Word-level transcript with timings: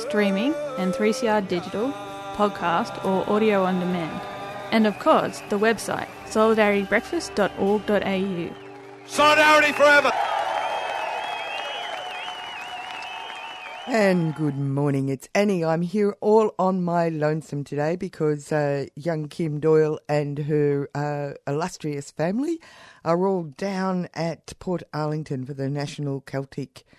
streaming 0.00 0.54
and 0.78 0.92
3CR 0.92 1.46
digital, 1.48 1.92
podcast 2.34 3.02
or 3.04 3.28
audio 3.30 3.64
on 3.64 3.78
demand. 3.80 4.20
And 4.72 4.86
of 4.86 4.98
course, 4.98 5.40
the 5.48 5.58
website 5.58 6.08
solidaritybreakfast.org.au. 6.26 8.54
Solidarity 9.06 9.72
forever. 9.72 10.12
And 13.86 14.34
good 14.36 14.56
morning, 14.56 15.08
it's 15.08 15.28
Annie. 15.34 15.64
I'm 15.64 15.82
here 15.82 16.14
all 16.20 16.54
on 16.60 16.84
my 16.84 17.08
lonesome 17.08 17.64
today 17.64 17.96
because 17.96 18.52
uh, 18.52 18.86
young 18.94 19.26
Kim 19.26 19.58
Doyle 19.58 19.98
and 20.08 20.38
her 20.38 20.88
uh, 20.94 21.32
illustrious 21.50 22.12
family 22.12 22.60
are 23.04 23.26
all 23.26 23.42
down 23.42 24.08
at 24.14 24.52
Port 24.60 24.84
Arlington 24.94 25.44
for 25.44 25.54
the 25.54 25.68
National 25.68 26.20
Celtic 26.20 26.84
F- 26.86 26.94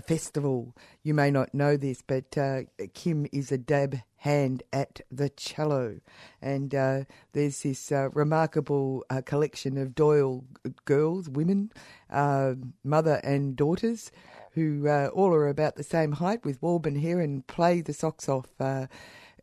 Festival. 0.00 0.74
You 1.02 1.14
may 1.14 1.30
not 1.30 1.54
know 1.54 1.76
this, 1.76 2.02
but 2.02 2.36
uh, 2.36 2.62
Kim 2.94 3.26
is 3.32 3.52
a 3.52 3.58
dab 3.58 4.00
hand 4.16 4.62
at 4.72 5.00
the 5.10 5.28
cello. 5.28 6.00
And 6.40 6.74
uh, 6.74 7.04
there's 7.32 7.62
this 7.62 7.92
uh, 7.92 8.08
remarkable 8.12 9.04
uh, 9.10 9.22
collection 9.24 9.76
of 9.78 9.94
Doyle 9.94 10.44
girls, 10.84 11.28
women, 11.28 11.70
uh, 12.10 12.54
mother 12.82 13.20
and 13.22 13.54
daughters 13.54 14.10
who 14.52 14.88
uh, 14.88 15.08
all 15.08 15.34
are 15.34 15.48
about 15.48 15.76
the 15.76 15.82
same 15.82 16.12
height 16.12 16.44
with 16.44 16.60
Walben 16.60 17.00
hair 17.00 17.20
and 17.20 17.46
play 17.46 17.80
the 17.80 17.92
socks 17.92 18.28
off 18.28 18.46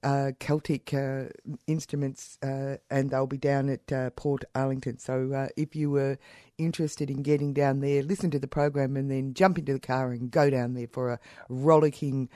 uh, 0.04 0.22
uh, 0.22 0.32
Celtic 0.40 0.94
uh, 0.94 1.24
instruments, 1.68 2.38
uh, 2.44 2.78
and 2.90 3.10
they'll 3.10 3.28
be 3.28 3.38
down 3.38 3.70
at 3.70 3.92
uh, 3.92 4.10
Port 4.12 4.44
Arlington. 4.56 4.98
So 5.00 5.50
if 5.58 5.76
you 5.76 5.90
were 5.90 6.18
interested 6.58 7.10
in 7.10 7.24
getting 7.24 7.54
down 7.54 7.80
there, 7.82 8.04
listen 8.04 8.32
to 8.32 8.40
the 8.40 8.48
program 8.48 8.96
and 8.98 9.10
then 9.10 9.34
jump 9.34 9.58
into 9.58 9.74
the 9.74 9.80
car 9.80 10.12
and 10.12 10.32
go 10.32 10.50
down 10.50 10.74
there 10.74 10.88
for 10.92 11.12
a 11.12 11.20
rollicking 11.50 12.30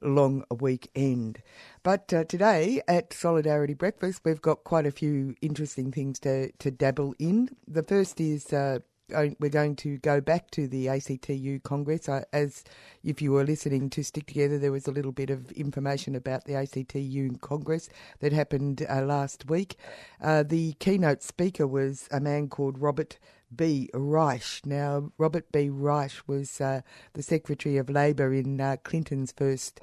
long 0.00 0.44
weekend. 0.50 1.42
But 1.82 2.12
uh, 2.12 2.24
today 2.24 2.80
at 2.86 3.12
Solidarity 3.12 3.74
Breakfast, 3.74 4.22
we've 4.24 4.40
got 4.40 4.64
quite 4.64 4.86
a 4.86 4.92
few 4.92 5.34
interesting 5.42 5.90
things 5.90 6.18
to, 6.20 6.52
to 6.52 6.70
dabble 6.70 7.14
in. 7.18 7.50
The 7.66 7.82
first 7.82 8.20
is 8.20 8.52
uh, 8.52 8.78
we're 9.10 9.50
going 9.50 9.76
to 9.76 9.98
go 9.98 10.20
back 10.20 10.50
to 10.52 10.66
the 10.68 10.88
ACTU 10.88 11.60
Congress. 11.60 12.08
As 12.32 12.64
if 13.02 13.22
you 13.22 13.32
were 13.32 13.44
listening 13.44 13.90
to 13.90 14.02
Stick 14.02 14.26
Together, 14.26 14.58
there 14.58 14.72
was 14.72 14.86
a 14.86 14.92
little 14.92 15.12
bit 15.12 15.30
of 15.30 15.50
information 15.52 16.14
about 16.14 16.44
the 16.44 16.54
ACTU 16.54 17.38
Congress 17.38 17.88
that 18.20 18.32
happened 18.32 18.86
uh, 18.88 19.02
last 19.02 19.48
week. 19.48 19.76
Uh, 20.20 20.42
the 20.42 20.74
keynote 20.74 21.22
speaker 21.22 21.66
was 21.66 22.08
a 22.10 22.20
man 22.20 22.48
called 22.48 22.78
Robert 22.78 23.18
B. 23.54 23.88
Reich. 23.94 24.60
Now, 24.64 25.12
Robert 25.18 25.50
B. 25.52 25.70
Reich 25.70 26.12
was 26.26 26.60
uh, 26.60 26.82
the 27.14 27.22
Secretary 27.22 27.76
of 27.78 27.88
Labor 27.88 28.32
in 28.34 28.60
uh, 28.60 28.76
Clinton's 28.82 29.32
first 29.32 29.80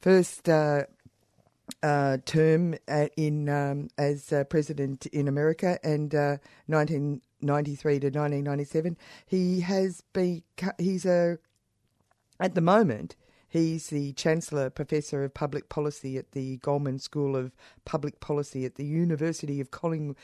first 0.00 0.48
uh, 0.48 0.84
uh, 1.82 2.18
term 2.24 2.74
in 3.16 3.48
um, 3.48 3.88
as 3.98 4.32
uh, 4.32 4.44
president 4.44 5.06
in 5.06 5.28
America 5.28 5.78
and 5.82 6.14
uh, 6.14 6.38
1993 7.40 8.00
to 8.00 8.06
1997. 8.06 8.96
He 9.26 9.60
has 9.60 10.02
been 10.12 10.42
he's 10.78 11.06
a 11.06 11.38
at 12.40 12.54
the 12.54 12.60
moment 12.60 13.16
he's 13.48 13.88
the 13.88 14.12
chancellor 14.12 14.70
professor 14.70 15.24
of 15.24 15.34
public 15.34 15.68
policy 15.68 16.18
at 16.18 16.32
the 16.32 16.58
Goldman 16.58 16.98
School 16.98 17.34
of 17.34 17.52
Public 17.84 18.20
Policy 18.20 18.64
at 18.64 18.74
the 18.76 18.84
University 18.84 19.60
of 19.60 19.70
Collingwood. 19.70 20.16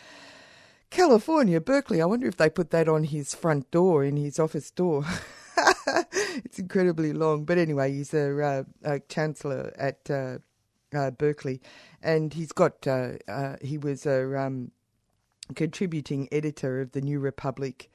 California, 0.91 1.61
Berkeley. 1.61 2.01
I 2.01 2.07
wonder 2.07 2.29
if 2.29 2.37
they 2.37 2.51
put 2.51 2.71
that 2.71 2.89
on 2.89 3.05
his 3.05 3.35
front 3.35 3.71
door, 3.71 4.05
in 4.05 4.17
his 4.17 4.39
office 4.39 4.71
door. 4.71 5.05
it's 6.37 6.59
incredibly 6.59 7.13
long. 7.13 7.45
But 7.45 7.59
anyway, 7.59 7.93
he's 7.93 8.15
a, 8.15 8.41
uh, 8.41 8.63
a 8.85 9.01
chancellor 9.01 9.73
at 9.77 10.09
uh, 10.09 10.39
uh, 10.95 11.11
Berkeley, 11.11 11.61
and 12.03 12.33
he's 12.33 12.53
got 12.53 12.87
uh, 12.87 13.13
uh, 13.27 13.57
he 13.61 13.77
was 13.77 14.07
a 14.07 14.39
um, 14.39 14.71
contributing 15.55 16.29
editor 16.33 16.81
of 16.81 16.93
the 16.93 17.01
New 17.01 17.21
Republic, 17.21 17.91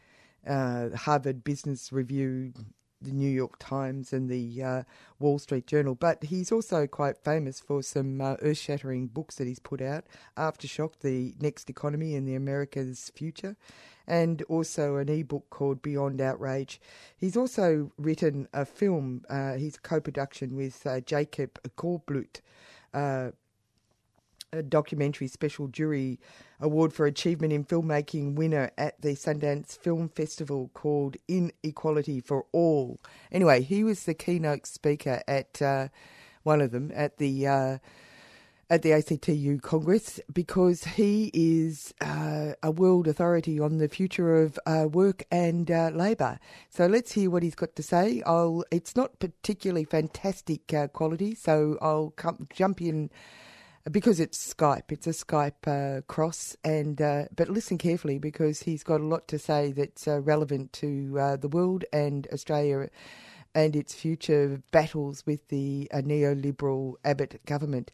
uh, 0.48 0.90
Harvard 0.96 1.44
Business 1.44 1.92
Review, 1.92 2.54
the 3.02 3.12
New 3.12 3.30
York 3.30 3.56
Times, 3.60 4.12
and 4.12 4.30
the 4.30 4.62
uh, 4.62 4.84
Wall 5.20 5.40
Street 5.40 5.66
Journal. 5.66 5.96
But 5.96 6.24
he's 6.24 6.52
also 6.52 6.86
quite 6.86 7.18
famous 7.18 7.60
for 7.60 7.82
some 7.82 8.20
uh, 8.20 8.36
earth-shattering 8.42 9.08
books 9.08 9.36
that 9.36 9.48
he's 9.48 9.60
put 9.60 9.82
out: 9.82 10.06
Aftershock, 10.38 11.00
The 11.02 11.34
Next 11.40 11.70
Economy, 11.70 12.16
and 12.16 12.28
the 12.28 12.36
America's 12.36 13.12
Future. 13.16 13.56
And 14.06 14.42
also 14.44 14.96
an 14.96 15.08
ebook 15.08 15.52
called 15.52 15.84
Beyond 15.84 16.20
Outrage. 16.20 16.82
He's 17.16 17.38
also 17.38 17.92
written 17.96 18.48
a 18.54 18.66
film. 18.66 19.24
he's 19.56 19.78
co-production 19.78 20.56
with 20.56 20.86
Jacob 21.06 21.60
Goldblut, 21.78 22.42
uh, 22.92 23.30
a 24.52 24.64
documentary 24.64 25.28
special 25.28 25.68
jury 25.68 26.20
award 26.60 26.94
for 26.94 27.06
achievement 27.06 27.54
in 27.54 27.64
filmmaking 27.64 28.36
winner 28.36 28.72
at 28.78 29.02
the 29.02 29.10
Sundance 29.10 29.78
Film 29.78 30.10
Festival 30.10 30.70
called 30.74 31.18
Inequality 31.28 32.20
for 32.20 32.46
All. 32.52 33.00
Anyway, 33.32 33.62
he 33.62 33.84
was 33.84 34.04
the 34.04 34.14
keynote 34.14 34.66
speaker 34.66 35.22
at 35.28 35.62
uh, 35.62 35.90
one 36.44 36.62
of 36.62 36.72
them 36.72 36.92
at 36.94 37.18
the. 37.18 37.48
Uh, 37.48 37.78
at 38.72 38.84
the 38.84 38.94
ACTU 38.94 39.60
Congress 39.62 40.20
because 40.32 40.84
he 40.84 41.32
is 41.34 41.92
uh, 42.02 42.54
a 42.62 42.70
world 42.70 43.08
authority 43.08 43.60
on 43.60 43.80
the 43.80 43.88
future 43.88 44.44
of 44.44 44.60
uh, 44.68 44.88
work 44.88 45.24
and 45.32 45.72
uh, 45.72 45.90
labour. 45.92 46.40
So 46.70 46.86
let's 46.86 47.14
hear 47.14 47.32
what 47.32 47.42
he's 47.42 47.56
got 47.56 47.76
to 47.78 47.82
say. 47.82 48.22
I'll, 48.28 48.64
it's 48.70 48.96
not 48.96 49.18
particularly 49.18 49.86
fantastic 49.86 50.72
uh, 50.72 50.88
quality, 50.88 51.34
so 51.34 51.80
I'll 51.82 52.12
come, 52.12 52.48
jump 52.54 52.80
in 52.80 53.10
because 53.92 54.20
it's 54.20 54.54
Skype. 54.54 54.92
It's 54.92 55.08
a 55.08 55.12
Skype 55.12 55.68
uh, 55.68 56.02
cross, 56.02 56.56
and 56.64 57.02
uh, 57.02 57.26
but 57.36 57.50
listen 57.50 57.78
carefully 57.78 58.20
because 58.20 58.62
he's 58.62 58.84
got 58.84 59.02
a 59.02 59.06
lot 59.06 59.28
to 59.30 59.40
say 59.40 59.72
that's 59.72 60.08
relevant 60.08 60.74
to 60.74 61.38
the 61.40 61.50
world 61.50 61.86
and 61.94 62.28
Australia 62.34 62.90
and 63.56 63.76
its 63.76 63.94
future 63.94 64.62
battles 64.72 65.26
with 65.26 65.48
the 65.48 65.90
neoliberal 65.94 66.96
Abbott 67.04 67.42
government. 67.46 67.92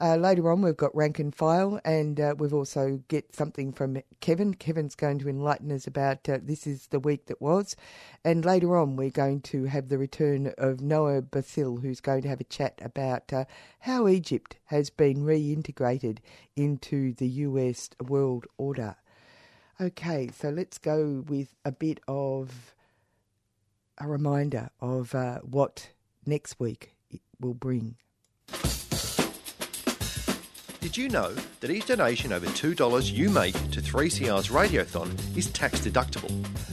Uh, 0.00 0.16
later 0.16 0.50
on, 0.50 0.60
we've 0.60 0.76
got 0.76 0.94
rank 0.94 1.20
and 1.20 1.34
file, 1.34 1.80
and 1.84 2.18
uh, 2.18 2.34
we've 2.36 2.52
also 2.52 3.00
get 3.06 3.34
something 3.34 3.72
from 3.72 4.02
Kevin. 4.20 4.52
Kevin's 4.52 4.96
going 4.96 5.20
to 5.20 5.28
enlighten 5.28 5.70
us 5.70 5.86
about 5.86 6.28
uh, 6.28 6.38
this 6.42 6.66
is 6.66 6.88
the 6.88 6.98
week 6.98 7.26
that 7.26 7.40
was, 7.40 7.76
and 8.24 8.44
later 8.44 8.76
on, 8.76 8.96
we're 8.96 9.10
going 9.10 9.40
to 9.42 9.64
have 9.66 9.88
the 9.88 9.98
return 9.98 10.52
of 10.58 10.80
Noah 10.80 11.22
Bassil, 11.22 11.80
who's 11.80 12.00
going 12.00 12.22
to 12.22 12.28
have 12.28 12.40
a 12.40 12.44
chat 12.44 12.80
about 12.82 13.32
uh, 13.32 13.44
how 13.80 14.08
Egypt 14.08 14.56
has 14.66 14.90
been 14.90 15.24
reintegrated 15.24 16.18
into 16.56 17.12
the 17.14 17.28
US 17.28 17.90
world 18.02 18.46
order. 18.58 18.96
Okay, 19.80 20.28
so 20.36 20.50
let's 20.50 20.78
go 20.78 21.24
with 21.28 21.54
a 21.64 21.72
bit 21.72 22.00
of 22.08 22.74
a 23.98 24.08
reminder 24.08 24.70
of 24.80 25.14
uh, 25.14 25.38
what 25.38 25.90
next 26.26 26.58
week 26.58 26.96
will 27.40 27.54
bring. 27.54 27.96
Did 30.84 30.96
you 30.98 31.08
know 31.08 31.32
that 31.60 31.70
each 31.70 31.86
donation 31.86 32.30
over 32.30 32.44
$2 32.44 33.10
you 33.10 33.30
make 33.30 33.54
to 33.70 33.80
3CR's 33.80 34.48
Radiothon 34.48 35.08
is 35.34 35.46
tax 35.46 35.80
deductible? 35.80 36.28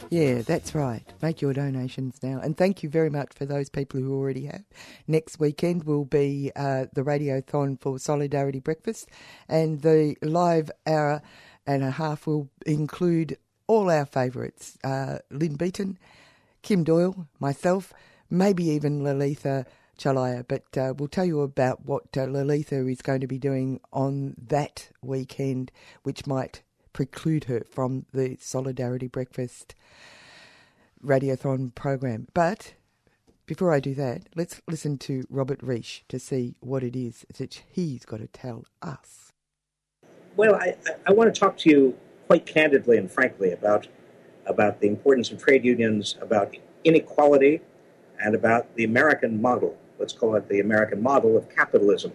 Yeah, 0.09 0.41
that's 0.41 0.73
right. 0.73 1.03
Make 1.21 1.39
your 1.39 1.53
donations 1.53 2.17
now. 2.23 2.39
And 2.39 2.57
thank 2.57 2.81
you 2.81 2.89
very 2.89 3.11
much 3.11 3.29
for 3.35 3.45
those 3.45 3.69
people 3.69 3.99
who 3.99 4.11
already 4.17 4.45
have. 4.45 4.63
Next 5.07 5.39
weekend 5.39 5.83
will 5.83 6.05
be 6.05 6.51
uh, 6.55 6.87
the 6.93 7.03
Radiothon 7.03 7.79
for 7.79 7.99
Solidarity 7.99 8.59
Breakfast, 8.59 9.07
and 9.47 9.81
the 9.81 10.15
live 10.23 10.71
hour 10.87 11.21
and 11.67 11.83
a 11.83 11.91
half 11.91 12.25
will 12.25 12.49
include 12.65 13.37
all 13.67 13.91
our 13.91 14.05
favourites 14.05 14.79
uh, 14.83 15.19
Lynn 15.29 15.55
Beaton, 15.55 15.99
Kim 16.63 16.83
Doyle, 16.83 17.27
myself, 17.39 17.93
maybe 18.31 18.63
even 18.69 19.01
Lalitha 19.01 19.67
Chelliah. 19.99 20.43
But 20.47 20.75
uh, 20.75 20.95
we'll 20.97 21.07
tell 21.07 21.25
you 21.25 21.41
about 21.41 21.85
what 21.85 22.05
uh, 22.17 22.21
Lalitha 22.21 22.91
is 22.91 23.03
going 23.03 23.21
to 23.21 23.27
be 23.27 23.37
doing 23.37 23.79
on 23.93 24.33
that 24.47 24.89
weekend, 25.03 25.71
which 26.01 26.25
might 26.25 26.63
preclude 26.93 27.45
her 27.45 27.61
from 27.69 28.05
the 28.13 28.37
Solidarity 28.39 29.07
Breakfast 29.07 29.75
radiothon 31.03 31.73
program. 31.75 32.27
But 32.33 32.73
before 33.45 33.73
I 33.73 33.79
do 33.79 33.95
that, 33.95 34.23
let's 34.35 34.61
listen 34.67 34.97
to 34.99 35.23
Robert 35.29 35.59
Reich 35.63 36.03
to 36.09 36.19
see 36.19 36.55
what 36.59 36.83
it 36.83 36.95
is 36.95 37.25
that 37.37 37.63
he's 37.71 38.05
got 38.05 38.19
to 38.19 38.27
tell 38.27 38.65
us. 38.81 39.31
Well, 40.35 40.55
I, 40.55 40.75
I 41.07 41.13
want 41.13 41.33
to 41.33 41.39
talk 41.39 41.57
to 41.59 41.69
you 41.69 41.97
quite 42.27 42.45
candidly 42.45 42.97
and 42.97 43.09
frankly 43.09 43.51
about 43.51 43.87
about 44.45 44.81
the 44.81 44.87
importance 44.87 45.31
of 45.31 45.41
trade 45.41 45.63
unions, 45.63 46.15
about 46.21 46.55
inequality, 46.83 47.61
and 48.23 48.35
about 48.35 48.75
the 48.75 48.83
American 48.83 49.41
model. 49.41 49.77
Let's 49.99 50.13
call 50.13 50.35
it 50.35 50.47
the 50.47 50.59
American 50.59 51.01
model 51.03 51.37
of 51.37 51.49
capitalism. 51.49 52.13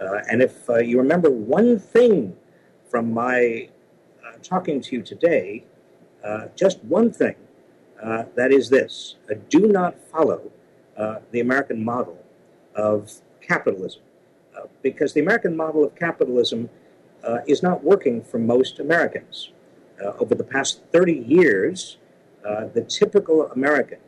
Uh, 0.00 0.20
and 0.30 0.42
if 0.42 0.68
uh, 0.68 0.78
you 0.78 0.98
remember 0.98 1.30
one 1.30 1.78
thing 1.78 2.36
from 2.90 3.12
my 3.12 3.68
talking 4.44 4.80
to 4.80 4.96
you 4.96 5.02
today, 5.02 5.64
uh, 6.22 6.46
just 6.54 6.82
one 6.84 7.10
thing, 7.10 7.34
uh, 8.02 8.24
that 8.34 8.52
is 8.52 8.68
this 8.68 9.16
uh, 9.30 9.34
do 9.48 9.66
not 9.66 9.98
follow 10.10 10.50
uh, 10.96 11.16
the 11.30 11.40
American 11.40 11.84
model 11.84 12.18
of 12.74 13.12
capitalism, 13.40 14.02
uh, 14.56 14.66
because 14.82 15.12
the 15.14 15.20
American 15.20 15.56
model 15.56 15.84
of 15.84 15.94
capitalism 15.94 16.68
uh, 17.26 17.38
is 17.46 17.62
not 17.62 17.82
working 17.82 18.22
for 18.22 18.38
most 18.38 18.78
Americans. 18.78 19.50
over 20.20 20.34
the 20.34 20.44
past 20.44 20.82
30 20.92 21.12
years, 21.12 21.96
the 22.76 22.84
typical 23.00 23.46
American, 23.52 24.00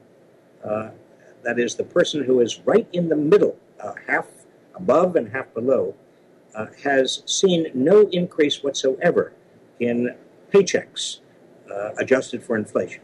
that 1.47 1.59
is, 1.59 1.77
the 1.77 1.85
person 1.85 2.25
who 2.25 2.41
is 2.41 2.61
right 2.67 2.87
in 2.93 3.09
the 3.09 3.17
middle, 3.17 3.57
half 4.07 4.27
above 4.75 5.17
and 5.17 5.33
half 5.33 5.49
below, 5.55 5.95
has 6.85 7.23
seen 7.25 7.71
no 7.73 8.09
increase 8.09 8.63
whatsoever 8.63 9.33
in 9.81 10.15
paychecks 10.57 11.21
adjusted 11.99 12.43
for 12.43 12.57
inflation. 12.57 13.03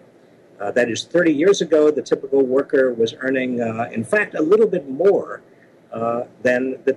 Uh, 0.63 0.71
that 0.71 0.89
is, 0.89 1.05
30 1.05 1.33
years 1.33 1.61
ago, 1.61 1.91
the 1.91 2.03
typical 2.03 2.41
worker 2.43 2.95
was 2.95 3.15
earning, 3.19 3.61
uh, 3.61 3.89
in 3.93 4.05
fact, 4.05 4.37
a 4.37 4.41
little 4.41 4.69
bit 4.69 4.89
more 4.89 5.43
uh, 5.93 6.23
than 6.43 6.79
the 6.85 6.93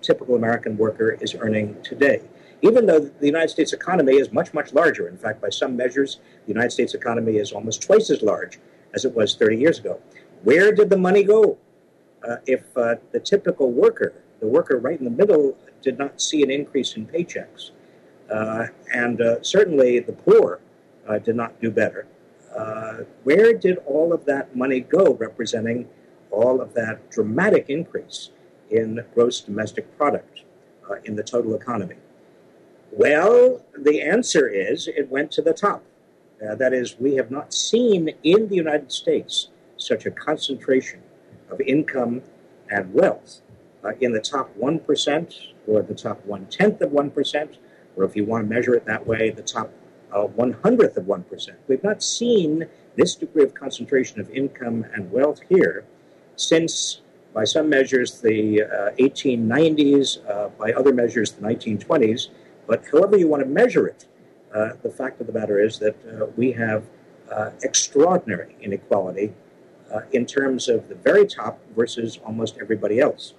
typical, 0.00 0.36
American 0.36 0.76
worker 0.76 1.18
is 1.20 1.34
earning 1.34 1.76
today. 1.82 2.20
Even 2.62 2.86
though 2.86 3.00
the 3.00 3.26
United 3.26 3.48
States 3.48 3.72
economy 3.72 4.14
is 4.14 4.32
much, 4.32 4.54
much 4.54 4.72
larger. 4.72 5.08
In 5.08 5.16
fact, 5.16 5.40
by 5.40 5.50
some 5.50 5.76
measures, 5.76 6.20
the 6.46 6.52
United 6.52 6.70
States 6.70 6.94
economy 6.94 7.38
is 7.38 7.50
almost 7.50 7.82
twice 7.82 8.08
as 8.10 8.22
large 8.22 8.60
as 8.94 9.04
it 9.04 9.12
was 9.14 9.34
30 9.34 9.56
years 9.56 9.80
ago. 9.80 10.00
Where 10.44 10.70
did 10.70 10.88
the 10.88 10.96
money 10.96 11.24
go? 11.24 11.58
Uh, 12.26 12.36
if 12.46 12.64
uh, 12.76 12.96
the 13.10 13.20
typical 13.20 13.72
worker, 13.72 14.12
the 14.38 14.46
worker 14.46 14.78
right 14.78 14.98
in 14.98 15.04
the 15.04 15.10
middle, 15.10 15.56
did 15.82 15.98
not 15.98 16.20
see 16.20 16.44
an 16.44 16.50
increase 16.52 16.96
in 16.96 17.06
paychecks, 17.06 17.70
uh, 17.70 17.74
and 18.30 19.20
certainly 19.42 19.98
the 20.00 20.12
poor 20.12 20.60
did 21.24 21.36
not 21.36 21.60
do 21.60 21.70
better 21.70 22.06
uh, 22.58 23.04
where 23.24 23.52
did 23.52 23.78
all 23.86 24.12
of 24.12 24.24
that 24.24 24.56
money 24.56 24.80
go, 24.80 25.14
representing 25.14 25.88
all 26.30 26.60
of 26.60 26.74
that 26.74 27.10
dramatic 27.10 27.66
increase 27.68 28.30
in 28.70 29.04
gross 29.14 29.40
domestic 29.40 29.96
product 29.96 30.42
uh, 30.90 30.96
in 31.04 31.14
the 31.14 31.22
total 31.22 31.54
economy? 31.54 31.96
Well, 32.90 33.64
the 33.76 34.00
answer 34.02 34.48
is 34.48 34.88
it 34.88 35.08
went 35.10 35.30
to 35.32 35.42
the 35.42 35.52
top. 35.52 35.84
Uh, 36.44 36.54
that 36.54 36.72
is, 36.72 36.98
we 36.98 37.14
have 37.16 37.30
not 37.30 37.52
seen 37.52 38.10
in 38.22 38.48
the 38.48 38.56
United 38.56 38.90
States 38.92 39.48
such 39.76 40.06
a 40.06 40.10
concentration 40.10 41.00
of 41.50 41.60
income 41.60 42.22
and 42.70 42.92
wealth 42.92 43.40
uh, 43.84 43.92
in 44.00 44.12
the 44.12 44.20
top 44.20 44.56
1% 44.56 45.34
or 45.66 45.82
the 45.82 45.94
top 45.94 46.24
one 46.24 46.46
tenth 46.46 46.80
of 46.80 46.90
1%, 46.90 47.56
or 47.98 48.04
if 48.04 48.14
you 48.14 48.24
want 48.24 48.48
to 48.48 48.54
measure 48.54 48.74
it 48.74 48.84
that 48.86 49.04
way, 49.06 49.30
the 49.30 49.42
top 49.42 49.70
uh, 50.12 50.22
one 50.22 50.52
hundredth 50.52 50.96
of 50.96 51.04
1%. 51.04 51.50
We've 51.66 51.82
not 51.82 52.02
seen 52.02 52.66
this 52.96 53.14
degree 53.14 53.42
of 53.42 53.54
concentration 53.54 54.20
of 54.20 54.30
income 54.30 54.86
and 54.94 55.10
wealth 55.10 55.40
here 55.48 55.84
since, 56.36 57.02
by 57.34 57.44
some 57.44 57.68
measures, 57.68 58.20
the 58.20 58.62
uh, 58.62 58.90
1890s, 58.98 60.26
uh, 60.30 60.48
by 60.50 60.72
other 60.72 60.94
measures, 60.94 61.32
the 61.32 61.42
1920s. 61.42 62.28
But 62.66 62.84
however 62.90 63.18
you 63.18 63.28
want 63.28 63.42
to 63.42 63.48
measure 63.48 63.86
it, 63.86 64.06
uh, 64.54 64.70
the 64.82 64.90
fact 64.90 65.20
of 65.20 65.26
the 65.26 65.32
matter 65.32 65.60
is 65.60 65.78
that 65.80 65.96
uh, 66.06 66.26
we 66.36 66.52
have 66.52 66.84
uh, 67.30 67.50
extraordinary 67.62 68.56
inequality 68.60 69.34
in 70.12 70.26
terms 70.26 70.68
of 70.68 70.86
the 70.90 70.94
very 70.94 71.26
top 71.26 71.58
versus 71.74 72.18
almost 72.22 72.58
everybody 72.60 73.00
else. 73.00 73.32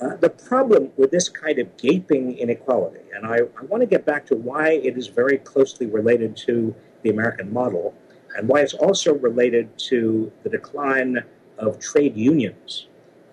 Uh, 0.00 0.16
the 0.16 0.30
problem 0.30 0.90
with 0.96 1.10
this 1.10 1.28
kind 1.28 1.58
of 1.58 1.76
gaping 1.76 2.38
inequality, 2.38 3.00
and 3.14 3.26
I, 3.26 3.40
I 3.60 3.64
want 3.68 3.82
to 3.82 3.86
get 3.86 4.06
back 4.06 4.24
to 4.26 4.34
why 4.34 4.70
it 4.70 4.96
is 4.96 5.08
very 5.08 5.36
closely 5.36 5.86
related 5.86 6.34
to 6.48 6.74
the 7.02 7.10
American 7.10 7.52
model, 7.52 7.94
and 8.34 8.48
why 8.48 8.60
it's 8.60 8.72
also 8.72 9.14
related 9.14 9.76
to 9.90 10.32
the 10.42 10.48
decline 10.48 11.22
of 11.58 11.78
trade 11.78 12.16
unions 12.16 12.86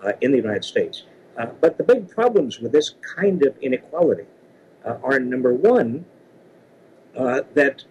uh, 0.04 0.12
in 0.20 0.32
the 0.32 0.38
United 0.38 0.66
States. 0.66 1.04
Uh, 1.38 1.46
but 1.62 1.78
the 1.78 1.84
big 1.84 2.10
problems 2.10 2.60
with 2.60 2.74
this 2.74 2.96
kind 3.16 3.46
of 3.46 3.56
inequality 3.60 4.26
uh, 4.84 4.98
are 5.04 5.20
number 5.20 5.54
one, 5.54 6.04
uh, 7.16 7.42
that 7.54 7.86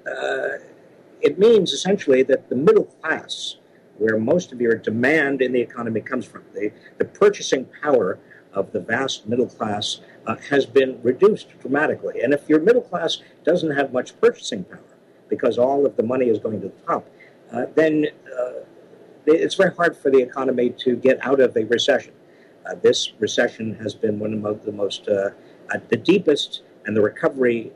it 1.22 1.38
means 1.38 1.72
essentially 1.72 2.22
that 2.22 2.50
the 2.50 2.54
middle 2.54 2.84
class, 2.84 3.56
where 3.96 4.18
most 4.18 4.52
of 4.52 4.60
your 4.60 4.74
demand 4.74 5.40
in 5.40 5.52
the 5.52 5.60
economy 5.60 6.00
comes 6.00 6.26
from, 6.26 6.42
the, 6.52 6.70
the 6.98 7.04
purchasing 7.06 7.66
power 7.82 8.18
of 8.56 8.72
the 8.72 8.80
vast 8.80 9.28
middle 9.28 9.46
class 9.46 10.00
uh, 10.26 10.34
has 10.50 10.66
been 10.66 10.98
reduced 11.02 11.48
dramatically. 11.60 12.22
And 12.22 12.32
if 12.32 12.48
your 12.48 12.58
middle 12.58 12.82
class 12.82 13.18
doesn't 13.44 13.70
have 13.70 13.92
much 13.92 14.18
purchasing 14.20 14.64
power 14.64 14.80
because 15.28 15.58
all 15.58 15.86
of 15.86 15.96
the 15.96 16.02
money 16.02 16.28
is 16.28 16.38
going 16.38 16.60
to 16.62 16.68
the 16.68 16.82
top, 16.86 17.08
uh, 17.52 17.66
then 17.74 18.06
uh, 18.36 18.52
it's 19.26 19.54
very 19.54 19.74
hard 19.74 19.96
for 19.96 20.10
the 20.10 20.18
economy 20.18 20.70
to 20.70 20.96
get 20.96 21.24
out 21.24 21.38
of 21.38 21.56
a 21.56 21.64
recession. 21.64 22.14
Uh, 22.64 22.74
this 22.74 23.12
recession 23.20 23.74
has 23.76 23.94
been 23.94 24.18
one 24.18 24.44
of 24.44 24.64
the 24.64 24.72
most, 24.72 25.06
uh, 25.08 25.30
the 25.88 25.96
deepest, 25.96 26.62
and 26.86 26.96
the 26.96 27.02
recovery 27.02 27.72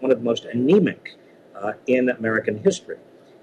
one 0.00 0.10
of 0.10 0.18
the 0.18 0.24
most 0.24 0.46
anemic 0.46 1.16
in 1.86 2.08
American 2.08 2.58
history. 2.58 2.96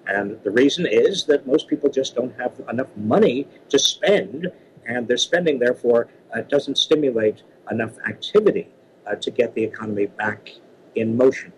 And 0.08 0.42
the 0.44 0.52
reason 0.52 0.86
is 0.86 1.26
that 1.26 1.48
most 1.48 1.68
people 1.68 1.90
just 1.90 2.16
don't 2.16 2.36
have 2.40 2.60
enough 2.70 2.88
money 2.98 3.48
to 3.70 3.80
spend, 3.80 4.52
and 4.86 5.08
they're 5.08 5.18
spending, 5.18 5.60
therefore, 5.60 6.08
uh, 6.34 6.42
doesn't 6.42 6.78
stimulate 6.78 7.44
enough 7.72 7.98
activity 8.08 8.68
uh, 9.08 9.16
to 9.16 9.32
get 9.32 9.54
the 9.56 9.64
economy 9.64 10.08
back 10.08 10.52
in 10.96 11.16
motion. 11.16 11.52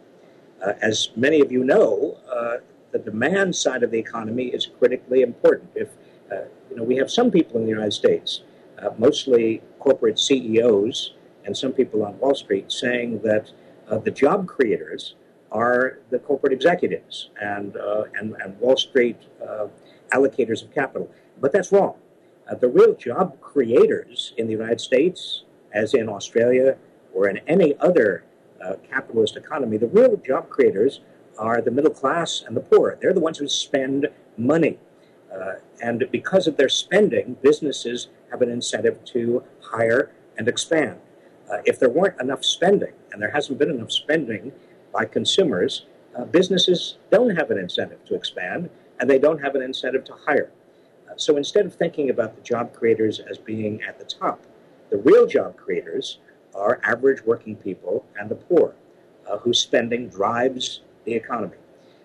Uh, 0.66 0.74
as 0.82 1.10
many 1.16 1.42
of 1.42 1.52
you 1.52 1.64
know, 1.64 2.18
uh, 2.32 2.58
the 2.92 3.00
demand 3.00 3.56
side 3.56 3.84
of 3.84 3.92
the 3.92 4.00
economy 4.00 4.46
is 4.46 4.68
critically 4.80 5.22
important. 5.22 5.70
If 5.76 5.90
uh, 6.32 6.46
you 6.70 6.78
know, 6.78 6.84
we 6.84 6.96
have 6.96 7.12
some 7.12 7.30
people 7.30 7.58
in 7.58 7.64
the 7.64 7.70
United 7.70 7.94
States, 7.94 8.42
uh, 8.82 8.90
mostly 8.98 9.62
corporate 9.80 10.18
CEOs 10.18 11.14
and 11.46 11.56
some 11.56 11.72
people 11.72 12.04
on 12.04 12.18
Wall 12.20 12.34
Street, 12.34 12.72
saying 12.72 13.22
that 13.24 13.52
the 14.04 14.10
job 14.10 14.48
creators 14.48 15.14
are 15.52 16.00
the 16.10 16.18
corporate 16.18 16.52
executives 16.52 17.30
and 17.40 17.76
and, 18.20 18.36
and 18.42 18.60
Wall 18.60 18.76
Street 18.76 19.18
allocators 20.12 20.64
of 20.64 20.74
capital. 20.74 21.08
But 21.40 21.52
that's 21.52 21.72
wrong. 21.72 21.96
Uh, 22.50 22.56
the 22.56 22.68
real 22.68 22.94
job 22.96 23.40
creators 23.42 24.34
in 24.38 24.46
the 24.46 24.54
United 24.54 24.80
States, 24.80 25.44
as 25.74 25.94
in 25.94 26.08
Australia 26.08 26.78
or 27.14 27.28
in 27.28 27.38
any 27.48 27.76
other 27.80 28.24
uh, 28.64 28.74
capitalist 28.90 29.36
economy, 29.36 29.78
the 29.78 29.88
real 29.88 30.16
job 30.18 30.50
creators 30.50 31.02
are 31.38 31.62
the 31.62 31.72
middle 31.72 31.92
class 31.92 32.44
and 32.46 32.56
the 32.56 32.62
poor. 32.62 32.98
They're 33.02 33.14
the 33.14 33.20
ones 33.20 33.40
who 33.40 33.48
spend 33.48 34.08
money. 34.38 34.78
Uh, 35.34 35.56
and 35.82 36.08
because 36.12 36.48
of 36.48 36.56
their 36.56 36.70
spending, 36.70 37.36
businesses 37.42 38.08
have 38.32 38.42
an 38.42 38.50
incentive 38.50 39.04
to 39.06 39.44
hire 39.62 40.12
and 40.38 40.48
expand. 40.48 41.00
Uh, 41.52 41.58
if 41.66 41.80
there 41.80 41.90
weren't 41.90 42.20
enough 42.22 42.44
spending, 42.44 42.94
and 43.12 43.22
there 43.22 43.32
hasn't 43.32 43.60
been 43.60 43.70
enough 43.70 43.92
spending 43.92 44.52
by 44.94 45.06
consumers, 45.06 45.86
uh, 46.18 46.24
businesses 46.26 46.98
don't 47.12 47.36
have 47.36 47.52
an 47.52 47.58
incentive 47.58 48.04
to 48.06 48.16
expand, 48.16 48.70
and 49.00 49.10
they 49.10 49.20
don't 49.20 49.42
have 49.42 49.56
an 49.56 49.62
incentive 49.62 50.04
to 50.06 50.14
hire. 50.14 50.52
So 51.18 51.38
instead 51.38 51.66
of 51.66 51.74
thinking 51.74 52.10
about 52.10 52.36
the 52.36 52.42
job 52.42 52.74
creators 52.74 53.20
as 53.20 53.38
being 53.38 53.82
at 53.84 53.98
the 54.00 54.06
top, 54.06 54.42
the 54.90 54.98
real 54.98 55.28
job 55.28 55.56
creators 55.56 56.20
are 56.54 56.80
average 56.84 57.24
working 57.26 57.56
people 57.56 58.06
and 58.20 58.30
the 58.30 58.36
poor, 58.36 58.76
uh, 59.28 59.38
whose 59.38 59.60
spending 59.60 60.10
drives 60.10 60.82
the 61.06 61.14
economy. 61.14 61.58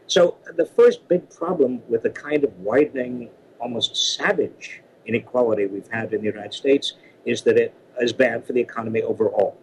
So 0.06 0.36
the 0.56 0.66
first 0.66 1.06
big 1.08 1.30
problem 1.30 1.82
with 1.88 2.02
the 2.02 2.10
kind 2.10 2.44
of 2.44 2.58
widening, 2.58 3.30
almost 3.60 4.14
savage 4.16 4.82
inequality 5.06 5.66
we've 5.66 5.88
had 5.88 6.12
in 6.12 6.20
the 6.20 6.26
United 6.26 6.54
States 6.54 6.94
is 7.24 7.42
that 7.42 7.56
it 7.56 7.74
is 8.00 8.12
bad 8.12 8.44
for 8.44 8.52
the 8.52 8.60
economy 8.60 9.02
overall. 9.02 9.56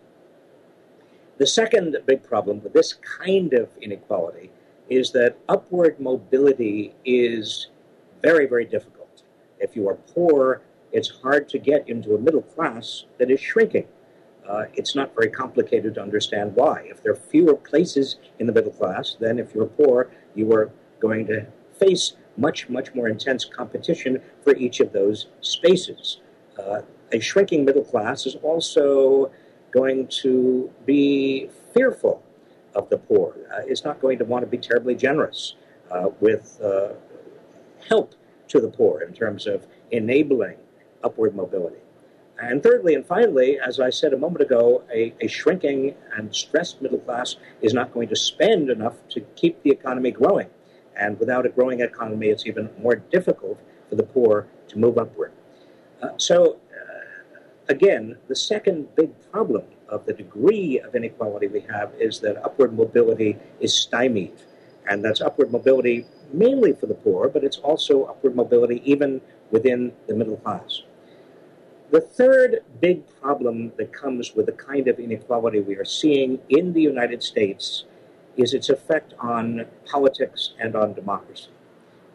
The 1.38 1.48
second 1.48 1.98
big 2.06 2.24
problem 2.24 2.64
with 2.64 2.74
this 2.74 2.94
kind 2.94 3.54
of 3.54 3.70
inequality 3.82 4.50
is 4.90 5.12
that 5.12 5.38
upward 5.48 6.00
mobility 6.00 6.96
is 7.06 7.68
very, 8.24 8.48
very 8.48 8.66
difficult. 8.66 8.97
If 9.60 9.76
you 9.76 9.88
are 9.90 9.96
poor, 9.96 10.62
it's 10.92 11.10
hard 11.10 11.50
to 11.50 11.60
get 11.60 11.88
into 11.90 12.16
a 12.16 12.20
middle 12.20 12.42
class 12.42 13.06
that 13.18 13.30
is 13.30 13.40
shrinking. 13.40 13.88
Uh, 14.48 14.66
it's 14.74 14.96
not 14.96 15.14
very 15.14 15.30
complicated 15.30 15.96
to 15.96 16.02
understand 16.02 16.56
why. 16.56 16.84
If 16.90 17.04
there 17.04 17.12
are 17.12 17.16
fewer 17.16 17.56
places 17.56 18.18
in 18.40 18.48
the 18.48 18.54
middle 18.54 18.72
class, 18.72 19.18
then 19.20 19.40
if 19.40 19.54
you're 19.54 19.66
poor, 19.66 20.10
you 20.36 20.52
are 20.54 20.72
going 21.00 21.28
to 21.28 21.46
face 21.78 22.14
much, 22.38 22.70
much 22.70 22.94
more 22.96 23.10
intense 23.10 23.44
competition 23.44 24.22
for 24.44 24.56
each 24.56 24.80
of 24.80 24.94
those 24.94 25.28
spaces. 25.42 26.22
Uh, 26.58 26.82
a 27.12 27.20
shrinking 27.20 27.66
middle 27.66 27.84
class 27.84 28.26
is 28.26 28.36
also 28.36 29.32
going 29.72 30.08
to 30.08 30.72
be 30.86 31.50
fearful 31.74 32.24
of 32.76 32.90
the 32.90 32.98
poor. 32.98 33.36
Uh, 33.54 33.62
it's 33.66 33.84
not 33.84 34.00
going 34.00 34.18
to 34.18 34.26
want 34.26 34.44
to 34.44 34.48
be 34.48 34.58
terribly 34.58 34.96
generous 34.96 35.56
uh, 35.92 36.10
with 36.20 36.60
uh, 36.64 36.94
help 37.88 38.16
to 38.50 38.60
the 38.60 38.70
poor 38.70 39.02
in 39.02 39.14
terms 39.14 39.48
of 39.48 39.68
enabling 39.92 40.58
upward 41.04 41.36
mobility. 41.36 41.78
And 42.40 42.62
thirdly 42.62 42.94
and 42.94 43.06
finally, 43.06 43.60
as 43.60 43.80
I 43.80 43.90
said 43.90 44.14
a 44.14 44.18
moment 44.18 44.42
ago, 44.42 44.84
a, 44.94 45.14
a, 45.22 45.28
shrinking 45.28 45.96
and 46.16 46.34
stressed 46.36 46.82
middle 46.82 47.00
class 47.00 47.36
is 47.62 47.74
not 47.74 47.94
going 47.94 48.10
to 48.10 48.16
spend 48.16 48.70
enough 48.70 48.96
to 49.10 49.22
keep 49.36 49.62
the 49.64 49.72
economy 49.72 50.12
growing. 50.12 50.48
And 50.96 51.20
without 51.20 51.48
a 51.48 51.50
growing 51.50 51.82
economy, 51.82 52.28
it's 52.28 52.46
even 52.46 52.70
more 52.80 52.96
difficult 52.96 53.60
for 53.90 53.96
the 53.96 54.04
poor 54.04 54.48
to 54.68 54.78
move 54.78 55.00
upward. 55.00 55.32
Uh, 56.02 56.10
so, 56.18 56.58
uh, 56.72 57.40
again, 57.70 58.18
the 58.28 58.36
second 58.36 58.96
big 58.96 59.12
problem 59.32 59.64
of 59.90 60.06
the 60.06 60.14
degree 60.14 60.80
of 60.80 60.96
inequality 60.96 61.48
we 61.48 61.62
have 61.62 61.92
is 62.00 62.20
that 62.20 62.44
upward 62.44 62.78
mobility 62.78 63.38
is 63.60 63.74
stymied. 63.74 64.34
And 64.88 65.04
that's 65.04 65.22
upward 65.22 65.52
mobility 65.52 66.06
mainly 66.34 66.74
for 66.74 66.86
the 66.86 66.94
poor, 66.94 67.30
but 67.30 67.44
it's 67.44 67.58
also 67.58 68.06
upward 68.06 68.36
mobility 68.36 68.82
even 68.86 69.22
within 69.52 69.94
the 70.08 70.16
middle 70.16 70.38
class. 70.38 70.82
The 71.90 72.02
third 72.02 72.64
big 72.82 73.08
problem 73.22 73.72
that 73.78 73.94
comes 73.94 74.36
with 74.36 74.48
the 74.48 74.52
kind 74.52 74.88
of 74.90 75.00
inequality 75.00 75.62
we 75.62 75.76
are 75.76 75.86
seeing 75.86 76.40
in 76.50 76.74
the 76.74 76.82
United 76.82 77.24
States 77.24 77.86
is 78.36 78.54
its 78.54 78.70
effect 78.70 79.14
on 79.20 79.66
politics 79.86 80.54
and 80.60 80.76
on 80.76 80.94
democracy. 80.94 81.50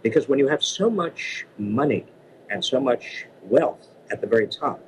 Because 0.02 0.28
when 0.28 0.38
you 0.38 0.48
have 0.48 0.62
so 0.62 0.90
much 0.90 1.46
money 1.58 2.04
and 2.50 2.62
so 2.64 2.80
much 2.80 3.26
wealth 3.44 3.88
at 4.10 4.20
the 4.20 4.26
very 4.26 4.46
top, 4.46 4.80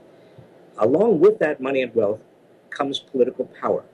along 0.78 1.20
with 1.20 1.38
that 1.38 1.60
money 1.60 1.82
and 1.82 1.94
wealth 1.94 2.20
comes 2.70 2.98
political 2.98 3.46
power. 3.60 3.84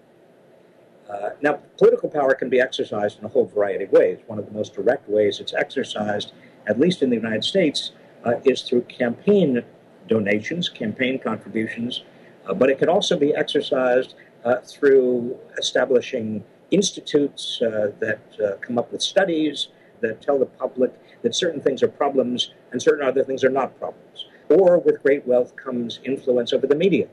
Uh, 1.10 1.30
now, 1.42 1.54
political 1.76 2.08
power 2.08 2.34
can 2.34 2.48
be 2.48 2.60
exercised 2.60 3.18
in 3.18 3.24
a 3.24 3.28
whole 3.28 3.46
variety 3.46 3.84
of 3.84 3.92
ways. 3.92 4.18
One 4.26 4.38
of 4.38 4.46
the 4.46 4.52
most 4.52 4.74
direct 4.74 5.08
ways 5.08 5.40
it's 5.40 5.54
exercised, 5.54 6.32
at 6.68 6.78
least 6.78 7.02
in 7.02 7.10
the 7.10 7.16
United 7.16 7.42
States, 7.42 7.92
uh, 8.24 8.34
is 8.44 8.62
through 8.62 8.82
campaign 8.82 9.62
donations, 10.06 10.68
campaign 10.68 11.18
contributions, 11.18 12.04
uh, 12.46 12.54
but 12.54 12.70
it 12.70 12.78
can 12.78 12.88
also 12.88 13.18
be 13.18 13.34
exercised 13.34 14.14
uh, 14.44 14.56
through 14.64 15.36
establishing 15.58 16.44
institutes 16.70 17.60
uh, 17.62 17.90
that 17.98 18.20
uh, 18.44 18.56
come 18.60 18.78
up 18.78 18.92
with 18.92 19.02
studies 19.02 19.68
that 20.00 20.22
tell 20.22 20.38
the 20.38 20.46
public 20.46 20.92
that 21.22 21.34
certain 21.34 21.60
things 21.60 21.82
are 21.82 21.88
problems 21.88 22.52
and 22.70 22.80
certain 22.80 23.06
other 23.06 23.24
things 23.24 23.42
are 23.42 23.50
not 23.50 23.76
problems. 23.78 24.26
Or 24.48 24.78
with 24.78 25.02
great 25.02 25.26
wealth 25.26 25.56
comes 25.56 26.00
influence 26.04 26.52
over 26.52 26.66
the 26.66 26.74
media 26.74 27.08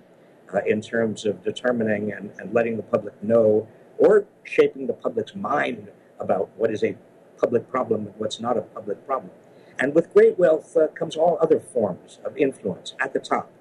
in 0.65 0.81
terms 0.81 1.25
of 1.25 1.43
determining 1.43 2.13
and, 2.13 2.31
and 2.39 2.53
letting 2.53 2.77
the 2.77 2.83
public 2.83 3.21
know 3.21 3.67
or 3.97 4.25
shaping 4.43 4.87
the 4.87 4.93
public's 4.93 5.35
mind 5.35 5.89
about 6.19 6.49
what 6.57 6.71
is 6.71 6.83
a 6.83 6.95
public 7.39 7.69
problem 7.69 8.07
and 8.07 8.15
what's 8.17 8.39
not 8.39 8.57
a 8.57 8.61
public 8.61 9.05
problem. 9.05 9.31
And 9.79 9.93
with 9.93 10.11
great 10.13 10.39
wealth 10.39 10.75
uh, 10.75 10.87
comes 10.87 11.15
all 11.15 11.37
other 11.39 11.59
forms 11.59 12.19
of 12.25 12.35
influence 12.37 12.95
at 12.99 13.13
the 13.13 13.19
top, 13.19 13.51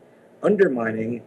undermining 0.43 1.23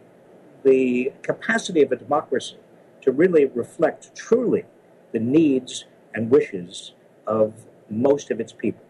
the 0.64 1.12
capacity 1.22 1.82
of 1.82 1.92
a 1.92 1.96
democracy 1.96 2.56
to 3.02 3.12
really 3.12 3.46
reflect 3.46 4.14
truly 4.14 4.64
the 5.12 5.20
needs 5.20 5.84
and 6.14 6.30
wishes 6.30 6.92
of 7.26 7.54
most 7.88 8.30
of 8.30 8.40
its 8.40 8.52
people. 8.52 8.84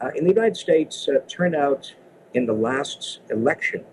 Uh, 0.00 0.10
in 0.14 0.24
the 0.24 0.30
United 0.30 0.56
States, 0.56 1.08
uh, 1.08 1.20
turnout 1.28 1.94
in 2.34 2.46
the 2.46 2.52
last 2.52 3.20
election, 3.30 3.84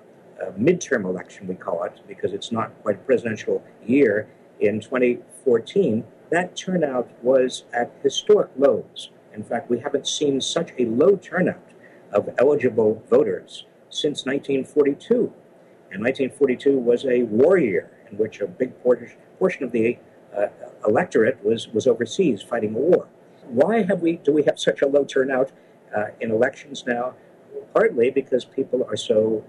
uh, 0.41 0.51
midterm 0.51 1.05
election 1.05 1.47
we 1.47 1.55
call 1.55 1.83
it, 1.83 1.99
because 2.07 2.33
it's 2.33 2.51
not 2.51 2.71
quite 2.83 2.95
a 2.95 2.99
presidential 2.99 3.63
year, 3.85 4.27
in 4.59 4.79
2014, 4.79 6.03
that 6.29 6.55
turnout 6.55 7.09
was 7.21 7.65
at 7.73 7.91
historic 8.01 8.49
lows. 8.57 9.09
In 9.33 9.43
fact, 9.43 9.69
we 9.69 9.79
haven't 9.79 10.07
seen 10.07 10.41
such 10.41 10.71
a 10.79 10.85
low 10.85 11.15
turnout 11.15 11.61
of 12.11 12.29
eligible 12.37 13.03
voters 13.09 13.65
since 13.89 14.25
1942. 14.25 15.33
And 15.91 16.01
1942 16.01 16.77
was 16.77 17.05
a 17.05 17.23
war 17.23 17.57
year 17.57 17.91
in 18.09 18.17
which 18.17 18.41
a 18.41 18.47
big 18.47 18.71
portion 18.81 19.63
of 19.63 19.71
the 19.71 19.97
uh, 20.35 20.47
electorate 20.87 21.43
was, 21.43 21.67
was 21.69 21.87
overseas 21.87 22.41
fighting 22.41 22.75
a 22.75 22.79
war. 22.79 23.07
Why 23.45 23.83
have 23.83 24.01
we, 24.01 24.17
do 24.17 24.31
we 24.31 24.43
have 24.43 24.59
such 24.59 24.81
a 24.81 24.87
low 24.87 25.03
turnout 25.03 25.51
uh, 25.95 26.05
in 26.19 26.31
elections 26.31 26.85
now? 26.87 27.13
Partly 27.73 28.09
because 28.09 28.45
people 28.45 28.83
are 28.89 28.95
so 28.95 29.43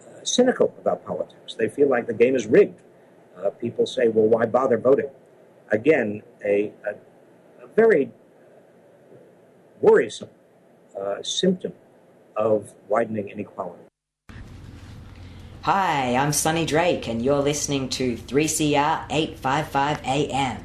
uh, 0.00 0.24
cynical 0.24 0.72
about 0.78 1.04
politics. 1.04 1.54
They 1.54 1.68
feel 1.68 1.88
like 1.88 2.06
the 2.06 2.14
game 2.14 2.36
is 2.36 2.46
rigged 2.46 2.80
uh, 3.38 3.50
people 3.50 3.86
say, 3.86 4.08
well, 4.08 4.26
why 4.26 4.46
bother 4.46 4.78
voting? 4.78 5.10
Again, 5.70 6.22
a, 6.44 6.72
a, 6.86 6.90
a 7.64 7.66
very 7.74 8.10
worrisome 9.80 10.30
uh, 11.00 11.22
symptom 11.22 11.72
of 12.36 12.74
widening 12.88 13.28
inequality. 13.28 13.82
Hi, 15.62 16.16
I'm 16.16 16.32
Sonny 16.32 16.66
Drake, 16.66 17.06
and 17.08 17.22
you're 17.22 17.40
listening 17.40 17.88
to 17.90 18.16
3CR 18.16 19.06
855 19.10 20.00
AM 20.04 20.64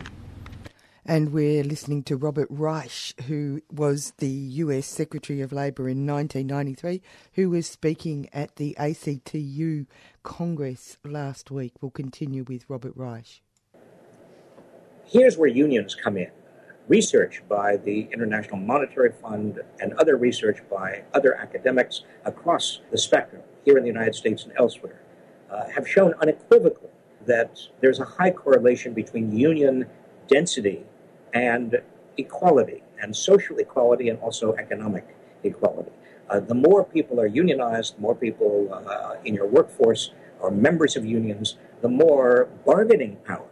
and 1.08 1.32
we're 1.32 1.64
listening 1.64 2.04
to 2.04 2.18
Robert 2.18 2.50
Reich, 2.52 3.14
who 3.28 3.62
was 3.72 4.12
the 4.18 4.28
US 4.28 4.86
Secretary 4.86 5.40
of 5.40 5.54
Labor 5.54 5.88
in 5.88 6.06
1993, 6.06 7.02
who 7.34 7.50
was 7.50 7.66
speaking 7.66 8.28
at 8.34 8.58
the 8.58 8.76
ACTU 8.78 9.86
Congress 10.24 10.98
last 11.06 11.50
week. 11.50 11.76
We'll 11.82 11.92
continue 11.92 12.44
with 12.46 12.66
Robert 12.68 12.92
Reich. 12.98 13.42
Here's 15.06 15.38
where 15.38 15.48
unions 15.48 15.96
come 15.96 16.18
in. 16.18 16.30
Research 16.90 17.42
by 17.48 17.78
the 17.78 18.10
International 18.12 18.58
Monetary 18.58 19.14
Fund 19.22 19.62
and 19.80 19.94
other 19.94 20.18
research 20.18 20.58
by 20.70 21.04
other 21.14 21.36
academics 21.36 22.04
across 22.26 22.82
the 22.92 22.98
spectrum, 22.98 23.44
here 23.64 23.78
in 23.78 23.84
the 23.84 23.90
United 23.90 24.16
States 24.16 24.44
and 24.44 24.52
elsewhere, 24.58 25.02
uh, 25.50 25.70
have 25.70 25.88
shown 25.88 26.14
unequivocally 26.22 26.90
that 27.26 27.60
there's 27.80 28.00
a 28.00 28.06
high 28.06 28.32
correlation 28.32 28.94
between 28.94 29.38
union 29.38 29.86
density 30.28 30.86
and 31.34 31.82
equality, 32.18 32.84
and 33.02 33.16
social 33.16 33.58
equality, 33.58 34.10
and 34.10 34.20
also 34.20 34.54
economic 34.54 35.16
equality. 35.44 35.92
Uh, 36.30 36.40
the 36.40 36.56
more 36.56 36.84
people 36.84 37.20
are 37.20 37.28
unionized, 37.28 37.98
more 38.00 38.16
people 38.16 38.68
uh, 38.74 39.16
in 39.24 39.34
your 39.34 39.48
workforce 39.48 40.12
are 40.42 40.52
members 40.52 40.96
of 40.96 41.06
unions, 41.06 41.58
the 41.82 41.88
more 41.88 42.50
bargaining 42.66 43.16
power 43.26 43.48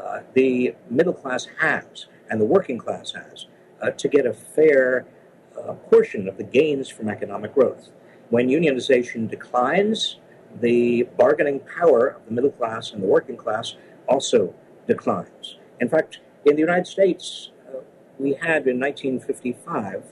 uh, 0.00 0.20
the 0.34 0.74
middle 0.88 1.12
class 1.12 1.46
has 1.58 2.06
and 2.30 2.40
the 2.40 2.44
working 2.44 2.78
class 2.78 3.12
has 3.12 3.46
uh, 3.82 3.90
to 3.90 4.08
get 4.08 4.26
a 4.26 4.32
fair 4.32 5.06
uh, 5.58 5.74
portion 5.74 6.28
of 6.28 6.36
the 6.36 6.44
gains 6.44 6.88
from 6.88 7.08
economic 7.08 7.54
growth. 7.54 7.90
When 8.30 8.48
unionization 8.48 9.28
declines, 9.28 10.16
the 10.60 11.02
bargaining 11.18 11.60
power 11.60 12.08
of 12.08 12.24
the 12.26 12.32
middle 12.32 12.50
class 12.50 12.92
and 12.92 13.02
the 13.02 13.06
working 13.06 13.36
class 13.36 13.76
also 14.08 14.54
declines. 14.86 15.58
In 15.80 15.88
fact, 15.88 16.20
in 16.44 16.56
the 16.56 16.60
United 16.60 16.86
States, 16.86 17.50
uh, 17.68 17.80
we 18.18 18.34
had 18.34 18.66
in 18.66 18.78
1955 18.80 20.04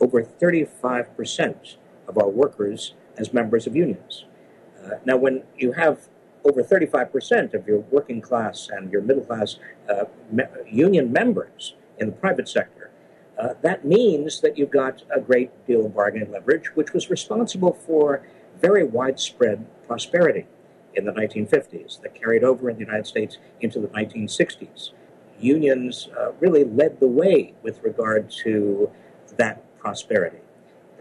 over 0.00 0.22
35% 0.22 1.76
of 2.08 2.18
our 2.18 2.28
workers 2.28 2.94
as 3.16 3.32
members 3.32 3.66
of 3.66 3.76
unions. 3.76 4.24
Uh, 4.82 4.90
now, 5.04 5.16
when 5.16 5.42
you 5.56 5.72
have 5.72 6.08
over 6.44 6.62
35% 6.62 7.54
of 7.54 7.66
your 7.66 7.78
working 7.78 8.20
class 8.20 8.68
and 8.70 8.92
your 8.92 9.00
middle 9.00 9.24
class 9.24 9.58
uh, 9.88 10.04
me- 10.30 10.44
union 10.70 11.10
members 11.10 11.74
in 11.98 12.06
the 12.06 12.12
private 12.12 12.48
sector, 12.48 12.90
uh, 13.38 13.54
that 13.62 13.84
means 13.84 14.40
that 14.40 14.56
you've 14.58 14.70
got 14.70 15.02
a 15.14 15.20
great 15.20 15.50
deal 15.66 15.86
of 15.86 15.94
bargaining 15.94 16.30
leverage, 16.30 16.66
which 16.76 16.92
was 16.92 17.10
responsible 17.10 17.72
for 17.72 18.22
very 18.60 18.84
widespread 18.84 19.66
prosperity 19.86 20.46
in 20.94 21.04
the 21.04 21.12
1950s 21.12 22.00
that 22.02 22.14
carried 22.14 22.44
over 22.44 22.70
in 22.70 22.76
the 22.76 22.84
United 22.84 23.06
States 23.06 23.38
into 23.60 23.80
the 23.80 23.88
1960s. 23.88 24.90
Unions 25.44 26.08
uh, 26.18 26.32
really 26.40 26.64
led 26.64 27.00
the 27.00 27.06
way 27.06 27.54
with 27.62 27.82
regard 27.82 28.30
to 28.44 28.90
that 29.36 29.62
prosperity. 29.78 30.38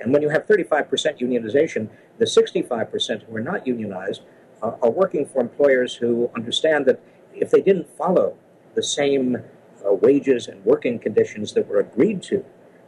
And 0.02 0.12
when 0.12 0.22
you 0.22 0.30
have 0.30 0.46
35% 0.46 0.90
unionization, 1.20 1.88
the 2.18 2.26
65% 2.26 3.24
who 3.24 3.36
are 3.36 3.42
not 3.42 3.66
unionized 3.66 4.22
uh, 4.62 4.72
are 4.82 4.92
working 4.92 5.26
for 5.26 5.42
employers 5.42 5.96
who 5.96 6.30
understand 6.36 6.86
that 6.88 7.00
if 7.34 7.52
they 7.52 7.62
didn't 7.62 7.90
follow 7.98 8.38
the 8.76 8.84
same 8.84 9.38
uh, 9.38 9.94
wages 9.94 10.48
and 10.48 10.64
working 10.66 11.00
conditions 11.00 11.54
that 11.54 11.68
were 11.68 11.80
agreed 11.80 12.22
to 12.24 12.44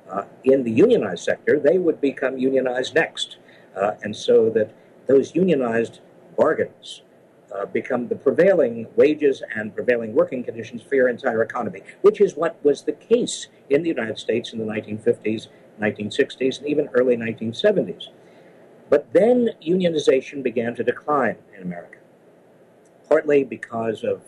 uh, 0.09 0.23
in 0.43 0.63
the 0.63 0.71
unionized 0.71 1.23
sector, 1.23 1.59
they 1.59 1.77
would 1.77 2.01
become 2.01 2.37
unionized 2.37 2.95
next. 2.95 3.37
Uh, 3.75 3.91
and 4.03 4.15
so 4.15 4.49
that 4.49 4.71
those 5.07 5.35
unionized 5.35 5.99
bargains 6.37 7.01
uh, 7.55 7.65
become 7.65 8.07
the 8.07 8.15
prevailing 8.15 8.87
wages 8.95 9.41
and 9.55 9.73
prevailing 9.73 10.13
working 10.13 10.43
conditions 10.43 10.81
for 10.81 10.95
your 10.95 11.09
entire 11.09 11.41
economy, 11.41 11.81
which 12.01 12.21
is 12.21 12.35
what 12.35 12.63
was 12.63 12.83
the 12.83 12.91
case 12.91 13.47
in 13.69 13.81
the 13.81 13.89
United 13.89 14.17
States 14.17 14.53
in 14.53 14.59
the 14.59 14.65
1950s, 14.65 15.47
1960s, 15.81 16.59
and 16.59 16.67
even 16.67 16.89
early 16.93 17.15
1970s. 17.15 18.07
But 18.89 19.11
then 19.13 19.49
unionization 19.65 20.43
began 20.43 20.75
to 20.75 20.83
decline 20.83 21.37
in 21.55 21.63
America, 21.63 21.97
partly 23.07 23.43
because 23.43 24.03
of 24.03 24.21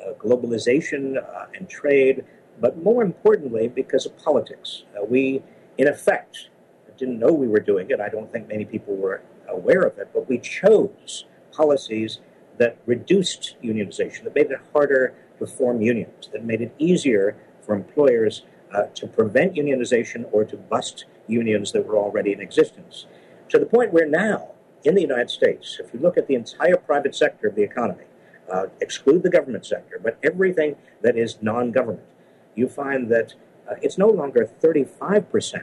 uh, 0.00 0.12
globalization 0.14 1.16
uh, 1.16 1.46
and 1.54 1.68
trade, 1.68 2.24
but 2.60 2.82
more 2.82 3.02
importantly, 3.02 3.68
because 3.68 4.06
of 4.06 4.16
politics. 4.18 4.84
Uh, 4.96 5.04
we, 5.04 5.42
in 5.78 5.88
effect, 5.88 6.48
didn't 6.96 7.18
know 7.18 7.32
we 7.32 7.48
were 7.48 7.60
doing 7.60 7.90
it. 7.90 8.00
I 8.00 8.08
don't 8.08 8.30
think 8.32 8.48
many 8.48 8.64
people 8.64 8.96
were 8.96 9.22
aware 9.48 9.82
of 9.82 9.98
it, 9.98 10.08
but 10.12 10.28
we 10.28 10.38
chose 10.38 11.24
policies 11.52 12.20
that 12.58 12.78
reduced 12.86 13.56
unionization, 13.62 14.24
that 14.24 14.34
made 14.34 14.50
it 14.50 14.60
harder 14.72 15.14
to 15.38 15.46
form 15.46 15.82
unions, 15.82 16.28
that 16.32 16.44
made 16.44 16.60
it 16.60 16.74
easier 16.78 17.36
for 17.62 17.74
employers 17.74 18.42
uh, 18.72 18.84
to 18.94 19.06
prevent 19.06 19.54
unionization 19.54 20.26
or 20.32 20.44
to 20.44 20.56
bust 20.56 21.04
unions 21.26 21.72
that 21.72 21.86
were 21.86 21.96
already 21.96 22.32
in 22.32 22.40
existence. 22.40 23.06
To 23.50 23.58
the 23.58 23.66
point 23.66 23.92
where 23.92 24.06
now, 24.06 24.52
in 24.84 24.94
the 24.94 25.00
United 25.00 25.30
States, 25.30 25.78
if 25.80 25.92
you 25.92 26.00
look 26.00 26.16
at 26.16 26.26
the 26.28 26.34
entire 26.34 26.76
private 26.76 27.14
sector 27.14 27.48
of 27.48 27.54
the 27.54 27.62
economy, 27.62 28.04
uh, 28.50 28.66
exclude 28.80 29.22
the 29.22 29.30
government 29.30 29.66
sector, 29.66 29.98
but 30.02 30.18
everything 30.22 30.76
that 31.02 31.16
is 31.16 31.38
non 31.42 31.72
government, 31.72 32.06
you 32.54 32.68
find 32.68 33.10
that 33.10 33.34
uh, 33.68 33.74
it's 33.82 33.98
no 33.98 34.08
longer 34.08 34.48
35% 34.62 35.62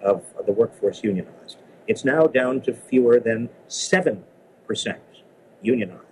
of, 0.00 0.24
of 0.38 0.46
the 0.46 0.52
workforce 0.52 1.02
unionized. 1.02 1.58
It's 1.88 2.04
now 2.04 2.26
down 2.26 2.60
to 2.62 2.72
fewer 2.72 3.18
than 3.18 3.48
7% 3.68 4.22
unionized. 5.62 6.11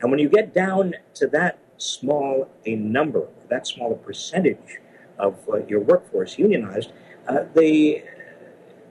And 0.00 0.10
when 0.10 0.20
you 0.20 0.28
get 0.28 0.54
down 0.54 0.94
to 1.14 1.26
that 1.28 1.58
small 1.76 2.48
a 2.66 2.76
number, 2.76 3.28
that 3.48 3.66
small 3.66 3.92
a 3.92 3.96
percentage 3.96 4.78
of 5.18 5.36
uh, 5.48 5.64
your 5.66 5.80
workforce 5.80 6.38
unionized, 6.38 6.92
uh, 7.28 7.44
the 7.54 8.02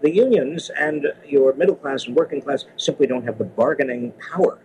the 0.02 0.14
unions 0.14 0.70
and 0.78 1.08
your 1.26 1.54
middle 1.54 1.76
class 1.76 2.06
and 2.06 2.16
working 2.16 2.40
class 2.40 2.66
simply 2.78 3.08
don't 3.08 3.24
have 3.24 3.40
the 3.40 3.44
bargaining 3.44 4.14
power, 4.32 4.60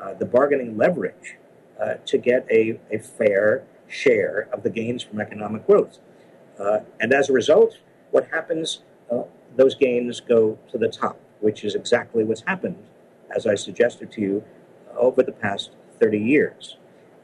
uh, 0.00 0.14
the 0.14 0.24
bargaining 0.24 0.76
leverage 0.76 1.36
uh, 1.78 1.94
to 2.06 2.16
get 2.16 2.46
a, 2.50 2.80
a 2.90 2.98
fair 2.98 3.64
share 3.88 4.48
of 4.52 4.62
the 4.62 4.70
gains 4.70 5.02
from 5.02 5.20
economic 5.20 5.66
growth. 5.66 5.98
Uh, 6.58 6.80
and 6.98 7.12
as 7.12 7.28
a 7.28 7.32
result, 7.32 7.78
what 8.10 8.28
happens? 8.30 8.82
Uh, 9.10 9.22
those 9.56 9.74
gains 9.74 10.20
go 10.20 10.58
to 10.70 10.78
the 10.78 10.88
top, 10.88 11.20
which 11.40 11.62
is 11.64 11.74
exactly 11.74 12.24
what's 12.24 12.42
happened, 12.42 12.82
as 13.34 13.46
I 13.46 13.56
suggested 13.56 14.10
to 14.12 14.20
you, 14.20 14.44
over 14.96 15.22
the 15.22 15.32
past 15.32 15.72
30 16.00 16.18
years. 16.18 16.76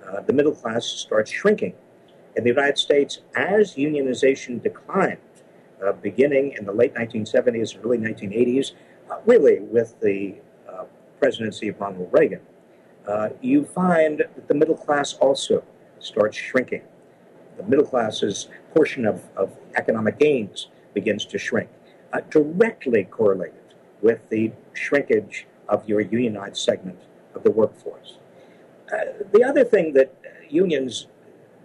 Uh, 0.06 0.20
the 0.20 0.32
middle 0.32 0.52
class 0.52 0.86
starts 0.86 1.30
shrinking. 1.30 1.74
In 2.36 2.44
the 2.44 2.50
United 2.50 2.78
States, 2.78 3.20
as 3.34 3.74
unionization 3.74 4.62
declined, 4.62 5.18
uh, 5.84 5.92
beginning 5.92 6.54
in 6.58 6.64
the 6.64 6.72
late 6.72 6.94
1970s, 6.94 7.82
early 7.84 7.98
1980s, 7.98 8.72
uh, 9.10 9.16
really 9.24 9.60
with 9.60 9.98
the 10.00 10.34
uh, 10.68 10.84
presidency 11.18 11.68
of 11.68 11.80
Ronald 11.80 12.08
Reagan, 12.12 12.40
uh, 13.08 13.30
you 13.40 13.64
find 13.64 14.18
that 14.18 14.48
the 14.48 14.54
middle 14.54 14.76
class 14.76 15.14
also 15.14 15.64
starts 15.98 16.36
shrinking. 16.36 16.82
The 17.56 17.62
middle 17.62 17.86
class's 17.86 18.48
portion 18.74 19.06
of, 19.06 19.22
of 19.36 19.56
economic 19.76 20.18
gains 20.18 20.68
begins 20.92 21.24
to 21.26 21.38
shrink, 21.38 21.70
uh, 22.12 22.20
directly 22.30 23.04
correlated 23.04 23.54
with 24.02 24.28
the 24.28 24.52
shrinkage 24.74 25.46
of 25.68 25.88
your 25.88 26.00
unionized 26.00 26.58
segment 26.58 26.98
of 27.34 27.42
the 27.42 27.50
workforce. 27.50 28.18
Uh, 28.92 28.98
the 29.32 29.42
other 29.42 29.64
thing 29.64 29.92
that 29.94 30.14
unions 30.48 31.08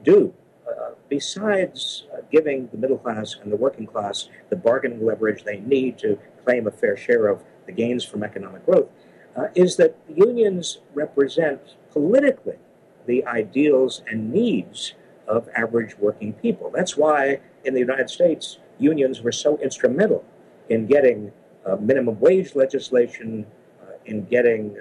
do, 0.03 0.33
uh, 0.67 0.91
besides 1.09 2.05
uh, 2.13 2.21
giving 2.31 2.67
the 2.71 2.77
middle 2.77 2.97
class 2.97 3.35
and 3.43 3.51
the 3.51 3.55
working 3.55 3.85
class 3.85 4.29
the 4.49 4.55
bargaining 4.55 5.05
leverage 5.05 5.43
they 5.43 5.59
need 5.59 5.97
to 5.97 6.17
claim 6.43 6.65
a 6.65 6.71
fair 6.71 6.97
share 6.97 7.27
of 7.27 7.43
the 7.67 7.71
gains 7.71 8.03
from 8.03 8.23
economic 8.23 8.65
growth, 8.65 8.89
uh, 9.35 9.47
is 9.53 9.77
that 9.77 9.95
unions 10.07 10.79
represent 10.93 11.75
politically 11.91 12.57
the 13.05 13.25
ideals 13.25 14.01
and 14.07 14.31
needs 14.31 14.93
of 15.27 15.47
average 15.55 15.97
working 15.99 16.33
people. 16.33 16.71
That's 16.73 16.97
why 16.97 17.39
in 17.63 17.73
the 17.73 17.79
United 17.79 18.09
States, 18.09 18.57
unions 18.79 19.21
were 19.21 19.31
so 19.31 19.57
instrumental 19.59 20.25
in 20.69 20.87
getting 20.87 21.31
uh, 21.65 21.75
minimum 21.75 22.19
wage 22.19 22.55
legislation, 22.55 23.45
in 24.05 24.25
getting 24.25 24.75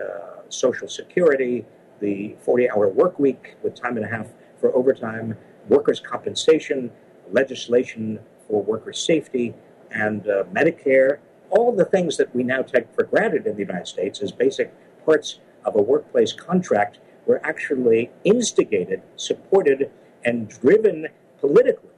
Social 0.48 0.88
Security, 0.88 1.64
the 2.00 2.36
40 2.44 2.70
hour 2.70 2.88
work 2.88 3.18
week 3.18 3.56
with 3.62 3.74
time 3.74 3.96
and 3.96 4.04
a 4.04 4.08
half 4.08 4.28
for 4.60 4.74
overtime, 4.74 5.36
workers' 5.68 6.00
compensation, 6.00 6.90
legislation 7.30 8.18
for 8.48 8.62
worker 8.62 8.92
safety, 8.92 9.54
and 9.90 10.28
uh, 10.28 10.44
Medicare. 10.52 11.18
All 11.50 11.72
the 11.72 11.84
things 11.84 12.16
that 12.16 12.34
we 12.34 12.42
now 12.42 12.62
take 12.62 12.92
for 12.94 13.04
granted 13.04 13.46
in 13.46 13.54
the 13.54 13.60
United 13.60 13.86
States 13.86 14.20
as 14.20 14.32
basic 14.32 14.72
parts 15.04 15.40
of 15.64 15.76
a 15.76 15.82
workplace 15.82 16.32
contract 16.32 16.98
were 17.26 17.40
actually 17.44 18.10
instigated, 18.24 19.02
supported, 19.16 19.90
and 20.24 20.48
driven 20.48 21.08
politically 21.40 21.90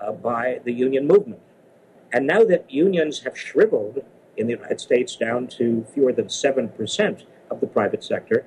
uh, 0.00 0.12
by 0.12 0.60
the 0.64 0.72
union 0.72 1.06
movement. 1.06 1.40
And 2.12 2.26
now 2.26 2.44
that 2.44 2.70
unions 2.70 3.20
have 3.20 3.38
shriveled 3.38 4.04
in 4.36 4.46
the 4.46 4.54
United 4.54 4.80
States 4.80 5.16
down 5.16 5.46
to 5.48 5.84
fewer 5.94 6.12
than 6.12 6.26
7% 6.26 7.24
of 7.50 7.60
the 7.60 7.66
private 7.66 8.02
sector, 8.02 8.44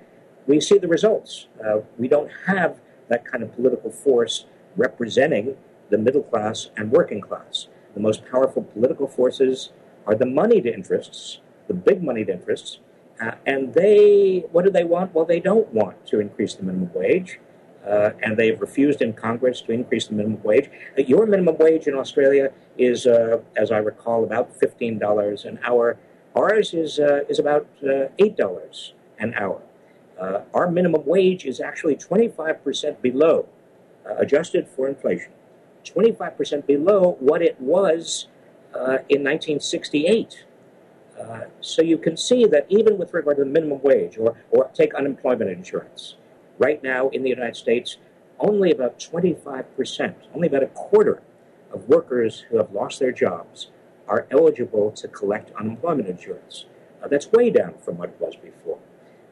we 0.48 0.60
see 0.60 0.78
the 0.78 0.88
results. 0.88 1.48
Uh, 1.64 1.80
we 1.98 2.08
don't 2.08 2.32
have 2.48 2.80
that 3.10 3.26
kind 3.26 3.44
of 3.44 3.54
political 3.56 3.92
force 3.92 4.46
representing 4.76 5.56
the 5.90 5.98
middle 5.98 6.24
class 6.24 6.70
and 6.76 6.92
working 6.92 7.22
class. 7.22 7.68
The 7.94 8.00
most 8.00 8.26
powerful 8.26 8.64
political 8.64 9.08
forces 9.08 9.72
are 10.06 10.16
the 10.16 10.26
moneyed 10.26 10.66
interests, 10.66 11.40
the 11.68 11.74
big 11.74 12.04
moneyed 12.04 12.30
interests, 12.30 12.80
uh, 13.22 13.36
and 13.46 13.74
they, 13.74 14.44
what 14.52 14.66
do 14.66 14.72
they 14.72 14.84
want? 14.84 15.14
Well, 15.14 15.26
they 15.26 15.40
don't 15.40 15.72
want 15.74 16.06
to 16.08 16.20
increase 16.20 16.56
the 16.56 16.64
minimum 16.64 16.92
wage, 16.94 17.40
uh, 17.88 18.12
and 18.24 18.36
they've 18.36 18.60
refused 18.60 19.02
in 19.02 19.14
Congress 19.14 19.62
to 19.62 19.72
increase 19.72 20.08
the 20.08 20.16
minimum 20.16 20.42
wage. 20.44 20.70
Uh, 20.98 21.04
your 21.04 21.26
minimum 21.26 21.58
wage 21.58 21.88
in 21.88 21.94
Australia 21.94 22.52
is, 22.78 23.06
uh, 23.06 23.40
as 23.56 23.72
I 23.72 23.78
recall, 23.78 24.24
about 24.24 24.60
$15 24.60 25.46
an 25.46 25.60
hour. 25.64 25.98
Ours 26.36 26.74
is, 26.74 27.00
uh, 27.00 27.22
is 27.30 27.38
about 27.38 27.68
$8 27.84 28.94
an 29.20 29.34
hour. 29.36 29.62
Uh, 30.20 30.42
our 30.54 30.70
minimum 30.70 31.04
wage 31.06 31.46
is 31.46 31.60
actually 31.60 31.96
25% 31.96 33.02
below, 33.02 33.48
uh, 34.06 34.16
adjusted 34.18 34.68
for 34.68 34.88
inflation, 34.88 35.32
25% 35.86 36.66
below 36.66 37.18
what 37.20 37.42
it 37.42 37.60
was 37.60 38.28
uh, 38.74 39.00
in 39.10 39.24
1968. 39.24 40.46
Uh, 41.20 41.42
so 41.62 41.82
you 41.82 41.98
can 41.98 42.18
see 42.18 42.46
that 42.46 42.66
even 42.70 42.98
with 42.98 43.14
regard 43.14 43.38
to 43.38 43.44
the 43.44 43.50
minimum 43.50 43.82
wage, 43.82 44.18
or, 44.18 44.36
or 44.52 44.70
take 44.74 44.94
unemployment 44.96 45.50
insurance, 45.50 46.16
right 46.58 46.84
now 46.84 47.10
in 47.10 47.24
the 47.24 47.30
United 47.30 47.56
States, 47.56 47.98
only 48.40 48.72
about 48.72 49.00
25%, 49.00 50.16
only 50.34 50.48
about 50.48 50.64
a 50.64 50.68
quarter 50.68 51.22
of 51.72 51.88
workers 51.88 52.46
who 52.50 52.58
have 52.58 52.72
lost 52.72 53.00
their 53.00 53.12
jobs 53.12 53.68
are 54.08 54.28
eligible 54.32 54.92
to 54.92 55.08
collect 55.08 55.52
unemployment 55.56 56.08
insurance. 56.08 56.66
Uh, 57.02 57.08
that's 57.08 57.32
way 57.32 57.50
down 57.50 57.74
from 57.80 57.98
what 57.98 58.10
it 58.10 58.16
was 58.20 58.36
before. 58.36 58.80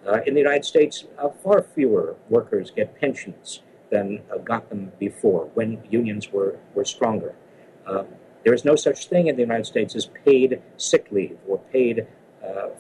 Uh, 0.08 0.20
in 0.26 0.34
the 0.34 0.40
United 0.40 0.66
States, 0.66 1.06
uh, 1.18 1.30
far 1.30 1.62
fewer 1.62 2.16
workers 2.30 2.72
get 2.72 3.00
pensions 3.00 3.62
than 3.90 4.22
uh, 4.34 4.38
got 4.38 4.70
them 4.70 4.92
before 5.00 5.50
when 5.54 5.82
unions 5.90 6.32
were, 6.32 6.58
were 6.74 6.86
stronger. 6.86 7.36
Um, 7.86 8.08
there 8.44 8.54
is 8.54 8.66
no 8.66 8.76
such 8.76 9.08
thing 9.08 9.28
in 9.28 9.36
the 9.36 9.42
United 9.42 9.66
States 9.66 9.96
as 9.96 10.08
paid 10.26 10.62
sick 10.78 11.08
leave 11.12 11.38
or 11.48 11.60
paid 11.72 12.08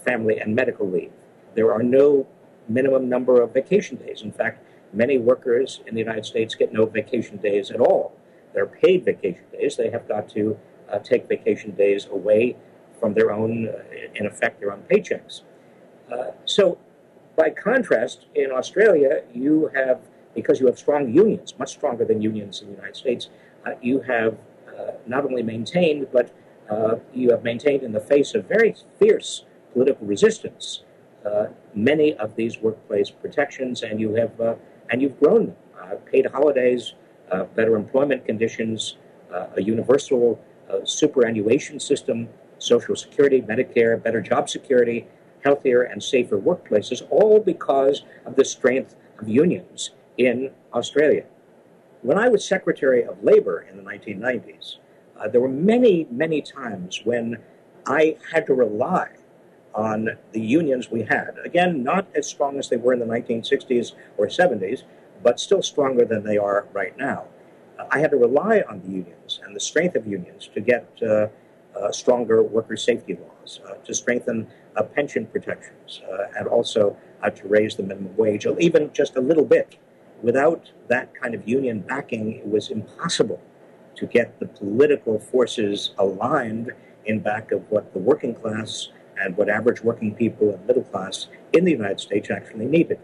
family 0.04 0.40
and 0.40 0.56
medical 0.56 0.90
leave. 0.90 1.12
There 1.54 1.72
are 1.72 1.84
no 1.84 2.26
minimum 2.68 3.10
number 3.10 3.42
of 3.42 3.54
vacation 3.54 3.98
days. 3.98 4.22
In 4.22 4.32
fact, 4.32 4.66
many 4.94 5.18
workers 5.18 5.82
in 5.86 5.94
the 5.94 6.00
United 6.00 6.26
States 6.26 6.56
get 6.56 6.74
no 6.74 6.86
vacation 6.86 7.38
days 7.38 7.72
at 7.72 7.80
all. 7.80 8.14
their 8.54 8.66
paid 8.66 9.06
vacation 9.06 9.46
days, 9.54 9.78
they 9.78 9.90
have 9.90 10.06
got 10.10 10.28
to 10.28 10.58
uh, 10.92 11.00
take 11.00 11.28
vacation 11.30 11.72
days 11.72 12.06
away 12.08 12.56
from 13.00 13.14
their 13.14 13.32
own, 13.32 13.70
uh, 13.70 13.82
in 14.14 14.26
effect, 14.26 14.60
their 14.60 14.74
own 14.74 14.84
paychecks. 14.92 15.44
Uh, 16.12 16.32
so, 16.44 16.78
by 17.36 17.50
contrast, 17.50 18.26
in 18.36 18.52
Australia, 18.52 19.24
you 19.34 19.72
have, 19.74 20.00
because 20.36 20.60
you 20.60 20.68
have 20.68 20.78
strong 20.78 21.14
unions, 21.14 21.54
much 21.58 21.72
stronger 21.72 22.06
than 22.06 22.22
unions 22.22 22.62
in 22.62 22.68
the 22.68 22.76
United 22.76 22.96
States, 22.96 23.30
uh, 23.66 23.72
you 23.82 24.00
have 24.02 24.38
uh, 24.68 24.92
not 25.08 25.26
only 25.26 25.44
maintained, 25.44 26.08
but 26.12 26.32
uh, 26.70 26.96
you 27.14 27.32
have 27.32 27.44
maintained 27.44 27.84
in 27.84 27.92
the 27.92 28.00
face 28.00 28.34
of 28.36 28.46
very 28.48 28.76
fierce 29.00 29.46
political 29.74 30.06
resistance 30.08 30.84
many 31.74 32.16
of 32.16 32.36
these 32.36 32.58
workplace 32.60 33.10
protections, 33.10 33.84
and 33.84 34.00
you 34.00 34.14
have 34.16 34.32
and 34.90 35.02
you've 35.02 35.18
grown 35.20 35.46
them. 35.46 35.98
paid 36.12 36.26
holidays, 36.26 36.94
better 37.56 37.76
employment 37.76 38.26
conditions, 38.26 38.98
a 39.56 39.62
universal 39.62 40.40
superannuation 40.84 41.80
system, 41.80 42.28
Social 42.58 42.96
Security, 42.96 43.42
Medicare, 43.42 44.02
better 44.02 44.20
job 44.20 44.50
security, 44.50 45.08
healthier 45.44 45.82
and 45.84 46.04
safer 46.04 46.38
workplaces, 46.38 47.02
all 47.10 47.40
because 47.40 48.04
of 48.26 48.36
the 48.36 48.46
strength 48.46 48.96
of 49.20 49.28
unions 49.28 49.92
in 50.18 50.52
Australia. 50.74 51.26
When 52.02 52.18
I 52.18 52.30
was 52.30 52.46
Secretary 52.46 53.04
of 53.04 53.24
Labor 53.24 53.66
in 53.70 53.78
the 53.78 53.84
1990s, 53.84 54.78
uh, 55.20 55.28
there 55.28 55.42
were 55.42 55.48
many, 55.48 56.08
many 56.10 56.42
times 56.42 57.02
when 57.04 57.38
I 57.86 58.18
had 58.34 58.48
to 58.48 58.54
rely 58.54 59.10
on 59.74 60.10
the 60.32 60.42
unions 60.42 60.92
we 60.92 61.04
had. 61.04 61.38
Again, 61.46 61.84
not 61.84 62.08
as 62.16 62.28
strong 62.28 62.58
as 62.58 62.70
they 62.70 62.78
were 62.78 62.94
in 62.94 63.00
the 63.00 63.06
1960s 63.06 63.94
or 64.18 64.28
70s, 64.28 64.84
but 65.24 65.40
still 65.40 65.62
stronger 65.62 66.06
than 66.06 66.24
they 66.24 66.38
are 66.38 66.68
right 66.74 66.98
now. 66.98 67.26
Uh, 67.80 67.86
I 67.92 68.00
had 68.00 68.12
to 68.12 68.18
rely 68.18 68.64
on 68.68 68.82
the 68.82 68.90
unions 68.90 69.40
and 69.46 69.56
the 69.56 69.60
strength 69.60 69.96
of 69.96 70.08
unions 70.08 70.50
to 70.54 70.62
get 70.62 70.88
uh, 71.04 71.28
stronger 71.92 72.44
worker 72.44 72.78
safety 72.78 73.18
laws, 73.18 73.60
uh, 73.68 73.76
to 73.86 73.94
strengthen 73.94 74.48
uh, 74.76 74.84
pension 74.84 75.26
protections, 75.26 76.02
and 76.38 76.48
also 76.48 76.96
to 77.36 77.48
raise 77.48 77.76
the 77.76 77.84
minimum 77.84 78.16
wage, 78.18 78.46
even 78.60 78.92
just 78.94 79.16
a 79.16 79.22
little 79.22 79.46
bit. 79.46 79.78
Without 80.22 80.72
that 80.88 81.14
kind 81.16 81.34
of 81.34 81.48
union 81.48 81.80
backing, 81.80 82.34
it 82.34 82.48
was 82.48 82.70
impossible 82.70 83.42
to 83.96 84.06
get 84.06 84.40
the 84.40 84.48
political 84.48 85.20
forces 85.20 85.94
aligned 85.98 86.72
in 87.06 87.20
back 87.20 87.52
of 87.52 87.62
what 87.70 87.94
the 87.94 88.00
working 88.00 88.36
class 88.36 88.90
and 89.20 89.36
what 89.38 89.50
average 89.50 89.82
working 89.82 90.14
people 90.16 90.52
and 90.52 90.66
middle 90.66 90.84
class 90.84 91.28
in 91.54 91.66
the 91.66 91.72
United 91.72 92.00
States 92.00 92.30
actually 92.30 92.66
needed. 92.66 93.00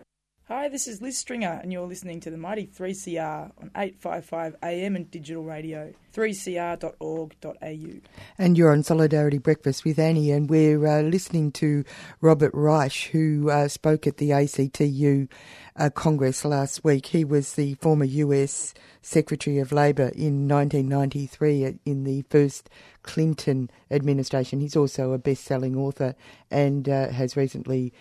Hi, 0.50 0.70
this 0.70 0.88
is 0.88 1.02
Liz 1.02 1.18
Stringer, 1.18 1.60
and 1.62 1.74
you're 1.74 1.86
listening 1.86 2.22
to 2.22 2.30
the 2.30 2.38
Mighty 2.38 2.68
3CR 2.68 3.52
on 3.62 3.70
855 3.76 4.56
AM 4.64 4.96
and 4.96 5.12
digital 5.12 5.44
radio, 5.44 5.94
3cr.org.au. 6.16 8.02
And 8.38 8.58
you're 8.58 8.72
on 8.72 8.82
Solidarity 8.82 9.40
Breakfast 9.40 9.84
with 9.84 10.00
Annie, 10.00 10.32
and 10.32 10.50
we're 10.50 10.88
uh, 10.88 11.02
listening 11.02 11.52
to 11.52 11.84
Robert 12.22 12.52
Reich, 12.54 13.10
who 13.12 13.50
uh, 13.50 13.68
spoke 13.68 14.08
at 14.08 14.16
the 14.16 14.32
ACTU 14.32 15.28
uh, 15.76 15.90
Congress 15.90 16.46
last 16.46 16.82
week. 16.82 17.08
He 17.08 17.26
was 17.26 17.56
the 17.56 17.74
former 17.82 18.06
US 18.06 18.74
Secretary 19.02 19.60
of 19.60 19.74
Labor 19.74 20.14
in 20.16 20.48
1993 20.48 21.78
in 21.84 22.06
the 22.06 22.24
first 22.30 22.70
Clinton 23.04 23.70
administration. 23.92 24.62
He's 24.62 24.78
also 24.78 25.12
a 25.12 25.18
best 25.18 25.44
selling 25.44 25.76
author 25.76 26.16
and 26.50 26.88
uh, 26.88 27.10
has 27.10 27.36
recently 27.36 27.92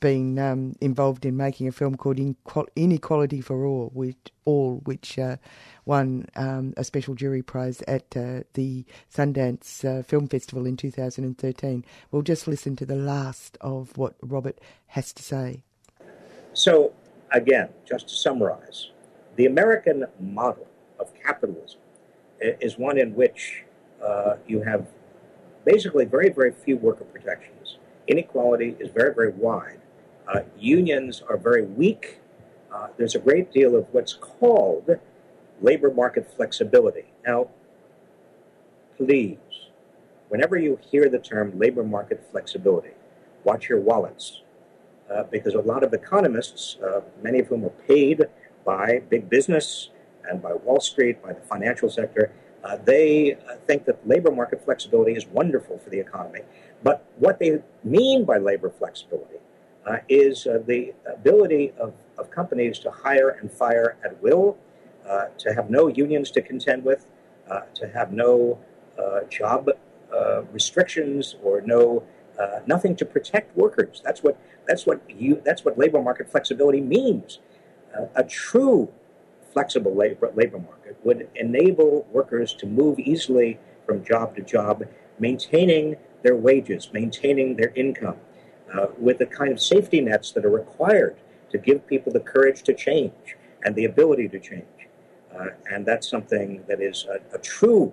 been 0.00 0.38
um, 0.38 0.74
involved 0.80 1.24
in 1.24 1.36
making 1.36 1.68
a 1.68 1.72
film 1.72 1.96
called 1.96 2.18
Inequality 2.76 3.40
for 3.40 3.64
All, 3.64 3.90
which, 3.92 4.16
all, 4.44 4.80
which 4.84 5.18
uh, 5.18 5.36
won 5.84 6.26
um, 6.36 6.74
a 6.76 6.84
special 6.84 7.14
jury 7.14 7.42
prize 7.42 7.82
at 7.82 8.16
uh, 8.16 8.40
the 8.54 8.84
Sundance 9.12 9.84
uh, 9.84 10.02
Film 10.02 10.26
Festival 10.28 10.66
in 10.66 10.76
2013. 10.76 11.84
We'll 12.10 12.22
just 12.22 12.48
listen 12.48 12.76
to 12.76 12.86
the 12.86 12.96
last 12.96 13.58
of 13.60 13.96
what 13.96 14.14
Robert 14.22 14.60
has 14.88 15.12
to 15.12 15.22
say. 15.22 15.62
So, 16.52 16.92
again, 17.32 17.68
just 17.84 18.08
to 18.08 18.14
summarize, 18.14 18.90
the 19.36 19.46
American 19.46 20.06
model 20.20 20.66
of 20.98 21.12
capitalism 21.14 21.80
is 22.40 22.78
one 22.78 22.98
in 22.98 23.14
which 23.14 23.64
uh, 24.04 24.36
you 24.46 24.62
have 24.62 24.86
basically 25.64 26.04
very, 26.04 26.28
very 26.28 26.52
few 26.52 26.76
worker 26.76 27.04
protections 27.04 27.63
inequality 28.06 28.76
is 28.78 28.90
very, 28.90 29.14
very 29.14 29.30
wide. 29.30 29.80
Uh, 30.26 30.40
unions 30.58 31.22
are 31.28 31.36
very 31.36 31.64
weak. 31.64 32.20
Uh, 32.72 32.88
there's 32.96 33.14
a 33.14 33.18
great 33.18 33.52
deal 33.52 33.76
of 33.76 33.86
what's 33.92 34.14
called 34.14 34.98
labor 35.60 35.92
market 35.92 36.30
flexibility. 36.36 37.04
Now, 37.26 37.48
please, 38.96 39.38
whenever 40.28 40.56
you 40.56 40.78
hear 40.90 41.08
the 41.08 41.18
term 41.18 41.58
labor 41.58 41.84
market 41.84 42.26
flexibility, 42.30 42.90
watch 43.44 43.68
your 43.68 43.80
wallets. 43.80 44.40
Uh, 45.12 45.22
because 45.24 45.52
a 45.52 45.60
lot 45.60 45.84
of 45.84 45.92
economists, 45.92 46.78
uh, 46.82 47.02
many 47.22 47.38
of 47.38 47.46
whom 47.48 47.62
are 47.64 47.76
paid 47.86 48.22
by 48.64 49.02
big 49.10 49.28
business 49.28 49.90
and 50.28 50.40
by 50.40 50.54
Wall 50.54 50.80
Street, 50.80 51.22
by 51.22 51.34
the 51.34 51.40
financial 51.42 51.90
sector, 51.90 52.32
uh, 52.64 52.78
they 52.84 53.34
uh, 53.34 53.56
think 53.66 53.84
that 53.84 54.06
labor 54.08 54.30
market 54.30 54.64
flexibility 54.64 55.12
is 55.12 55.26
wonderful 55.26 55.78
for 55.78 55.90
the 55.90 56.00
economy. 56.00 56.40
But 56.84 57.04
what 57.18 57.38
they 57.40 57.60
mean 57.82 58.24
by 58.24 58.38
labor 58.38 58.70
flexibility 58.70 59.38
uh, 59.86 59.96
is 60.08 60.46
uh, 60.46 60.60
the 60.66 60.92
ability 61.12 61.72
of, 61.80 61.94
of 62.18 62.30
companies 62.30 62.78
to 62.80 62.90
hire 62.90 63.30
and 63.30 63.50
fire 63.50 63.96
at 64.04 64.22
will, 64.22 64.56
uh, 65.08 65.26
to 65.38 65.54
have 65.54 65.70
no 65.70 65.88
unions 65.88 66.30
to 66.32 66.42
contend 66.42 66.84
with, 66.84 67.06
uh, 67.50 67.62
to 67.74 67.88
have 67.88 68.12
no 68.12 68.58
uh, 68.98 69.20
job 69.30 69.70
uh, 70.14 70.42
restrictions 70.52 71.36
or 71.42 71.60
no 71.62 72.04
nothing 72.66 72.96
to 72.96 73.04
protect 73.04 73.56
workers. 73.56 74.00
That's 74.04 74.22
what 74.22 74.36
that's 74.66 74.86
what 74.86 75.00
you 75.08 75.40
that's 75.44 75.64
what 75.64 75.78
labor 75.78 76.02
market 76.02 76.30
flexibility 76.30 76.80
means. 76.80 77.38
a 78.16 78.24
true 78.24 78.88
flexible 79.52 79.94
labor, 79.94 80.32
labor 80.34 80.58
market 80.58 80.96
would 81.04 81.28
enable 81.36 82.06
workers 82.10 82.52
to 82.54 82.66
move 82.66 82.98
easily 82.98 83.58
from 83.86 84.04
job 84.04 84.34
to 84.34 84.42
job, 84.42 84.84
maintaining 85.20 85.96
their 86.24 86.34
wages, 86.34 86.88
maintaining 86.92 87.54
their 87.54 87.72
income, 87.76 88.16
uh, 88.74 88.86
with 88.98 89.18
the 89.18 89.26
kind 89.26 89.52
of 89.52 89.60
safety 89.60 90.00
nets 90.00 90.32
that 90.32 90.44
are 90.44 90.50
required 90.50 91.16
to 91.50 91.58
give 91.58 91.86
people 91.86 92.10
the 92.12 92.18
courage 92.18 92.62
to 92.62 92.74
change 92.74 93.36
and 93.62 93.76
the 93.76 93.84
ability 93.84 94.28
to 94.28 94.40
change. 94.40 94.64
Uh, 95.32 95.48
and 95.70 95.86
that's 95.86 96.08
something 96.08 96.64
that 96.66 96.80
is 96.80 97.06
a, 97.06 97.36
a 97.36 97.38
true, 97.38 97.92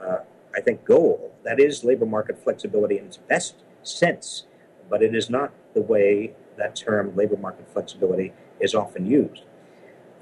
uh, 0.00 0.18
I 0.54 0.60
think, 0.60 0.84
goal. 0.84 1.32
That 1.42 1.60
is 1.60 1.84
labor 1.84 2.06
market 2.06 2.42
flexibility 2.42 2.96
in 2.96 3.06
its 3.06 3.16
best 3.16 3.56
sense, 3.82 4.44
but 4.88 5.02
it 5.02 5.14
is 5.14 5.28
not 5.28 5.52
the 5.74 5.82
way 5.82 6.32
that 6.56 6.76
term 6.76 7.14
labor 7.16 7.36
market 7.36 7.68
flexibility 7.72 8.32
is 8.60 8.74
often 8.74 9.04
used. 9.04 9.42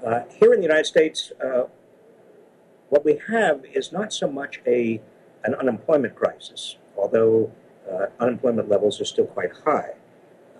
Uh, 0.05 0.21
here 0.39 0.53
in 0.53 0.59
the 0.59 0.65
United 0.65 0.85
States, 0.85 1.31
uh, 1.41 1.63
what 2.89 3.05
we 3.05 3.21
have 3.29 3.63
is 3.73 3.91
not 3.91 4.11
so 4.11 4.27
much 4.27 4.59
a, 4.65 4.99
an 5.43 5.53
unemployment 5.55 6.15
crisis 6.15 6.77
although 6.97 7.51
uh, 7.91 8.07
unemployment 8.19 8.69
levels 8.69 8.99
are 9.01 9.05
still 9.05 9.25
quite 9.25 9.51
high. 9.65 9.93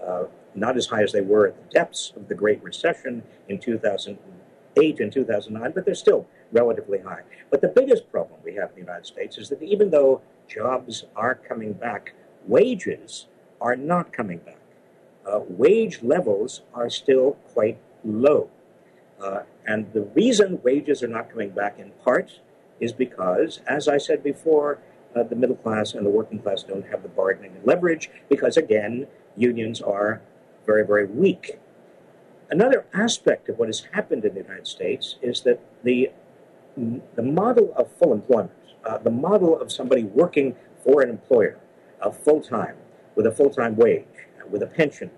Uh, 0.06 0.26
not 0.56 0.78
as 0.78 0.86
high 0.88 1.02
as 1.02 1.12
they 1.12 1.22
were 1.22 1.48
at 1.48 1.56
the 1.56 1.74
depths 1.74 2.14
of 2.16 2.28
the 2.28 2.36
Great 2.36 2.62
Recession 2.64 3.24
in 3.50 3.60
2008 3.60 5.00
and 5.00 5.12
2009, 5.12 5.72
but 5.72 5.86
they're 5.86 5.96
still 5.96 6.28
relatively 6.52 7.00
high. 7.00 7.22
But 7.50 7.62
the 7.62 7.70
biggest 7.70 8.12
problem 8.12 8.40
we 8.44 8.54
have 8.56 8.70
in 8.70 8.76
the 8.76 8.82
United 8.82 9.06
States 9.06 9.38
is 9.38 9.50
that 9.50 9.62
even 9.64 9.90
though 9.90 10.22
jobs 10.48 11.06
are 11.16 11.36
coming 11.36 11.74
back, 11.74 12.14
wages 12.46 13.28
are 13.62 13.76
not 13.76 14.12
coming 14.12 14.40
back. 14.40 14.60
Uh, 15.26 15.40
wage 15.48 16.04
levels 16.04 16.62
are 16.74 16.90
still 16.90 17.38
quite 17.54 17.78
low. 18.04 18.50
Uh, 19.22 19.44
and 19.66 19.92
the 19.94 20.02
reason 20.02 20.60
wages 20.64 21.02
are 21.02 21.08
not 21.08 21.30
coming 21.30 21.50
back 21.50 21.80
in 21.80 21.92
part 22.04 22.42
is 22.80 22.92
because, 22.92 23.62
as 23.66 23.88
I 23.88 23.98
said 23.98 24.22
before, 24.22 24.80
uh, 25.16 25.24
the 25.24 25.36
middle 25.36 25.56
class 25.56 25.94
and 25.94 26.06
the 26.06 26.10
working 26.10 26.40
class 26.40 26.64
don't 26.64 26.88
have 26.88 27.04
the 27.04 27.10
bargaining 27.10 27.54
leverage 27.64 28.10
because, 28.30 28.58
again, 28.58 29.08
unions 29.36 29.82
are 29.82 30.22
very, 30.66 30.86
very 30.86 31.06
weak. 31.06 31.60
Another 32.50 32.86
aspect 32.94 33.50
of 33.50 33.58
what 33.58 33.68
has 33.68 33.88
happened 33.94 34.26
in 34.26 34.34
the 34.34 34.42
United 34.42 34.68
States 34.68 35.16
is 35.22 35.42
that 35.42 35.60
the, 35.84 36.12
the 37.16 37.22
model 37.22 37.74
of 37.76 37.92
full 37.92 38.14
employment, 38.14 38.52
uh, 38.86 38.98
the 38.98 39.10
model 39.10 39.60
of 39.60 39.72
somebody 39.72 40.04
working 40.04 40.56
for 40.84 41.02
an 41.02 41.10
employer 41.10 41.60
uh, 42.02 42.12
full 42.12 42.42
time, 42.42 42.76
with 43.16 43.26
a 43.26 43.32
full 43.32 43.50
time 43.50 43.76
wage, 43.76 44.06
with 44.50 44.62
a 44.62 44.68
pension, 44.68 45.10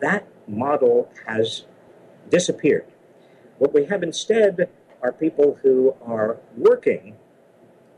that 0.00 0.26
model 0.46 1.10
has 1.26 1.64
disappeared. 2.28 2.86
What 3.58 3.72
we 3.72 3.86
have 3.86 4.02
instead 4.02 4.68
are 5.02 5.12
people 5.12 5.58
who 5.62 5.94
are 6.04 6.38
working 6.56 7.16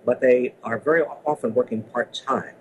but 0.07 0.21
they 0.21 0.55
are 0.63 0.79
very 0.79 1.03
often 1.03 1.53
working 1.53 1.83
part 1.83 2.15
time 2.15 2.55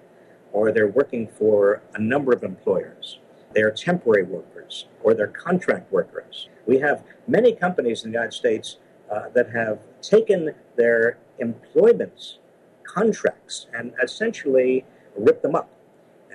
or 0.51 0.71
they're 0.71 0.87
working 0.87 1.27
for 1.27 1.81
a 1.93 2.01
number 2.01 2.33
of 2.33 2.43
employers. 2.43 3.19
They're 3.53 3.71
temporary 3.71 4.23
workers 4.23 4.87
or 5.03 5.13
they're 5.13 5.27
contract 5.27 5.91
workers. 5.91 6.49
We 6.65 6.79
have 6.79 7.03
many 7.27 7.53
companies 7.53 8.03
in 8.03 8.11
the 8.11 8.15
United 8.15 8.33
States 8.33 8.77
uh, 9.11 9.29
that 9.35 9.51
have 9.51 9.79
taken 10.01 10.55
their 10.75 11.19
employment 11.39 12.39
contracts 12.83 13.67
and 13.73 13.93
essentially 14.01 14.83
ripped 15.15 15.43
them 15.43 15.55
up 15.55 15.69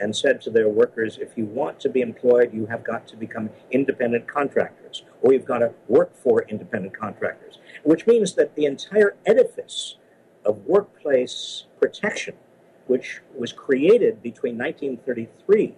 and 0.00 0.16
said 0.16 0.40
to 0.42 0.50
their 0.50 0.68
workers, 0.68 1.18
if 1.18 1.36
you 1.36 1.44
want 1.44 1.80
to 1.80 1.88
be 1.88 2.00
employed, 2.00 2.54
you 2.54 2.66
have 2.66 2.84
got 2.84 3.06
to 3.08 3.16
become 3.16 3.50
independent 3.70 4.26
contractors, 4.26 5.02
or 5.20 5.32
you've 5.32 5.44
got 5.44 5.58
to 5.58 5.72
work 5.88 6.16
for 6.16 6.42
independent 6.48 6.96
contractors, 6.96 7.58
which 7.84 8.06
means 8.06 8.34
that 8.34 8.54
the 8.54 8.64
entire 8.64 9.16
edifice 9.26 9.96
of 10.44 10.58
workplace 10.66 11.64
protection, 11.80 12.34
which 12.86 13.20
was 13.36 13.52
created 13.52 14.22
between 14.22 14.56
1933 14.58 15.74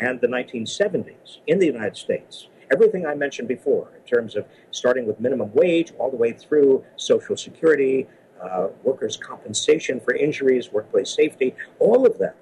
and 0.00 0.20
the 0.20 0.26
1970s 0.26 1.38
in 1.46 1.58
the 1.58 1.66
United 1.66 1.96
States, 1.96 2.48
everything 2.72 3.06
I 3.06 3.14
mentioned 3.14 3.48
before, 3.48 3.90
in 3.96 4.02
terms 4.08 4.36
of 4.36 4.46
starting 4.70 5.06
with 5.06 5.20
minimum 5.20 5.52
wage 5.52 5.92
all 5.98 6.10
the 6.10 6.16
way 6.16 6.32
through 6.32 6.84
Social 6.96 7.36
Security, 7.36 8.06
uh, 8.42 8.68
workers' 8.82 9.16
compensation 9.16 10.00
for 10.00 10.14
injuries, 10.14 10.72
workplace 10.72 11.10
safety, 11.10 11.54
all 11.78 12.06
of 12.06 12.18
that 12.18 12.36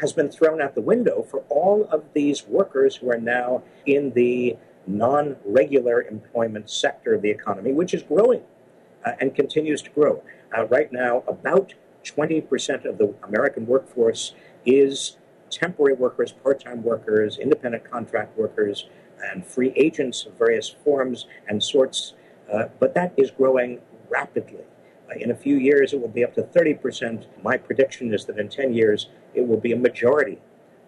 has 0.00 0.12
been 0.12 0.30
thrown 0.30 0.60
out 0.60 0.74
the 0.74 0.80
window 0.80 1.22
for 1.22 1.40
all 1.48 1.84
of 1.90 2.04
these 2.14 2.46
workers 2.46 2.96
who 2.96 3.10
are 3.10 3.18
now 3.18 3.62
in 3.86 4.10
the 4.12 4.56
non 4.86 5.36
regular 5.44 6.02
employment 6.02 6.70
sector 6.70 7.14
of 7.14 7.22
the 7.22 7.30
economy, 7.30 7.72
which 7.72 7.94
is 7.94 8.02
growing 8.02 8.42
uh, 9.04 9.12
and 9.20 9.34
continues 9.34 9.82
to 9.82 9.90
grow. 9.90 10.22
Uh, 10.56 10.66
right 10.66 10.92
now, 10.92 11.22
about 11.26 11.74
20% 12.04 12.84
of 12.84 12.98
the 12.98 13.14
American 13.22 13.66
workforce 13.66 14.34
is 14.66 15.16
temporary 15.50 15.94
workers, 15.94 16.32
part 16.32 16.62
time 16.62 16.82
workers, 16.82 17.38
independent 17.38 17.88
contract 17.90 18.36
workers, 18.36 18.88
and 19.30 19.46
free 19.46 19.72
agents 19.76 20.26
of 20.26 20.36
various 20.36 20.68
forms 20.68 21.26
and 21.48 21.62
sorts. 21.62 22.14
Uh, 22.52 22.64
but 22.78 22.94
that 22.94 23.12
is 23.16 23.30
growing 23.30 23.80
rapidly. 24.08 24.64
Uh, 25.10 25.14
in 25.18 25.30
a 25.30 25.34
few 25.34 25.56
years, 25.56 25.92
it 25.92 26.00
will 26.00 26.08
be 26.08 26.24
up 26.24 26.34
to 26.34 26.42
30%. 26.42 27.26
My 27.42 27.56
prediction 27.56 28.12
is 28.12 28.24
that 28.26 28.38
in 28.38 28.48
10 28.48 28.74
years, 28.74 29.08
it 29.34 29.46
will 29.46 29.60
be 29.60 29.72
a 29.72 29.76
majority 29.76 30.38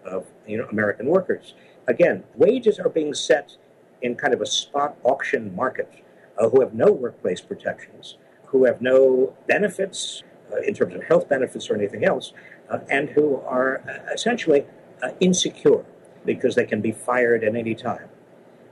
of 0.05 0.25
you 0.45 0.57
know, 0.57 0.65
American 0.65 1.07
workers. 1.07 1.53
Again, 1.87 2.23
wages 2.35 2.79
are 2.79 2.89
being 2.89 3.13
set 3.13 3.55
in 4.01 4.15
kind 4.15 4.33
of 4.33 4.41
a 4.41 4.45
spot 4.45 4.97
auction 5.03 5.55
market 5.55 5.91
uh, 6.37 6.49
who 6.49 6.61
have 6.61 6.73
no 6.73 6.91
workplace 6.91 7.41
protections, 7.41 8.17
who 8.47 8.65
have 8.65 8.81
no 8.81 9.35
benefits 9.47 10.23
uh, 10.51 10.57
in 10.61 10.73
terms 10.73 10.95
of 10.95 11.03
health 11.03 11.27
benefits 11.29 11.69
or 11.69 11.75
anything 11.75 12.05
else, 12.05 12.33
uh, 12.69 12.79
and 12.89 13.09
who 13.09 13.37
are 13.41 13.81
uh, 13.89 14.13
essentially 14.13 14.65
uh, 15.03 15.09
insecure 15.19 15.85
because 16.25 16.55
they 16.55 16.65
can 16.65 16.81
be 16.81 16.91
fired 16.91 17.43
at 17.43 17.55
any 17.55 17.75
time. 17.75 18.09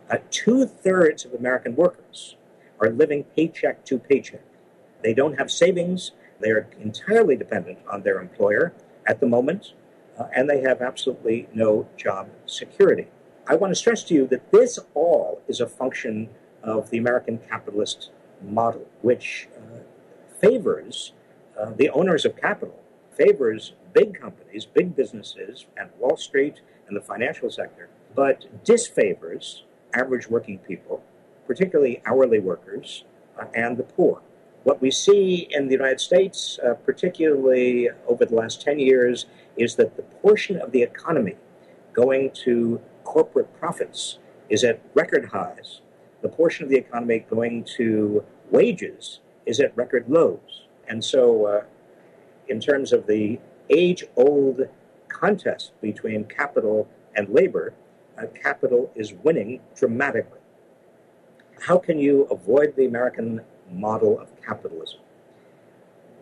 Uh, 0.09 0.17
Two 0.29 0.65
thirds 0.65 1.25
of 1.25 1.33
American 1.33 1.75
workers 1.75 2.35
are 2.79 2.89
living 2.89 3.23
paycheck 3.35 3.85
to 3.85 3.97
paycheck. 3.97 4.41
They 5.03 5.13
don't 5.13 5.38
have 5.38 5.51
savings. 5.51 6.11
They 6.39 6.49
are 6.49 6.67
entirely 6.79 7.35
dependent 7.35 7.79
on 7.89 8.03
their 8.03 8.19
employer 8.19 8.73
at 9.07 9.19
the 9.19 9.27
moment, 9.27 9.73
and 10.35 10.49
they 10.49 10.61
have 10.61 10.81
absolutely 10.81 11.47
no 11.53 11.88
job 11.97 12.29
security. 12.45 13.07
I 13.47 13.55
want 13.55 13.71
to 13.71 13.75
stress 13.75 14.03
to 14.05 14.13
you 14.13 14.27
that 14.27 14.51
this 14.51 14.79
all 14.93 15.41
is 15.47 15.61
a 15.61 15.67
function 15.67 16.29
of 16.63 16.89
the 16.89 16.97
American 16.97 17.38
capitalist 17.38 18.09
model, 18.51 18.88
which 19.01 19.47
uh, 19.58 19.79
favors 20.39 21.13
uh, 21.60 21.71
the 21.71 21.89
owners 21.89 22.25
of 22.25 22.36
capital, 22.36 22.79
favors 23.12 23.73
big 23.93 24.19
companies, 24.19 24.65
big 24.65 24.95
businesses, 24.95 25.65
and 25.77 25.89
Wall 25.99 26.17
Street 26.17 26.62
and 26.88 26.95
the 26.95 27.01
financial 27.01 27.49
sector, 27.49 27.89
but 28.13 28.45
disfavors 28.63 29.62
average 29.93 30.27
working 30.29 30.60
people, 30.60 31.01
particularly 31.47 32.01
hourly 32.05 32.39
workers 32.39 33.05
uh, 33.39 33.45
and 33.53 33.77
the 33.77 33.84
poor. 33.84 34.21
What 34.63 34.81
we 34.81 34.91
see 34.91 35.47
in 35.51 35.67
the 35.67 35.73
United 35.73 35.99
States, 35.99 36.60
uh, 36.65 36.73
particularly 36.73 37.89
over 38.08 38.25
the 38.25 38.36
last 38.36 38.62
10 38.62 38.79
years, 38.79 39.27
is 39.58 39.75
that 39.75 39.95
the 39.95 40.01
portion 40.01 40.60
of 40.60 40.71
the 40.71 40.81
economy 40.81 41.36
going 41.93 42.31
to 42.45 42.81
corporate 43.03 43.58
profits 43.60 44.17
is 44.49 44.63
at 44.63 44.81
record 44.93 45.25
highs. 45.25 45.81
The 46.21 46.29
portion 46.29 46.63
of 46.63 46.69
the 46.69 46.77
economy 46.77 47.19
going 47.29 47.63
to 47.77 48.25
wages 48.51 49.19
is 49.45 49.60
at 49.60 49.75
record 49.75 50.05
lows. 50.08 50.63
And 50.88 51.03
so, 51.03 51.45
uh, 51.45 51.63
in 52.47 52.60
terms 52.60 52.93
of 52.93 53.08
the 53.08 53.39
age 53.69 54.03
old 54.15 54.67
contest 55.08 55.71
between 55.81 56.25
capital 56.25 56.88
and 57.15 57.29
labor, 57.29 57.73
uh, 58.17 58.25
capital 58.27 58.91
is 58.95 59.13
winning 59.13 59.60
dramatically. 59.75 60.39
How 61.60 61.77
can 61.77 61.99
you 61.99 62.23
avoid 62.31 62.75
the 62.75 62.86
American 62.86 63.41
model 63.71 64.19
of 64.19 64.29
capitalism? 64.41 64.99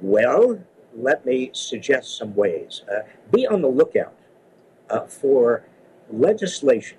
Well, 0.01 0.59
let 0.95 1.25
me 1.25 1.49
suggest 1.53 2.17
some 2.17 2.35
ways. 2.35 2.83
Uh, 2.91 3.01
be 3.31 3.47
on 3.47 3.61
the 3.61 3.67
lookout 3.67 4.15
uh, 4.89 5.05
for 5.07 5.65
legislation 6.09 6.97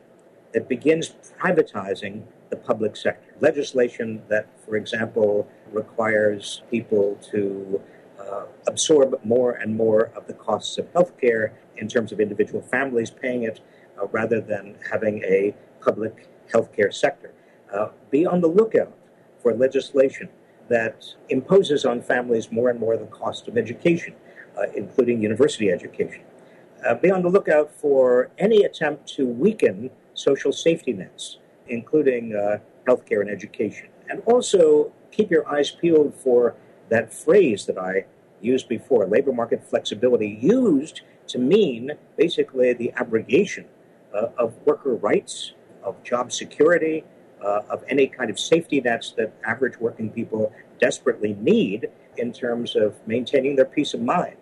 that 0.52 0.68
begins 0.68 1.14
privatizing 1.38 2.22
the 2.54 2.60
public 2.60 2.96
sector. 2.96 3.34
Legislation 3.40 4.22
that, 4.28 4.46
for 4.64 4.76
example, 4.76 5.48
requires 5.72 6.62
people 6.70 7.18
to 7.32 7.80
uh, 8.20 8.44
absorb 8.66 9.08
more 9.24 9.52
and 9.52 9.74
more 9.76 10.02
of 10.16 10.26
the 10.26 10.34
costs 10.34 10.78
of 10.78 10.84
healthcare 10.92 11.52
in 11.76 11.88
terms 11.88 12.12
of 12.12 12.20
individual 12.20 12.62
families 12.62 13.10
paying 13.10 13.42
it 13.42 13.60
uh, 14.00 14.06
rather 14.18 14.40
than 14.40 14.76
having 14.90 15.22
a 15.24 15.54
public 15.80 16.28
healthcare 16.52 16.92
sector. 16.92 17.32
Uh, 17.72 17.88
be 18.10 18.24
on 18.24 18.40
the 18.40 18.46
lookout 18.46 18.92
for 19.42 19.52
legislation 19.54 20.28
that 20.68 21.04
imposes 21.28 21.84
on 21.84 22.00
families 22.00 22.50
more 22.50 22.70
and 22.70 22.78
more 22.78 22.96
the 22.96 23.06
cost 23.06 23.48
of 23.48 23.58
education, 23.58 24.14
uh, 24.56 24.62
including 24.74 25.20
university 25.20 25.70
education. 25.70 26.22
Uh, 26.86 26.94
be 26.94 27.10
on 27.10 27.22
the 27.22 27.28
lookout 27.28 27.70
for 27.72 28.30
any 28.38 28.62
attempt 28.62 29.08
to 29.08 29.26
weaken 29.26 29.90
social 30.14 30.52
safety 30.52 30.92
nets, 30.92 31.38
including 31.68 32.35
uh, 32.35 32.59
healthcare 32.87 33.20
and 33.20 33.31
education. 33.31 33.88
And 34.09 34.22
also 34.27 34.92
keep 35.11 35.31
your 35.31 35.48
eyes 35.48 35.70
peeled 35.70 36.14
for 36.14 36.55
that 36.88 37.12
phrase 37.12 37.66
that 37.66 37.79
I 37.79 38.05
used 38.40 38.68
before 38.68 39.07
labor 39.07 39.33
market 39.33 39.64
flexibility, 39.64 40.38
used 40.40 41.00
to 41.29 41.38
mean 41.38 41.92
basically 42.16 42.72
the 42.74 42.92
abrogation 42.96 43.64
uh, 44.14 44.29
of 44.37 44.55
worker 44.66 44.94
rights, 44.94 45.53
of 45.83 46.03
job 46.03 46.31
security, 46.33 47.05
uh, 47.42 47.62
of 47.70 47.85
any 47.88 48.07
kind 48.07 48.31
of 48.31 48.38
safety 48.38 48.81
nets 48.81 49.12
that 49.16 49.33
average 49.44 49.79
working 49.79 50.11
people 50.11 50.53
desperately 50.81 51.35
need 51.40 51.88
in 52.16 52.33
terms 52.33 52.77
of 52.77 52.94
maintaining 53.07 53.57
their 53.57 53.64
peace 53.64 53.94
of 53.94 54.00
mind, 54.00 54.37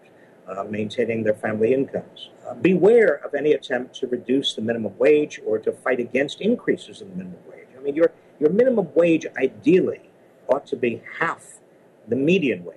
uh, 0.49 0.65
maintaining 0.65 1.23
their 1.23 1.35
family 1.35 1.73
incomes. 1.73 2.31
Uh, 2.53 2.55
beware 2.57 3.15
of 3.25 3.35
any 3.35 3.53
attempt 3.53 3.95
to 3.95 4.07
reduce 4.09 4.55
the 4.55 4.61
minimum 4.61 4.93
wage 4.99 5.41
or 5.47 5.59
to 5.59 5.73
fight 5.73 5.99
against 5.99 6.43
increases 6.43 7.01
in 7.01 7.09
the 7.09 7.15
minimum 7.15 7.41
wage. 7.51 7.67
I 7.79 7.81
mean, 7.81 7.95
your, 7.95 8.13
your 8.39 8.51
minimum 8.51 8.89
wage 8.95 9.25
ideally 9.39 10.11
ought 10.49 10.67
to 10.67 10.77
be 10.77 11.03
half 11.19 11.61
the 12.09 12.17
median 12.17 12.63
wage. 12.65 12.77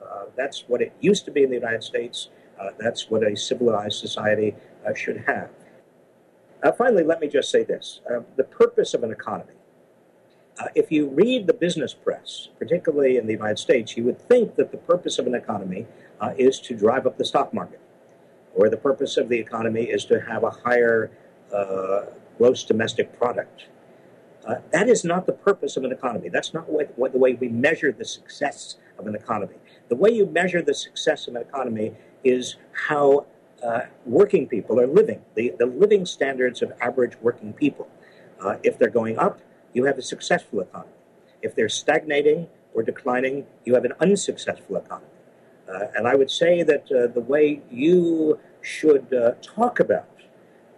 Uh, 0.00 0.26
that's 0.36 0.68
what 0.68 0.80
it 0.80 0.92
used 1.00 1.24
to 1.24 1.32
be 1.32 1.42
in 1.42 1.50
the 1.50 1.56
United 1.56 1.82
States. 1.82 2.28
Uh, 2.60 2.70
that's 2.78 3.10
what 3.10 3.24
a 3.24 3.36
civilized 3.36 3.98
society 3.98 4.54
uh, 4.86 4.94
should 4.94 5.24
have. 5.26 5.50
finally, 6.78 7.02
let 7.02 7.20
me 7.20 7.26
just 7.26 7.50
say 7.50 7.64
this 7.64 8.00
the 8.36 8.44
purpose 8.44 8.94
of 8.94 9.02
an 9.02 9.10
economy 9.10 9.56
uh, 10.58 10.68
if 10.74 10.90
you 10.90 11.08
read 11.08 11.46
the 11.46 11.52
business 11.52 11.92
press, 11.92 12.48
particularly 12.58 13.18
in 13.18 13.26
the 13.26 13.32
United 13.32 13.58
States, 13.58 13.96
you 13.96 14.04
would 14.04 14.20
think 14.28 14.56
that 14.56 14.70
the 14.70 14.78
purpose 14.78 15.18
of 15.18 15.26
an 15.26 15.34
economy 15.34 15.86
uh, 16.20 16.32
is 16.38 16.60
to 16.60 16.74
drive 16.74 17.06
up 17.06 17.18
the 17.18 17.24
stock 17.24 17.52
market, 17.52 17.80
or 18.56 18.68
the 18.68 18.76
purpose 18.76 19.16
of 19.16 19.28
the 19.28 19.38
economy 19.38 19.84
is 19.84 20.04
to 20.06 20.20
have 20.20 20.42
a 20.42 20.50
higher 20.50 21.10
uh, 21.54 22.06
gross 22.38 22.64
domestic 22.64 23.16
product. 23.18 23.66
Uh, 24.46 24.56
that 24.72 24.88
is 24.88 25.04
not 25.04 25.26
the 25.26 25.32
purpose 25.32 25.76
of 25.76 25.84
an 25.84 25.92
economy. 25.92 26.28
That's 26.28 26.54
not 26.54 26.68
what, 26.68 26.92
what, 26.96 27.12
the 27.12 27.18
way 27.18 27.34
we 27.34 27.48
measure 27.48 27.92
the 27.92 28.04
success 28.04 28.76
of 28.98 29.06
an 29.06 29.14
economy. 29.14 29.56
The 29.88 29.96
way 29.96 30.10
you 30.10 30.26
measure 30.26 30.62
the 30.62 30.74
success 30.74 31.28
of 31.28 31.34
an 31.34 31.42
economy 31.42 31.94
is 32.24 32.56
how 32.88 33.26
uh, 33.62 33.82
working 34.04 34.46
people 34.46 34.80
are 34.80 34.86
living, 34.86 35.22
the, 35.34 35.52
the 35.58 35.66
living 35.66 36.06
standards 36.06 36.62
of 36.62 36.72
average 36.80 37.16
working 37.20 37.52
people. 37.52 37.88
Uh, 38.40 38.56
if 38.62 38.78
they're 38.78 38.88
going 38.88 39.18
up, 39.18 39.40
you 39.72 39.84
have 39.84 39.98
a 39.98 40.02
successful 40.02 40.60
economy. 40.60 40.92
If 41.42 41.54
they're 41.54 41.68
stagnating 41.68 42.48
or 42.72 42.82
declining, 42.82 43.46
you 43.64 43.74
have 43.74 43.84
an 43.84 43.92
unsuccessful 44.00 44.76
economy. 44.76 45.15
Uh, 45.68 45.86
and 45.96 46.06
I 46.06 46.14
would 46.14 46.30
say 46.30 46.62
that 46.62 46.90
uh, 46.92 47.08
the 47.08 47.20
way 47.20 47.60
you 47.70 48.38
should 48.60 49.12
uh, 49.12 49.32
talk 49.42 49.80
about 49.80 50.08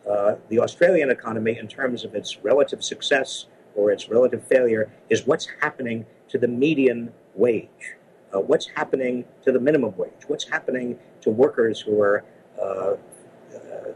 uh, 0.08 0.36
the 0.48 0.58
Australian 0.58 1.10
economy 1.10 1.58
in 1.58 1.68
terms 1.68 2.04
of 2.04 2.14
its 2.14 2.38
relative 2.42 2.82
success 2.82 3.46
or 3.74 3.90
its 3.90 4.08
relative 4.08 4.42
failure 4.44 4.90
is 5.10 5.26
what's 5.26 5.48
happening 5.60 6.06
to 6.28 6.38
the 6.38 6.48
median 6.48 7.12
wage. 7.34 7.96
Uh, 8.34 8.40
what's 8.40 8.68
happening 8.74 9.24
to 9.42 9.52
the 9.52 9.60
minimum 9.60 9.94
wage? 9.96 10.24
What's 10.26 10.48
happening 10.48 10.98
to 11.22 11.30
workers 11.30 11.80
who 11.80 12.00
are 12.00 12.24
uh, 12.60 12.94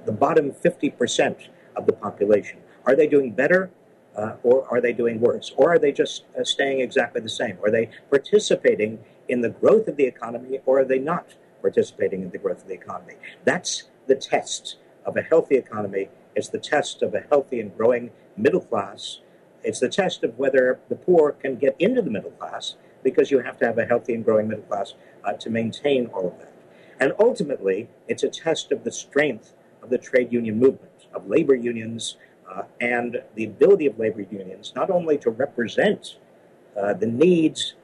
the 0.04 0.12
bottom 0.12 0.52
50% 0.52 1.48
of 1.76 1.86
the 1.86 1.92
population? 1.92 2.58
Are 2.86 2.94
they 2.94 3.06
doing 3.06 3.32
better 3.32 3.70
uh, 4.16 4.34
or 4.42 4.66
are 4.70 4.80
they 4.80 4.92
doing 4.92 5.20
worse? 5.20 5.52
Or 5.56 5.72
are 5.72 5.78
they 5.78 5.92
just 5.92 6.24
uh, 6.38 6.44
staying 6.44 6.80
exactly 6.80 7.20
the 7.20 7.28
same? 7.28 7.58
Are 7.64 7.70
they 7.70 7.90
participating 8.10 8.98
in 9.28 9.40
the 9.40 9.50
growth 9.50 9.88
of 9.88 9.96
the 9.96 10.04
economy, 10.04 10.60
or 10.66 10.80
are 10.80 10.84
they 10.84 10.98
not 10.98 11.34
participating 11.60 12.22
in 12.22 12.30
the 12.30 12.38
growth 12.38 12.62
of 12.62 12.68
the 12.68 12.74
economy? 12.74 13.14
That's 13.44 13.84
the 14.06 14.16
test 14.16 14.76
of 15.04 15.16
a 15.16 15.22
healthy 15.22 15.56
economy. 15.56 16.08
It's 16.34 16.48
the 16.48 16.58
test 16.58 17.02
of 17.02 17.14
a 17.14 17.20
healthy 17.20 17.60
and 17.60 17.76
growing 17.76 18.10
middle 18.36 18.60
class. 18.60 19.20
It's 19.62 19.80
the 19.80 19.88
test 19.88 20.24
of 20.24 20.38
whether 20.38 20.80
the 20.88 20.96
poor 20.96 21.32
can 21.32 21.56
get 21.56 21.76
into 21.78 22.02
the 22.02 22.10
middle 22.10 22.32
class, 22.32 22.76
because 23.02 23.30
you 23.30 23.40
have 23.40 23.58
to 23.58 23.66
have 23.66 23.78
a 23.78 23.84
healthy 23.84 24.14
and 24.14 24.24
growing 24.24 24.48
middle 24.48 24.64
class 24.64 24.94
uh, 25.24 25.32
to 25.34 25.50
maintain 25.50 26.06
all 26.06 26.28
of 26.28 26.38
that. 26.38 26.52
And 27.00 27.12
ultimately, 27.18 27.88
it's 28.08 28.22
a 28.22 28.28
test 28.28 28.72
of 28.72 28.84
the 28.84 28.92
strength 28.92 29.54
of 29.82 29.90
the 29.90 29.98
trade 29.98 30.32
union 30.32 30.58
movement, 30.58 31.06
of 31.12 31.28
labor 31.28 31.54
unions, 31.54 32.16
uh, 32.54 32.62
and 32.80 33.22
the 33.34 33.44
ability 33.44 33.86
of 33.86 33.98
labor 33.98 34.22
unions 34.30 34.72
not 34.74 34.90
only 34.90 35.16
to 35.18 35.30
represent 35.30 36.18
uh, 36.80 36.92
the 36.94 37.06
needs 37.06 37.74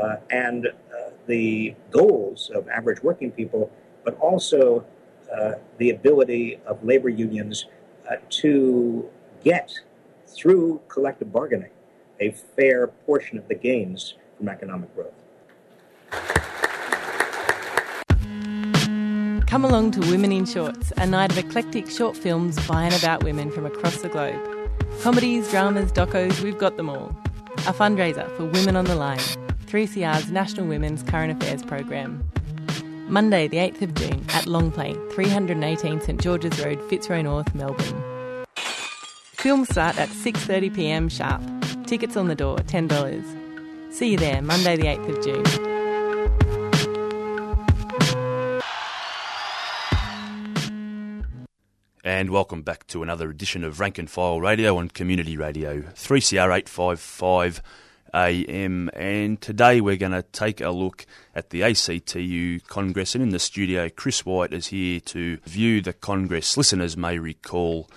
uh, 0.00 0.16
and 0.30 0.66
uh, 0.66 1.10
the 1.26 1.74
goals 1.90 2.50
of 2.54 2.68
average 2.68 3.02
working 3.02 3.30
people, 3.30 3.70
but 4.04 4.18
also 4.18 4.84
uh, 5.34 5.52
the 5.78 5.90
ability 5.90 6.60
of 6.66 6.82
labor 6.84 7.08
unions 7.08 7.66
uh, 8.10 8.16
to 8.30 9.08
get 9.42 9.72
through 10.26 10.80
collective 10.88 11.32
bargaining 11.32 11.70
a 12.20 12.30
fair 12.30 12.86
portion 12.86 13.38
of 13.38 13.46
the 13.48 13.54
gains 13.54 14.14
from 14.36 14.48
economic 14.48 14.94
growth. 14.94 15.12
Come 19.46 19.64
along 19.64 19.92
to 19.92 20.00
Women 20.00 20.32
in 20.32 20.44
Shorts, 20.44 20.92
a 20.96 21.06
night 21.06 21.30
of 21.30 21.38
eclectic 21.38 21.88
short 21.88 22.16
films 22.16 22.58
by 22.66 22.82
and 22.82 22.94
about 22.94 23.22
women 23.22 23.52
from 23.52 23.64
across 23.64 24.02
the 24.02 24.08
globe. 24.08 24.40
Comedies, 25.02 25.48
dramas, 25.50 25.92
docos, 25.92 26.40
we've 26.40 26.58
got 26.58 26.76
them 26.76 26.90
all. 26.90 27.16
A 27.58 27.72
fundraiser 27.72 28.28
for 28.36 28.44
Women 28.44 28.74
on 28.74 28.86
the 28.86 28.96
Line, 28.96 29.20
3CR's 29.66 30.32
National 30.32 30.66
Women's 30.66 31.04
Current 31.04 31.40
Affairs 31.40 31.62
program. 31.62 32.28
Monday, 33.08 33.46
the 33.46 33.58
8th 33.58 33.82
of 33.82 33.94
June, 33.94 34.26
at 34.30 34.46
Long 34.46 34.72
Longplay, 34.72 35.12
318 35.12 36.00
St 36.00 36.20
George's 36.20 36.64
Road, 36.64 36.82
Fitzroy 36.90 37.22
North, 37.22 37.54
Melbourne. 37.54 38.02
Films 39.32 39.68
start 39.68 39.96
at 39.96 40.08
6.30pm 40.08 41.08
sharp. 41.08 41.40
Tickets 41.86 42.16
on 42.16 42.26
the 42.26 42.34
door, 42.34 42.56
$10. 42.58 43.92
See 43.92 44.10
you 44.10 44.18
there, 44.18 44.42
Monday 44.42 44.76
the 44.76 44.86
8th 44.86 45.16
of 45.16 45.24
June. 45.24 45.75
And 52.16 52.30
welcome 52.30 52.62
back 52.62 52.86
to 52.86 53.02
another 53.02 53.28
edition 53.28 53.62
of 53.62 53.78
Rank 53.78 53.98
and 53.98 54.08
File 54.08 54.40
Radio 54.40 54.78
on 54.78 54.88
Community 54.88 55.36
Radio, 55.36 55.82
3CR 55.82 56.46
855 56.46 57.62
AM. 58.14 58.88
And 58.94 59.38
today 59.38 59.82
we're 59.82 59.98
going 59.98 60.12
to 60.12 60.22
take 60.22 60.62
a 60.62 60.70
look 60.70 61.04
at 61.34 61.50
the 61.50 61.62
ACTU 61.62 62.60
Congress. 62.60 63.14
And 63.14 63.22
in 63.22 63.28
the 63.28 63.38
studio, 63.38 63.90
Chris 63.90 64.24
White 64.24 64.54
is 64.54 64.68
here 64.68 64.98
to 65.00 65.36
view 65.44 65.82
the 65.82 65.92
Congress. 65.92 66.56
Listeners 66.56 66.96
may 66.96 67.18
recall 67.18 67.90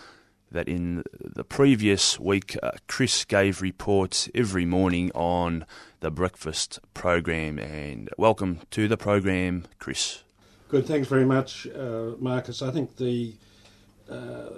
that 0.52 0.68
in 0.68 1.06
the 1.18 1.46
previous 1.46 2.20
week, 2.20 2.58
uh, 2.62 2.72
Chris 2.90 3.24
gave 3.24 3.62
reports 3.62 4.28
every 4.36 4.66
morning 4.66 5.12
on 5.16 5.66
the 6.02 6.12
breakfast 6.12 6.80
program. 6.94 7.58
And 7.58 8.10
welcome 8.18 8.60
to 8.72 8.90
the 8.90 8.98
program, 8.98 9.64
Chris. 9.80 10.24
Good, 10.68 10.88
thanks 10.88 11.08
very 11.08 11.26
much, 11.26 11.68
uh, 11.68 12.16
Marcus. 12.20 12.62
I 12.62 12.72
think 12.72 12.98
the 12.98 13.34
uh, 14.10 14.50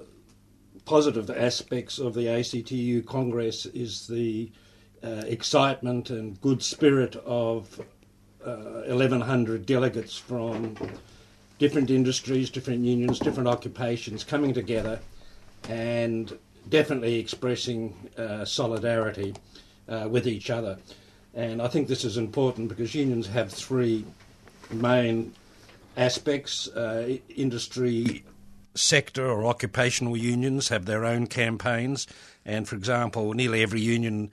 positive 0.86 1.30
aspects 1.30 2.00
of 2.00 2.14
the 2.14 2.28
ACTU 2.28 3.04
Congress 3.04 3.66
is 3.68 4.08
the 4.08 4.52
uh, 5.04 5.24
excitement 5.26 6.10
and 6.10 6.40
good 6.42 6.62
spirit 6.62 7.16
of 7.18 7.80
uh, 8.46 8.84
1,100 8.88 9.66
delegates 9.66 10.18
from 10.18 10.76
different 11.60 11.90
industries, 11.90 12.50
different 12.50 12.84
unions, 12.84 13.20
different 13.20 13.48
occupations 13.48 14.24
coming 14.24 14.54
together 14.54 15.00
and 15.70 16.38
definitely 16.70 17.20
expressing 17.20 17.94
uh, 18.18 18.44
solidarity 18.46 19.34
uh, 19.88 20.08
with 20.10 20.28
each 20.28 20.50
other. 20.50 20.78
And 21.34 21.62
I 21.62 21.68
think 21.68 21.88
this 21.88 22.04
is 22.04 22.18
important 22.18 22.68
because 22.70 22.94
unions 22.94 23.28
have 23.28 23.52
three 23.52 24.06
main 24.72 25.34
aspects 25.98 26.68
uh, 26.70 27.18
industry 27.36 28.24
sector 28.76 29.30
or 29.30 29.46
occupational 29.46 30.16
unions 30.16 30.70
have 30.70 30.86
their 30.86 31.06
own 31.06 31.28
campaigns, 31.28 32.08
and 32.46 32.68
for 32.68 32.76
example, 32.76 33.34
nearly 33.34 33.62
every 33.62 33.82
union 33.82 34.32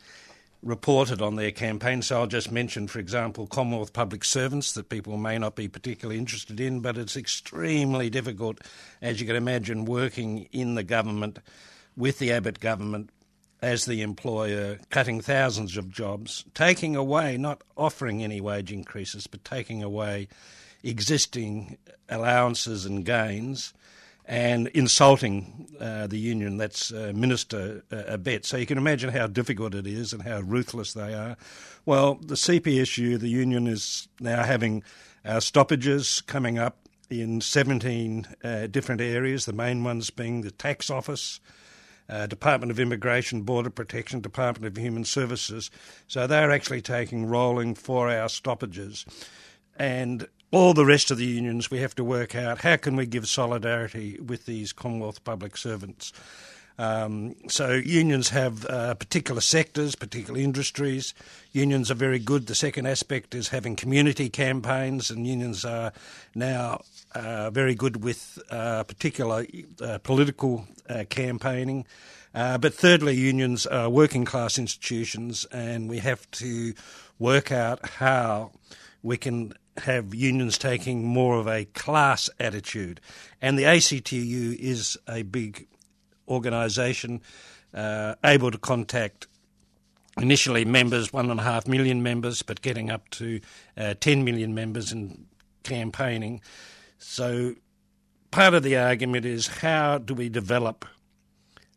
reported 0.63 1.23
on 1.23 1.37
their 1.37 1.53
campaign. 1.53 2.03
So 2.03 2.21
I'll 2.21 2.27
just 2.27 2.51
mention, 2.51 2.89
for 2.89 2.99
example, 2.99 3.47
Commonwealth 3.47 3.93
Public 3.93 4.25
Servants 4.25 4.73
that 4.73 4.89
people 4.89 5.17
may 5.17 5.39
not 5.39 5.55
be 5.55 5.69
particularly 5.69 6.19
interested 6.19 6.61
in, 6.61 6.81
but 6.81 6.99
it's 6.99 7.17
extremely 7.17 8.11
difficult, 8.11 8.61
as 9.01 9.21
you 9.21 9.27
can 9.27 9.37
imagine, 9.37 9.85
working 9.85 10.49
in 10.53 10.75
the 10.75 10.83
government 10.83 11.39
with 11.97 12.19
the 12.19 12.33
Abbott 12.33 12.61
government 12.61 13.11
as 13.61 13.87
the 13.87 14.03
employer, 14.03 14.79
cutting 14.91 15.21
thousands 15.21 15.77
of 15.77 15.91
jobs, 15.91 16.45
taking 16.55 16.95
away, 16.95 17.37
not 17.37 17.63
offering 17.77 18.23
any 18.23 18.41
wage 18.41 18.73
increases, 18.73 19.27
but 19.27 19.45
taking 19.45 19.83
away 19.83 20.29
existing 20.85 21.77
allowances 22.09 22.85
and 22.85 23.05
gains 23.05 23.73
and 24.29 24.67
insulting 24.69 25.67
uh, 25.81 26.07
the 26.07 26.19
union. 26.19 26.59
That's 26.59 26.93
uh, 26.93 27.13
Minister 27.15 27.83
uh, 27.91 28.17
Abetz. 28.17 28.45
So 28.45 28.59
you 28.59 28.67
can 28.67 28.77
imagine 28.77 29.11
how 29.11 29.27
difficult 29.27 29.75
it 29.75 29.87
is 29.87 30.13
and 30.13 30.23
how 30.23 30.41
ruthless 30.41 30.93
they 30.93 31.15
are. 31.15 31.37
Well, 31.87 32.17
the 32.17 32.35
CPSU, 32.35 33.19
the 33.19 33.29
union, 33.29 33.67
is 33.67 34.07
now 34.21 34.45
having 34.45 34.83
uh, 35.25 35.41
stoppages 35.41 36.21
coming 36.21 36.59
up 36.59 36.77
in 37.09 37.41
17 37.41 38.27
uh, 38.45 38.67
different 38.67 39.01
areas, 39.01 39.47
the 39.47 39.55
main 39.55 39.83
ones 39.83 40.11
being 40.11 40.43
the 40.43 40.51
tax 40.51 40.91
office. 40.91 41.41
Uh, 42.11 42.27
Department 42.27 42.71
of 42.71 42.81
Immigration, 42.81 43.43
Border 43.43 43.69
Protection, 43.69 44.21
Department 44.21 44.67
of 44.67 44.83
Human 44.83 45.05
Services. 45.05 45.71
So 46.07 46.27
they're 46.27 46.51
actually 46.51 46.81
taking 46.81 47.27
rolling 47.27 47.75
four 47.75 48.09
hour 48.09 48.31
stoppages. 48.31 49.05
And 49.77 50.27
all 50.51 50.75
the 50.75 50.87
rest 50.87 51.11
of 51.11 51.19
the 51.19 51.27
unions, 51.27 51.71
we 51.71 51.81
have 51.81 51.95
to 51.97 52.05
work 52.05 52.35
out 52.35 52.63
how 52.63 52.77
can 52.77 52.97
we 52.97 53.07
give 53.07 53.29
solidarity 53.29 54.19
with 54.21 54.47
these 54.47 54.73
Commonwealth 54.73 55.23
public 55.25 55.57
servants. 55.57 56.13
Um, 56.79 57.35
so 57.49 57.73
unions 57.73 58.29
have 58.29 58.65
uh, 58.67 58.95
particular 58.95 59.41
sectors, 59.41 59.97
particular 59.97 60.39
industries. 60.39 61.13
Unions 61.53 61.91
are 61.91 61.95
very 61.95 62.21
good. 62.21 62.47
The 62.47 62.55
second 62.55 62.87
aspect 62.87 63.35
is 63.35 63.49
having 63.49 63.75
community 63.75 64.31
campaigns, 64.31 65.11
and 65.11 65.27
unions 65.27 65.65
are 65.65 65.93
now 66.37 66.83
uh, 67.15 67.51
very 67.51 67.75
good 67.75 68.05
with 68.05 68.39
uh, 68.51 68.85
particular 68.85 69.45
uh, 69.83 69.99
political 69.99 70.67
uh, 70.89 71.05
campaigning. 71.11 71.85
Uh, 72.33 72.59
but 72.59 72.75
thirdly, 72.75 73.17
unions 73.17 73.67
are 73.67 73.91
working 73.91 74.25
class 74.25 74.57
institutions, 74.57 75.47
and 75.51 75.89
we 75.89 75.99
have 75.99 76.31
to 76.31 76.75
work 77.19 77.51
out 77.51 77.85
how 77.89 78.53
we 79.03 79.17
can 79.17 79.53
have 79.81 80.15
unions 80.15 80.59
taking 80.59 81.07
more 81.07 81.39
of 81.39 81.47
a 81.47 81.65
class 81.67 82.31
attitude. 82.39 83.01
And 83.41 83.59
the 83.59 83.65
ACTU 83.65 84.57
is 84.59 84.99
a 85.09 85.23
big 85.23 85.67
organisation 86.27 87.21
uh, 87.75 88.15
able 88.25 88.51
to 88.51 88.59
contact 88.59 89.27
initially 90.21 90.65
members, 90.65 91.13
one 91.13 91.31
and 91.31 91.41
a 91.41 91.43
half 91.43 91.67
million 91.67 92.03
members, 92.03 92.43
but 92.43 92.63
getting 92.63 92.91
up 92.91 93.09
to 93.11 93.41
uh, 93.77 93.95
10 94.01 94.25
million 94.25 94.55
members 94.55 94.93
in 94.93 95.27
campaigning. 95.63 96.41
So 96.99 97.55
part 98.31 98.55
of 98.55 98.63
the 98.63 98.77
argument 98.77 99.25
is 99.25 99.47
how 99.47 99.99
do 99.99 100.15
we 100.15 100.29
develop 100.29 100.85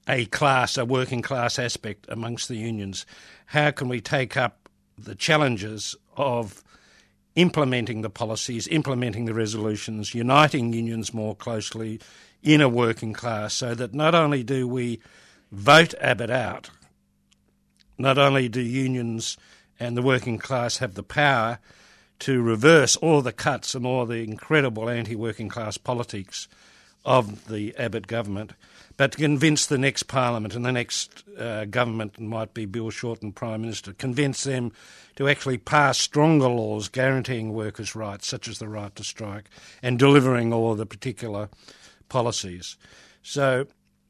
a 0.08 0.26
class, 0.26 0.78
a 0.78 0.86
working 0.86 1.22
class 1.22 1.60
aspect 1.60 2.06
amongst 2.10 2.48
the 2.48 2.58
unions? 2.58 3.06
How 3.48 3.72
can 3.72 3.88
we 3.88 4.02
take 4.02 4.36
up 4.36 4.70
the 4.98 5.16
challenges 5.16 5.96
of 6.18 6.64
implementing 7.36 8.02
the 8.02 8.10
policies, 8.10 8.68
implementing 8.68 9.26
the 9.26 9.34
resolutions, 9.34 10.14
uniting 10.14 10.74
unions 10.74 11.14
more 11.14 11.36
closely 11.36 12.00
in 12.44 12.62
a 12.62 12.70
working 12.70 13.14
class 13.14 13.54
so 13.54 13.74
that 13.76 13.94
not 13.94 14.16
only 14.16 14.44
do 14.44 14.68
we 14.68 15.00
vote 15.52 15.94
Abbott 16.02 16.30
out, 16.30 16.70
not 17.98 18.18
only 18.18 18.50
do 18.50 18.62
unions 18.62 19.38
and 19.80 19.96
the 19.96 20.02
working 20.02 20.38
class 20.38 20.78
have 20.78 20.96
the 20.96 21.04
power 21.04 21.60
to 22.20 22.42
reverse 22.42 22.96
all 22.98 23.22
the 23.22 23.32
cuts 23.32 23.74
and 23.74 23.86
all 23.86 24.06
the 24.06 24.24
incredible 24.24 24.90
anti 24.90 25.16
working 25.16 25.50
class 25.50 25.78
politics 25.78 26.48
of 27.04 27.48
the 27.48 27.76
Abbott 27.78 28.08
government, 28.08 28.54
but 29.02 29.14
to 29.14 29.18
convince 29.18 29.66
the 29.66 29.80
next 29.80 30.04
parliament 30.04 30.54
and 30.54 30.64
the 30.64 30.72
next 30.72 31.24
uh, 31.36 31.66
government, 31.66 32.20
might 32.20 32.54
be 32.54 32.68
Bill 32.68 32.92
Shorten 32.92 33.32
Prime 33.32 33.62
Minister, 33.62 33.94
convince 33.94 34.44
them 34.44 34.74
to 35.16 35.28
actually 35.28 35.58
pass 35.58 35.98
stronger 35.98 36.48
laws 36.48 36.88
guaranteeing 36.88 37.52
workers' 37.52 37.96
rights, 37.96 38.28
such 38.28 38.48
as 38.48 38.60
the 38.60 38.68
right 38.68 38.96
to 38.96 39.04
strike, 39.04 39.46
and 39.82 39.98
delivering 39.98 40.54
all 40.54 40.76
the 40.76 40.86
particular 40.86 41.50
policies. 42.10 42.78
So 43.24 43.66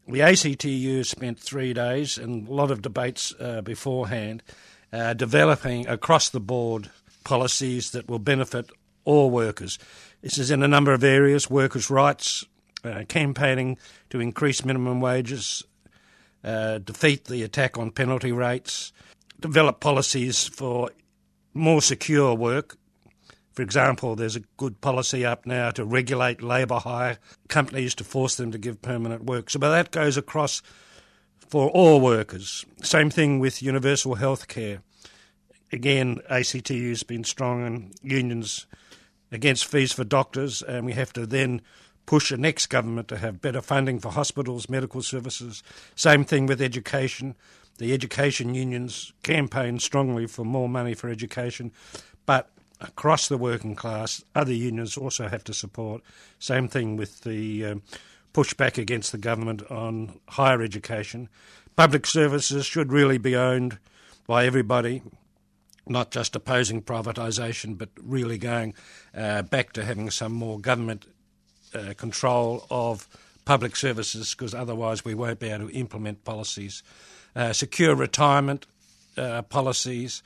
the 0.10 0.24
ACTU 0.24 1.06
spent 1.06 1.40
three 1.40 1.72
days 1.72 2.18
and 2.18 2.50
a 2.50 2.54
lot 2.54 2.70
of 2.70 2.82
debates 2.82 3.34
uh, 3.40 3.62
beforehand 3.62 4.44
uh, 4.92 5.14
developing 5.14 5.88
across 5.88 6.28
the 6.28 6.42
board 6.42 6.90
policies 7.24 7.92
that 7.92 8.10
will 8.10 8.20
benefit 8.20 8.70
all 9.06 9.30
workers. 9.30 9.80
This 10.22 10.38
is 10.38 10.52
in 10.52 10.62
a 10.62 10.68
number 10.68 10.92
of 10.92 11.02
areas 11.02 11.50
workers' 11.50 11.90
rights, 11.90 12.44
uh, 12.84 13.04
campaigning 13.08 13.78
to 14.12 14.20
increase 14.20 14.64
minimum 14.64 15.02
wages, 15.02 15.64
uh, 16.44 16.78
defeat 16.78 17.26
the 17.26 17.44
attack 17.44 17.78
on 17.78 17.92
penalty 17.92 18.32
rates, 18.32 18.94
develop 19.40 19.80
policies 19.80 20.48
for 20.48 20.92
more 21.54 21.82
secure 21.82 22.36
work. 22.36 22.78
For 23.54 23.62
example, 23.62 24.16
there's 24.16 24.36
a 24.36 24.44
good 24.58 24.80
policy 24.80 25.26
up 25.26 25.46
now 25.46 25.72
to 25.72 25.84
regulate 25.84 26.42
labour 26.42 26.80
hire 26.80 27.18
companies 27.48 27.96
to 27.96 28.04
force 28.04 28.36
them 28.36 28.52
to 28.52 28.58
give 28.58 28.82
permanent 28.82 29.26
work. 29.26 29.50
So, 29.50 29.60
but 29.60 29.72
that 29.72 29.92
goes 29.92 30.18
across 30.18 30.62
for 31.50 31.70
all 31.70 32.00
workers. 32.00 32.66
Same 32.82 33.10
thing 33.10 33.40
with 33.40 33.62
universal 33.62 34.16
health 34.16 34.48
care. 34.48 34.82
Again, 35.74 36.20
ACTU's 36.30 37.04
been 37.04 37.24
strong 37.24 37.66
and 37.66 37.94
unions 38.02 38.68
against 39.32 39.66
fees 39.66 39.94
for 39.94 40.04
doctors, 40.04 40.62
and 40.62 40.86
we 40.86 40.94
have 40.94 41.14
to 41.14 41.26
then 41.26 41.62
push 42.12 42.30
the 42.30 42.38
next 42.38 42.68
government 42.68 43.08
to 43.08 43.18
have 43.18 43.40
better 43.40 43.62
funding 43.62 43.98
for 43.98 44.12
hospitals, 44.12 44.68
medical 44.68 45.02
services. 45.02 45.64
Same 45.96 46.26
thing 46.26 46.46
with 46.46 46.62
education. 46.62 47.36
The 47.78 47.94
education 47.94 48.54
unions 48.54 49.14
campaign 49.24 49.80
strongly 49.80 50.28
for 50.28 50.44
more 50.44 50.68
money 50.68 50.94
for 50.94 51.10
education, 51.10 51.72
but 52.26 52.50
across 52.82 53.30
the 53.30 53.38
working 53.38 53.76
class, 53.76 54.26
other 54.36 54.52
unions 54.52 54.98
also 54.98 55.30
have 55.30 55.46
to 55.46 55.54
support. 55.54 56.02
Same 56.38 56.68
thing 56.68 56.98
with 56.98 57.22
the 57.22 57.66
um, 57.66 57.82
pushback 58.34 58.78
against 58.78 59.14
the 59.14 59.18
government 59.18 59.64
on 59.72 60.20
higher 60.32 60.62
education. 60.62 61.30
Public 61.78 62.06
services 62.06 62.66
should 62.66 62.92
really 62.92 63.20
be 63.20 63.38
owned 63.38 63.78
by 64.28 64.46
everybody, 64.46 65.02
not 65.88 66.12
just 66.12 66.36
opposing 66.36 66.82
privatisation, 66.82 67.78
but 67.78 67.88
really 68.04 68.38
going 68.38 68.74
uh, 69.16 69.44
back 69.44 69.72
to 69.72 69.86
having 69.86 70.10
some 70.10 70.34
more 70.34 70.60
government 70.60 71.06
uh, 71.74 71.94
control 71.98 72.66
of 72.70 73.08
public 73.46 73.76
services, 73.76 74.36
because 74.36 74.54
otherwise 74.54 75.04
we 75.04 75.14
won't 75.14 75.40
be 75.40 75.50
able 75.50 75.68
to 75.68 75.74
implement 75.74 76.24
policies. 76.24 76.84
Uh, 77.36 77.54
secure 77.54 77.96
retirement 77.96 78.66
uh, 79.18 79.42
policies. 79.44 80.22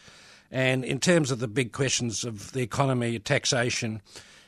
And 0.51 0.83
in 0.83 0.99
terms 0.99 1.31
of 1.31 1.39
the 1.39 1.47
big 1.47 1.71
questions 1.71 2.23
of 2.23 2.51
the 2.53 2.61
economy, 2.61 3.19
taxation, 3.19 4.01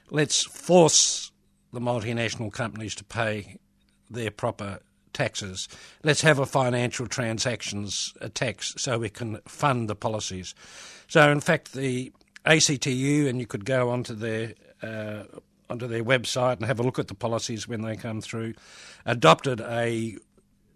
let's 0.10 0.44
force 0.44 1.32
the 1.74 1.80
multinational 1.80 2.52
companies 2.52 2.96
to 2.96 3.04
pay 3.04 3.58
their 4.10 4.32
proper 4.32 4.80
taxes. 5.14 5.68
Let's 6.04 6.22
have 6.22 6.40
a 6.40 6.46
financial 6.46 7.08
transactions 7.08 8.14
tax 8.34 8.74
so 8.78 9.00
we 9.00 9.10
can 9.10 9.40
fund 9.48 9.90
the 9.90 9.96
policies. 9.96 10.56
So, 11.08 11.32
in 11.32 11.42
fact, 11.42 11.74
the 11.74 12.12
ACTU, 12.46 13.28
and 13.28 13.40
you 13.40 13.48
could 13.48 13.66
go 13.66 13.90
onto 13.90 14.14
their 14.14 14.54
uh, 14.82 15.24
onto 15.70 15.88
their 15.88 16.04
website 16.04 16.58
and 16.58 16.66
have 16.66 16.80
a 16.80 16.84
look 16.84 17.00
at 17.00 17.08
the 17.08 17.16
policies 17.16 17.68
when 17.68 17.82
they 17.82 17.96
come 17.96 18.22
through, 18.22 18.54
adopted 19.06 19.62
a 19.62 20.18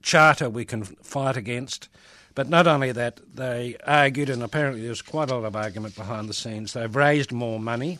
charter 0.01 0.49
we 0.49 0.65
can 0.65 0.83
fight 0.83 1.37
against. 1.37 1.89
But 2.33 2.49
not 2.49 2.67
only 2.67 2.91
that, 2.93 3.19
they 3.35 3.75
argued, 3.85 4.29
and 4.29 4.41
apparently 4.41 4.81
there's 4.81 5.01
quite 5.01 5.29
a 5.29 5.35
lot 5.35 5.45
of 5.45 5.55
argument 5.55 5.95
behind 5.95 6.29
the 6.29 6.33
scenes. 6.33 6.73
They've 6.73 6.95
raised 6.95 7.31
more 7.31 7.59
money. 7.59 7.99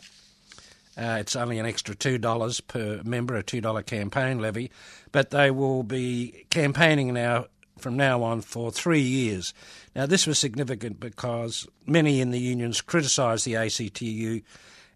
Uh, 0.96 1.18
it's 1.20 1.36
only 1.36 1.58
an 1.58 1.66
extra 1.66 1.94
$2 1.94 2.66
per 2.66 3.00
member, 3.04 3.36
a 3.36 3.42
$2 3.42 3.86
campaign 3.86 4.40
levy, 4.40 4.70
but 5.10 5.30
they 5.30 5.50
will 5.50 5.82
be 5.82 6.46
campaigning 6.50 7.14
now 7.14 7.46
from 7.78 7.96
now 7.96 8.22
on 8.22 8.40
for 8.40 8.70
three 8.70 9.00
years. 9.00 9.52
Now, 9.94 10.06
this 10.06 10.26
was 10.26 10.38
significant 10.38 11.00
because 11.00 11.66
many 11.86 12.20
in 12.20 12.30
the 12.30 12.38
unions 12.38 12.80
criticised 12.80 13.44
the 13.44 13.56
ACTU 13.56 14.42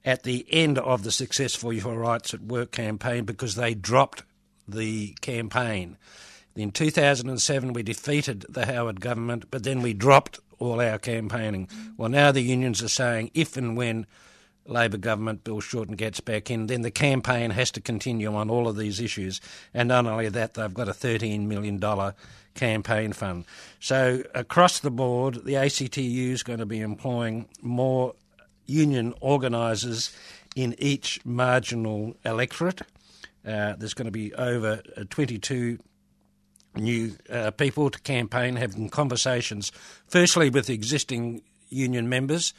at 0.06 0.22
the 0.22 0.46
end 0.50 0.78
of 0.78 1.02
the 1.02 1.10
Successful 1.10 1.72
Your 1.72 1.98
Rights 1.98 2.32
at 2.32 2.40
Work 2.40 2.70
campaign 2.70 3.24
because 3.24 3.56
they 3.56 3.74
dropped 3.74 4.22
the 4.66 5.14
campaign. 5.20 5.98
In 6.54 6.70
2007, 6.70 7.72
we 7.72 7.82
defeated 7.82 8.46
the 8.48 8.64
Howard 8.66 9.00
government, 9.00 9.50
but 9.50 9.64
then 9.64 9.82
we 9.82 9.92
dropped 9.92 10.38
all 10.58 10.80
our 10.80 10.98
campaigning. 10.98 11.68
Well, 11.96 12.08
now 12.08 12.32
the 12.32 12.40
unions 12.40 12.82
are 12.82 12.88
saying 12.88 13.32
if 13.34 13.56
and 13.56 13.76
when 13.76 14.06
Labor 14.64 14.96
government, 14.96 15.44
Bill 15.44 15.60
Shorten, 15.60 15.96
gets 15.96 16.20
back 16.20 16.50
in, 16.50 16.68
then 16.68 16.82
the 16.82 16.90
campaign 16.90 17.50
has 17.50 17.70
to 17.72 17.80
continue 17.80 18.34
on 18.34 18.48
all 18.48 18.68
of 18.68 18.76
these 18.76 19.00
issues. 19.00 19.40
And 19.74 19.88
not 19.88 20.06
only 20.06 20.28
that, 20.28 20.54
they've 20.54 20.72
got 20.72 20.88
a 20.88 20.92
$13 20.92 21.46
million 21.46 21.80
campaign 22.54 23.12
fund. 23.12 23.44
So 23.80 24.22
across 24.34 24.80
the 24.80 24.90
board, 24.90 25.44
the 25.44 25.56
ACTU 25.56 26.32
is 26.32 26.42
going 26.42 26.58
to 26.60 26.66
be 26.66 26.80
employing 26.80 27.48
more 27.60 28.14
union 28.66 29.14
organisers 29.20 30.14
in 30.54 30.74
each 30.78 31.24
marginal 31.24 32.16
electorate. 32.24 32.82
Uh, 33.46 33.74
there's 33.76 33.94
going 33.94 34.06
to 34.06 34.12
be 34.12 34.34
over 34.34 34.82
uh, 34.96 35.04
22 35.08 35.78
new 36.74 37.16
uh, 37.30 37.50
people 37.52 37.90
to 37.90 38.00
campaign, 38.00 38.56
having 38.56 38.88
conversations, 38.88 39.72
firstly 40.08 40.50
with 40.50 40.68
existing 40.68 41.42
union 41.68 42.08
members, 42.08 42.52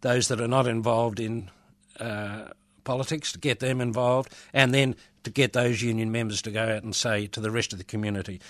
those 0.00 0.28
that 0.28 0.40
are 0.40 0.48
not 0.48 0.66
involved 0.66 1.18
in 1.18 1.50
uh, 1.98 2.48
politics, 2.84 3.32
to 3.32 3.38
get 3.38 3.60
them 3.60 3.80
involved, 3.80 4.32
and 4.52 4.72
then 4.72 4.94
to 5.24 5.30
get 5.30 5.52
those 5.52 5.82
union 5.82 6.12
members 6.12 6.42
to 6.42 6.50
go 6.50 6.62
out 6.62 6.82
and 6.82 6.94
say 6.94 7.26
to 7.26 7.40
the 7.40 7.50
rest 7.50 7.72
of 7.72 7.78
the 7.78 7.84
community, 7.84 8.40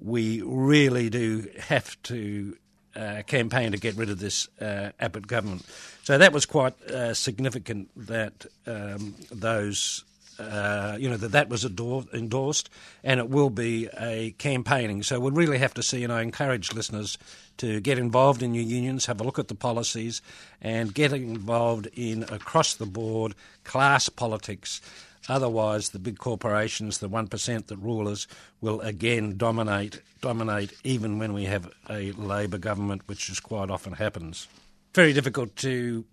we 0.00 0.42
really 0.42 1.10
do 1.10 1.46
have 1.58 2.00
to 2.02 2.56
uh, 2.96 3.22
campaign 3.26 3.72
to 3.72 3.78
get 3.78 3.96
rid 3.96 4.10
of 4.10 4.18
this 4.18 4.48
uh, 4.60 4.90
Abbott 5.00 5.26
government. 5.26 5.64
So 6.02 6.18
that 6.18 6.32
was 6.32 6.46
quite 6.46 6.80
uh, 6.90 7.14
significant 7.14 7.88
that 8.08 8.46
um, 8.66 9.14
those. 9.30 10.04
Uh, 10.36 10.96
you 10.98 11.08
know 11.08 11.16
that 11.16 11.30
that 11.30 11.48
was 11.48 11.64
endorsed, 11.64 12.68
and 13.04 13.20
it 13.20 13.28
will 13.28 13.50
be 13.50 13.88
a 14.00 14.32
campaigning. 14.38 15.04
So 15.04 15.20
we'll 15.20 15.30
really 15.30 15.58
have 15.58 15.74
to 15.74 15.82
see, 15.82 16.02
and 16.02 16.12
I 16.12 16.22
encourage 16.22 16.72
listeners 16.72 17.18
to 17.58 17.80
get 17.80 17.98
involved 17.98 18.42
in 18.42 18.52
your 18.52 18.64
unions, 18.64 19.06
have 19.06 19.20
a 19.20 19.24
look 19.24 19.38
at 19.38 19.46
the 19.46 19.54
policies, 19.54 20.22
and 20.60 20.92
get 20.92 21.12
involved 21.12 21.86
in 21.94 22.24
across 22.24 22.74
the 22.74 22.86
board 22.86 23.36
class 23.62 24.08
politics. 24.08 24.80
Otherwise, 25.28 25.90
the 25.90 25.98
big 25.98 26.18
corporations, 26.18 26.98
the 26.98 27.08
one 27.08 27.28
percent 27.28 27.68
that 27.68 27.76
rule 27.76 28.08
us, 28.08 28.26
will 28.60 28.80
again 28.82 29.36
dominate. 29.36 30.02
Dominate 30.20 30.72
even 30.84 31.18
when 31.18 31.32
we 31.32 31.44
have 31.44 31.70
a 31.88 32.12
Labor 32.12 32.58
government, 32.58 33.02
which 33.06 33.28
is 33.28 33.40
quite 33.40 33.70
often 33.70 33.92
happens. 33.94 34.48
Very 34.94 35.12
difficult 35.12 35.56
to 35.56 36.04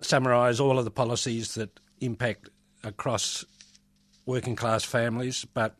summarise 0.00 0.60
all 0.60 0.78
of 0.78 0.84
the 0.84 0.90
policies 0.90 1.54
that 1.54 1.80
impact 2.00 2.48
across 2.84 3.44
working 4.26 4.56
class 4.56 4.84
families, 4.84 5.44
but 5.54 5.76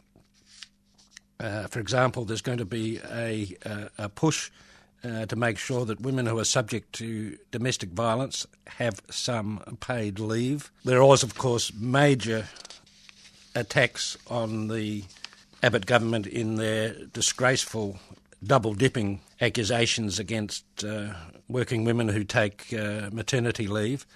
uh, 1.40 1.66
for 1.66 1.80
example, 1.80 2.24
there's 2.24 2.40
going 2.40 2.58
to 2.58 2.64
be 2.64 3.00
a, 3.10 3.56
a, 3.64 3.90
a 3.98 4.08
push 4.08 4.50
uh, 5.04 5.26
to 5.26 5.36
make 5.36 5.58
sure 5.58 5.84
that 5.84 6.00
women 6.00 6.26
who 6.26 6.38
are 6.38 6.44
subject 6.44 6.92
to 6.94 7.36
domestic 7.50 7.90
violence 7.90 8.46
have 8.66 9.00
some 9.10 9.76
paid 9.80 10.18
leave. 10.18 10.70
There 10.84 11.04
was, 11.04 11.22
of 11.22 11.36
course, 11.36 11.72
major 11.74 12.46
attacks 13.54 14.16
on 14.28 14.68
the 14.68 15.04
Abbott 15.62 15.86
government 15.86 16.26
in 16.26 16.56
their 16.56 16.94
disgraceful 17.12 17.98
double 18.44 18.74
dipping 18.74 19.20
accusations 19.40 20.18
against 20.18 20.64
uh, 20.84 21.14
working 21.48 21.84
women 21.84 22.08
who 22.08 22.24
take 22.24 22.72
uh, 22.72 23.10
maternity 23.12 23.66
leave. 23.66 24.06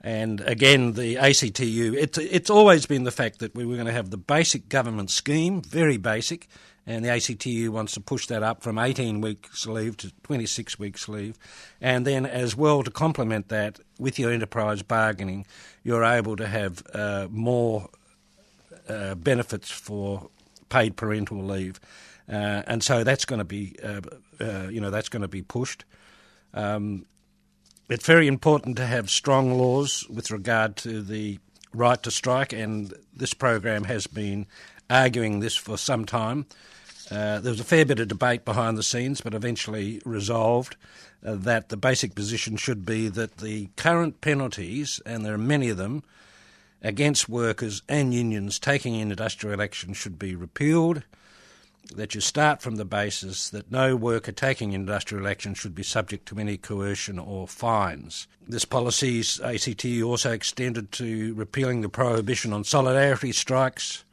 And 0.00 0.42
again, 0.42 0.92
the 0.92 1.16
ACTU, 1.16 1.94
it's, 1.94 2.18
it's 2.18 2.50
always 2.50 2.84
been 2.84 3.04
the 3.04 3.10
fact 3.10 3.38
that 3.38 3.54
we 3.54 3.64
were 3.64 3.76
going 3.76 3.86
to 3.86 3.92
have 3.92 4.10
the 4.10 4.18
basic 4.18 4.68
government 4.68 5.10
scheme, 5.10 5.62
very 5.62 5.96
basic, 5.96 6.46
and 6.86 7.04
the 7.04 7.10
ACTU 7.10 7.72
wants 7.72 7.94
to 7.94 8.00
push 8.00 8.26
that 8.26 8.42
up 8.42 8.62
from 8.62 8.78
18 8.78 9.20
weeks 9.20 9.66
leave 9.66 9.96
to 9.98 10.12
26 10.22 10.78
weeks 10.78 11.08
leave. 11.08 11.38
And 11.80 12.06
then, 12.06 12.26
as 12.26 12.54
well, 12.54 12.82
to 12.82 12.90
complement 12.90 13.48
that 13.48 13.80
with 13.98 14.18
your 14.18 14.30
enterprise 14.32 14.82
bargaining, 14.82 15.46
you're 15.82 16.04
able 16.04 16.36
to 16.36 16.46
have 16.46 16.82
uh, 16.92 17.28
more 17.30 17.88
uh, 18.88 19.14
benefits 19.14 19.70
for 19.70 20.28
paid 20.68 20.96
parental 20.96 21.42
leave. 21.42 21.80
Uh, 22.28 22.62
and 22.66 22.82
so 22.82 23.04
that's 23.04 23.24
going 23.24 23.38
to 23.38 23.44
be, 23.44 23.76
uh, 23.82 24.00
uh, 24.40 24.68
you 24.68 24.80
know, 24.80 24.90
that's 24.90 25.08
going 25.08 25.22
to 25.22 25.28
be 25.28 25.42
pushed. 25.42 25.84
Um, 26.52 27.06
it's 27.88 28.06
very 28.06 28.28
important 28.28 28.76
to 28.76 28.86
have 28.86 29.10
strong 29.10 29.58
laws 29.58 30.06
with 30.08 30.30
regard 30.30 30.76
to 30.76 31.02
the 31.02 31.38
right 31.74 32.02
to 32.02 32.10
strike, 32.10 32.52
and 32.52 32.94
this 33.14 33.34
program 33.34 33.84
has 33.84 34.06
been 34.06 34.46
arguing 34.88 35.40
this 35.40 35.56
for 35.56 35.76
some 35.76 36.04
time. 36.04 36.46
Uh, 37.10 37.38
there 37.40 37.50
was 37.50 37.60
a 37.60 37.64
fair 37.64 37.84
bit 37.84 38.00
of 38.00 38.08
debate 38.08 38.44
behind 38.44 38.78
the 38.78 38.82
scenes, 38.82 39.20
but 39.20 39.34
eventually 39.34 40.00
resolved 40.04 40.76
uh, 41.24 41.34
that 41.34 41.68
the 41.68 41.76
basic 41.76 42.14
position 42.14 42.56
should 42.56 42.86
be 42.86 43.08
that 43.08 43.38
the 43.38 43.68
current 43.76 44.20
penalties, 44.20 45.00
and 45.04 45.24
there 45.24 45.34
are 45.34 45.38
many 45.38 45.68
of 45.68 45.76
them, 45.76 46.02
against 46.82 47.28
workers 47.28 47.82
and 47.88 48.12
unions 48.14 48.58
taking 48.58 48.94
in 48.94 49.10
industrial 49.10 49.60
action 49.60 49.92
should 49.94 50.18
be 50.18 50.34
repealed. 50.34 51.02
that 51.92 52.14
you 52.14 52.20
start 52.20 52.62
from 52.62 52.76
the 52.76 52.84
basis 52.84 53.50
that 53.50 53.70
no 53.70 53.94
worker 53.94 54.32
taking 54.32 54.72
industrial 54.72 55.28
action 55.28 55.54
should 55.54 55.74
be 55.74 55.82
subject 55.82 56.26
to 56.26 56.38
any 56.38 56.56
coercion 56.56 57.18
or 57.18 57.46
fines. 57.46 58.26
This 58.48 58.64
policy's 58.64 59.40
ACTU 59.40 60.02
also 60.02 60.32
extended 60.32 60.92
to 60.92 61.34
repealing 61.34 61.82
the 61.82 61.88
prohibition 61.88 62.52
on 62.52 62.64
solidarity 62.64 63.32
strikes, 63.32 64.04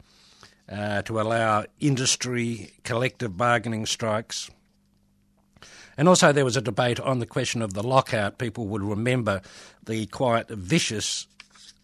uh, 0.69 1.01
to 1.03 1.19
allow 1.19 1.65
industry 1.79 2.73
collective 2.83 3.37
bargaining 3.37 3.85
strikes. 3.85 4.49
And 5.97 6.07
also, 6.07 6.31
there 6.31 6.45
was 6.45 6.57
a 6.57 6.61
debate 6.61 6.99
on 6.99 7.19
the 7.19 7.25
question 7.25 7.61
of 7.61 7.73
the 7.73 7.83
lockout. 7.83 8.37
People 8.37 8.67
would 8.67 8.83
remember 8.83 9.41
the 9.85 10.05
quite 10.07 10.47
vicious 10.49 11.27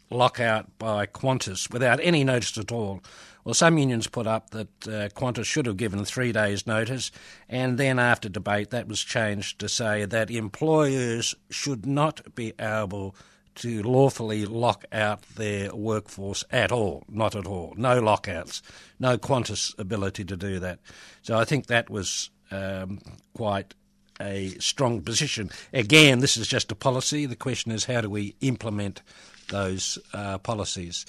lockout 0.10 0.78
by 0.80 1.06
Qantas 1.06 1.72
without 1.72 2.00
any 2.02 2.24
notice 2.24 2.58
at 2.58 2.72
all. 2.72 3.02
Well, 3.44 3.54
some 3.54 3.78
unions 3.78 4.08
put 4.08 4.28
up 4.28 4.50
that 4.50 4.88
uh, 4.88 5.08
Qantas 5.16 5.46
should 5.46 5.68
have 5.68 5.78
given 5.78 6.04
three 6.04 6.34
days' 6.34 6.68
notice, 6.68 7.12
and 7.48 7.78
then 7.78 7.98
after 7.98 8.28
debate, 8.28 8.72
that 8.72 8.90
was 8.90 9.02
changed 9.02 9.60
to 9.60 9.70
say 9.70 10.04
that 10.04 10.30
employers 10.30 11.34
should 11.50 11.86
not 11.86 12.36
be 12.36 12.54
able 12.60 13.16
to 13.58 13.82
lawfully 13.84 14.46
lock 14.46 14.86
out 14.92 15.22
their 15.36 15.74
workforce 15.76 16.44
at 16.52 16.72
all, 16.72 17.04
not 17.10 17.36
at 17.36 17.46
all. 17.46 17.74
No 17.76 18.00
lockouts, 18.00 18.62
no 19.00 19.18
Qantas 19.18 19.78
ability 19.80 20.24
to 20.26 20.38
do 20.38 20.60
that. 20.60 20.80
So 21.24 21.38
I 21.38 21.46
think 21.46 21.68
that 21.68 21.90
was 21.90 22.30
um, 22.52 23.00
quite 23.34 23.74
a 24.22 24.50
strong 24.60 25.02
position. 25.02 25.50
Again, 25.74 26.20
this 26.20 26.38
is 26.38 26.48
just 26.48 26.72
a 26.72 26.76
policy. 26.76 27.26
The 27.26 27.36
question 27.36 27.72
is 27.72 27.86
how 27.86 28.02
do 28.02 28.10
we 28.10 28.36
implement 28.42 29.02
those 29.50 29.98
uh, 30.14 30.38
policies? 30.38 31.06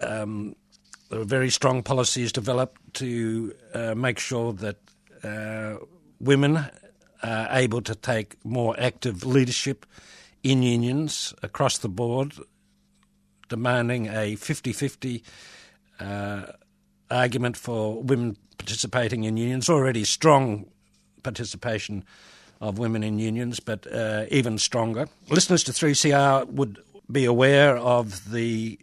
Um, 0.00 0.54
there 1.10 1.20
are 1.20 1.24
very 1.24 1.50
strong 1.50 1.82
policies 1.82 2.32
developed 2.32 2.94
to 2.94 3.54
uh, 3.74 3.94
make 3.94 4.18
sure 4.18 4.52
that 4.54 4.76
uh, 5.24 5.84
women 6.20 6.64
are 7.22 7.48
able 7.50 7.80
to 7.82 7.94
take 7.94 8.36
more 8.44 8.76
active 8.78 9.24
leadership 9.24 9.86
in 10.42 10.62
unions 10.62 11.34
across 11.42 11.78
the 11.78 11.88
board, 11.88 12.34
demanding 13.48 14.06
a 14.06 14.36
50 14.36 14.72
50 14.72 15.22
uh, 16.00 16.42
argument 17.10 17.56
for 17.56 18.02
women 18.02 18.36
participating 18.58 19.24
in 19.24 19.36
unions. 19.36 19.68
Already 19.68 20.04
strong 20.04 20.66
participation 21.22 22.04
of 22.60 22.78
women 22.78 23.02
in 23.02 23.18
unions, 23.18 23.60
but 23.60 23.86
uh, 23.92 24.24
even 24.30 24.58
stronger. 24.58 25.08
Listeners 25.30 25.64
to 25.64 25.72
3CR 25.72 26.46
would 26.48 26.78
be 27.10 27.24
aware 27.24 27.76
of 27.76 28.30
the 28.30 28.78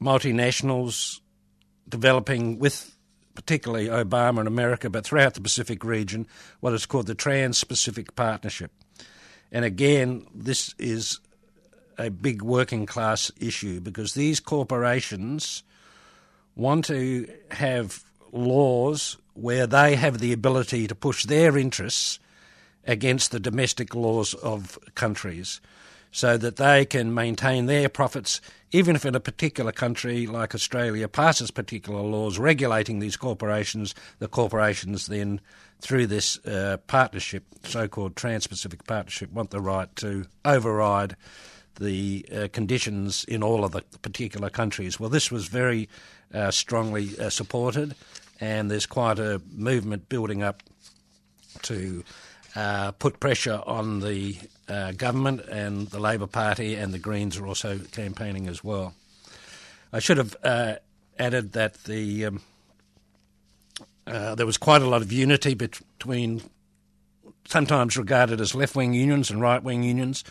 multinationals 0.00 1.20
developing 1.88 2.58
with 2.58 2.96
particularly 3.34 3.86
Obama 3.86 4.40
in 4.40 4.46
America, 4.46 4.90
but 4.90 5.04
throughout 5.04 5.34
the 5.34 5.40
Pacific 5.40 5.84
region, 5.84 6.26
what 6.60 6.72
is 6.72 6.86
called 6.86 7.06
the 7.06 7.14
Trans 7.14 7.62
Pacific 7.64 8.14
Partnership. 8.14 8.70
And 9.52 9.64
again, 9.64 10.26
this 10.34 10.74
is 10.78 11.20
a 11.98 12.10
big 12.10 12.42
working 12.42 12.86
class 12.86 13.30
issue 13.38 13.80
because 13.80 14.14
these 14.14 14.40
corporations 14.40 15.62
want 16.56 16.86
to 16.86 17.28
have 17.50 18.02
laws 18.32 19.18
where 19.34 19.66
they 19.66 19.94
have 19.94 20.18
the 20.18 20.32
ability 20.32 20.86
to 20.88 20.94
push 20.94 21.24
their 21.24 21.56
interests 21.56 22.18
against 22.86 23.30
the 23.30 23.40
domestic 23.40 23.94
laws 23.94 24.34
of 24.34 24.78
countries 24.94 25.60
so 26.10 26.36
that 26.36 26.56
they 26.56 26.84
can 26.84 27.14
maintain 27.14 27.66
their 27.66 27.88
profits, 27.88 28.40
even 28.70 28.94
if 28.94 29.06
in 29.06 29.14
a 29.14 29.20
particular 29.20 29.72
country 29.72 30.26
like 30.26 30.54
Australia 30.54 31.08
passes 31.08 31.50
particular 31.50 32.02
laws 32.02 32.38
regulating 32.38 32.98
these 32.98 33.16
corporations, 33.16 33.94
the 34.18 34.28
corporations 34.28 35.06
then, 35.06 35.40
through 35.82 36.06
this 36.06 36.38
uh, 36.46 36.76
partnership, 36.86 37.44
so 37.64 37.88
called 37.88 38.14
Trans 38.14 38.46
Pacific 38.46 38.84
Partnership, 38.84 39.32
want 39.32 39.50
the 39.50 39.60
right 39.60 39.94
to 39.96 40.26
override 40.44 41.16
the 41.80 42.24
uh, 42.32 42.48
conditions 42.52 43.24
in 43.24 43.42
all 43.42 43.64
of 43.64 43.72
the 43.72 43.82
particular 44.00 44.48
countries. 44.48 45.00
Well, 45.00 45.10
this 45.10 45.32
was 45.32 45.48
very 45.48 45.88
uh, 46.32 46.52
strongly 46.52 47.18
uh, 47.18 47.30
supported, 47.30 47.96
and 48.40 48.70
there's 48.70 48.86
quite 48.86 49.18
a 49.18 49.42
movement 49.50 50.08
building 50.08 50.42
up 50.44 50.62
to 51.62 52.04
uh, 52.54 52.92
put 52.92 53.18
pressure 53.18 53.60
on 53.66 54.00
the 54.00 54.36
uh, 54.68 54.92
government 54.92 55.40
and 55.48 55.88
the 55.88 55.98
Labor 55.98 56.28
Party 56.28 56.76
and 56.76 56.94
the 56.94 56.98
Greens 56.98 57.36
are 57.38 57.46
also 57.46 57.78
campaigning 57.90 58.46
as 58.46 58.62
well. 58.62 58.94
I 59.92 59.98
should 59.98 60.18
have 60.18 60.36
added 61.18 61.52
that 61.52 61.74
the 61.84 62.26
um, 62.26 62.40
uh, 64.06 64.34
there 64.34 64.46
was 64.46 64.58
quite 64.58 64.82
a 64.82 64.88
lot 64.88 65.02
of 65.02 65.12
unity 65.12 65.54
between 65.54 66.42
sometimes 67.46 67.96
regarded 67.96 68.40
as 68.40 68.54
left 68.54 68.76
wing 68.76 68.94
unions 68.94 69.30
and 69.30 69.40
right 69.40 69.62
wing 69.62 69.82
unions. 69.82 70.24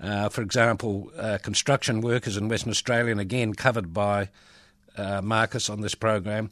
Uh, 0.00 0.28
for 0.28 0.42
example, 0.42 1.10
uh, 1.16 1.38
construction 1.42 2.00
workers 2.00 2.36
in 2.36 2.48
Western 2.48 2.70
Australia, 2.70 3.10
and 3.10 3.20
again 3.20 3.52
covered 3.54 3.92
by 3.92 4.28
Marcus 5.22 5.70
on 5.70 5.80
this 5.80 5.94
program, 5.94 6.50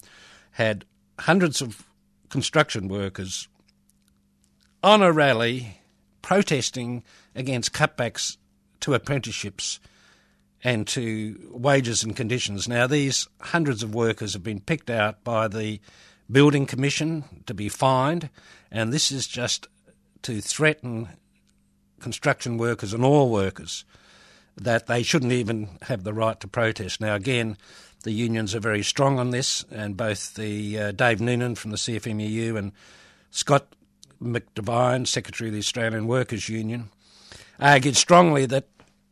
had 0.53 0.85
hundreds 1.19 1.61
of 1.61 1.85
construction 2.29 2.89
workers 2.89 3.49
on 4.83 5.03
a 5.03 5.13
rally 5.13 5.81
protesting 6.23 7.03
against 7.35 7.73
cutbacks 7.73 8.37
to 8.81 8.95
apprenticeships 8.95 9.81
and 10.63 10.87
to 10.87 11.39
wages 11.53 12.03
and 12.03 12.17
conditions. 12.17 12.69
Now, 12.69 12.87
these 12.87 13.29
hundreds 13.41 13.83
of 13.83 13.95
workers 13.95 14.33
have 14.33 14.43
been 14.43 14.61
picked 14.61 14.91
out 14.91 15.23
by 15.23 15.49
the 15.49 15.81
Building 16.31 16.67
Commission 16.67 17.25
to 17.47 17.55
be 17.55 17.69
fined, 17.69 18.31
and 18.71 18.93
this 18.93 19.13
is 19.13 19.27
just 19.27 19.69
to 20.23 20.41
threaten 20.41 21.09
construction 22.01 22.59
workers 22.59 22.93
and 22.93 23.05
all 23.05 23.31
workers 23.31 23.85
that 24.57 24.87
they 24.87 25.03
shouldn't 25.03 25.33
even 25.33 25.69
have 25.83 26.03
the 26.03 26.15
right 26.15 26.41
to 26.41 26.49
protest. 26.49 27.01
Now, 27.01 27.15
again, 27.15 27.57
the 28.03 28.13
unions 28.13 28.55
are 28.55 28.61
very 28.61 28.83
strong 28.83 29.19
on 29.19 29.31
this, 29.31 29.65
and 29.71 29.97
both 29.97 30.35
the 30.35 30.79
uh, 30.79 30.93
Dave 30.93 31.21
Noonan 31.21 31.55
from 31.55 31.71
the 31.71 31.77
CFMEU 31.77 32.57
and 32.57 32.73
Scott 33.31 33.75
McDine, 34.23 35.07
Secretary 35.07 35.49
of 35.49 35.55
the 35.55 35.61
Australian 35.61 36.07
Workers 36.07 36.49
Union, 36.49 36.91
argued 37.61 37.97
strongly 37.97 38.47
that 38.47 38.69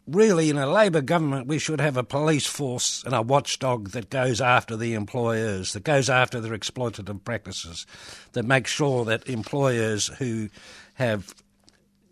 really 0.07 0.51
in 0.51 0.59
a 0.59 0.67
Labor 0.67 1.01
government 1.01 1.47
we 1.47 1.59
should 1.59 1.81
have 1.81 1.97
a 1.97 2.05
police 2.05 2.47
force 2.47 3.03
and 3.05 3.15
a 3.15 3.23
watchdog 3.23 3.91
that 3.91 4.11
goes 4.11 4.41
after 4.41 4.77
the 4.77 4.95
employers, 4.95 5.73
that 5.73 5.85
goes 5.85 6.11
after 6.11 6.41
their 6.41 6.57
exploitative 6.57 7.25
practices, 7.25 7.87
that 8.33 8.45
makes 8.45 8.71
sure 8.71 9.05
that 9.05 9.29
employers 9.29 10.09
who 10.19 10.49
have 10.95 11.35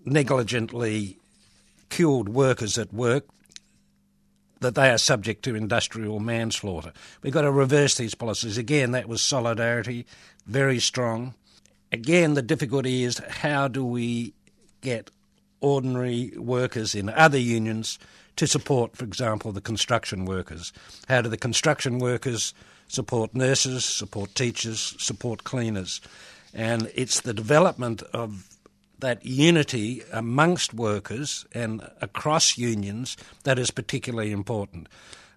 negligently 0.04 1.18
killed 1.90 2.28
workers 2.28 2.78
at 2.78 2.92
work 2.92 3.26
that 4.60 4.74
they 4.74 4.90
are 4.90 4.98
subject 4.98 5.42
to 5.44 5.54
industrial 5.54 6.20
manslaughter. 6.20 6.92
We've 7.22 7.32
got 7.32 7.42
to 7.42 7.50
reverse 7.50 7.96
these 7.96 8.14
policies. 8.14 8.56
Again, 8.56 8.92
that 8.92 9.08
was 9.08 9.20
solidarity, 9.20 10.06
very 10.46 10.78
strong. 10.78 11.34
Again, 11.90 12.34
the 12.34 12.42
difficulty 12.42 13.04
is 13.04 13.18
how 13.18 13.68
do 13.68 13.84
we 13.84 14.32
get 14.80 15.10
ordinary 15.62 16.32
workers 16.36 16.94
in 16.94 17.08
other 17.08 17.38
unions 17.38 17.98
to 18.36 18.46
support, 18.46 18.96
for 18.96 19.04
example, 19.04 19.52
the 19.52 19.60
construction 19.60 20.24
workers? 20.24 20.72
How 21.08 21.22
do 21.22 21.28
the 21.28 21.36
construction 21.36 21.98
workers 21.98 22.52
support 22.88 23.34
nurses, 23.34 23.84
support 23.84 24.34
teachers, 24.34 24.94
support 24.98 25.44
cleaners? 25.44 26.00
And 26.52 26.90
it's 26.94 27.22
the 27.22 27.34
development 27.34 28.02
of 28.12 28.48
that 28.98 29.24
unity 29.24 30.02
amongst 30.12 30.74
workers 30.74 31.44
and 31.52 31.88
across 32.00 32.56
unions 32.56 33.16
that 33.44 33.58
is 33.58 33.70
particularly 33.70 34.32
important. 34.32 34.88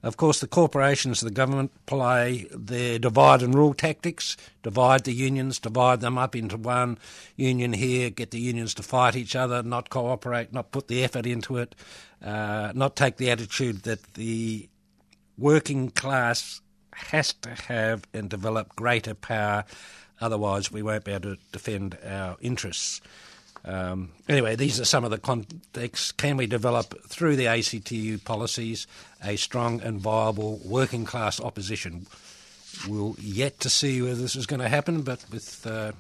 Of 0.06 0.18
course, 0.18 0.40
the 0.40 0.48
corporations, 0.48 1.22
the 1.22 1.32
government 1.32 1.72
play 1.88 2.46
their 2.52 3.00
divide 3.00 3.42
and 3.42 3.56
rule 3.56 3.74
tactics, 3.74 4.38
divide 4.62 5.04
the 5.04 5.12
unions, 5.12 5.58
divide 5.58 6.00
them 6.00 6.16
up 6.16 6.36
into 6.36 6.58
one 6.58 7.00
union 7.36 7.74
here, 7.74 8.12
get 8.12 8.30
the 8.30 8.40
unions 8.40 8.76
to 8.76 8.84
fight 8.84 9.16
each 9.16 9.36
other, 9.36 9.64
not 9.64 9.90
cooperate, 9.90 10.54
not 10.54 10.72
put 10.72 10.90
the 10.90 11.04
effort 11.04 11.26
into 11.26 11.58
it, 11.58 11.74
uh, 12.24 12.72
not 12.76 12.96
take 12.96 13.18
the 13.18 13.32
attitude 13.32 13.82
that 13.82 14.14
the 14.14 14.70
working 15.40 15.90
class 15.90 16.62
has 16.94 17.34
to 17.34 17.50
have 17.50 18.04
and 18.14 18.30
develop 18.30 18.76
greater 18.76 19.16
power, 19.16 19.66
otherwise, 20.22 20.72
we 20.72 20.84
won't 20.84 21.04
be 21.04 21.14
able 21.14 21.36
to 21.36 21.42
defend 21.52 21.98
our 22.06 22.38
interests. 22.42 23.02
Um, 23.66 24.12
anyway, 24.30 24.56
these 24.56 24.80
are 24.80 24.86
some 24.86 25.04
of 25.04 25.12
the 25.12 25.18
contexts. 25.18 26.12
Can 26.12 26.38
we 26.38 26.46
develop 26.46 26.94
through 27.08 27.36
the 27.36 27.48
ACTU 27.48 28.20
policies 28.20 28.86
a 29.24 29.36
strong 29.36 29.82
and 29.82 30.00
viable 30.00 30.62
working 30.64 31.04
class 31.04 31.42
opposition? 31.42 32.06
We'll 32.88 33.16
yet 33.20 33.60
to 33.62 33.70
see 33.70 34.02
whether 34.02 34.16
this 34.16 34.36
is 34.36 34.46
going 34.46 34.60
to 34.60 34.70
happen, 34.70 35.02
but 35.02 35.26
with 35.32 35.66
uh, 35.66 35.94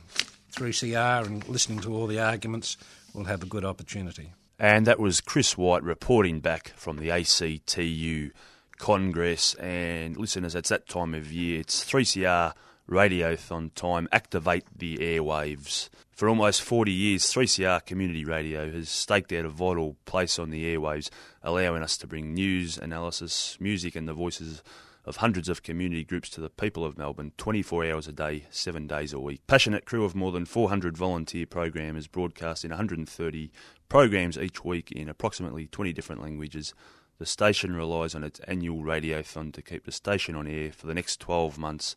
3CR 0.54 1.26
and 1.26 1.48
listening 1.48 1.80
to 1.80 1.96
all 1.96 2.06
the 2.06 2.20
arguments, 2.20 2.78
we'll 3.14 3.26
have 3.26 3.42
a 3.42 3.48
good 3.48 3.66
opportunity. 3.66 4.32
And 4.60 4.86
that 4.86 5.00
was 5.00 5.20
Chris 5.20 5.58
White 5.58 5.84
reporting 5.84 6.40
back 6.40 6.70
from 6.76 6.98
the 6.98 7.10
ACTU 7.10 8.32
Congress. 8.78 9.56
And 9.56 10.18
listeners, 10.18 10.56
it's 10.56 10.70
that 10.70 10.88
time 10.88 11.14
of 11.14 11.32
year. 11.32 11.62
It's 11.62 11.84
3CR 11.84 12.54
Radiothon 12.90 13.74
time. 13.74 14.08
Activate 14.12 14.66
the 14.76 14.98
airwaves. 14.98 15.90
For 16.12 16.30
almost 16.30 16.62
40 16.62 16.92
years, 16.92 17.24
3CR 17.26 17.86
Community 17.86 18.24
Radio 18.24 18.72
has 18.72 18.90
staked 18.90 19.34
out 19.34 19.46
a 19.46 19.50
vital 19.50 19.98
place 20.06 20.40
on 20.40 20.50
the 20.50 20.76
airwaves, 20.76 21.10
allowing 21.44 21.84
us 21.84 21.98
to 21.98 22.08
bring 22.08 22.34
news, 22.34 22.78
analysis, 22.78 23.58
music, 23.60 23.96
and 23.96 24.08
the 24.08 24.14
voices 24.14 24.64
of 25.04 25.18
hundreds 25.18 25.50
of 25.50 25.62
community 25.62 26.04
groups 26.04 26.30
to 26.30 26.42
the 26.42 26.50
people 26.50 26.84
of 26.84 26.98
Melbourne 26.98 27.32
24 27.38 27.86
hours 27.86 28.08
a 28.08 28.12
day, 28.12 28.46
7 28.50 28.88
days 28.88 29.14
a 29.14 29.20
week. 29.20 29.46
Passionate 29.46 29.86
crew 29.86 30.04
of 30.04 30.16
more 30.16 30.32
than 30.32 30.46
400 30.46 30.98
volunteer 30.98 31.46
programmers 31.46 32.08
broadcast 32.08 32.64
in 32.64 32.72
130 32.72 33.52
programs 33.88 34.38
each 34.38 34.64
week 34.66 34.92
in 34.92 35.10
approximately 35.10 35.68
20 35.68 35.94
different 35.94 36.22
languages. 36.22 36.74
The 37.18 37.26
station 37.26 37.76
relies 37.76 38.16
on 38.16 38.24
its 38.24 38.40
annual 38.42 38.82
radiothon 38.82 39.54
to 39.54 39.62
keep 39.62 39.86
the 39.86 39.92
station 39.92 40.36
on 40.36 40.48
air 40.48 40.72
for 40.72 40.88
the 40.88 40.94
next 40.94 41.20
12 41.20 41.58
months, 41.58 41.96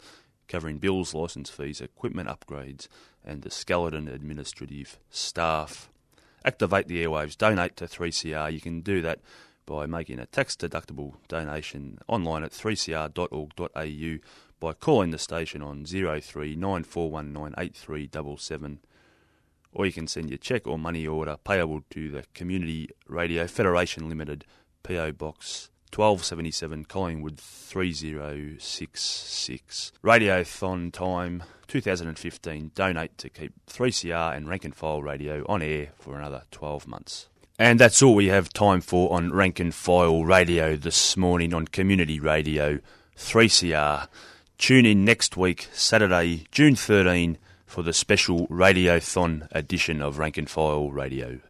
covering 0.48 0.78
bills, 0.78 1.14
licence 1.14 1.50
fees, 1.50 1.80
equipment 1.80 2.28
upgrades, 2.28 2.88
and 3.24 3.42
the 3.42 3.50
skeleton 3.50 4.08
administrative 4.08 4.98
staff. 5.10 5.90
Activate 6.44 6.88
the 6.88 7.04
airwaves, 7.04 7.36
donate 7.36 7.76
to 7.76 7.86
3CR. 7.86 8.52
You 8.52 8.60
can 8.60 8.80
do 8.80 9.00
that 9.02 9.20
by 9.66 9.86
making 9.86 10.18
a 10.18 10.26
tax 10.26 10.56
deductible 10.56 11.14
donation 11.28 11.98
online 12.08 12.42
at 12.42 12.50
3cr.org.au 12.52 14.18
by 14.60 14.72
calling 14.72 15.10
the 15.10 15.18
station 15.18 15.62
on 15.62 15.84
0394198377 15.84 18.78
or 19.72 19.86
you 19.86 19.92
can 19.92 20.06
send 20.06 20.30
your 20.30 20.38
cheque 20.38 20.66
or 20.66 20.78
money 20.78 21.06
order 21.06 21.36
payable 21.44 21.82
to 21.90 22.10
the 22.10 22.24
Community 22.34 22.88
Radio 23.06 23.46
Federation 23.46 24.08
Limited 24.08 24.44
PO 24.82 25.12
Box 25.12 25.70
1277 25.92 26.84
Collingwood 26.84 27.38
3066 27.38 29.92
Radiothon 30.04 30.92
time 30.92 31.42
2015 31.66 32.70
donate 32.74 33.18
to 33.18 33.28
keep 33.28 33.52
3CR 33.66 34.36
and 34.36 34.48
Rank 34.48 34.64
and 34.64 34.74
File 34.74 35.02
Radio 35.02 35.44
on 35.48 35.62
air 35.62 35.90
for 35.98 36.18
another 36.18 36.42
12 36.50 36.86
months. 36.86 37.28
And 37.58 37.80
that's 37.80 38.02
all 38.02 38.14
we 38.14 38.28
have 38.28 38.52
time 38.52 38.80
for 38.80 39.12
on 39.12 39.32
Rank 39.32 39.58
and 39.58 39.74
File 39.74 40.24
Radio 40.24 40.76
this 40.76 41.16
morning 41.16 41.52
on 41.52 41.66
Community 41.66 42.20
Radio 42.20 42.78
3CR. 43.16 44.06
Tune 44.58 44.86
in 44.86 45.04
next 45.04 45.36
week, 45.36 45.68
Saturday, 45.72 46.46
June 46.52 46.76
13, 46.76 47.36
for 47.66 47.82
the 47.82 47.92
special 47.92 48.46
Radiothon 48.46 49.48
edition 49.50 50.00
of 50.00 50.18
Rank 50.18 50.38
and 50.38 50.48
File 50.48 50.90
Radio. 50.90 51.40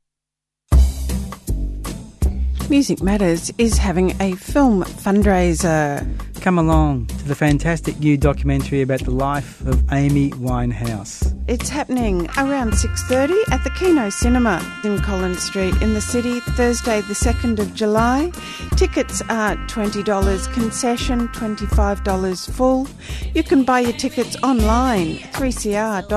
Music 2.70 3.02
Matters 3.02 3.50
is 3.56 3.78
having 3.78 4.14
a 4.20 4.32
film 4.34 4.84
fundraiser. 4.84 6.06
Come 6.42 6.58
along 6.58 7.06
to 7.06 7.24
the 7.24 7.34
fantastic 7.34 7.98
new 7.98 8.18
documentary 8.18 8.82
about 8.82 9.00
the 9.00 9.10
life 9.10 9.62
of 9.66 9.90
Amy 9.90 10.32
Winehouse. 10.32 11.34
It's 11.48 11.70
happening 11.70 12.28
around 12.36 12.74
6:30 12.74 13.42
at 13.50 13.64
the 13.64 13.70
Kino 13.70 14.10
Cinema 14.10 14.60
in 14.84 15.00
Collins 15.00 15.42
Street 15.42 15.80
in 15.80 15.94
the 15.94 16.02
city, 16.02 16.40
Thursday 16.40 17.00
the 17.00 17.14
2nd 17.14 17.58
of 17.58 17.74
July. 17.74 18.30
Tickets 18.76 19.22
are 19.30 19.56
$20 19.68 20.46
concession, 20.52 21.28
$25 21.28 22.46
full. 22.50 22.86
You 23.34 23.44
can 23.44 23.64
buy 23.64 23.80
your 23.80 23.94
tickets 23.94 24.36
online 24.42 25.20
3cr.org.au 25.32 26.08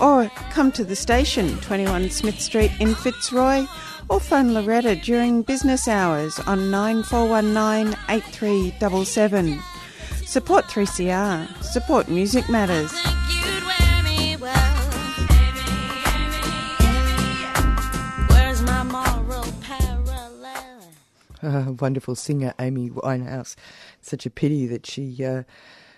or 0.00 0.30
come 0.50 0.72
to 0.72 0.84
the 0.84 0.96
station 0.96 1.58
21 1.58 2.08
Smith 2.10 2.40
Street 2.40 2.70
in 2.80 2.94
Fitzroy 2.94 3.66
or 4.10 4.18
phone 4.18 4.52
Loretta 4.52 4.96
during 4.96 5.42
business 5.42 5.86
hours 5.86 6.38
on 6.40 6.70
9419 6.70 7.96
8377. 8.08 9.60
Support 10.26 10.64
3CR. 10.66 11.62
Support 11.62 12.08
Music 12.08 12.48
Matters. 12.48 12.92
Uh, 21.42 21.72
wonderful 21.80 22.16
singer 22.16 22.52
Amy 22.58 22.90
Winehouse. 22.90 23.54
Such 24.00 24.26
a 24.26 24.30
pity 24.30 24.66
that 24.66 24.86
she 24.86 25.24
uh, 25.24 25.44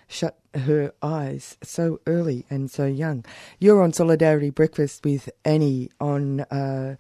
shut 0.07 0.39
her 0.55 0.93
eyes 1.03 1.57
so 1.63 1.99
early 2.07 2.45
and 2.51 2.71
so 2.71 2.85
young. 2.85 3.25
You're 3.59 3.83
on 3.83 3.95
Solidarity 3.95 4.51
Breakfast 4.51 5.03
with 5.05 5.31
Annie 5.45 5.91
on 5.99 6.41
uh, 6.43 6.97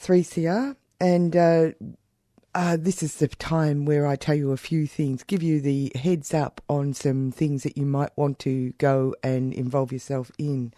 3CR, 0.00 0.76
and 1.00 1.36
uh, 1.36 1.70
uh, 2.56 2.76
this 2.80 3.02
is 3.02 3.16
the 3.16 3.28
time 3.28 3.84
where 3.84 4.06
I 4.06 4.16
tell 4.16 4.34
you 4.34 4.52
a 4.52 4.56
few 4.56 4.86
things, 4.86 5.22
give 5.22 5.42
you 5.42 5.60
the 5.60 5.92
heads 5.94 6.32
up 6.32 6.62
on 6.70 6.94
some 6.94 7.30
things 7.30 7.64
that 7.64 7.76
you 7.76 7.84
might 7.84 8.16
want 8.16 8.38
to 8.40 8.70
go 8.78 9.14
and 9.22 9.52
involve 9.52 9.92
yourself 9.92 10.30
in. 10.38 10.72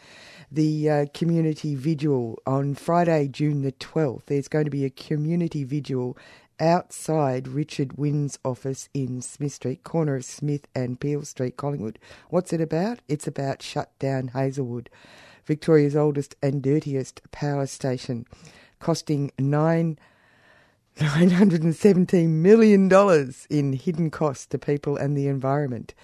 The 0.51 0.91
uh, 0.91 1.07
community 1.15 1.77
vigil 1.77 2.39
on 2.47 2.75
Friday, 2.75 3.29
June 3.29 3.63
the 3.63 3.71
12th, 3.71 4.27
there's 4.27 4.49
going 4.49 4.65
to 4.65 4.73
be 4.73 4.85
a 4.85 4.91
community 4.91 5.63
vigil 5.63 6.19
outside 6.59 7.47
Richard 7.47 7.97
Wynne's 7.97 8.41
office 8.45 8.89
in 8.93 9.23
Smith 9.23 9.53
Street, 9.53 9.85
corner 9.85 10.17
of 10.17 10.25
Smith 10.25 10.67
and 10.75 10.99
Peel 10.99 11.23
Street, 11.23 11.57
Collingwood. 11.57 12.01
What's 12.29 12.53
it 12.53 12.61
about? 12.61 13.01
It's 13.07 13.27
about 13.27 13.63
Shut 13.63 13.97
Down 13.99 14.29
Hazelwood, 14.29 14.91
Victoria's 15.45 15.95
oldest 15.95 16.35
and 16.43 16.61
dirtiest 16.61 17.23
power 17.31 17.67
station, 17.67 18.27
costing 18.79 19.31
nine. 19.39 19.99
$917 20.99 22.29
million 22.29 22.91
in 23.51 23.73
hidden 23.73 24.11
costs 24.11 24.47
to 24.47 24.59
people 24.59 24.97
and 24.97 25.17
the 25.17 25.29
environment. 25.29 25.95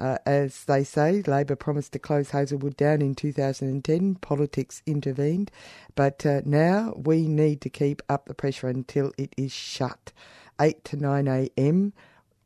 Uh, 0.00 0.16
as 0.24 0.64
they 0.64 0.82
say, 0.82 1.22
Labor 1.26 1.54
promised 1.54 1.92
to 1.92 1.98
close 1.98 2.30
Hazelwood 2.30 2.76
down 2.76 3.02
in 3.02 3.14
2010. 3.14 4.14
Politics 4.16 4.82
intervened. 4.86 5.50
But 5.94 6.24
uh, 6.24 6.40
now 6.44 6.94
we 6.96 7.28
need 7.28 7.60
to 7.60 7.68
keep 7.70 8.00
up 8.08 8.24
the 8.24 8.34
pressure 8.34 8.66
until 8.66 9.12
it 9.18 9.34
is 9.36 9.52
shut. 9.52 10.12
8 10.58 10.84
to 10.86 10.96
9 10.96 11.28
a.m., 11.28 11.92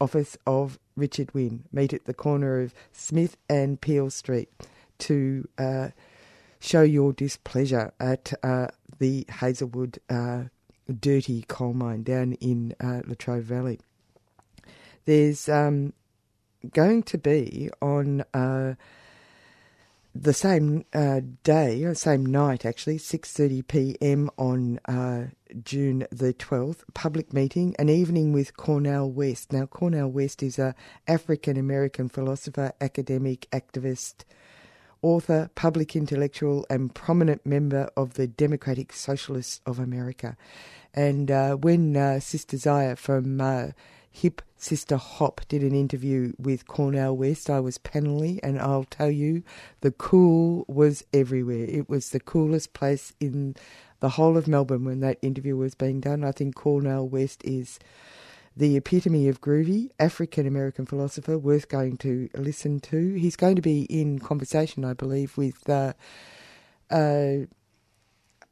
office 0.01 0.37
of 0.47 0.78
Richard 0.97 1.32
Wynne. 1.32 1.64
Meet 1.72 1.93
at 1.95 2.05
the 2.07 2.14
corner 2.14 2.61
of 2.61 2.74
Smith 2.93 3.37
and 3.49 3.80
Peel 3.80 4.11
Street 4.11 4.51
to 4.99 5.49
uh, 5.57 5.89
show 6.65 6.83
your 6.83 7.12
displeasure 7.12 7.93
at 8.01 8.33
uh, 8.43 8.69
the 8.99 9.27
Hazelwood 9.41 9.99
uh, 10.09 10.45
dirty 11.01 11.45
coal 11.47 11.75
mine 11.75 12.03
down 12.03 12.33
in 12.35 12.75
uh, 12.81 13.03
Latrobe 13.07 13.45
Valley. 13.45 13.81
There's 15.05 15.49
um, 15.49 15.93
going 16.73 17.03
to 17.05 17.19
be 17.19 17.71
on 17.83 18.25
uh, 18.33 18.75
the 20.15 20.33
same 20.33 20.85
uh, 20.95 21.21
day, 21.43 21.93
same 21.95 22.25
night 22.25 22.65
actually, 22.65 22.99
6:30 22.99 23.67
p.m. 23.69 24.31
on 24.39 24.81
uh, 24.87 25.27
June 25.62 26.07
the 26.11 26.33
12th, 26.33 26.83
public 26.95 27.35
meeting, 27.35 27.75
an 27.79 27.91
evening 27.91 28.33
with 28.33 28.57
Cornel 28.57 29.11
West. 29.11 29.53
Now, 29.53 29.67
Cornel 29.67 30.11
West 30.11 30.43
is 30.43 30.59
a 30.59 30.75
African 31.07 31.59
American 31.59 32.09
philosopher, 32.09 32.73
academic, 32.81 33.49
activist, 33.51 34.25
author, 35.05 35.50
public 35.55 35.94
intellectual, 35.94 36.66
and 36.70 36.94
prominent 36.94 37.44
member 37.44 37.90
of 37.96 38.14
the 38.14 38.26
Democratic 38.26 38.92
Socialists 38.92 39.61
of 39.66 39.78
America. 39.78 40.36
And 40.94 41.30
uh, 41.30 41.57
when 41.57 41.96
uh, 41.96 42.20
Sister 42.20 42.57
Zaya 42.57 42.96
from 42.96 43.40
uh, 43.40 43.68
Hip 44.11 44.42
Sister 44.57 44.96
Hop 44.96 45.40
did 45.48 45.62
an 45.62 45.74
interview 45.74 46.34
with 46.38 46.68
Cornel 46.68 47.16
West. 47.16 47.50
I 47.50 47.59
was 47.59 47.78
panelly, 47.78 48.38
and 48.44 48.61
I'll 48.61 48.84
tell 48.84 49.11
you, 49.11 49.42
the 49.80 49.90
cool 49.90 50.64
was 50.68 51.05
everywhere. 51.12 51.64
It 51.64 51.88
was 51.88 52.11
the 52.11 52.20
coolest 52.20 52.72
place 52.74 53.12
in 53.18 53.57
the 53.98 54.11
whole 54.11 54.36
of 54.36 54.46
Melbourne 54.46 54.84
when 54.84 55.00
that 55.00 55.18
interview 55.20 55.57
was 55.57 55.74
being 55.74 55.98
done. 55.98 56.22
I 56.22 56.30
think 56.30 56.55
Cornel 56.55 57.09
West 57.09 57.42
is 57.44 57.80
the 58.57 58.76
epitome 58.76 59.28
of 59.28 59.40
groovy, 59.40 59.90
African 59.98 60.46
American 60.46 60.86
philosopher, 60.86 61.38
worth 61.38 61.68
going 61.68 61.96
to 61.98 62.28
listen 62.34 62.80
to. 62.80 63.14
He's 63.14 63.36
going 63.36 63.57
to 63.57 63.62
be 63.62 63.82
in 63.84 64.18
conversation, 64.18 64.84
I 64.84 64.92
believe, 64.92 65.36
with 65.36 65.68
uh, 65.68 65.94
uh, 66.90 67.46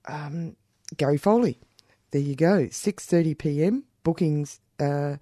um, 0.06 0.56
Gary 0.96 1.18
Foley. 1.18 1.58
There 2.10 2.20
you 2.20 2.34
go, 2.34 2.66
6.30 2.66 3.38
p.m. 3.38 3.84
Bookings... 4.02 4.60
Uh, 4.80 5.16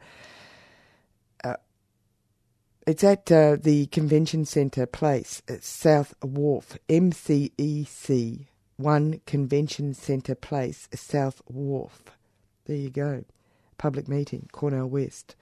it's 2.86 3.04
at 3.04 3.30
uh, 3.30 3.56
the 3.60 3.86
Convention 3.86 4.44
Centre 4.44 4.86
Place, 4.86 5.42
at 5.46 5.62
South 5.62 6.12
Wharf, 6.22 6.76
MCEC 6.88 8.46
1 8.78 9.20
Convention 9.26 9.94
Centre 9.94 10.34
Place, 10.34 10.88
South 10.94 11.42
Wharf. 11.46 12.02
There 12.64 12.76
you 12.76 12.90
go. 12.90 13.24
Public 13.80 14.08
meeting, 14.08 14.46
Cornel 14.52 14.90
West. 14.90 15.34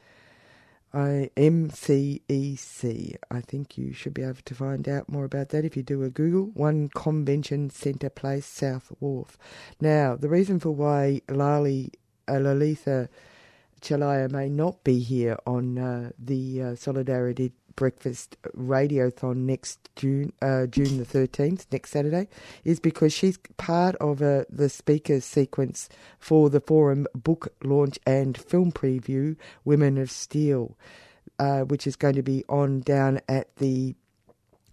I, 0.94 1.28
MCEC. 1.36 3.16
I 3.28 3.40
think 3.40 3.76
you 3.76 3.92
should 3.92 4.14
be 4.14 4.22
able 4.22 4.36
to 4.44 4.54
find 4.54 4.88
out 4.88 5.08
more 5.08 5.24
about 5.24 5.48
that 5.48 5.64
if 5.64 5.76
you 5.76 5.82
do 5.82 6.04
a 6.04 6.08
Google. 6.08 6.52
One 6.54 6.88
Convention 6.94 7.68
Centre 7.68 8.08
Place, 8.08 8.46
South 8.46 8.92
Wharf. 9.00 9.36
Now, 9.80 10.14
the 10.14 10.28
reason 10.28 10.60
for 10.60 10.70
why 10.70 11.20
Lali, 11.28 11.90
uh, 12.28 12.34
Lalitha 12.34 13.08
Chelliah 13.80 14.30
may 14.30 14.48
not 14.48 14.84
be 14.84 15.00
here 15.00 15.36
on 15.44 15.76
uh, 15.76 16.10
the 16.16 16.62
uh, 16.62 16.74
Solidarity 16.76 17.50
Breakfast 17.78 18.36
Radiothon 18.56 19.36
next 19.46 19.88
June, 19.94 20.32
uh, 20.42 20.66
June 20.66 20.98
the 20.98 21.04
13th, 21.04 21.66
next 21.70 21.90
Saturday, 21.92 22.26
is 22.64 22.80
because 22.80 23.12
she's 23.12 23.38
part 23.56 23.94
of 23.96 24.20
uh, 24.20 24.42
the 24.50 24.68
speakers 24.68 25.24
sequence 25.24 25.88
for 26.18 26.50
the 26.50 26.60
forum 26.60 27.06
book 27.14 27.54
launch 27.62 27.96
and 28.04 28.36
film 28.36 28.72
preview, 28.72 29.36
Women 29.64 29.96
of 29.96 30.10
Steel, 30.10 30.76
uh, 31.38 31.60
which 31.60 31.86
is 31.86 31.94
going 31.94 32.16
to 32.16 32.22
be 32.22 32.44
on 32.48 32.80
down 32.80 33.20
at 33.28 33.54
the 33.58 33.94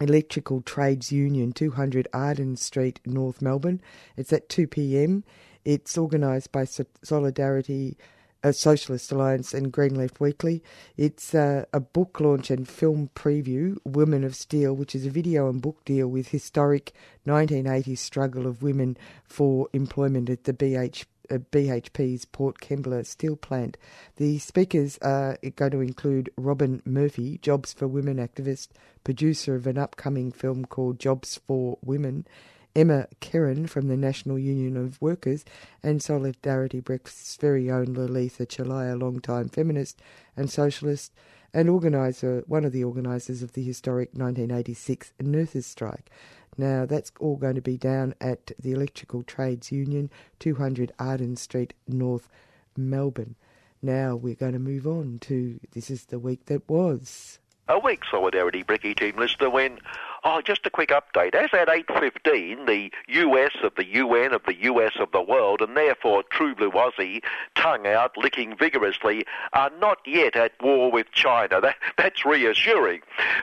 Electrical 0.01 0.61
Trades 0.61 1.11
Union, 1.11 1.51
200 1.51 2.07
Arden 2.11 2.55
Street, 2.55 3.01
North 3.05 3.39
Melbourne. 3.39 3.81
It's 4.17 4.33
at 4.33 4.49
2 4.49 4.65
pm. 4.65 5.23
It's 5.63 5.95
organised 5.95 6.51
by 6.51 6.65
Solidarity 7.03 7.97
a 8.45 8.53
Socialist 8.53 9.11
Alliance 9.11 9.55
and 9.55 9.71
Green 9.71 9.95
Left 9.95 10.19
Weekly. 10.19 10.61
It's 10.97 11.33
uh, 11.33 11.65
a 11.73 11.79
book 11.79 12.19
launch 12.19 12.51
and 12.51 12.69
film 12.69 13.09
preview, 13.15 13.77
Women 13.83 14.23
of 14.23 14.35
Steel, 14.35 14.75
which 14.75 14.93
is 14.93 15.03
a 15.07 15.09
video 15.09 15.49
and 15.49 15.59
book 15.59 15.83
deal 15.83 16.07
with 16.07 16.27
historic 16.27 16.93
1980s 17.25 17.97
struggle 17.97 18.45
of 18.45 18.61
women 18.61 18.97
for 19.23 19.67
employment 19.73 20.29
at 20.29 20.43
the 20.43 20.53
BH, 20.53 21.05
uh, 21.31 21.39
BHP's 21.51 22.25
Port 22.25 22.59
Kembla 22.59 23.03
steel 23.07 23.35
plant. 23.35 23.77
The 24.17 24.37
speakers 24.37 24.99
are 25.01 25.39
going 25.55 25.71
to 25.71 25.81
include 25.81 26.29
Robin 26.37 26.83
Murphy, 26.85 27.39
Jobs 27.39 27.73
for 27.73 27.87
Women 27.87 28.17
activist, 28.17 28.67
producer 29.03 29.55
of 29.55 29.65
an 29.65 29.79
upcoming 29.79 30.31
film 30.31 30.65
called 30.65 30.99
Jobs 30.99 31.39
for 31.47 31.79
Women, 31.83 32.27
Emma 32.75 33.07
Kerin 33.21 33.67
from 33.69 33.87
the 33.87 33.95
National 33.95 34.37
Union 34.37 34.75
of 34.75 35.01
Workers, 35.01 35.45
and 35.81 36.03
Solidarity 36.03 36.79
Breakfast's 36.79 37.37
very 37.37 37.71
own 37.71 37.87
Lalitha 37.87 38.45
Chelliah, 38.45 38.99
long-time 38.99 39.49
feminist 39.49 40.01
and 40.35 40.49
socialist, 40.49 41.13
and 41.53 41.69
organiser, 41.69 42.43
one 42.47 42.65
of 42.65 42.73
the 42.73 42.83
organisers 42.83 43.41
of 43.41 43.53
the 43.53 43.63
historic 43.63 44.09
1986 44.09 45.13
nurses 45.21 45.65
strike. 45.65 46.09
Now, 46.57 46.85
that's 46.85 47.11
all 47.19 47.37
going 47.37 47.55
to 47.55 47.61
be 47.61 47.77
down 47.77 48.13
at 48.19 48.51
the 48.59 48.71
Electrical 48.71 49.23
Trades 49.23 49.71
Union, 49.71 50.09
200 50.39 50.91
Arden 50.99 51.35
Street, 51.37 51.73
North 51.87 52.29
Melbourne. 52.77 53.35
Now 53.81 54.15
we're 54.15 54.35
going 54.35 54.53
to 54.53 54.59
move 54.59 54.87
on 54.87 55.19
to 55.21 55.59
This 55.71 55.89
is 55.89 56.05
the 56.05 56.19
Week 56.19 56.45
That 56.45 56.67
Was. 56.69 57.39
A 57.67 57.79
week 57.79 58.01
Solidarity 58.09 58.63
Bricky 58.63 58.93
team 58.93 59.17
listener 59.17 59.49
when 59.49 59.79
Oh, 60.27 60.41
just 60.41 60.65
a 60.65 60.71
quick 60.71 60.89
update. 60.89 61.35
As 61.35 61.51
at 61.53 61.67
8.15, 61.67 62.65
the 62.65 62.91
US 63.09 63.51
of 63.61 63.75
the 63.75 63.85
UN 63.85 64.33
of 64.33 64.41
the 64.47 64.55
US 64.63 64.93
of 64.99 65.11
the 65.11 65.21
world, 65.21 65.61
and 65.61 65.77
therefore 65.77 66.23
True 66.23 66.55
Blue 66.55 66.71
Aussie, 66.71 67.23
tongue 67.53 67.85
out, 67.85 68.17
licking 68.17 68.57
vigorously, 68.57 69.27
are 69.53 69.69
not 69.79 69.99
yet 70.03 70.35
at 70.35 70.53
war 70.63 70.91
with 70.91 71.11
China. 71.11 71.61
That, 71.65 71.77
that's 71.97 72.25
reassuring. 72.25 73.01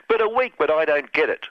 But 0.09 0.21
a 0.21 0.27
week, 0.27 0.53
but 0.57 0.69
I 0.69 0.83
don't 0.85 1.11
get 1.13 1.29
it. 1.29 1.45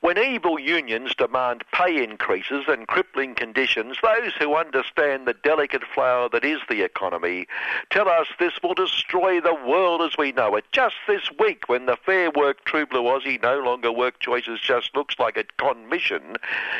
When 0.00 0.18
evil 0.18 0.58
unions 0.58 1.14
demand 1.14 1.64
pay 1.72 2.02
increases 2.04 2.64
and 2.68 2.86
crippling 2.86 3.34
conditions, 3.34 3.96
those 4.02 4.34
who 4.34 4.54
understand 4.54 5.26
the 5.26 5.34
delicate 5.34 5.82
flower 5.82 6.28
that 6.28 6.44
is 6.44 6.60
the 6.68 6.82
economy 6.82 7.46
tell 7.90 8.08
us 8.08 8.26
this 8.38 8.62
will 8.62 8.74
destroy 8.74 9.40
the 9.40 9.54
world 9.54 10.02
as 10.02 10.16
we 10.18 10.32
know 10.32 10.56
it. 10.56 10.64
Just 10.72 10.96
this 11.06 11.30
week, 11.38 11.68
when 11.68 11.86
the 11.86 11.96
Fair 11.96 12.30
Work 12.30 12.64
True 12.64 12.86
Blue 12.86 13.02
Aussie 13.02 13.42
no 13.42 13.60
longer 13.60 13.90
work 13.90 14.20
choices 14.20 14.60
just 14.60 14.94
looks 14.94 15.18
like 15.18 15.36
a 15.36 15.44
commission, 15.56 16.36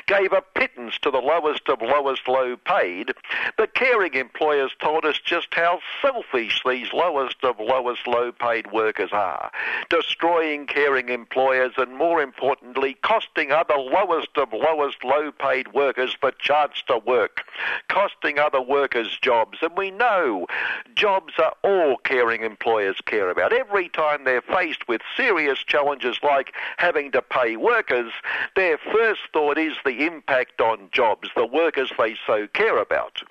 gave 0.06 0.32
a 0.32 0.42
pittance 0.54 0.98
to 0.98 1.10
the 1.10 1.18
lowest 1.18 1.68
of 1.68 1.80
lowest 1.80 2.28
low 2.28 2.56
paid, 2.56 3.12
the 3.56 3.66
caring 3.66 4.14
employers 4.14 4.72
told 4.80 5.04
us 5.04 5.18
just 5.18 5.48
how 5.52 5.80
selfish 6.02 6.62
these 6.64 6.92
lowest 6.92 7.42
of 7.42 7.58
lowest 7.58 8.06
low 8.06 8.32
paid 8.32 8.70
workers 8.72 9.10
are, 9.12 9.50
destroying 9.88 10.66
caring 10.66 11.08
employers 11.08 11.72
and 11.76 11.96
more 11.96 12.20
importantly, 12.20 12.83
costing 12.92 13.50
other 13.50 13.78
lowest 13.78 14.36
of 14.36 14.52
lowest 14.52 15.02
low 15.02 15.32
paid 15.32 15.72
workers 15.72 16.16
the 16.20 16.32
chance 16.38 16.82
to 16.88 16.98
work, 16.98 17.42
costing 17.88 18.38
other 18.38 18.60
workers 18.60 19.18
jobs. 19.22 19.58
And 19.62 19.76
we 19.76 19.90
know 19.90 20.46
jobs 20.94 21.32
are 21.38 21.54
all 21.62 21.96
caring 21.96 22.42
employers 22.42 23.00
care 23.06 23.30
about. 23.30 23.54
Every 23.54 23.88
time 23.88 24.24
they're 24.24 24.42
faced 24.42 24.86
with 24.86 25.00
serious 25.16 25.60
challenges 25.60 26.18
like 26.22 26.52
having 26.76 27.10
to 27.12 27.22
pay 27.22 27.56
workers, 27.56 28.12
their 28.54 28.76
first 28.76 29.22
thought 29.32 29.56
is 29.56 29.76
the 29.84 30.04
impact 30.04 30.60
on 30.60 30.90
jobs, 30.92 31.30
the 31.34 31.46
workers 31.46 31.90
they 31.96 32.16
so 32.26 32.46
care 32.48 32.78
about. 32.78 33.22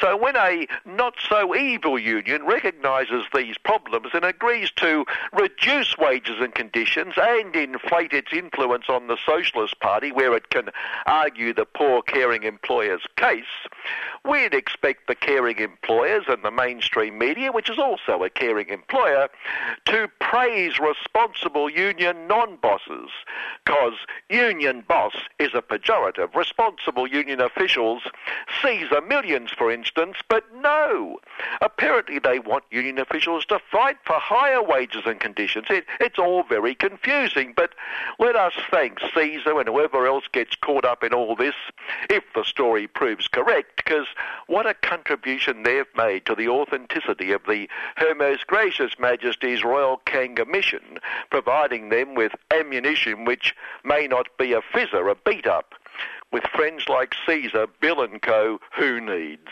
So 0.00 0.16
when 0.16 0.36
a 0.36 0.66
not 0.84 1.14
so 1.28 1.54
evil 1.54 1.98
union 1.98 2.44
recognises 2.44 3.24
these 3.34 3.56
problems 3.58 4.08
and 4.12 4.24
agrees 4.24 4.70
to 4.76 5.04
reduce 5.32 5.96
wages 5.96 6.36
and 6.40 6.54
conditions 6.54 7.14
and 7.16 7.54
inflate 7.56 8.12
its 8.12 8.32
influence 8.32 8.84
on 8.88 9.06
the 9.06 9.16
Socialist 9.24 9.80
Party 9.80 10.12
where 10.12 10.36
it 10.36 10.50
can 10.50 10.70
argue 11.06 11.54
the 11.54 11.64
poor 11.64 12.02
caring 12.02 12.42
employer's 12.42 13.02
case, 13.16 13.44
we'd 14.24 14.54
expect 14.54 15.06
the 15.06 15.14
caring 15.14 15.58
employers 15.58 16.24
and 16.28 16.42
the 16.42 16.50
mainstream 16.50 17.18
media, 17.18 17.52
which 17.52 17.70
is 17.70 17.78
also 17.78 18.22
a 18.22 18.30
caring 18.30 18.68
employer, 18.68 19.28
to 19.86 20.08
praise 20.20 20.78
responsible 20.78 21.70
union 21.70 22.26
non-bosses, 22.26 23.10
because 23.64 23.94
union 24.28 24.84
boss 24.86 25.14
is 25.38 25.50
a 25.54 25.62
pejorative. 25.62 26.34
Responsible 26.34 27.06
union 27.06 27.40
officials 27.40 28.02
seize 28.62 28.88
the 28.90 29.00
millions 29.00 29.50
for 29.56 29.70
instance, 29.70 30.16
but 30.28 30.44
no. 30.54 31.18
Apparently 31.60 32.18
they 32.18 32.38
want 32.38 32.64
union 32.70 32.98
officials 32.98 33.44
to 33.46 33.58
fight 33.70 33.96
for 34.04 34.14
higher 34.14 34.62
wages 34.62 35.02
and 35.06 35.20
conditions. 35.20 35.66
It, 35.70 35.84
it's 36.00 36.18
all 36.18 36.42
very 36.42 36.74
confusing, 36.74 37.52
but 37.56 37.74
let 38.18 38.36
us 38.36 38.52
thank 38.70 38.98
Caesar 39.14 39.58
and 39.58 39.68
whoever 39.68 40.06
else 40.06 40.24
gets 40.32 40.56
caught 40.56 40.84
up 40.84 41.02
in 41.02 41.12
all 41.12 41.36
this, 41.36 41.54
if 42.10 42.24
the 42.34 42.44
story 42.44 42.86
proves 42.86 43.28
correct, 43.28 43.76
because 43.76 44.06
what 44.46 44.66
a 44.66 44.74
contribution 44.74 45.62
they've 45.62 45.84
made 45.96 46.26
to 46.26 46.34
the 46.34 46.48
authenticity 46.48 47.32
of 47.32 47.42
the 47.48 47.68
Her 47.96 48.14
Most 48.14 48.46
Gracious 48.46 48.92
Majesty's 48.98 49.64
Royal 49.64 49.98
Kanga 50.06 50.44
mission, 50.44 50.98
providing 51.30 51.88
them 51.88 52.14
with 52.14 52.32
ammunition 52.50 53.24
which 53.24 53.54
may 53.84 54.06
not 54.06 54.28
be 54.38 54.52
a 54.52 54.60
fizzer, 54.60 55.10
a 55.10 55.16
beat 55.24 55.46
up. 55.46 55.74
With 56.36 56.48
friends 56.48 56.86
like 56.86 57.14
Caesar, 57.24 57.66
Bill 57.80 58.02
and 58.02 58.20
Co., 58.20 58.60
who 58.76 59.00
needs? 59.00 59.48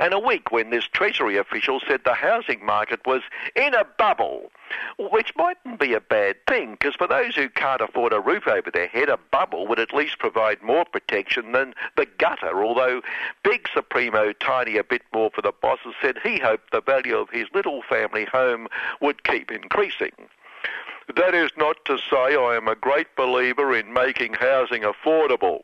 And 0.00 0.12
a 0.12 0.18
week 0.18 0.50
when 0.50 0.70
this 0.70 0.86
Treasury 0.86 1.36
official 1.36 1.78
said 1.86 2.00
the 2.02 2.14
housing 2.14 2.66
market 2.66 3.06
was 3.06 3.22
in 3.54 3.72
a 3.72 3.84
bubble, 3.84 4.50
which 4.98 5.36
mightn't 5.36 5.78
be 5.78 5.94
a 5.94 6.00
bad 6.00 6.44
thing, 6.48 6.72
because 6.72 6.96
for 6.96 7.06
those 7.06 7.36
who 7.36 7.48
can't 7.48 7.80
afford 7.80 8.12
a 8.12 8.18
roof 8.18 8.48
over 8.48 8.72
their 8.72 8.88
head, 8.88 9.08
a 9.08 9.20
bubble 9.30 9.68
would 9.68 9.78
at 9.78 9.94
least 9.94 10.18
provide 10.18 10.64
more 10.64 10.84
protection 10.84 11.52
than 11.52 11.74
the 11.96 12.06
gutter, 12.18 12.64
although 12.64 13.00
Big 13.44 13.68
Supremo 13.72 14.32
Tiny 14.32 14.76
a 14.76 14.82
bit 14.82 15.02
more 15.14 15.30
for 15.32 15.42
the 15.42 15.52
bosses 15.52 15.94
said 16.02 16.18
he 16.24 16.40
hoped 16.40 16.72
the 16.72 16.80
value 16.80 17.16
of 17.16 17.30
his 17.30 17.46
little 17.54 17.82
family 17.88 18.24
home 18.24 18.66
would 19.00 19.22
keep 19.22 19.52
increasing. 19.52 20.10
That 21.14 21.34
is 21.34 21.50
not 21.56 21.84
to 21.84 21.98
say 21.98 22.36
I 22.36 22.56
am 22.56 22.68
a 22.68 22.74
great 22.74 23.14
believer 23.16 23.74
in 23.74 23.92
making 23.92 24.34
housing 24.34 24.82
affordable. 24.82 25.60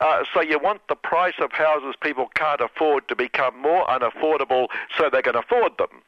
Uh, 0.00 0.24
so 0.32 0.40
you 0.40 0.58
want 0.58 0.80
the 0.88 0.96
price 0.96 1.34
of 1.38 1.52
houses 1.52 1.94
people 2.00 2.28
can't 2.34 2.62
afford 2.62 3.06
to 3.08 3.14
become 3.14 3.60
more 3.60 3.86
unaffordable 3.86 4.68
so 4.96 5.10
they 5.10 5.22
can 5.22 5.36
afford 5.36 5.76
them? 5.78 6.02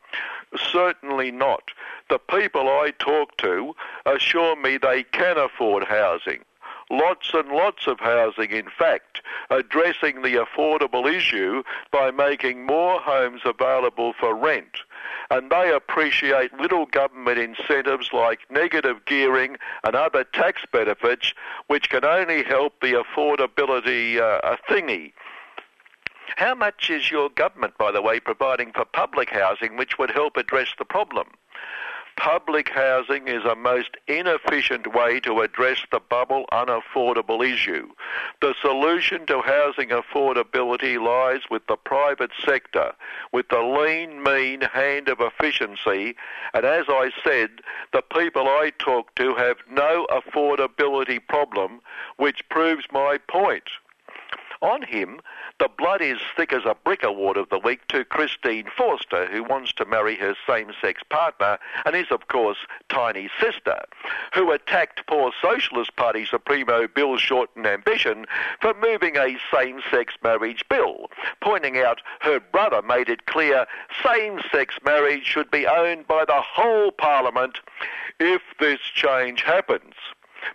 Certainly 0.57 1.33
not. 1.33 1.71
The 2.09 2.19
people 2.19 2.69
I 2.69 2.93
talk 2.99 3.37
to 3.39 3.75
assure 4.07 4.57
me 4.57 4.79
they 4.79 5.03
can 5.05 5.37
afford 5.37 5.85
housing 5.85 6.41
lots 6.93 7.31
and 7.35 7.49
lots 7.49 7.89
of 7.89 7.99
housing, 7.99 8.51
in 8.51 8.69
fact, 8.69 9.23
addressing 9.51 10.23
the 10.23 10.35
affordable 10.35 11.13
issue 11.13 11.65
by 11.91 12.13
making 12.13 12.65
more 12.65 13.01
homes 13.01 13.41
available 13.45 14.13
for 14.21 14.35
rent 14.37 14.77
and 15.31 15.51
they 15.51 15.73
appreciate 15.73 16.53
little 16.61 16.85
government 16.85 17.39
incentives 17.39 18.11
like 18.13 18.41
negative 18.51 19.05
gearing 19.07 19.57
and 19.83 19.95
other 19.95 20.25
tax 20.25 20.63
benefits, 20.71 21.33
which 21.69 21.89
can 21.89 22.05
only 22.05 22.43
help 22.43 22.75
the 22.81 22.93
affordability 22.93 24.19
uh, 24.19 24.57
thingy. 24.69 25.13
How 26.37 26.55
much 26.55 26.91
is 26.91 27.11
your 27.11 27.31
government, 27.31 27.79
by 27.79 27.93
the 27.93 28.03
way, 28.03 28.21
providing 28.21 28.73
for 28.73 28.85
public 28.85 29.31
housing 29.31 29.77
which 29.77 29.99
would 29.99 30.11
help 30.11 30.37
address 30.37 30.69
the 30.79 30.85
problem? 30.85 31.29
Public 32.17 32.69
housing 32.69 33.27
is 33.27 33.45
a 33.45 33.57
most 33.57 33.97
inefficient 34.07 34.95
way 34.95 35.19
to 35.21 35.41
address 35.41 35.79
the 35.91 36.01
bubble 36.01 36.45
unaffordable 36.53 37.45
issue. 37.45 37.89
The 38.41 38.55
solution 38.61 39.27
to 39.27 39.41
housing 39.41 39.89
affordability 39.89 41.01
lies 41.01 41.43
with 41.51 41.67
the 41.67 41.77
private 41.77 42.31
sector, 42.45 42.93
with 43.33 43.49
the 43.49 43.63
lean, 43.63 44.23
mean 44.23 44.61
hand 44.61 45.09
of 45.09 45.21
efficiency, 45.21 46.15
and 46.55 46.65
as 46.65 46.85
I 46.89 47.11
said, 47.25 47.51
the 47.93 48.03
people 48.03 48.47
I 48.47 48.73
talk 48.79 49.15
to 49.17 49.35
have 49.35 49.57
no 49.71 50.07
affordability 50.11 51.21
problem, 51.27 51.81
which 52.17 52.49
proves 52.51 52.85
my 52.93 53.19
point. 53.29 53.65
On 54.61 54.83
him, 54.83 55.21
The 55.63 55.69
Blood 55.69 56.03
is 56.03 56.19
Thick 56.37 56.53
as 56.53 56.65
a 56.65 56.75
Brick 56.75 57.05
award 57.05 57.37
of 57.37 57.49
the 57.49 57.59
week 57.61 57.87
to 57.87 58.05
Christine 58.05 58.67
Forster, 58.77 59.29
who 59.29 59.45
wants 59.45 59.73
to 59.75 59.85
marry 59.85 60.17
her 60.17 60.35
same-sex 60.45 61.05
partner 61.09 61.57
and 61.85 61.95
is, 61.95 62.11
of 62.11 62.27
course, 62.27 62.57
Tiny's 62.89 63.31
sister, 63.41 63.81
who 64.35 64.51
attacked 64.51 65.07
poor 65.07 65.31
Socialist 65.41 65.95
Party 65.95 66.27
Supremo 66.27 66.89
Bill 66.89 67.17
Shorten 67.17 67.65
Ambition 67.65 68.27
for 68.61 68.75
moving 68.75 69.17
a 69.17 69.39
same-sex 69.55 70.15
marriage 70.25 70.65
bill, 70.69 71.09
pointing 71.41 71.79
out 71.79 72.03
her 72.23 72.41
brother 72.41 72.83
made 72.83 73.09
it 73.09 73.27
clear 73.27 73.65
same-sex 74.05 74.75
marriage 74.85 75.25
should 75.25 75.53
be 75.53 75.69
owned 75.69 76.09
by 76.09 76.25
the 76.25 76.41
whole 76.41 76.91
Parliament 76.91 77.61
if 78.19 78.43
this 78.59 78.81
change 78.81 79.43
happens 79.43 79.95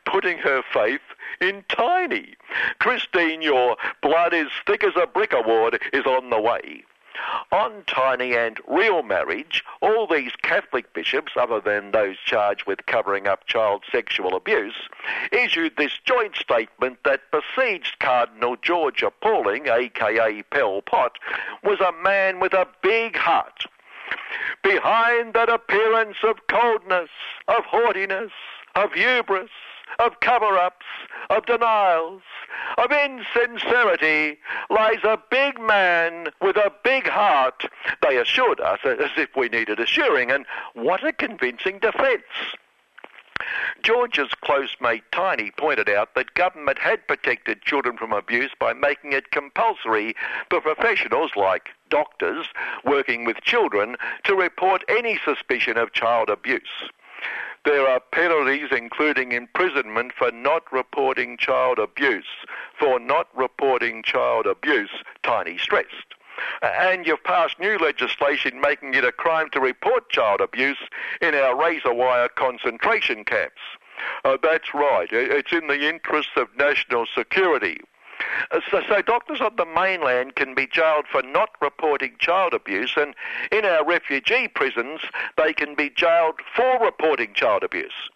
putting 0.05 0.37
her 0.39 0.61
faith 0.73 1.01
in 1.41 1.63
Tiny. 1.69 2.35
Christine, 2.79 3.41
your 3.41 3.77
Blood 4.01 4.33
is 4.33 4.49
Thick 4.65 4.83
as 4.83 4.95
a 4.95 5.07
Brick 5.07 5.33
award 5.33 5.81
is 5.93 6.05
on 6.05 6.29
the 6.29 6.41
way. 6.41 6.83
On 7.51 7.83
Tiny 7.87 8.35
and 8.35 8.59
real 8.67 9.01
marriage, 9.01 9.63
all 9.81 10.05
these 10.05 10.33
Catholic 10.43 10.93
bishops, 10.93 11.33
other 11.35 11.59
than 11.59 11.91
those 11.91 12.17
charged 12.23 12.67
with 12.67 12.85
covering 12.85 13.27
up 13.27 13.47
child 13.47 13.83
sexual 13.91 14.35
abuse, 14.35 14.87
issued 15.31 15.75
this 15.77 15.97
joint 16.05 16.35
statement 16.35 16.99
that 17.05 17.21
besieged 17.31 17.97
Cardinal 17.99 18.55
George 18.55 19.01
Appalling, 19.01 19.67
aka 19.67 20.43
Pell 20.43 20.81
Pot, 20.83 21.17
was 21.63 21.79
a 21.79 21.91
man 22.03 22.39
with 22.39 22.53
a 22.53 22.67
big 22.83 23.15
heart. 23.15 23.65
Behind 24.63 25.33
that 25.33 25.49
appearance 25.49 26.17
of 26.23 26.45
coldness, 26.47 27.09
of 27.47 27.65
haughtiness, 27.65 28.31
of 28.75 28.93
hubris, 28.93 29.49
of 29.99 30.19
cover-ups, 30.19 30.85
of 31.29 31.45
denials, 31.45 32.21
of 32.77 32.91
insincerity 32.91 34.37
lies 34.69 35.03
a 35.03 35.19
big 35.29 35.59
man 35.59 36.29
with 36.41 36.57
a 36.57 36.71
big 36.83 37.07
heart. 37.07 37.63
They 38.01 38.17
assured 38.17 38.59
us 38.59 38.79
as 38.83 39.11
if 39.17 39.35
we 39.35 39.49
needed 39.49 39.79
assuring, 39.79 40.31
and 40.31 40.45
what 40.73 41.03
a 41.03 41.11
convincing 41.11 41.79
defence. 41.79 42.23
George's 43.83 44.33
close 44.41 44.75
mate 44.81 45.03
Tiny 45.11 45.51
pointed 45.51 45.87
out 45.89 46.15
that 46.15 46.33
government 46.33 46.79
had 46.79 47.07
protected 47.07 47.61
children 47.61 47.95
from 47.95 48.11
abuse 48.11 48.51
by 48.59 48.73
making 48.73 49.13
it 49.13 49.31
compulsory 49.31 50.15
for 50.49 50.59
professionals 50.59 51.31
like 51.35 51.69
doctors 51.89 52.47
working 52.83 53.25
with 53.25 53.41
children 53.41 53.95
to 54.23 54.35
report 54.35 54.83
any 54.89 55.19
suspicion 55.23 55.77
of 55.77 55.93
child 55.93 56.29
abuse. 56.29 56.89
There 57.67 57.85
are 57.85 57.99
penalties, 57.99 58.69
including 58.71 59.33
imprisonment, 59.33 60.13
for 60.17 60.31
not 60.31 60.63
reporting 60.71 61.35
child 61.35 61.79
abuse. 61.79 62.23
For 62.79 62.97
not 62.97 63.27
reporting 63.35 64.03
child 64.03 64.45
abuse, 64.45 65.03
Tiny 65.21 65.57
stressed. 65.57 66.15
And 66.63 67.05
you've 67.05 67.25
passed 67.25 67.59
new 67.59 67.77
legislation 67.77 68.61
making 68.61 68.93
it 68.93 69.03
a 69.03 69.11
crime 69.11 69.49
to 69.49 69.59
report 69.59 70.09
child 70.09 70.39
abuse 70.39 70.77
in 71.21 71.35
our 71.35 71.59
razor 71.59 71.93
wire 71.93 72.29
concentration 72.29 73.25
camps. 73.25 73.59
Uh, 74.23 74.37
that's 74.41 74.73
right. 74.73 75.09
It's 75.11 75.51
in 75.51 75.67
the 75.67 75.89
interests 75.89 76.37
of 76.37 76.47
national 76.57 77.05
security. 77.13 77.81
Uh, 78.51 78.59
so, 78.69 78.81
so, 78.87 79.01
doctors 79.01 79.41
on 79.41 79.55
the 79.55 79.65
mainland 79.65 80.35
can 80.35 80.55
be 80.55 80.67
jailed 80.67 81.05
for 81.11 81.21
not 81.21 81.49
reporting 81.61 82.15
child 82.19 82.53
abuse, 82.53 82.93
and 82.97 83.13
in 83.51 83.65
our 83.65 83.85
refugee 83.85 84.47
prisons, 84.47 85.01
they 85.37 85.53
can 85.53 85.75
be 85.75 85.89
jailed 85.89 86.35
for 86.55 86.79
reporting 86.83 87.33
child 87.33 87.63
abuse. 87.63 88.09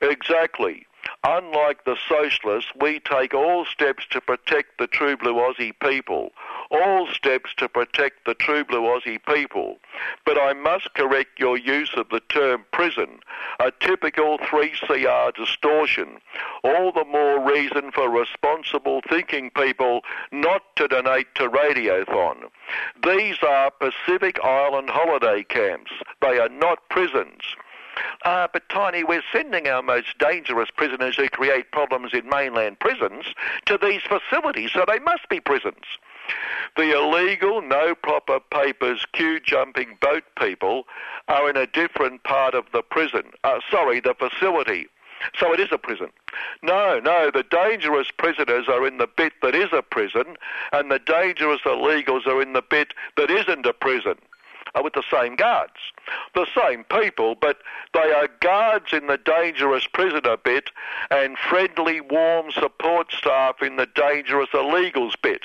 Exactly. 0.00 0.86
Unlike 1.24 1.84
the 1.84 1.96
socialists, 2.08 2.70
we 2.80 3.00
take 3.00 3.34
all 3.34 3.64
steps 3.64 4.04
to 4.10 4.20
protect 4.20 4.78
the 4.78 4.86
true 4.86 5.16
blue 5.16 5.34
Aussie 5.34 5.72
people. 5.80 6.32
All 6.70 7.06
steps 7.08 7.54
to 7.56 7.68
protect 7.68 8.26
the 8.26 8.34
true 8.34 8.64
blue 8.64 8.82
Aussie 8.82 9.24
people. 9.24 9.78
But 10.26 10.38
I 10.38 10.52
must 10.52 10.92
correct 10.94 11.38
your 11.38 11.56
use 11.56 11.94
of 11.96 12.10
the 12.10 12.20
term 12.20 12.66
prison, 12.72 13.20
a 13.58 13.72
typical 13.80 14.38
3CR 14.38 15.34
distortion. 15.34 16.18
All 16.62 16.92
the 16.92 17.06
more 17.06 17.40
reason 17.40 17.90
for 17.90 18.10
responsible 18.10 19.00
thinking 19.08 19.50
people 19.50 20.02
not 20.30 20.62
to 20.76 20.88
donate 20.88 21.34
to 21.36 21.48
Radiothon. 21.48 22.50
These 23.02 23.38
are 23.42 23.70
Pacific 23.70 24.38
Island 24.44 24.90
holiday 24.90 25.44
camps. 25.44 25.92
They 26.20 26.38
are 26.38 26.50
not 26.50 26.88
prisons. 26.90 27.42
Uh, 28.24 28.46
but 28.52 28.68
Tiny, 28.68 29.04
we're 29.04 29.22
sending 29.32 29.66
our 29.68 29.82
most 29.82 30.18
dangerous 30.18 30.70
prisoners 30.70 31.16
who 31.16 31.28
create 31.28 31.72
problems 31.72 32.12
in 32.12 32.28
mainland 32.28 32.78
prisons 32.78 33.26
to 33.66 33.78
these 33.80 34.02
facilities, 34.02 34.70
so 34.72 34.84
they 34.86 34.98
must 34.98 35.28
be 35.28 35.40
prisons. 35.40 35.84
The 36.76 36.96
illegal, 36.96 37.62
no 37.62 37.94
proper 37.94 38.40
papers, 38.40 39.04
queue 39.12 39.40
jumping 39.40 39.98
boat 40.00 40.24
people 40.38 40.84
are 41.28 41.50
in 41.50 41.56
a 41.56 41.66
different 41.66 42.22
part 42.24 42.54
of 42.54 42.66
the 42.72 42.82
prison. 42.82 43.32
Uh, 43.44 43.60
sorry, 43.70 44.00
the 44.00 44.14
facility. 44.14 44.86
So 45.38 45.52
it 45.52 45.60
is 45.60 45.68
a 45.72 45.78
prison. 45.78 46.10
No, 46.62 47.00
no, 47.00 47.30
the 47.32 47.42
dangerous 47.42 48.10
prisoners 48.16 48.66
are 48.68 48.86
in 48.86 48.98
the 48.98 49.08
bit 49.08 49.32
that 49.42 49.54
is 49.54 49.70
a 49.72 49.82
prison, 49.82 50.36
and 50.72 50.90
the 50.90 51.00
dangerous 51.00 51.60
illegals 51.62 52.26
are 52.26 52.40
in 52.40 52.52
the 52.52 52.62
bit 52.62 52.94
that 53.16 53.30
isn't 53.30 53.66
a 53.66 53.72
prison 53.72 54.16
with 54.82 54.92
the 54.92 55.02
same 55.10 55.36
guards. 55.36 55.72
The 56.34 56.46
same 56.56 56.84
people, 56.84 57.34
but 57.34 57.58
they 57.94 58.12
are 58.12 58.28
guards 58.40 58.92
in 58.92 59.06
the 59.06 59.18
dangerous 59.18 59.86
prisoner 59.86 60.36
bit 60.36 60.70
and 61.10 61.36
friendly, 61.38 62.00
warm 62.00 62.52
support 62.52 63.12
staff 63.12 63.62
in 63.62 63.76
the 63.76 63.86
dangerous 63.86 64.50
illegals 64.52 65.14
bit. 65.22 65.42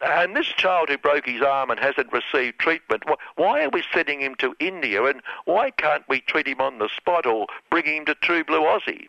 And 0.00 0.36
this 0.36 0.46
child 0.46 0.90
who 0.90 0.98
broke 0.98 1.26
his 1.26 1.42
arm 1.42 1.70
and 1.70 1.80
hasn't 1.80 2.12
received 2.12 2.58
treatment, 2.58 3.04
why 3.36 3.64
are 3.64 3.70
we 3.70 3.82
sending 3.92 4.20
him 4.20 4.34
to 4.36 4.54
India 4.60 5.04
and 5.04 5.22
why 5.46 5.70
can't 5.70 6.04
we 6.08 6.20
treat 6.20 6.46
him 6.46 6.60
on 6.60 6.78
the 6.78 6.88
spot 6.88 7.24
or 7.24 7.46
bring 7.70 7.86
him 7.86 8.04
to 8.06 8.14
True 8.14 8.44
Blue 8.44 8.60
Aussie? 8.60 9.08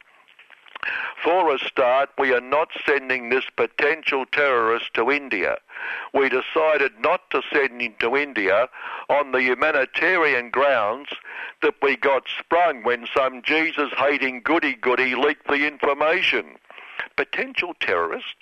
For 1.24 1.54
a 1.54 1.60
start, 1.60 2.12
we 2.18 2.34
are 2.34 2.42
not 2.42 2.70
sending 2.86 3.30
this 3.30 3.46
potential 3.56 4.26
terrorist 4.32 4.94
to 4.94 5.12
India. 5.12 5.58
We 6.14 6.30
decided 6.30 7.00
not 7.00 7.30
to 7.32 7.42
send 7.52 7.82
him 7.82 7.96
to 8.00 8.16
India 8.16 8.70
on 9.10 9.32
the 9.32 9.42
humanitarian 9.42 10.52
grounds 10.52 11.10
that 11.62 11.76
we 11.82 11.98
got 11.98 12.28
sprung 12.40 12.84
when 12.84 13.08
some 13.14 13.42
Jesus 13.42 13.92
hating 13.98 14.42
goody 14.44 14.76
goody 14.76 15.16
leaked 15.16 15.48
the 15.48 15.68
information. 15.68 16.56
Potential 17.18 17.74
terrorist? 17.80 18.36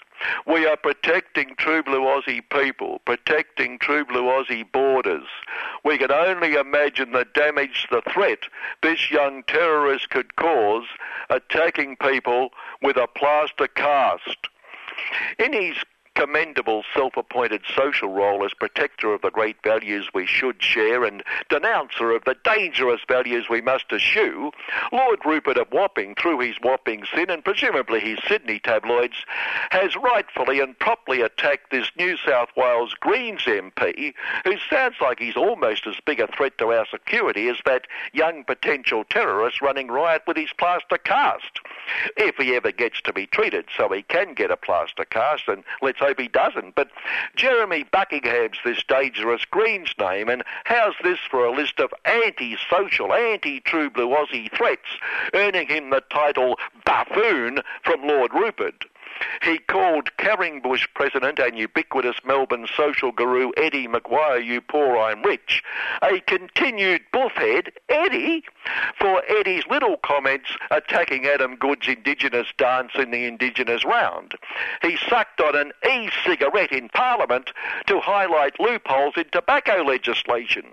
We 0.45 0.65
are 0.65 0.78
protecting 0.78 1.55
true 1.57 1.84
blue 1.84 2.01
Aussie 2.01 2.43
people, 2.49 3.01
protecting 3.05 3.80
true 3.80 4.05
blue 4.05 4.23
Aussie 4.23 4.69
borders. 4.71 5.28
We 5.84 5.97
can 5.97 6.11
only 6.11 6.53
imagine 6.53 7.11
the 7.11 7.26
damage, 7.34 7.88
the 7.91 8.01
threat 8.11 8.39
this 8.82 9.11
young 9.11 9.43
terrorist 9.43 10.09
could 10.09 10.36
cause 10.36 10.86
attacking 11.30 11.97
people 11.97 12.51
with 12.82 12.97
a 12.97 13.07
plaster 13.07 13.67
cast. 13.67 14.47
In 15.39 15.53
his 15.53 15.78
commendable 16.16 16.84
self-appointed 16.93 17.61
social 17.76 18.09
role 18.09 18.45
as 18.45 18.53
protector 18.53 19.13
of 19.13 19.22
the 19.22 19.30
great 19.30 19.57
values 19.63 20.09
we 20.13 20.26
should 20.26 20.61
share 20.61 21.03
and 21.03 21.24
denouncer 21.49 22.16
of 22.16 22.24
the 22.26 22.36
dangerous 22.43 23.01
values 23.07 23.47
we 23.49 23.61
must 23.61 23.91
eschew, 23.91 24.51
Lord 24.91 25.20
Rupert 25.26 25.57
of 25.57 25.72
Wapping, 25.72 26.16
through 26.16 26.39
his 26.39 26.55
Wapping 26.61 27.03
sin 27.13 27.30
and 27.30 27.43
presumably 27.43 27.99
his 27.99 28.20
Sydney 28.28 28.59
tabloids, 28.59 29.26
has 29.72 29.95
rightfully 29.95 30.59
and 30.59 30.78
properly 30.80 31.22
attacked 31.22 31.72
this 31.72 31.91
New 31.97 32.16
South 32.18 32.49
Wales 32.55 32.93
Greens 32.99 33.41
MP, 33.41 34.13
who 34.45 34.55
sounds 34.70 34.95
like 35.01 35.20
he's 35.20 35.36
almost 35.36 35.86
as 35.86 35.95
big 36.05 36.20
a 36.20 36.28
threat 36.28 36.57
to 36.57 36.72
our 36.72 36.86
security 36.86 37.49
as 37.49 37.57
that 37.66 37.88
young 38.13 38.43
potential 38.43 39.03
terrorist 39.09 39.61
running 39.61 39.88
riot 39.88 40.22
with 40.28 40.38
his 40.38 40.53
plaster 40.57 40.97
cast. 40.97 41.59
If 42.18 42.38
he 42.38 42.55
ever 42.55 42.72
gets 42.72 43.01
to 43.01 43.13
be 43.13 43.28
treated 43.28 43.66
so 43.76 43.89
he 43.89 44.03
can 44.03 44.34
get 44.34 44.51
a 44.51 44.57
plaster 44.57 45.05
cast, 45.05 45.47
and 45.47 45.63
let's 45.82 45.99
hope 46.06 46.20
he 46.20 46.28
doesn't. 46.28 46.76
But 46.76 46.89
Jeremy 47.36 47.86
Buckingham's 47.91 48.58
this 48.64 48.84
dangerous 48.88 49.43
Greens 49.45 49.93
name, 49.99 50.30
and 50.30 50.43
how's 50.66 50.95
this 51.03 51.20
for 51.30 51.45
a 51.45 51.51
list 51.51 51.80
of 51.80 51.93
anti-social, 52.06 53.14
anti-true 53.14 53.89
blue 53.89 54.10
Aussie 54.10 54.51
threats, 54.56 54.88
earning 55.34 55.68
him 55.68 55.89
the 55.89 56.03
title 56.10 56.58
buffoon 56.86 57.62
from 57.84 58.08
Lord 58.08 58.34
Rupert? 58.34 58.86
He 59.41 59.59
called 59.59 60.09
Carringbush 60.18 60.88
president 60.93 61.39
and 61.39 61.57
ubiquitous 61.57 62.18
Melbourne 62.26 62.68
social 62.76 63.11
guru 63.11 63.51
Eddie 63.57 63.88
McGuire, 63.88 64.43
you 64.43 64.61
poor 64.61 64.97
I'm 64.97 65.22
rich, 65.24 65.63
a 66.01 66.20
continued 66.22 67.01
buffhead, 67.13 67.70
Eddie, 67.89 68.43
for 68.99 69.22
Eddie's 69.28 69.66
little 69.70 69.97
comments 69.97 70.49
attacking 70.72 71.26
Adam 71.26 71.55
Goodes' 71.55 71.88
Indigenous 71.88 72.47
dance 72.57 72.91
in 72.95 73.11
the 73.11 73.26
Indigenous 73.26 73.86
round. 73.86 74.34
He 74.82 74.97
sucked 75.09 75.41
on 75.41 75.55
an 75.55 75.72
e-cigarette 75.89 76.72
in 76.72 76.89
Parliament 76.89 77.51
to 77.88 77.99
highlight 77.99 78.59
loopholes 78.59 79.13
in 79.18 79.26
tobacco 79.32 79.84
legislation. 79.84 80.66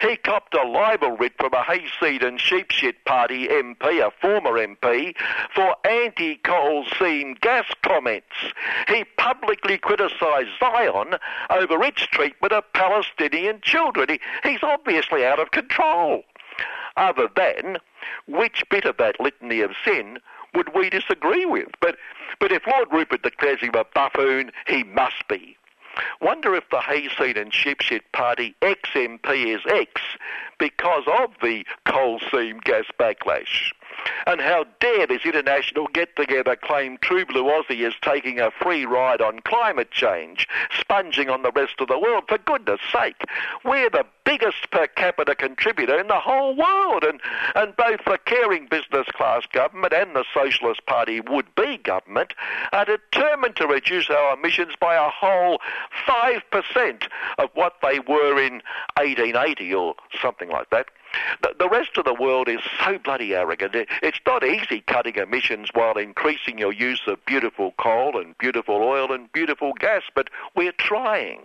He 0.00 0.16
copped 0.16 0.54
a 0.54 0.62
libel 0.62 1.16
writ 1.16 1.32
from 1.38 1.54
a 1.54 1.62
hayseed 1.62 2.22
and 2.22 2.38
sheepshit 2.38 2.96
party 3.04 3.48
MP, 3.48 4.06
a 4.06 4.10
former 4.10 4.52
MP, 4.52 5.16
for 5.54 5.76
anti-coal 5.86 6.84
seam 6.98 7.34
gas 7.40 7.66
comments. 7.90 8.26
He 8.88 9.04
publicly 9.16 9.76
criticised 9.76 10.50
Zion 10.60 11.16
over 11.50 11.82
its 11.82 12.02
treatment 12.02 12.52
of 12.52 12.72
Palestinian 12.72 13.60
children. 13.62 14.08
He, 14.08 14.20
he's 14.48 14.62
obviously 14.62 15.24
out 15.24 15.40
of 15.40 15.50
control. 15.50 16.22
Other 16.96 17.28
than 17.34 17.78
which 18.26 18.62
bit 18.70 18.84
of 18.84 18.96
that 18.98 19.18
litany 19.18 19.60
of 19.60 19.72
sin 19.84 20.18
would 20.54 20.74
we 20.74 20.90
disagree 20.90 21.46
with? 21.46 21.68
But, 21.80 21.96
but 22.38 22.52
if 22.52 22.66
Lord 22.66 22.88
Rupert 22.92 23.22
declares 23.22 23.60
him 23.60 23.74
a 23.74 23.84
buffoon, 23.94 24.52
he 24.66 24.84
must 24.84 25.26
be. 25.28 25.56
Wonder 26.20 26.54
if 26.54 26.64
the 26.70 26.80
Hayseed 26.80 27.36
and 27.36 27.50
Shipshit 27.52 28.02
Party 28.12 28.54
ex-MP 28.62 29.54
is 29.54 29.62
X 29.66 30.00
because 30.58 31.04
of 31.06 31.30
the 31.42 31.66
coal 31.84 32.20
seam 32.30 32.60
gas 32.62 32.84
backlash. 32.98 33.72
And 34.26 34.40
how 34.40 34.64
dare 34.80 35.06
this 35.06 35.24
international 35.24 35.86
get-together 35.92 36.56
claim 36.56 36.98
True 36.98 37.24
Blue 37.24 37.44
Aussie 37.44 37.86
is 37.86 37.94
taking 38.02 38.38
a 38.38 38.50
free 38.50 38.84
ride 38.84 39.20
on 39.20 39.40
climate 39.40 39.90
change, 39.90 40.46
sponging 40.78 41.30
on 41.30 41.42
the 41.42 41.52
rest 41.52 41.74
of 41.80 41.88
the 41.88 41.98
world. 41.98 42.24
For 42.28 42.38
goodness 42.38 42.80
sake, 42.92 43.24
we're 43.64 43.90
the 43.90 44.06
biggest 44.24 44.70
per 44.70 44.86
capita 44.86 45.34
contributor 45.34 45.98
in 45.98 46.06
the 46.06 46.20
whole 46.20 46.54
world, 46.54 47.02
and, 47.02 47.20
and 47.54 47.74
both 47.76 48.00
the 48.06 48.18
caring 48.24 48.66
business 48.66 49.06
class 49.12 49.44
government 49.52 49.92
and 49.92 50.14
the 50.14 50.24
Socialist 50.32 50.86
Party 50.86 51.20
would-be 51.20 51.78
government 51.78 52.34
are 52.72 52.84
determined 52.84 53.56
to 53.56 53.66
reduce 53.66 54.08
our 54.08 54.34
emissions 54.34 54.74
by 54.80 54.94
a 54.94 55.08
whole 55.08 55.58
5% 56.06 57.08
of 57.38 57.50
what 57.54 57.74
they 57.82 57.98
were 58.00 58.40
in 58.40 58.62
1880 58.96 59.74
or 59.74 59.94
something 60.20 60.48
like 60.48 60.70
that. 60.70 60.86
The, 61.58 61.68
rest 61.68 61.96
of 61.96 62.04
the 62.04 62.14
world 62.14 62.48
is 62.48 62.60
so 62.84 62.98
bloody 62.98 63.34
arrogant. 63.34 63.74
It, 63.74 63.88
it's 64.02 64.20
not 64.26 64.44
easy 64.44 64.80
cutting 64.86 65.16
emissions 65.16 65.70
while 65.72 65.96
increasing 65.96 66.58
your 66.58 66.72
use 66.72 67.02
of 67.06 67.24
beautiful 67.24 67.72
coal 67.78 68.18
and 68.18 68.36
beautiful 68.38 68.76
oil 68.76 69.12
and 69.12 69.30
beautiful 69.32 69.72
gas, 69.78 70.02
but 70.14 70.28
we're 70.54 70.72
trying. 70.72 71.40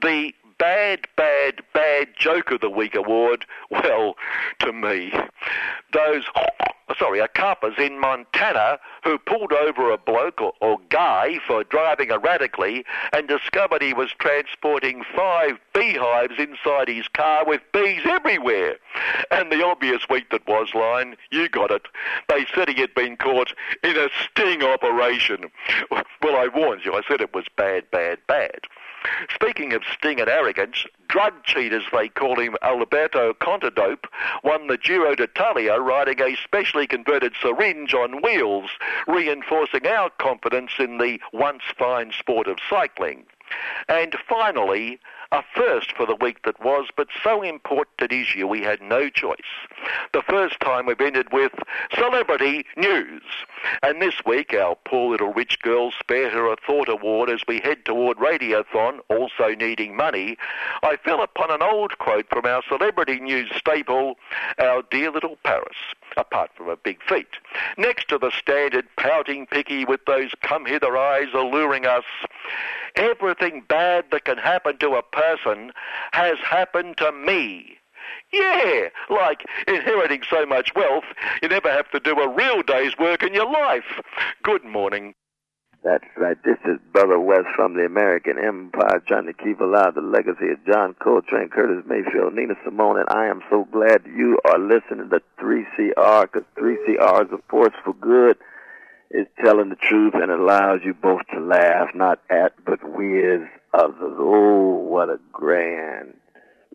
The 0.00 0.32
bad, 0.58 1.06
bad, 1.16 1.62
bad 1.72 2.08
joke 2.18 2.50
of 2.50 2.60
the 2.60 2.70
week 2.70 2.94
award, 2.94 3.46
well, 3.70 4.16
to 4.60 4.72
me, 4.72 5.12
those, 5.92 6.24
Oh, 6.90 6.94
sorry, 6.98 7.18
a 7.18 7.28
coppers 7.28 7.74
in 7.76 8.00
Montana 8.00 8.78
who 9.04 9.18
pulled 9.18 9.52
over 9.52 9.90
a 9.90 9.98
bloke 9.98 10.40
or, 10.40 10.54
or 10.60 10.78
guy 10.88 11.38
for 11.46 11.62
driving 11.64 12.10
erratically 12.10 12.84
and 13.12 13.28
discovered 13.28 13.82
he 13.82 13.92
was 13.92 14.10
transporting 14.18 15.04
five 15.14 15.58
beehives 15.74 16.38
inside 16.38 16.88
his 16.88 17.06
car 17.08 17.44
with 17.44 17.60
bees 17.72 18.02
everywhere. 18.06 18.76
And 19.30 19.52
the 19.52 19.64
obvious 19.64 20.08
week 20.08 20.30
that 20.30 20.46
was 20.46 20.74
line, 20.74 21.16
you 21.30 21.48
got 21.50 21.70
it. 21.70 21.82
They 22.28 22.46
said 22.54 22.70
he 22.70 22.80
had 22.80 22.94
been 22.94 23.18
caught 23.18 23.52
in 23.84 23.96
a 23.96 24.08
sting 24.24 24.62
operation. 24.62 25.50
Well, 26.20 26.34
I 26.36 26.48
warned 26.48 26.84
you. 26.84 26.94
I 26.94 27.02
said 27.06 27.20
it 27.20 27.32
was 27.32 27.46
bad, 27.56 27.90
bad, 27.92 28.18
bad. 28.26 28.60
Speaking 29.32 29.72
of 29.72 29.84
sting 29.84 30.20
and 30.20 30.28
arrogance, 30.28 30.84
drug 31.08 31.44
cheaters 31.44 31.84
they 31.92 32.08
call 32.08 32.38
him 32.38 32.56
Alberto 32.62 33.32
Contador 33.32 33.96
won 34.42 34.66
the 34.66 34.76
Giro 34.76 35.14
d'Italia 35.14 35.78
riding 35.78 36.20
a 36.20 36.36
specially 36.36 36.77
converted 36.86 37.34
syringe 37.40 37.94
on 37.94 38.22
wheels, 38.22 38.70
reinforcing 39.06 39.86
our 39.86 40.10
confidence 40.10 40.72
in 40.78 40.98
the 40.98 41.20
once 41.32 41.62
fine 41.76 42.12
sport 42.12 42.46
of 42.46 42.58
cycling. 42.68 43.24
And 43.88 44.14
finally, 44.28 45.00
a 45.30 45.42
first 45.54 45.92
for 45.92 46.06
the 46.06 46.14
week 46.14 46.42
that 46.44 46.62
was, 46.64 46.88
but 46.96 47.08
so 47.22 47.42
important 47.42 47.98
an 47.98 48.34
you 48.34 48.46
we 48.46 48.62
had 48.62 48.80
no 48.80 49.10
choice. 49.10 49.36
The 50.12 50.22
first 50.22 50.58
time 50.60 50.86
we've 50.86 51.00
ended 51.00 51.32
with 51.32 51.52
celebrity 51.94 52.64
news. 52.76 53.22
And 53.82 54.00
this 54.00 54.24
week, 54.24 54.54
our 54.54 54.76
poor 54.86 55.10
little 55.10 55.32
rich 55.32 55.60
girl 55.60 55.92
spare 55.92 56.30
her 56.30 56.50
a 56.50 56.56
thought 56.56 56.88
award 56.88 57.28
as 57.28 57.42
we 57.46 57.60
head 57.60 57.84
toward 57.84 58.18
Radiothon, 58.18 59.00
also 59.08 59.54
needing 59.54 59.96
money. 59.96 60.38
I 60.82 60.96
fell 60.96 61.22
upon 61.22 61.50
an 61.50 61.62
old 61.62 61.98
quote 61.98 62.28
from 62.30 62.46
our 62.46 62.62
celebrity 62.68 63.20
news 63.20 63.50
staple, 63.54 64.16
our 64.58 64.82
dear 64.90 65.10
little 65.10 65.36
Paris 65.44 65.76
apart 66.18 66.50
from 66.54 66.66
her 66.66 66.76
big 66.76 67.02
feet. 67.02 67.28
Next 67.76 68.08
to 68.08 68.18
the 68.18 68.30
standard 68.30 68.86
pouting 68.96 69.46
picky 69.46 69.84
with 69.84 70.04
those 70.06 70.32
come 70.42 70.66
hither 70.66 70.96
eyes 70.96 71.28
alluring 71.32 71.86
us, 71.86 72.04
everything 72.96 73.62
bad 73.68 74.06
that 74.10 74.24
can 74.24 74.38
happen 74.38 74.76
to 74.78 74.96
a 74.96 75.02
person 75.02 75.72
has 76.12 76.38
happened 76.38 76.96
to 76.98 77.12
me. 77.12 77.78
Yeah, 78.32 78.88
like 79.08 79.44
inheriting 79.66 80.22
so 80.28 80.44
much 80.44 80.74
wealth, 80.74 81.04
you 81.42 81.48
never 81.48 81.70
have 81.70 81.90
to 81.90 82.00
do 82.00 82.18
a 82.18 82.28
real 82.28 82.62
day's 82.62 82.98
work 82.98 83.22
in 83.22 83.32
your 83.34 83.50
life. 83.50 84.00
Good 84.42 84.64
morning. 84.64 85.14
That's 85.84 86.04
right. 86.16 86.36
This 86.44 86.58
is 86.64 86.78
Brother 86.92 87.20
West 87.20 87.46
from 87.54 87.74
the 87.74 87.84
American 87.84 88.36
Empire 88.36 89.00
trying 89.06 89.26
to 89.26 89.32
keep 89.32 89.60
alive 89.60 89.94
the 89.94 90.00
legacy 90.00 90.48
of 90.50 90.64
John 90.66 90.94
Coltrane, 90.94 91.48
Curtis 91.48 91.84
Mayfield, 91.86 92.34
Nina 92.34 92.54
Simone, 92.64 92.98
and 92.98 93.08
I 93.08 93.26
am 93.26 93.42
so 93.48 93.64
glad 93.70 94.04
you 94.04 94.38
are 94.44 94.58
listening 94.58 95.08
to 95.10 95.22
3CR 95.40 96.22
because 96.22 96.42
3CR 96.58 97.26
is 97.26 97.32
a 97.32 97.38
force 97.48 97.74
for 97.84 97.94
good. 97.94 98.36
It's 99.10 99.30
telling 99.42 99.68
the 99.68 99.76
truth 99.76 100.14
and 100.14 100.30
allows 100.32 100.80
you 100.84 100.94
both 100.94 101.22
to 101.32 101.40
laugh, 101.40 101.94
not 101.94 102.20
at, 102.28 102.52
but 102.64 102.80
with 102.82 103.48
others. 103.72 104.16
Oh, 104.18 104.84
what 104.88 105.08
a 105.08 105.20
grand 105.32 106.14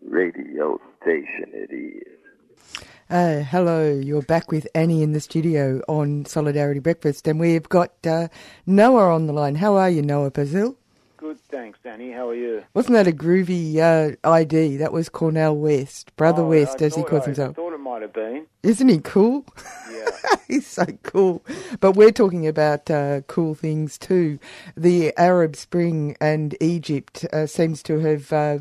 radio 0.01 0.79
station 1.01 1.51
it 1.53 1.71
is. 1.73 2.83
Uh, 3.09 3.41
hello, 3.41 3.91
you're 3.93 4.21
back 4.23 4.49
with 4.51 4.67
Annie 4.73 5.03
in 5.03 5.11
the 5.11 5.19
studio 5.19 5.81
on 5.87 6.25
Solidarity 6.25 6.79
Breakfast, 6.79 7.27
and 7.27 7.39
we've 7.39 7.67
got 7.69 7.91
uh, 8.07 8.27
Noah 8.65 9.13
on 9.13 9.27
the 9.27 9.33
line. 9.33 9.55
How 9.55 9.75
are 9.75 9.89
you, 9.89 10.01
Noah 10.01 10.31
Bassil? 10.31 10.75
Good, 11.17 11.39
thanks, 11.49 11.79
Danny. 11.83 12.11
How 12.11 12.29
are 12.29 12.35
you? 12.35 12.63
Wasn't 12.73 12.93
that 12.93 13.07
a 13.07 13.11
groovy 13.11 13.77
uh, 13.77 14.15
ID? 14.27 14.77
That 14.77 14.91
was 14.93 15.09
Cornel 15.09 15.55
West, 15.55 16.15
Brother 16.15 16.41
Oh, 16.43 16.49
West, 16.49 16.81
I 16.81 16.85
as 16.85 16.95
he 16.95 17.03
calls 17.03 17.23
I 17.23 17.25
himself. 17.27 17.55
thought 17.55 17.73
it 17.73 17.77
might 17.79 18.01
have 18.01 18.13
been. 18.13 18.47
Isn't 18.63 18.89
he 18.89 18.99
cool? 18.99 19.45
Yeah. 19.91 20.09
He's 20.47 20.67
so 20.67 20.85
cool. 21.03 21.43
But 21.79 21.93
we're 21.93 22.11
talking 22.11 22.47
about 22.47 22.89
uh, 22.89 23.21
cool 23.27 23.53
things 23.53 23.97
too. 23.97 24.39
The 24.75 25.13
Arab 25.17 25.55
Spring 25.55 26.17
and 26.19 26.55
Egypt 26.59 27.25
uh, 27.31 27.45
seems 27.47 27.83
to 27.83 27.99
have 27.99 28.33
uh, 28.33 28.57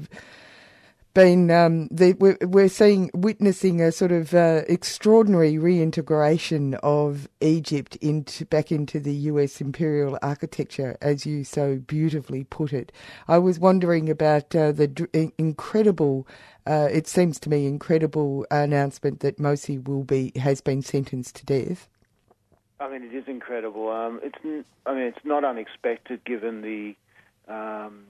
been. 1.15 1.51
Um, 1.51 1.89
the, 1.91 2.15
we're, 2.15 2.39
we're 2.43 2.69
seeing, 2.69 3.11
witnessing 3.15 3.81
a 3.81 3.93
sort 3.93 4.13
of 4.13 4.35
uh, 4.35 4.63
extraordinary 4.69 5.59
reintegration 5.59 6.75
of 6.83 7.29
Egypt 7.41 7.97
into 7.97 8.45
back 8.47 8.73
into 8.73 9.01
the 9.01 9.15
U.S. 9.15 9.61
imperial 9.61 10.19
architecture, 10.23 10.97
as 11.01 11.27
you 11.27 11.45
so 11.45 11.77
beautifully 11.79 12.45
put 12.45 12.73
it. 12.73 12.93
I 13.29 13.39
was 13.39 13.59
wondering 13.59 14.09
about 14.09 14.55
uh, 14.55 14.73
the 14.73 15.33
incredible. 15.39 16.27
Uh, 16.67 16.89
it 16.91 17.09
seems 17.09 17.41
to 17.41 17.51
me 17.51 17.67
incredible 17.67 18.47
announcement 18.51 19.21
that 19.21 19.39
Morsi 19.39 19.87
will 19.87 20.05
be 20.05 20.33
has 20.37 20.61
been 20.61 20.83
sentenced 20.83 21.37
to 21.37 21.47
death. 21.47 21.89
I 22.79 22.91
mean, 22.91 23.05
it 23.05 23.15
is 23.15 23.25
incredible. 23.29 23.91
Um, 23.91 24.21
it's, 24.23 24.67
I 24.87 24.95
mean, 24.95 25.05
it's 25.05 25.25
not 25.25 25.45
unexpected 25.45 26.25
given 26.25 26.63
the 26.63 26.97
um, 27.53 28.05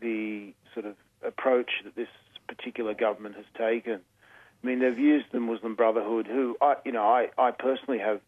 the 0.00 0.52
sort 0.74 0.86
of 0.86 0.96
approach 1.22 1.70
that 1.84 1.94
this 1.96 2.08
particular 2.46 2.94
government 2.94 3.36
has 3.36 3.44
taken. 3.56 4.00
I 4.62 4.66
mean, 4.66 4.78
they've 4.80 4.98
used 4.98 5.26
the 5.32 5.40
Muslim 5.40 5.74
Brotherhood, 5.74 6.26
who 6.26 6.56
I, 6.60 6.76
you 6.84 6.92
know, 6.92 7.02
I, 7.02 7.28
I 7.36 7.50
personally 7.50 7.98
have 7.98 8.20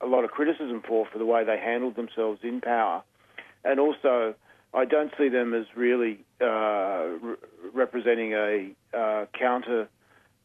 a 0.00 0.06
lot 0.06 0.24
of 0.24 0.30
criticism 0.30 0.82
for 0.86 1.06
for 1.06 1.18
the 1.18 1.26
way 1.26 1.44
they 1.44 1.58
handled 1.58 1.96
themselves 1.96 2.40
in 2.42 2.60
power, 2.60 3.02
and 3.64 3.80
also 3.80 4.34
I 4.74 4.84
don't 4.84 5.12
see 5.18 5.28
them 5.28 5.54
as 5.54 5.66
really 5.74 6.20
uh, 6.40 7.06
re- 7.20 7.36
representing 7.72 8.32
a 8.34 8.70
uh, 8.94 9.26
counter 9.38 9.88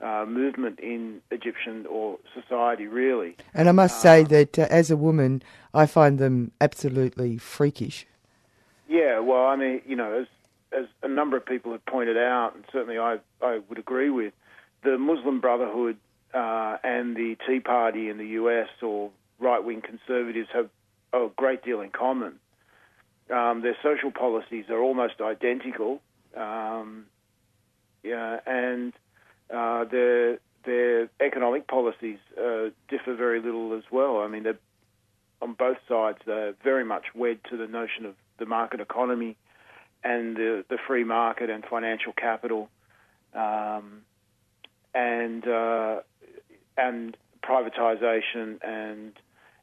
uh, 0.01 0.25
movement 0.27 0.79
in 0.79 1.21
Egyptian 1.31 1.85
or 1.87 2.17
society, 2.33 2.87
really. 2.87 3.35
And 3.53 3.69
I 3.69 3.71
must 3.71 4.01
say 4.01 4.23
that 4.23 4.57
uh, 4.57 4.67
as 4.69 4.91
a 4.91 4.97
woman, 4.97 5.43
I 5.73 5.85
find 5.85 6.19
them 6.19 6.51
absolutely 6.59 7.37
freakish. 7.37 8.05
Yeah, 8.87 9.19
well, 9.19 9.45
I 9.45 9.55
mean, 9.55 9.81
you 9.85 9.95
know, 9.95 10.21
as 10.21 10.27
as 10.77 10.85
a 11.01 11.07
number 11.07 11.37
of 11.37 11.45
people 11.45 11.71
have 11.71 11.85
pointed 11.85 12.17
out, 12.17 12.53
and 12.55 12.63
certainly 12.71 12.97
I 12.97 13.17
I 13.41 13.59
would 13.69 13.79
agree 13.79 14.09
with, 14.09 14.33
the 14.83 14.97
Muslim 14.97 15.39
Brotherhood 15.39 15.97
uh, 16.33 16.77
and 16.83 17.15
the 17.15 17.37
Tea 17.47 17.59
Party 17.59 18.09
in 18.09 18.17
the 18.17 18.27
U.S. 18.27 18.69
or 18.81 19.11
right 19.39 19.63
wing 19.63 19.81
conservatives 19.81 20.49
have 20.53 20.69
a 21.13 21.29
great 21.35 21.63
deal 21.63 21.81
in 21.81 21.89
common. 21.89 22.39
Um, 23.29 23.61
their 23.61 23.77
social 23.81 24.11
policies 24.11 24.65
are 24.69 24.81
almost 24.81 25.21
identical, 25.21 26.01
um, 26.35 27.05
yeah, 28.03 28.39
and 28.45 28.93
uh, 29.53 29.85
their 29.85 30.39
their 30.65 31.09
economic 31.19 31.67
policies 31.67 32.17
uh, 32.37 32.69
differ 32.89 33.15
very 33.15 33.41
little 33.41 33.73
as 33.77 33.83
well. 33.91 34.19
I 34.19 34.27
mean, 34.27 34.45
on 35.41 35.53
both 35.53 35.77
sides, 35.87 36.19
they're 36.25 36.53
very 36.63 36.85
much 36.85 37.05
wed 37.13 37.39
to 37.49 37.57
the 37.57 37.67
notion 37.67 38.05
of 38.05 38.15
the 38.39 38.45
market 38.45 38.79
economy 38.79 39.35
and 40.03 40.35
the, 40.35 40.65
the 40.69 40.77
free 40.87 41.03
market 41.03 41.49
and 41.49 41.63
financial 41.65 42.13
capital, 42.13 42.69
um, 43.33 44.01
and 44.93 45.47
uh, 45.47 46.01
and 46.77 47.17
privatization 47.43 48.63
and 48.63 49.13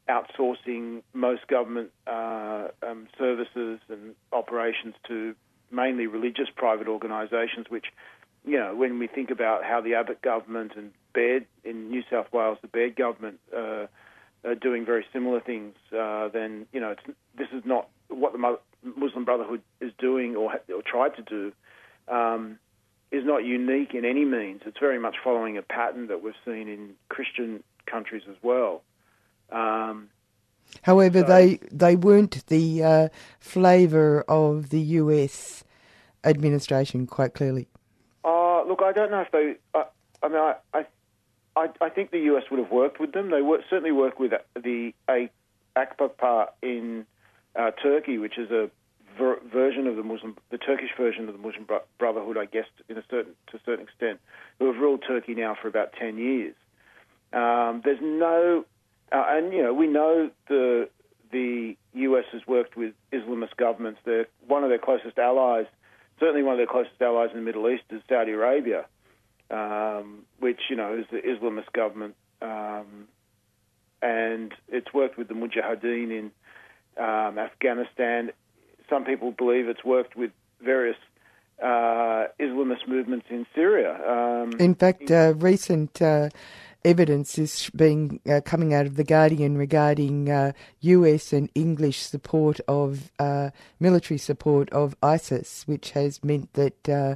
outsourcing 0.09 1.01
most 1.13 1.47
government 1.47 1.91
uh, 2.07 2.67
um, 2.85 3.07
services 3.17 3.79
and 3.89 4.15
operations 4.31 4.95
to 5.07 5.35
mainly 5.71 6.07
religious 6.07 6.47
private 6.55 6.87
organisations, 6.87 7.67
which, 7.69 7.85
you 8.45 8.57
know, 8.57 8.75
when 8.75 8.99
we 8.99 9.07
think 9.07 9.31
about 9.31 9.63
how 9.63 9.79
the 9.79 9.95
Abbott 9.95 10.21
government 10.21 10.73
and 10.75 10.91
Baird 11.13 11.45
in 11.63 11.89
New 11.89 12.03
South 12.09 12.27
Wales, 12.33 12.57
the 12.61 12.67
Baird 12.67 12.95
government 12.95 13.39
uh, 13.55 13.87
are 14.43 14.55
doing 14.59 14.85
very 14.85 15.05
similar 15.13 15.39
things, 15.39 15.75
uh, 15.97 16.27
then, 16.29 16.65
you 16.73 16.79
know, 16.79 16.95
this 17.37 17.47
is 17.53 17.63
not 17.65 17.87
what 18.09 18.33
the 18.33 18.57
Muslim 18.83 19.25
Brotherhood 19.25 19.61
is 19.79 19.91
doing 19.97 20.35
or, 20.35 20.53
or 20.73 20.81
tried 20.85 21.15
to 21.15 21.21
do. 21.21 21.53
Um, 22.07 22.59
is 23.11 23.25
not 23.25 23.43
unique 23.43 23.93
in 23.93 24.05
any 24.05 24.23
means. 24.23 24.61
It's 24.65 24.79
very 24.79 24.97
much 24.97 25.15
following 25.21 25.57
a 25.57 25.61
pattern 25.61 26.07
that 26.07 26.23
we've 26.23 26.33
seen 26.45 26.69
in 26.69 26.91
Christian 27.09 27.61
countries 27.85 28.23
as 28.29 28.37
well. 28.41 28.83
Um, 29.51 30.09
However, 30.83 31.19
so, 31.19 31.27
they 31.27 31.59
they 31.71 31.97
weren't 31.97 32.45
the 32.47 32.83
uh, 32.83 33.09
flavour 33.39 34.23
of 34.29 34.69
the 34.69 34.79
U.S. 34.79 35.65
administration 36.23 37.07
quite 37.07 37.33
clearly. 37.33 37.67
Uh, 38.23 38.63
look, 38.63 38.81
I 38.81 38.93
don't 38.93 39.11
know 39.11 39.21
if 39.21 39.31
they. 39.31 39.55
I, 39.73 39.85
I 40.23 40.27
mean, 40.29 40.37
I, 40.37 40.85
I, 41.57 41.69
I 41.81 41.89
think 41.89 42.11
the 42.11 42.19
U.S. 42.19 42.43
would 42.49 42.59
have 42.59 42.71
worked 42.71 43.01
with 43.01 43.11
them. 43.11 43.31
They 43.31 43.41
wor- 43.41 43.61
certainly 43.69 43.91
worked 43.91 44.19
with 44.19 44.31
the 44.55 44.93
AKP 45.09 46.47
in 46.61 47.05
uh, 47.55 47.71
Turkey, 47.71 48.17
which 48.17 48.37
is 48.37 48.51
a 48.51 48.69
ver- 49.17 49.39
version 49.51 49.87
of 49.87 49.95
the 49.95 50.03
Muslim, 50.03 50.37
the 50.49 50.57
Turkish 50.57 50.89
version 50.97 51.27
of 51.27 51.33
the 51.33 51.41
Muslim 51.41 51.65
bro- 51.65 51.83
Brotherhood, 51.97 52.37
I 52.37 52.45
guess, 52.45 52.65
in 52.89 52.97
a 52.97 53.03
certain 53.09 53.33
to 53.51 53.57
a 53.57 53.59
certain 53.65 53.83
extent, 53.83 54.19
who 54.59 54.71
have 54.71 54.81
ruled 54.81 55.03
Turkey 55.07 55.35
now 55.35 55.55
for 55.61 55.67
about 55.67 55.93
ten 55.93 56.17
years. 56.17 56.55
Um, 57.33 57.81
there's 57.83 58.01
no 58.01 58.65
uh, 59.11 59.25
and 59.27 59.53
you 59.53 59.63
know, 59.63 59.73
we 59.73 59.87
know 59.87 60.29
the 60.47 60.89
the 61.31 61.75
US 61.93 62.25
has 62.31 62.41
worked 62.47 62.75
with 62.75 62.93
Islamist 63.11 63.55
governments. 63.57 63.99
They're 64.05 64.27
one 64.47 64.63
of 64.63 64.69
their 64.69 64.79
closest 64.79 65.17
allies. 65.17 65.65
Certainly, 66.19 66.43
one 66.43 66.53
of 66.53 66.59
their 66.59 66.67
closest 66.67 67.01
allies 67.01 67.29
in 67.31 67.39
the 67.39 67.43
Middle 67.45 67.69
East 67.69 67.83
is 67.89 68.01
Saudi 68.07 68.31
Arabia, 68.31 68.85
um, 69.49 70.23
which 70.39 70.59
you 70.69 70.75
know 70.75 70.97
is 70.97 71.05
the 71.11 71.17
Islamist 71.17 71.71
government, 71.73 72.15
um, 72.41 73.07
and 74.01 74.53
it's 74.69 74.93
worked 74.93 75.17
with 75.17 75.27
the 75.27 75.33
Mujahideen 75.33 76.11
in 76.11 76.31
um, 76.97 77.37
Afghanistan. 77.37 78.31
Some 78.89 79.05
people 79.05 79.31
believe 79.31 79.67
it's 79.67 79.83
worked 79.83 80.15
with 80.15 80.31
various 80.61 80.97
uh, 81.61 82.27
Islamist 82.39 82.87
movements 82.87 83.27
in 83.29 83.45
Syria. 83.55 83.93
Um, 84.07 84.51
in 84.59 84.75
fact, 84.75 85.11
uh, 85.11 85.33
recent 85.37 86.01
uh, 86.01 86.29
evidence 86.83 87.37
is 87.37 87.69
being 87.75 88.19
uh, 88.29 88.41
coming 88.43 88.73
out 88.73 88.85
of 88.85 88.95
the 88.95 89.03
Guardian 89.03 89.57
regarding 89.57 90.29
uh, 90.29 90.53
U.S. 90.81 91.33
and 91.33 91.49
English 91.55 91.99
support 91.99 92.59
of 92.67 93.11
uh, 93.19 93.51
military 93.79 94.17
support 94.17 94.69
of 94.71 94.95
ISIS, 95.03 95.63
which 95.67 95.91
has 95.91 96.23
meant 96.23 96.51
that 96.53 96.89
uh, 96.89 97.15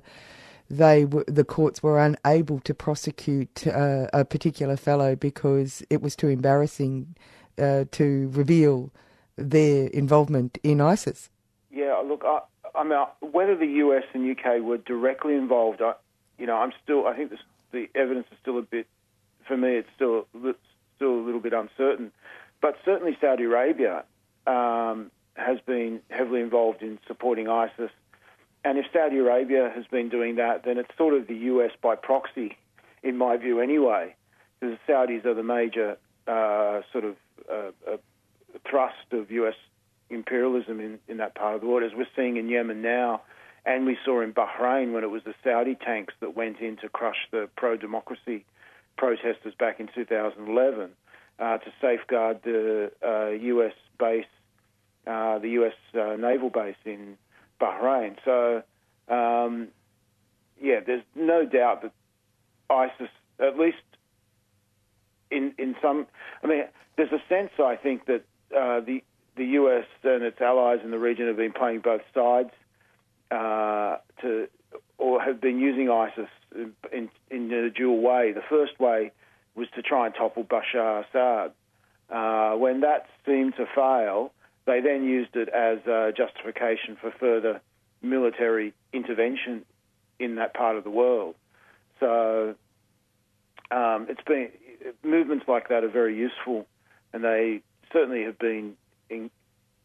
they 0.70 1.06
the 1.28 1.44
courts 1.44 1.84
were 1.84 2.00
unable 2.00 2.60
to 2.60 2.74
prosecute 2.74 3.68
uh, 3.68 4.08
a 4.14 4.26
particular 4.26 4.78
fellow 4.78 5.16
because 5.16 5.84
it 5.90 6.02
was 6.02 6.16
too 6.16 6.28
embarrassing 6.28 7.16
uh, 7.60 7.86
to 7.92 8.30
reveal 8.34 8.92
their 9.38 9.88
involvement 9.88 10.58
in 10.64 10.82
ISIS. 10.82 11.30
Yeah, 11.72 12.02
look, 12.06 12.24
I, 12.26 12.40
I 12.74 12.84
mean, 12.84 12.98
whether 13.32 13.56
the 13.56 13.68
U.S. 13.68 14.04
and 14.14 14.26
U.K. 14.26 14.62
were 14.62 14.78
directly 14.78 15.36
involved, 15.36 15.82
I, 15.82 15.94
you 16.38 16.46
know, 16.46 16.56
I'm 16.56 16.72
still. 16.84 17.08
I 17.08 17.16
think 17.16 17.32
this, 17.32 17.40
the 17.72 17.90
evidence 17.96 18.28
is 18.32 18.38
still 18.42 18.58
a 18.58 18.62
bit 18.62 18.88
for 19.48 19.58
me, 19.58 19.76
it's 19.76 19.90
still 19.96 20.28
still 20.96 21.12
a 21.12 21.24
little 21.24 21.40
bit 21.40 21.54
uncertain. 21.54 22.12
But 22.62 22.78
certainly, 22.84 23.18
Saudi 23.22 23.44
Arabia 23.44 24.04
um, 24.48 25.12
has 25.36 25.60
been 25.66 26.02
heavily 26.10 26.42
involved 26.42 26.82
in 26.82 27.00
supporting 27.08 27.48
ISIS. 27.48 27.92
And 28.64 28.80
if 28.80 28.86
Saudi 28.92 29.18
Arabia 29.18 29.72
has 29.74 29.86
been 29.86 30.10
doing 30.10 30.38
that, 30.38 30.64
then 30.64 30.78
it's 30.78 30.90
sort 30.98 31.14
of 31.14 31.28
the 31.28 31.36
US 31.36 31.72
by 31.82 31.96
proxy, 31.96 32.58
in 33.04 33.18
my 33.18 33.38
view, 33.38 33.60
anyway, 33.60 34.16
because 34.60 34.78
the 34.88 34.92
Saudis 34.94 35.26
are 35.26 35.36
the 35.36 35.44
major 35.44 35.98
uh, 36.28 36.82
sort 36.92 37.04
of 37.04 37.16
uh, 37.52 37.72
uh, 37.92 37.98
thrust 38.70 39.12
of 39.12 39.32
US 39.32 39.56
imperialism 40.10 40.80
in, 40.80 40.99
in 41.08 41.18
that 41.18 41.36
part 41.36 41.56
of 41.56 41.62
the 41.62 41.68
world, 41.68 41.84
as 41.84 41.91
we're 41.95 42.08
seeing 42.16 42.38
in 42.38 42.49
Yemen 42.49 42.82
now. 42.82 43.22
And 43.66 43.86
we 43.86 43.97
saw 44.06 44.22
in 44.22 44.32
Bahrain 44.32 44.93
when 44.93 45.03
it 45.03 45.10
was 45.10 45.24
the 45.24 45.34
Saudi 45.43 45.76
tanks 45.76 46.14
that 46.20 46.36
went 46.36 46.60
in 46.60 46.78
to 46.78 46.89
crush 46.89 47.28
the 47.32 47.49
pro 47.58 47.76
democracy 47.78 48.45
protesters 48.97 49.53
back 49.58 49.80
in 49.80 49.89
2011 49.93 50.91
uh, 51.39 51.58
to 51.58 51.74
safeguard 51.82 52.41
the 52.43 52.91
uh, 53.06 53.30
U.S. 53.30 53.74
base, 53.99 54.26
uh, 55.08 55.39
the 55.39 55.49
U.S. 55.49 55.74
Uh, 55.93 56.16
naval 56.16 56.51
base 56.51 56.76
in 56.86 57.18
Bahrain. 57.60 58.18
So, 58.24 58.62
um, 59.10 59.70
yeah, 60.62 60.80
there's 60.86 61.03
no 61.16 61.45
doubt 61.45 61.82
that 61.82 61.91
ISIS, 62.70 63.10
at 63.39 63.58
least 63.58 63.78
in 65.32 65.53
in 65.58 65.76
some, 65.82 66.08
I 66.43 66.47
mean, 66.47 66.64
there's 66.97 67.12
a 67.12 67.22
sense 67.28 67.51
I 67.60 67.76
think 67.76 68.06
that 68.06 68.24
uh, 68.56 68.80
the 68.82 69.03
the 69.36 69.45
U.S. 69.45 69.86
and 70.03 70.24
its 70.24 70.39
allies 70.39 70.80
in 70.84 70.91
the 70.91 70.99
region 70.99 71.28
have 71.28 71.36
been 71.36 71.51
playing 71.51 71.82
both 71.82 72.01
sides 72.14 72.51
uh, 73.32 73.97
to 74.22 74.47
or 74.97 75.22
have 75.22 75.41
been 75.41 75.60
using 75.60 75.89
ISIS 75.89 76.30
in, 76.91 77.10
in 77.30 77.51
a 77.51 77.70
dual 77.70 78.01
way. 78.01 78.32
The 78.32 78.43
first 78.49 78.80
way 78.80 79.12
was 79.56 79.68
to 79.76 79.82
try 79.82 80.06
and 80.06 80.16
topple 80.16 80.43
Bashar 80.43 81.06
Assad. 81.06 81.51
Uh, 82.10 82.58
when 82.58 82.82
that 82.82 83.08
seemed 83.26 83.56
to 83.58 83.66
fail, 83.76 84.32
they 84.66 84.80
then 84.80 85.03
used 85.03 85.36
it 85.36 85.49
as 85.49 85.80
a 85.86 86.14
justification 86.16 86.97
for 86.99 87.12
further 87.20 87.62
military 88.01 88.74
intervention 88.93 89.66
in 90.20 90.36
that 90.36 90.53
part 90.53 90.78
of 90.78 90.84
the 90.84 90.89
world. 90.89 91.36
So 91.99 92.56
um, 93.72 94.08
it's 94.10 94.22
been 94.26 94.49
movements 95.03 95.45
like 95.47 95.70
that 95.70 95.84
are 95.84 95.89
very 95.89 96.16
useful, 96.16 96.68
and 97.12 97.24
they 97.24 97.62
certainly 97.96 98.24
have 98.24 98.38
been, 98.38 98.74
in, 99.10 99.32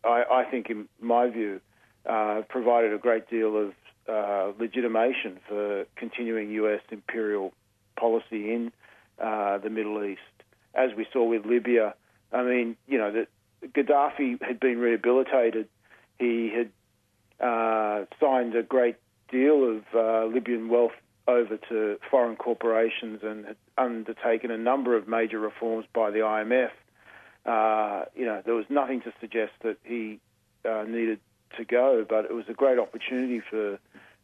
I, 0.04 0.24
I 0.30 0.44
think, 0.50 0.68
in 0.68 0.88
my 1.00 1.30
view, 1.30 1.60
uh, 2.08 2.42
provided 2.48 2.92
a 2.92 2.98
great 2.98 3.30
deal 3.30 3.56
of 3.56 3.72
uh, 4.08 4.52
legitimation 4.58 5.38
for 5.48 5.84
continuing 5.94 6.50
U.S. 6.50 6.80
imperial 6.90 7.52
policy 7.96 8.52
in 8.52 8.72
uh, 9.22 9.58
the 9.58 9.70
Middle 9.70 10.02
East, 10.04 10.20
as 10.74 10.90
we 10.96 11.06
saw 11.12 11.24
with 11.24 11.46
Libya. 11.46 11.94
I 12.32 12.42
mean, 12.42 12.76
you 12.88 12.98
know, 12.98 13.12
that 13.12 13.28
Gaddafi 13.72 14.42
had 14.42 14.58
been 14.58 14.78
rehabilitated. 14.78 15.68
He 16.18 16.50
had 16.50 16.70
uh, 17.46 18.06
signed 18.18 18.56
a 18.56 18.62
great 18.62 18.96
deal 19.30 19.76
of 19.76 19.82
uh, 19.94 20.26
Libyan 20.26 20.68
wealth 20.68 20.92
over 21.28 21.58
to 21.68 21.98
foreign 22.10 22.36
corporations 22.36 23.20
and 23.22 23.46
had 23.46 23.56
undertaken 23.78 24.50
a 24.50 24.58
number 24.58 24.96
of 24.96 25.06
major 25.06 25.38
reforms 25.38 25.86
by 25.94 26.10
the 26.10 26.18
IMF. 26.18 26.70
Uh, 27.46 28.04
you 28.14 28.26
know, 28.26 28.42
there 28.44 28.54
was 28.54 28.66
nothing 28.68 29.00
to 29.02 29.12
suggest 29.20 29.52
that 29.62 29.78
he 29.84 30.20
uh, 30.68 30.84
needed 30.86 31.20
to 31.56 31.64
go, 31.64 32.04
but 32.08 32.24
it 32.26 32.34
was 32.34 32.44
a 32.48 32.52
great 32.52 32.78
opportunity 32.78 33.40
for 33.40 33.78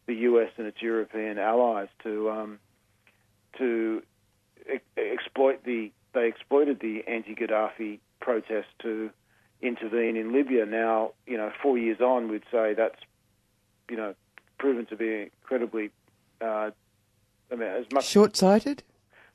the 0.05 0.13
US 0.13 0.49
and 0.57 0.67
its 0.67 0.81
European 0.81 1.37
allies 1.37 1.89
to 2.03 2.29
um, 2.29 2.59
to 3.57 4.01
e- 4.71 4.79
exploit 4.97 5.63
the 5.63 5.91
they 6.13 6.27
exploited 6.27 6.79
the 6.79 7.03
anti-Gaddafi 7.07 7.99
protests 8.19 8.73
to 8.79 9.11
intervene 9.61 10.15
in 10.15 10.31
Libya. 10.31 10.65
Now, 10.65 11.11
you 11.25 11.37
know, 11.37 11.51
four 11.61 11.77
years 11.77 11.99
on, 12.01 12.29
we'd 12.29 12.43
say 12.51 12.73
that's 12.73 12.99
you 13.89 13.97
know 13.97 14.15
proven 14.57 14.85
to 14.87 14.95
be 14.95 15.29
incredibly. 15.43 15.91
Uh, 16.41 16.71
I 17.51 17.55
mean, 17.55 17.67
as 17.67 17.85
much 17.91 18.05
short-sighted. 18.05 18.83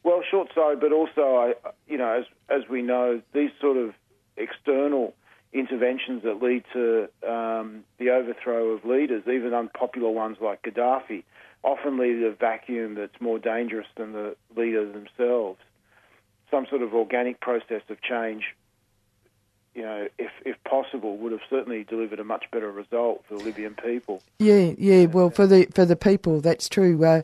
Well, 0.04 0.22
short-sighted, 0.28 0.80
but 0.80 0.92
also, 0.92 1.36
I, 1.36 1.54
you 1.86 1.96
know, 1.96 2.12
as 2.12 2.24
as 2.48 2.68
we 2.68 2.82
know, 2.82 3.22
these 3.32 3.50
sort 3.60 3.76
of 3.76 3.94
external 4.36 5.14
interventions 5.52 6.22
that 6.24 6.42
lead 6.42 6.64
to 6.72 7.08
um, 7.28 7.84
the 7.98 8.10
overthrow 8.10 8.70
of 8.70 8.84
leaders, 8.84 9.22
even 9.26 9.52
unpopular 9.54 10.10
ones 10.10 10.38
like 10.40 10.62
Gaddafi, 10.62 11.24
often 11.62 11.98
lead 11.98 12.14
to 12.20 12.26
a 12.26 12.34
vacuum 12.34 12.94
that's 12.94 13.20
more 13.20 13.38
dangerous 13.38 13.86
than 13.96 14.12
the 14.12 14.34
leaders 14.56 14.92
themselves. 14.92 15.58
Some 16.50 16.66
sort 16.68 16.82
of 16.82 16.94
organic 16.94 17.40
process 17.40 17.82
of 17.88 18.00
change, 18.02 18.54
you 19.74 19.82
know, 19.82 20.08
if, 20.18 20.30
if 20.44 20.62
possible, 20.64 21.16
would 21.16 21.32
have 21.32 21.40
certainly 21.48 21.84
delivered 21.84 22.20
a 22.20 22.24
much 22.24 22.44
better 22.50 22.70
result 22.70 23.24
for 23.26 23.36
the 23.36 23.44
Libyan 23.44 23.74
people. 23.74 24.22
Yeah, 24.38 24.72
yeah. 24.76 25.06
Well, 25.06 25.30
for 25.30 25.46
the 25.46 25.66
for 25.74 25.84
the 25.84 25.96
people, 25.96 26.40
that's 26.40 26.68
true. 26.68 27.04
Uh, 27.04 27.22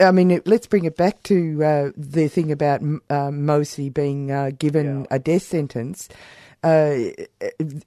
I 0.00 0.10
mean, 0.10 0.30
it, 0.30 0.46
let's 0.46 0.66
bring 0.66 0.84
it 0.84 0.96
back 0.96 1.22
to 1.24 1.64
uh, 1.64 1.90
the 1.96 2.28
thing 2.28 2.50
about 2.50 2.80
uh, 2.82 3.30
Morsi 3.30 3.92
being 3.92 4.30
uh, 4.30 4.52
given 4.58 5.00
yeah. 5.00 5.16
a 5.16 5.18
death 5.18 5.42
sentence 5.42 6.08
uh, 6.62 7.10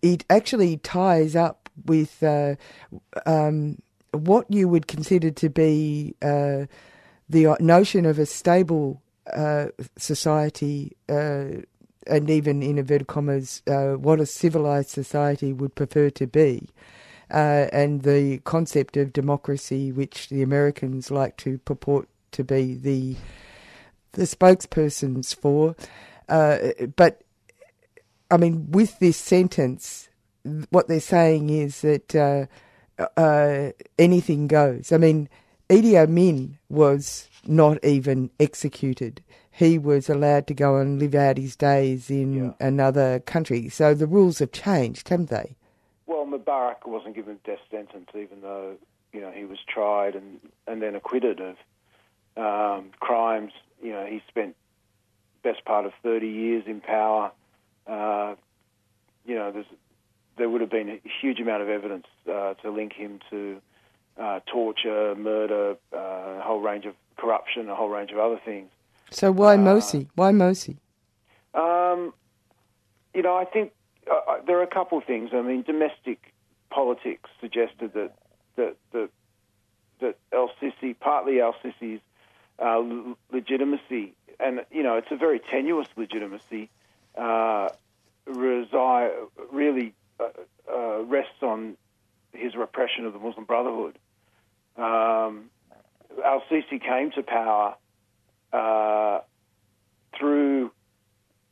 it 0.01 0.25
actually 0.29 0.77
ties 0.77 1.35
up 1.35 1.69
with 1.85 2.21
uh, 2.23 2.55
um, 3.25 3.77
what 4.11 4.49
you 4.51 4.67
would 4.67 4.87
consider 4.87 5.31
to 5.31 5.49
be 5.49 6.15
uh, 6.21 6.65
the 7.29 7.55
notion 7.59 8.05
of 8.05 8.19
a 8.19 8.25
stable 8.25 9.01
uh, 9.33 9.67
society 9.97 10.95
uh, 11.09 11.61
and 12.07 12.29
even 12.29 12.61
in 12.61 12.77
inverted 12.77 13.07
commas, 13.07 13.61
uh, 13.67 13.93
what 13.93 14.19
a 14.19 14.25
civilized 14.25 14.89
society 14.89 15.53
would 15.53 15.75
prefer 15.75 16.09
to 16.11 16.27
be. 16.27 16.69
Uh, 17.31 17.67
and 17.73 18.03
the 18.03 18.37
concept 18.39 18.97
of 18.97 19.11
democracy, 19.11 19.91
which 19.91 20.29
the 20.29 20.43
Americans 20.43 21.09
like 21.09 21.37
to 21.37 21.57
purport 21.59 22.07
to 22.31 22.43
be 22.43 22.75
the 22.75 23.15
the 24.11 24.23
spokespersons 24.23 25.35
for. 25.35 25.75
Uh, 26.29 26.57
but 26.95 27.21
I 28.29 28.37
mean, 28.37 28.71
with 28.71 28.99
this 28.99 29.17
sentence, 29.17 30.09
what 30.69 30.87
they're 30.87 30.99
saying 30.99 31.49
is 31.49 31.81
that 31.81 32.15
uh, 32.15 32.45
uh, 33.17 33.71
anything 33.97 34.47
goes. 34.47 34.91
I 34.91 34.97
mean, 34.97 35.29
Idi 35.69 35.95
Amin 35.95 36.57
was 36.69 37.29
not 37.45 37.83
even 37.83 38.29
executed. 38.39 39.23
He 39.55 39.77
was 39.77 40.09
allowed 40.09 40.47
to 40.47 40.53
go 40.53 40.77
and 40.77 40.99
live 40.99 41.15
out 41.15 41.37
his 41.37 41.55
days 41.55 42.09
in 42.09 42.33
yeah. 42.33 42.67
another 42.67 43.19
country. 43.21 43.69
So 43.69 43.93
the 43.93 44.05
rules 44.05 44.39
have 44.39 44.51
changed, 44.51 45.07
haven't 45.07 45.29
they? 45.29 45.55
Well, 46.07 46.25
Mubarak 46.25 46.85
wasn't 46.85 47.15
given 47.15 47.39
a 47.43 47.47
death 47.47 47.61
sentence, 47.71 48.09
even 48.13 48.41
though 48.41 48.75
you 49.13 49.21
know 49.21 49.31
he 49.31 49.45
was 49.45 49.59
tried 49.65 50.15
and 50.15 50.41
and 50.67 50.81
then 50.81 50.93
acquitted 50.93 51.39
of 51.39 51.55
um, 52.35 52.91
crimes. 52.99 53.53
You 53.81 53.93
know, 53.93 54.05
he 54.05 54.21
spent 54.27 54.57
best 55.41 55.63
part 55.63 55.85
of 55.85 55.93
30 56.03 56.27
years 56.27 56.63
in 56.67 56.81
power. 56.81 57.31
Uh, 57.87 58.35
you 59.25 59.35
know, 59.35 59.63
there 60.37 60.49
would 60.49 60.59
have 60.61 60.69
been 60.69 60.89
a 60.89 60.99
huge 61.21 61.39
amount 61.39 61.61
of 61.61 61.69
evidence 61.69 62.07
uh, 62.29 62.55
to 62.55 62.71
link 62.71 62.91
him 62.91 63.19
to 63.29 63.61
uh, 64.19 64.39
torture, 64.51 65.15
murder, 65.15 65.77
uh, 65.93 65.97
a 65.97 66.41
whole 66.43 66.59
range 66.59 66.85
of 66.85 66.95
corruption, 67.15 67.69
a 67.69 67.75
whole 67.75 67.89
range 67.89 68.11
of 68.11 68.17
other 68.17 68.39
things. 68.43 68.69
So 69.11 69.31
why 69.31 69.55
uh, 69.55 69.57
Morsi? 69.57 70.07
Why 70.15 70.31
Morsi? 70.31 70.77
Um, 71.53 72.13
you 73.13 73.21
know, 73.21 73.35
I 73.35 73.45
think 73.45 73.71
uh, 74.09 74.37
there 74.45 74.59
are 74.59 74.63
a 74.63 74.67
couple 74.67 74.97
of 74.97 75.05
things. 75.05 75.29
I 75.33 75.41
mean, 75.41 75.61
domestic 75.63 76.33
politics 76.69 77.29
suggested 77.39 77.93
that 77.93 78.13
that 78.55 78.75
that, 78.91 79.09
that 80.01 80.17
El 80.31 80.51
Sisi, 80.61 80.97
partly 80.99 81.39
El 81.39 81.55
Sisi's 81.63 82.01
uh, 82.59 82.81
legitimacy, 83.31 84.13
and 84.39 84.65
you 84.71 84.83
know 84.83 84.95
it's 84.95 85.11
a 85.11 85.15
very 85.15 85.39
tenuous 85.39 85.87
legitimacy, 85.95 86.69
uh, 87.17 87.69
reside 88.25 89.11
really 89.51 89.93
uh, 90.19 90.27
uh, 90.71 91.03
rests 91.03 91.41
on 91.41 91.77
his 92.33 92.55
repression 92.55 93.05
of 93.05 93.13
the 93.13 93.19
Muslim 93.19 93.45
Brotherhood. 93.45 93.97
Um, 94.77 95.49
Al 96.23 96.41
Sisi 96.49 96.81
came 96.81 97.11
to 97.11 97.23
power 97.23 97.75
uh, 98.55 99.19
through 100.17 100.71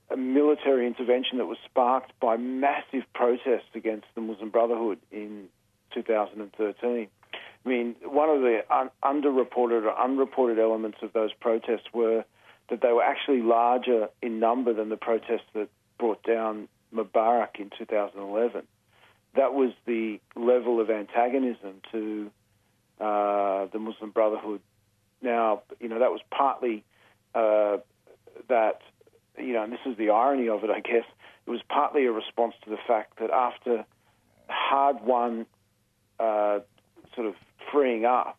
a 0.09 0.15
military 0.15 0.87
intervention 0.87 1.37
that 1.39 1.45
was 1.45 1.57
sparked 1.65 2.13
by 2.19 2.37
massive 2.37 3.03
protests 3.13 3.75
against 3.75 4.05
the 4.15 4.21
Muslim 4.21 4.49
Brotherhood 4.49 4.99
in 5.11 5.45
2013. 5.93 7.07
I 7.65 7.69
mean, 7.69 7.95
one 8.03 8.29
of 8.29 8.41
the 8.41 8.61
un- 8.69 8.89
underreported 9.03 9.83
or 9.83 9.97
unreported 9.99 10.59
elements 10.59 10.99
of 11.01 11.13
those 11.13 11.31
protests 11.33 11.87
were 11.93 12.23
that 12.69 12.81
they 12.81 12.91
were 12.91 13.03
actually 13.03 13.41
larger 13.41 14.07
in 14.21 14.39
number 14.39 14.73
than 14.73 14.89
the 14.89 14.97
protests 14.97 15.47
that 15.53 15.69
brought 15.97 16.23
down 16.23 16.67
Mubarak 16.95 17.59
in 17.59 17.69
2011. 17.77 18.63
That 19.35 19.53
was 19.53 19.71
the 19.85 20.19
level 20.35 20.79
of 20.79 20.89
antagonism 20.89 21.81
to 21.91 22.31
uh, 22.99 23.65
the 23.73 23.79
Muslim 23.79 24.11
Brotherhood. 24.11 24.61
Now, 25.21 25.63
you 25.79 25.89
know, 25.89 25.99
that 25.99 26.11
was 26.11 26.21
partly 26.29 26.83
uh, 27.35 27.77
that, 28.49 28.81
you 29.37 29.53
know, 29.53 29.63
and 29.63 29.73
this 29.73 29.79
is 29.85 29.97
the 29.97 30.09
irony 30.09 30.49
of 30.49 30.63
it, 30.63 30.69
I 30.69 30.79
guess, 30.79 31.05
it 31.45 31.49
was 31.49 31.61
partly 31.67 32.05
a 32.05 32.11
response 32.11 32.53
to 32.63 32.69
the 32.69 32.77
fact 32.87 33.19
that 33.19 33.29
after 33.31 33.85
hard 34.49 35.03
won 35.03 35.45
uh, 36.19 36.59
sort 37.15 37.27
of 37.27 37.35
freeing 37.71 38.05
up 38.05 38.37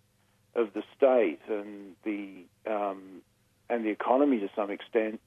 of 0.55 0.73
the 0.73 0.83
state 0.97 1.41
and 1.49 1.97
the 2.05 2.45
um, 2.67 3.23
and 3.69 3.85
the 3.85 3.91
economy 3.91 4.39
to 4.41 4.49
some 4.55 4.71
extent. 4.71 5.21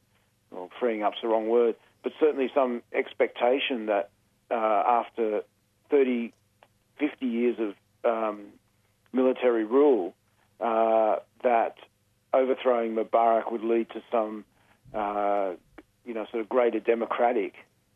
Well, 0.52 0.70
freeing 0.80 1.04
up's 1.04 1.18
the 1.22 1.28
wrong 1.28 1.50
word, 1.50 1.76
but 2.04 2.14
certainly 2.20 2.50
some 2.56 2.82
expectation 2.94 3.88
that 3.88 4.12
uh, 4.50 4.54
after 4.54 5.42
30, 5.90 6.34
50 7.00 7.26
years 7.26 7.58
of 7.60 7.74
um, 8.10 8.46
military 9.12 9.66
rule, 9.66 10.14
uh, 10.62 11.18
that 11.44 11.76
overthrowing 12.38 12.96
Mubarak 12.96 13.52
would 13.52 13.64
lead 13.64 13.90
to 13.92 14.02
some, 14.12 14.46
uh, 14.94 15.54
you 16.06 16.14
know, 16.14 16.26
sort 16.32 16.42
of 16.42 16.50
greater 16.50 16.80
democratic 16.80 17.54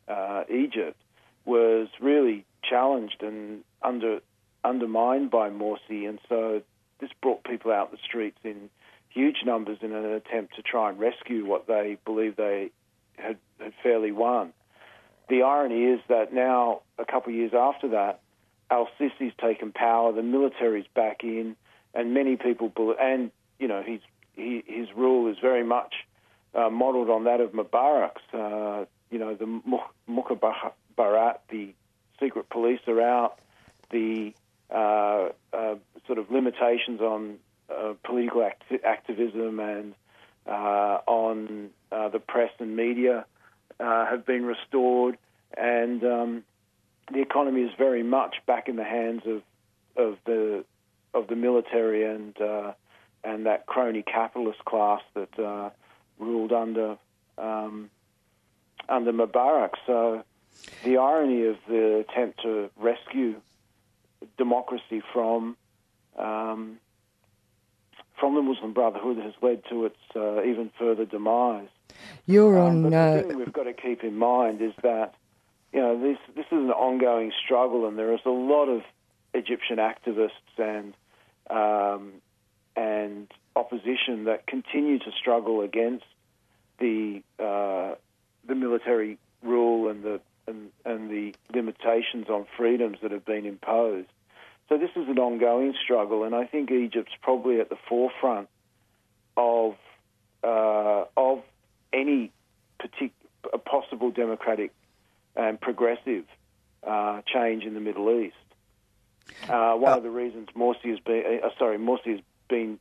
uh, 0.07 0.43
Egypt 0.49 0.97
was 1.45 1.87
really 1.99 2.45
challenged 2.63 3.23
and 3.23 3.63
under 3.81 4.19
undermined 4.63 5.31
by 5.31 5.49
Morsi, 5.49 6.07
and 6.07 6.19
so 6.29 6.61
this 6.99 7.09
brought 7.21 7.43
people 7.43 7.71
out 7.71 7.91
the 7.91 7.97
streets 8.05 8.37
in 8.43 8.69
huge 9.09 9.37
numbers 9.45 9.79
in 9.81 9.91
an 9.91 10.05
attempt 10.05 10.55
to 10.55 10.61
try 10.61 10.89
and 10.89 10.99
rescue 10.99 11.45
what 11.45 11.67
they 11.67 11.97
believe 12.05 12.35
they 12.35 12.71
had, 13.17 13.37
had 13.59 13.73
fairly 13.81 14.11
won. 14.11 14.53
The 15.29 15.43
irony 15.43 15.83
is 15.85 15.99
that 16.09 16.33
now, 16.33 16.81
a 16.99 17.05
couple 17.05 17.33
of 17.33 17.35
years 17.35 17.53
after 17.53 17.89
that, 17.89 18.21
Al 18.69 18.87
Sisi's 18.99 19.33
taken 19.39 19.71
power, 19.71 20.11
the 20.13 20.23
military's 20.23 20.85
back 20.93 21.23
in, 21.23 21.55
and 21.93 22.13
many 22.13 22.37
people, 22.37 22.71
and 22.99 23.31
you 23.59 23.67
know, 23.67 23.81
his 23.81 23.99
he, 24.35 24.63
his 24.65 24.87
rule 24.95 25.29
is 25.31 25.37
very 25.41 25.63
much 25.63 25.93
uh, 26.53 26.69
modelled 26.69 27.09
on 27.09 27.25
that 27.25 27.41
of 27.41 27.51
Mubarak's. 27.51 28.21
Uh, 28.33 28.85
you 29.09 29.19
know, 29.19 29.35
the 29.35 29.45
Mukhabarat, 30.09 31.37
the 31.49 31.73
secret 32.19 32.49
police 32.49 32.79
are 32.87 33.01
out, 33.01 33.39
the 33.89 34.33
uh, 34.69 35.29
uh, 35.51 35.75
sort 36.07 36.17
of 36.17 36.31
limitations 36.31 37.01
on 37.01 37.37
uh, 37.69 37.93
political 38.03 38.43
act- 38.43 38.63
activism 38.85 39.59
and 39.59 39.93
uh, 40.47 40.99
on 41.07 41.69
the 41.91 42.19
press 42.19 42.51
and 42.59 42.75
media 42.75 43.25
have 43.79 44.25
been 44.25 44.45
restored, 44.45 45.17
and 45.57 46.03
um, 46.03 46.43
the 47.11 47.21
economy 47.21 47.61
is 47.61 47.71
very 47.77 48.03
much 48.03 48.37
back 48.45 48.69
in 48.69 48.75
the 48.75 48.83
hands 48.83 49.23
of 49.25 49.41
of 49.97 50.17
the 50.25 50.63
of 51.13 51.27
the 51.27 51.35
military 51.35 52.05
and 52.05 52.35
and 53.23 53.45
that 53.45 53.65
crony 53.65 54.03
capitalist 54.03 54.63
class 54.65 55.01
that 55.13 55.71
ruled 56.19 56.51
under 56.51 56.97
um, 57.37 57.89
under 58.87 59.11
Mubarak. 59.11 59.71
So 59.85 60.23
the 60.83 60.97
irony 60.97 61.45
of 61.45 61.57
the 61.67 62.05
attempt 62.07 62.41
to 62.43 62.69
rescue 62.77 63.35
democracy 64.37 65.01
from 65.13 65.57
um, 66.17 66.77
from 68.19 68.35
the 68.35 68.41
Muslim 68.41 68.73
Brotherhood 68.73 69.17
has 69.17 69.33
led 69.41 69.63
to 69.69 69.85
its 69.85 69.97
uh, 70.15 70.43
even 70.43 70.71
further 70.77 71.05
demise. 71.05 71.69
You're 72.27 72.59
um, 72.59 72.85
on. 72.85 72.91
the 72.91 72.97
uh, 72.97 73.21
thing 73.23 73.37
we've 73.37 73.53
got 73.53 73.63
to 73.63 73.73
keep 73.73 74.03
in 74.03 74.15
mind 74.17 74.61
is 74.61 74.73
that 74.83 75.15
you 75.73 75.79
know 75.79 75.99
this 75.99 76.17
this 76.35 76.45
is 76.45 76.51
an 76.51 76.71
ongoing 76.71 77.31
struggle, 77.43 77.87
and 77.87 77.97
there 77.97 78.13
is 78.13 78.21
a 78.25 78.29
lot 78.29 78.65
of 78.65 78.81
Egyptian 79.33 79.77
activists 79.77 80.31
and 80.57 80.93
um, 81.49 82.13
and 82.75 83.27
opposition 83.55 84.25
that 84.25 84.47
continue 84.47 84.99
to 84.99 85.11
struggle 85.19 85.61
against 85.61 86.05
the 86.79 87.21
uh, 87.39 87.95
the 88.47 88.55
military 88.55 89.17
rule 89.43 89.89
and 89.89 90.03
the 90.03 90.21
and, 90.47 90.69
and 90.85 91.09
the 91.09 91.33
limitations 91.53 92.27
on 92.29 92.45
freedoms 92.57 92.97
that 93.01 93.11
have 93.11 93.25
been 93.25 93.45
imposed. 93.45 94.07
So 94.69 94.77
this 94.77 94.89
is 94.95 95.07
an 95.09 95.19
ongoing 95.19 95.73
struggle, 95.83 96.23
and 96.23 96.33
I 96.33 96.45
think 96.45 96.71
Egypt's 96.71 97.11
probably 97.21 97.59
at 97.59 97.69
the 97.69 97.77
forefront 97.89 98.47
of 99.35 99.75
uh, 100.43 101.05
of 101.17 101.43
any 101.93 102.31
partic- 102.79 103.11
possible 103.65 104.11
democratic 104.11 104.71
and 105.35 105.59
progressive 105.59 106.25
uh, 106.85 107.21
change 107.25 107.63
in 107.63 107.73
the 107.73 107.79
Middle 107.79 108.09
East. 108.21 108.35
Uh, 109.49 109.73
one 109.75 109.97
of 109.97 110.03
the 110.03 110.09
reasons 110.09 110.47
Morsi 110.55 110.89
has 110.89 110.99
been 110.99 111.41
uh, 111.43 111.49
sorry 111.59 111.77
Morsi 111.77 112.11
has 112.11 112.19
been 112.51 112.77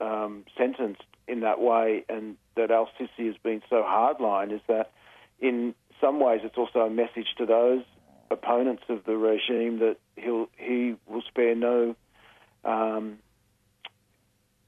um, 0.00 0.44
sentenced 0.58 1.02
in 1.26 1.40
that 1.40 1.60
way, 1.60 2.04
and 2.08 2.36
that 2.56 2.70
Al 2.70 2.88
Sisi 2.98 3.26
has 3.26 3.36
been 3.42 3.62
so 3.70 3.76
hardline, 3.76 4.52
is 4.52 4.60
that 4.68 4.90
in 5.40 5.74
some 6.00 6.20
ways, 6.20 6.40
it's 6.44 6.58
also 6.58 6.80
a 6.80 6.90
message 6.90 7.28
to 7.38 7.46
those 7.46 7.82
opponents 8.30 8.82
of 8.88 9.04
the 9.04 9.16
regime 9.16 9.78
that 9.78 9.96
he'll 10.16 10.48
he 10.58 10.96
will 11.06 11.22
spare 11.22 11.54
no 11.54 11.94
um, 12.64 13.18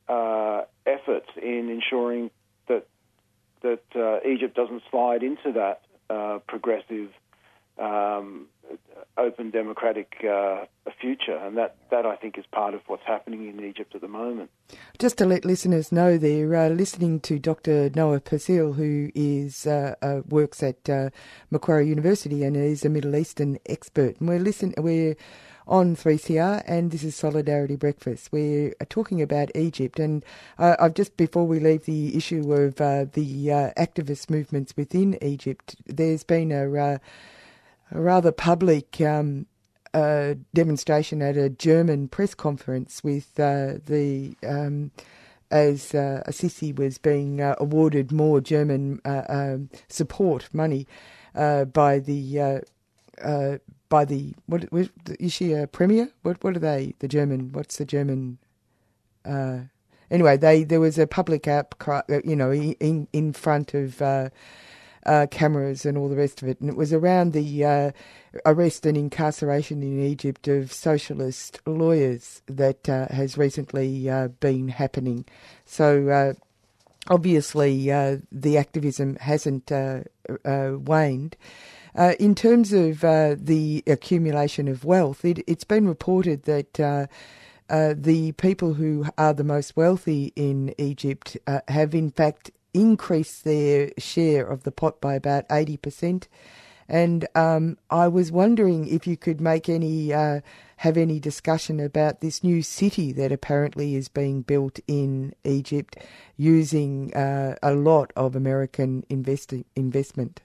uh, 0.08 0.62
efforts 0.86 1.28
in 1.42 1.68
ensuring 1.68 2.30
that 2.68 2.86
that 3.62 3.82
uh, 3.94 4.28
Egypt 4.28 4.54
doesn't 4.54 4.82
slide 4.90 5.22
into 5.22 5.52
that 5.52 5.82
uh, 6.08 6.38
progressive 6.46 7.10
um, 7.78 8.46
open 9.18 9.50
democratic 9.50 10.24
uh, 10.28 10.64
future, 11.00 11.36
and 11.36 11.56
that, 11.56 11.76
that 11.90 12.06
I 12.06 12.16
think 12.16 12.38
is 12.38 12.44
part 12.52 12.74
of 12.74 12.80
what's 12.86 13.04
happening 13.04 13.48
in 13.48 13.64
Egypt 13.64 13.94
at 13.94 14.00
the 14.00 14.08
moment. 14.08 14.50
Just 14.98 15.18
to 15.18 15.26
let 15.26 15.44
listeners 15.44 15.92
know, 15.92 16.18
they're 16.18 16.54
uh, 16.54 16.68
listening 16.68 17.20
to 17.20 17.38
Dr. 17.38 17.90
Noah 17.94 18.20
Bassil, 18.20 18.74
who 18.74 19.10
is 19.14 19.66
uh, 19.66 19.94
uh, 20.02 20.20
works 20.28 20.62
at 20.62 20.88
uh, 20.88 21.10
Macquarie 21.50 21.88
University 21.88 22.44
and 22.44 22.56
is 22.56 22.84
a 22.84 22.88
Middle 22.88 23.16
Eastern 23.16 23.58
expert. 23.66 24.18
And 24.20 24.28
we're 24.28 24.38
listen, 24.38 24.74
we're 24.78 25.16
on 25.66 25.96
3CR, 25.96 26.62
and 26.66 26.90
this 26.90 27.02
is 27.02 27.16
Solidarity 27.16 27.76
Breakfast. 27.76 28.28
We're 28.30 28.72
talking 28.88 29.20
about 29.20 29.50
Egypt, 29.56 29.98
and 29.98 30.24
uh, 30.58 30.76
I've 30.78 30.94
just 30.94 31.16
before 31.16 31.46
we 31.46 31.58
leave 31.58 31.86
the 31.86 32.16
issue 32.16 32.52
of 32.52 32.76
the 32.76 33.46
activist 33.76 34.30
movements 34.30 34.76
within 34.76 35.18
Egypt, 35.22 35.74
there's 35.86 36.22
been 36.22 36.52
a 36.52 37.00
a 37.90 38.00
rather 38.00 38.32
public 38.32 39.00
um, 39.00 39.46
uh, 39.94 40.34
demonstration 40.52 41.22
at 41.22 41.36
a 41.36 41.48
German 41.48 42.08
press 42.08 42.34
conference 42.34 43.02
with 43.02 43.38
uh, 43.40 43.74
the 43.86 44.36
um, 44.46 44.90
as 45.50 45.94
uh, 45.94 46.22
Al 46.26 46.32
Sisi 46.32 46.76
was 46.76 46.98
being 46.98 47.40
uh, 47.40 47.54
awarded 47.58 48.12
more 48.12 48.40
German 48.40 49.00
uh, 49.04 49.22
um, 49.28 49.70
support 49.88 50.48
money 50.52 50.86
uh, 51.34 51.64
by 51.64 51.98
the 51.98 52.62
by 53.88 54.04
the 54.04 54.34
what, 54.46 54.68
is 55.20 55.32
she 55.32 55.52
a 55.52 55.66
premier? 55.66 56.10
What 56.22 56.42
what 56.42 56.56
are 56.56 56.60
they? 56.60 56.94
The 56.98 57.08
German? 57.08 57.52
What's 57.52 57.78
the 57.78 57.84
German? 57.84 58.38
anyway, 60.10 60.36
they 60.36 60.64
there 60.64 60.80
was 60.80 60.98
a 60.98 61.06
public 61.06 61.48
outcry, 61.48 62.02
you 62.24 62.36
know, 62.36 62.52
in 62.52 63.08
in 63.12 63.32
front 63.32 63.72
of 63.72 64.02
uh, 65.06 65.26
cameras 65.30 65.86
and 65.86 65.96
all 65.96 66.08
the 66.08 66.16
rest 66.16 66.42
of 66.42 66.48
it. 66.48 66.60
And 66.60 66.68
it 66.68 66.76
was 66.76 66.92
around 66.92 67.32
the 67.32 67.64
uh, 67.64 67.90
arrest 68.44 68.84
and 68.84 68.96
incarceration 68.96 69.82
in 69.82 70.00
Egypt 70.00 70.48
of 70.48 70.72
socialist 70.72 71.60
lawyers 71.66 72.42
that 72.46 72.88
uh, 72.88 73.06
has 73.08 73.38
recently 73.38 74.10
uh, 74.10 74.28
been 74.28 74.68
happening. 74.68 75.24
So 75.64 76.08
uh, 76.08 76.34
obviously 77.08 77.90
uh, 77.90 78.18
the 78.30 78.58
activism 78.58 79.16
hasn't 79.16 79.70
waned. 80.44 81.36
in 82.18 82.34
terms 82.34 82.72
of 82.72 83.00
the 83.00 83.82
accumulation 83.86 84.68
of 84.68 84.84
wealth, 84.84 85.24
it, 85.24 85.48
has 85.48 85.64
been 85.64 85.88
reported 85.88 86.42
that 86.42 87.06
uh, 87.68 87.94
the 87.96 88.32
people 88.32 88.74
who 88.74 89.06
are 89.18 89.34
the 89.34 89.44
most 89.44 89.76
wealthy 89.76 90.32
in 90.36 90.74
Egypt 90.78 91.36
uh, 91.46 91.60
have 91.68 91.94
in 91.94 92.10
fact 92.10 92.50
increased 92.76 93.44
their 93.44 93.90
share 93.98 94.46
of 94.46 94.62
the 94.62 94.70
pot 94.70 95.00
by 95.00 95.14
about 95.14 95.48
80%. 95.48 96.28
And 96.88 97.26
um, 97.34 97.78
I 97.90 98.06
was 98.06 98.30
wondering 98.30 98.86
if 98.86 99.06
you 99.06 99.16
could 99.16 99.40
make 99.40 99.68
any 99.68 100.12
uh, 100.12 100.40
have 100.76 100.96
any 100.96 101.18
discussion 101.18 101.80
about 101.80 102.20
this 102.20 102.44
new 102.44 102.62
city 102.62 103.10
that 103.12 103.32
apparently 103.32 103.96
is 103.96 104.08
being 104.08 104.42
built 104.42 104.78
in 104.86 105.34
Egypt 105.42 105.96
using 106.36 107.12
uh, 107.14 107.56
a 107.62 107.72
lot 107.74 108.12
of 108.14 108.36
American 108.36 109.04
investi- 109.10 109.64
investment. 109.74 110.42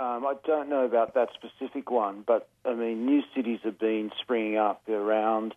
Um, 0.00 0.26
I 0.26 0.34
don't 0.44 0.68
know 0.68 0.84
about 0.84 1.14
that 1.14 1.28
specific 1.34 1.90
one, 1.90 2.24
but 2.26 2.48
I 2.64 2.74
mean, 2.74 3.06
new 3.06 3.22
cities 3.36 3.60
have 3.62 3.78
been 3.78 4.10
springing 4.20 4.56
up 4.56 4.88
around 4.88 5.54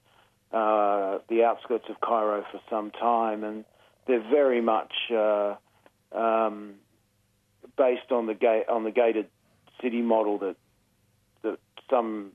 uh, 0.51 1.19
the 1.27 1.43
outskirts 1.43 1.85
of 1.89 1.99
Cairo 2.01 2.45
for 2.51 2.59
some 2.69 2.91
time, 2.91 3.43
and 3.43 3.65
they're 4.05 4.21
very 4.29 4.61
much 4.61 4.93
uh, 5.11 5.55
um, 6.11 6.75
based 7.77 8.11
on 8.11 8.25
the 8.27 8.33
gate 8.33 8.65
on 8.69 8.83
the 8.83 8.91
gated 8.91 9.27
city 9.81 10.01
model 10.01 10.37
that 10.39 10.55
that 11.43 11.59
some 11.89 12.31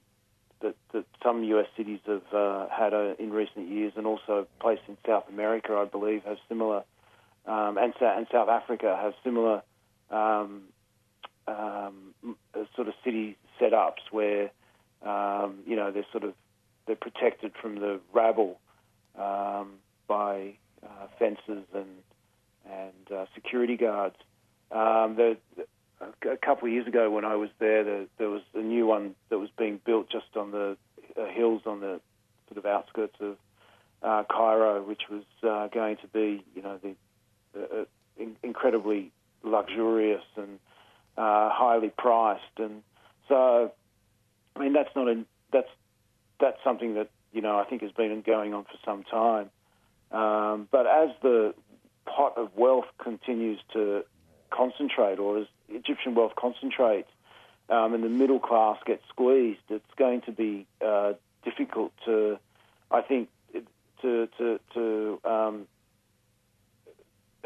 that, 0.60 0.76
that 0.92 1.04
some 1.22 1.44
U.S. 1.44 1.66
cities 1.76 2.00
have 2.06 2.22
uh, 2.32 2.66
had 2.68 2.94
uh, 2.94 3.14
in 3.18 3.32
recent 3.32 3.68
years, 3.68 3.92
and 3.96 4.06
also 4.06 4.46
places 4.60 4.84
in 4.88 4.96
South 5.06 5.24
America, 5.28 5.74
I 5.74 5.84
believe, 5.84 6.22
have 6.24 6.38
similar, 6.48 6.84
um, 7.46 7.78
and, 7.78 7.92
and 8.00 8.26
South 8.32 8.48
Africa 8.48 8.96
have 9.00 9.14
similar 9.24 9.62
um, 10.10 10.62
um, 11.48 12.14
sort 12.76 12.88
of 12.88 12.94
city 13.04 13.36
setups 13.60 14.10
where 14.10 14.50
um, 15.04 15.58
you 15.66 15.76
know 15.76 15.90
they're 15.90 16.06
sort 16.12 16.24
of 16.24 16.34
they're 16.86 16.96
protected 16.96 17.52
from 17.60 17.76
the 17.76 18.00
rabble 18.12 18.58
um, 19.18 19.74
by 20.06 20.54
uh, 20.82 21.06
fences 21.18 21.64
and 21.74 21.88
and 22.70 23.16
uh, 23.16 23.26
security 23.34 23.76
guards. 23.76 24.16
Um, 24.70 25.16
a 26.00 26.36
couple 26.36 26.66
of 26.66 26.72
years 26.72 26.86
ago, 26.86 27.10
when 27.10 27.24
I 27.24 27.36
was 27.36 27.50
there, 27.58 27.84
the, 27.84 28.08
there 28.18 28.30
was 28.30 28.42
a 28.54 28.60
new 28.60 28.86
one 28.86 29.14
that 29.28 29.38
was 29.38 29.50
being 29.56 29.80
built 29.84 30.10
just 30.10 30.36
on 30.36 30.50
the 30.50 30.76
uh, 31.16 31.26
hills 31.26 31.62
on 31.66 31.80
the 31.80 32.00
sort 32.48 32.58
of 32.58 32.66
outskirts 32.66 33.16
of 33.20 33.36
uh, 34.02 34.24
Cairo, 34.30 34.82
which 34.82 35.02
was 35.10 35.22
uh, 35.42 35.68
going 35.68 35.96
to 35.98 36.08
be, 36.08 36.44
you 36.54 36.62
know, 36.62 36.78
the 36.82 36.94
uh, 37.58 37.84
in- 38.18 38.36
incredibly 38.42 39.12
luxurious 39.42 40.22
and 40.36 40.58
uh, 41.16 41.50
highly 41.50 41.90
priced, 41.96 42.42
and 42.58 42.82
so 43.28 43.72
I 44.56 44.58
mean 44.58 44.72
that's 44.72 44.94
not 44.96 45.08
a 45.08 45.24
that's 45.52 45.68
that's 46.40 46.56
something 46.64 46.94
that 46.94 47.10
you 47.32 47.42
know 47.42 47.58
I 47.58 47.64
think 47.64 47.82
has 47.82 47.92
been 47.92 48.22
going 48.24 48.54
on 48.54 48.64
for 48.64 48.78
some 48.84 49.04
time. 49.04 49.50
Um, 50.10 50.68
but 50.70 50.86
as 50.86 51.10
the 51.22 51.54
pot 52.06 52.36
of 52.36 52.50
wealth 52.56 52.86
continues 53.02 53.60
to 53.72 54.04
concentrate, 54.50 55.18
or 55.18 55.38
as 55.38 55.46
Egyptian 55.68 56.14
wealth 56.14 56.32
concentrates, 56.36 57.08
um, 57.68 57.94
and 57.94 58.02
the 58.04 58.08
middle 58.08 58.40
class 58.40 58.78
gets 58.84 59.02
squeezed, 59.08 59.60
it's 59.70 59.84
going 59.96 60.20
to 60.22 60.32
be 60.32 60.66
uh, 60.84 61.14
difficult 61.44 61.92
to, 62.04 62.38
I 62.90 63.00
think, 63.02 63.28
to 64.02 64.28
to 64.38 64.60
to 64.74 65.20
um, 65.24 65.66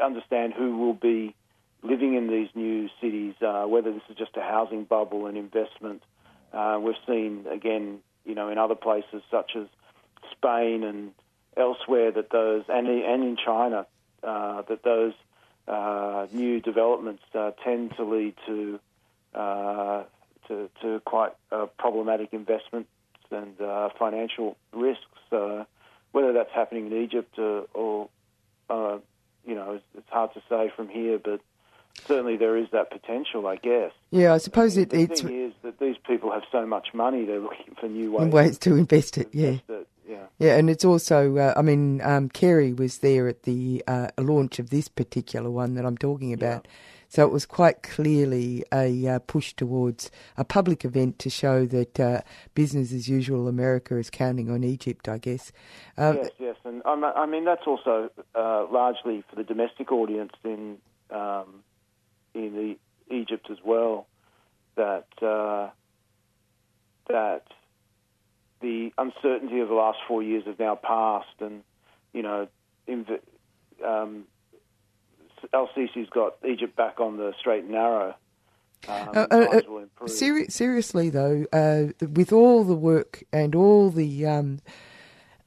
understand 0.03 0.53
who 0.53 0.77
will 0.77 0.93
be 0.93 1.35
living 1.83 2.15
in 2.15 2.27
these 2.27 2.49
new 2.55 2.89
cities, 2.99 3.35
uh, 3.41 3.63
whether 3.63 3.91
this 3.93 4.01
is 4.09 4.17
just 4.17 4.35
a 4.35 4.41
housing 4.41 4.83
bubble 4.83 5.27
and 5.27 5.37
investment. 5.37 6.03
Uh, 6.51 6.79
we've 6.81 6.95
seen 7.07 7.45
again, 7.49 7.99
you 8.25 8.35
know, 8.35 8.49
in 8.49 8.57
other 8.57 8.75
places 8.75 9.21
such 9.29 9.51
as 9.55 9.67
Spain 10.31 10.83
and 10.83 11.11
elsewhere 11.55 12.11
that 12.11 12.29
those, 12.31 12.63
and 12.69 12.87
and 12.87 13.23
in 13.23 13.37
China, 13.43 13.85
uh, 14.23 14.61
that 14.63 14.83
those 14.83 15.13
uh, 15.67 16.27
new 16.31 16.59
developments 16.59 17.23
uh, 17.35 17.51
tend 17.63 17.95
to 17.97 18.03
lead 18.03 18.35
to 18.45 18.79
uh, 19.33 20.03
to, 20.47 20.69
to, 20.81 21.01
quite 21.01 21.33
problematic 21.77 22.29
investments 22.31 22.89
and 23.29 23.59
uh, 23.59 23.89
financial 23.99 24.55
risks. 24.71 25.03
whether 25.29 26.31
that's 26.31 26.51
happening 26.55 26.87
in 26.87 26.93
Egypt 27.03 27.37
or, 27.37 28.07
you 28.69 29.55
know, 29.55 29.73
it's, 29.73 29.83
it's, 29.97 30.09
hard 30.09 30.33
to 30.33 30.41
say 30.47 30.71
from 30.73 30.87
here, 30.87 31.19
but 31.19 31.41
certainly 32.05 32.37
there 32.37 32.55
is 32.57 32.67
that 32.71 32.89
potential, 32.89 33.45
I 33.45 33.57
guess. 33.57 33.91
Yeah, 34.09 34.33
I 34.33 34.37
suppose 34.37 34.77
it, 34.77 34.89
the 34.91 35.01
it's. 35.01 35.21
The 35.21 35.27
thing 35.27 35.47
is 35.47 35.53
that 35.63 35.79
these 35.79 35.97
people 36.07 36.31
have 36.31 36.43
so 36.51 36.65
much 36.65 36.93
money; 36.93 37.25
they're 37.25 37.39
looking 37.39 37.75
for 37.79 37.87
new 37.87 38.11
ways, 38.13 38.31
ways 38.31 38.57
to 38.59 38.75
invest 38.75 39.17
it. 39.17 39.29
Yeah. 39.33 39.47
Invest 39.47 39.69
it. 39.69 39.87
Yeah. 40.07 40.27
Yeah, 40.39 40.55
and 40.55 40.69
it's 40.69 40.85
also, 40.85 41.35
uh, 41.37 41.53
I 41.57 41.61
mean, 41.61 42.01
um, 42.01 42.29
Kerry 42.29 42.71
was 42.71 42.99
there 42.99 43.27
at 43.27 43.43
the 43.43 43.83
uh, 43.87 44.07
launch 44.17 44.57
of 44.57 44.69
this 44.69 44.87
particular 44.87 45.49
one 45.51 45.75
that 45.75 45.85
I'm 45.85 45.97
talking 45.97 46.31
about. 46.31 46.65
Yeah. 46.65 46.71
So 47.09 47.25
it 47.25 47.31
was 47.31 47.45
quite 47.45 47.83
clearly 47.83 48.63
a 48.73 49.07
uh, 49.07 49.19
push 49.19 49.53
towards 49.53 50.11
a 50.35 50.43
public 50.43 50.83
event 50.83 51.19
to 51.19 51.29
show 51.29 51.65
that 51.65 51.99
uh, 51.99 52.21
business 52.53 52.91
as 52.91 53.07
usual 53.07 53.47
America 53.47 53.97
is 53.97 54.09
counting 54.09 54.51
on 54.51 54.63
Egypt, 54.63 55.07
I 55.07 55.17
guess. 55.17 55.51
Um, 55.97 56.17
yes, 56.17 56.29
yes, 56.37 56.55
and 56.65 56.81
I 56.85 57.25
mean 57.25 57.45
that's 57.45 57.65
also 57.65 58.09
uh, 58.35 58.65
largely 58.69 59.23
for 59.29 59.37
the 59.37 59.43
domestic 59.43 59.91
audience 59.91 60.33
in 60.43 60.77
um, 61.09 61.63
in 62.33 62.53
the 62.53 63.15
Egypt 63.15 63.47
as 63.49 63.57
well. 63.63 64.07
That 64.75 65.07
uh, 65.21 65.69
that 67.07 67.43
the 68.61 68.91
uncertainty 68.97 69.59
of 69.59 69.69
the 69.69 69.75
last 69.75 69.99
four 70.07 70.23
years 70.23 70.43
has 70.45 70.55
now 70.59 70.75
passed, 70.75 71.39
and 71.39 71.63
you 72.13 72.21
know, 72.23 72.47
inv- 72.87 73.21
um, 73.85 74.25
El-Sisi's 75.53 76.09
got 76.09 76.35
Egypt 76.47 76.75
back 76.75 76.99
on 76.99 77.17
the 77.17 77.33
straight 77.39 77.63
and 77.63 77.71
narrow. 77.71 78.15
Um, 78.87 79.09
uh, 79.13 79.27
uh, 79.31 79.61
uh 80.01 80.07
seri- 80.07 80.47
seriously, 80.47 81.09
though, 81.09 81.45
uh, 81.51 81.93
with 82.07 82.31
all 82.31 82.63
the 82.63 82.75
work 82.75 83.23
and 83.33 83.55
all 83.55 83.89
the 83.89 84.25
um, 84.25 84.59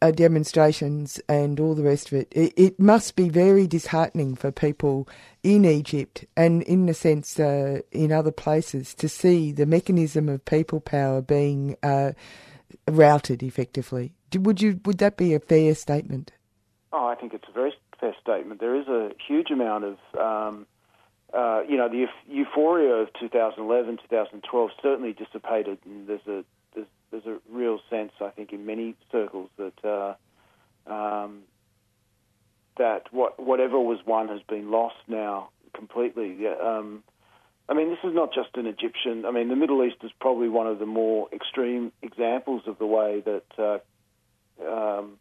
uh, 0.03 0.11
demonstrations 0.11 1.21
and 1.29 1.61
all 1.61 1.75
the 1.75 1.83
rest 1.83 2.09
of 2.09 2.15
it, 2.15 2.29
it, 2.33 2.53
it, 2.57 2.81
must 2.81 3.17
be 3.17 3.29
very 3.29 3.67
disheartening 3.67 4.35
for 4.35 4.51
people 4.51 5.09
in 5.43 5.65
Egypt 5.65 6.25
and, 6.37 6.63
in 6.65 6.89
a 6.89 6.95
sense, 6.95 7.39
uh, 7.39 7.81
in 7.93 8.11
other 8.11 8.33
places 8.33 8.95
to 8.95 9.09
see 9.09 9.53
the 9.53 9.67
mechanism 9.67 10.29
of 10.29 10.45
people 10.45 10.81
power 10.81 11.21
being 11.21 11.77
routed 12.89 13.43
effectively. 13.43 14.13
Would 14.35 14.61
you 14.61 14.81
would 14.85 14.99
that 14.99 15.17
be 15.17 15.35
a 15.35 15.41
fair 15.41 15.75
statement? 15.75 16.33
Oh, 16.93 17.07
I 17.07 17.15
think 17.15 17.35
it's 17.35 17.49
a 17.49 17.53
very 17.53 17.73
fair 18.01 18.15
statement. 18.21 18.61
There 18.61 18.75
is 18.75 18.89
a 18.89 19.11
huge 19.27 19.51
amount 19.51 19.85
of 19.85 19.97
um, 20.19 20.67
uh, 21.33 21.63
you 21.69 21.77
know, 21.77 21.89
the 21.89 22.07
euphoria 22.29 22.95
of 22.95 23.09
2011, 23.21 23.99
2012 23.99 24.71
certainly 24.83 25.13
dissipated, 25.13 25.79
and 25.85 26.09
there's 26.09 26.27
a 26.27 26.45
there's, 26.75 26.87
there's 27.11 27.27
a 27.27 27.39
real 27.51 27.81
sense, 27.89 28.13
I 28.21 28.31
think, 28.31 28.53
in 28.53 28.67
many 28.67 28.97
circles 29.13 29.49
that 29.57 29.85
uh, 29.85 30.15
um, 30.93 31.43
that 32.79 33.13
what 33.13 33.39
whatever 33.39 33.79
was 33.79 33.99
won 34.05 34.29
has 34.29 34.41
been 34.43 34.71
lost 34.71 34.97
now 35.07 35.51
completely. 35.73 36.47
Um, 36.49 37.05
I 37.71 37.75
mean, 37.75 37.89
this 37.89 38.01
is 38.03 38.13
not 38.13 38.35
just 38.35 38.57
an 38.57 38.67
Egyptian. 38.67 39.25
I 39.25 39.31
mean, 39.31 39.49
the 39.49 39.55
Middle 39.55 39.85
East 39.85 39.99
is 40.03 40.11
probably 40.21 40.49
one 40.49 40.67
of 40.67 40.81
the 40.81 40.87
more 40.87 41.29
extreme 41.33 41.93
examples 42.03 42.63
of 42.67 42.79
the 42.79 42.87
way 42.87 43.23
that 43.25 43.45
uh, 43.57 43.79
um, 44.69 45.19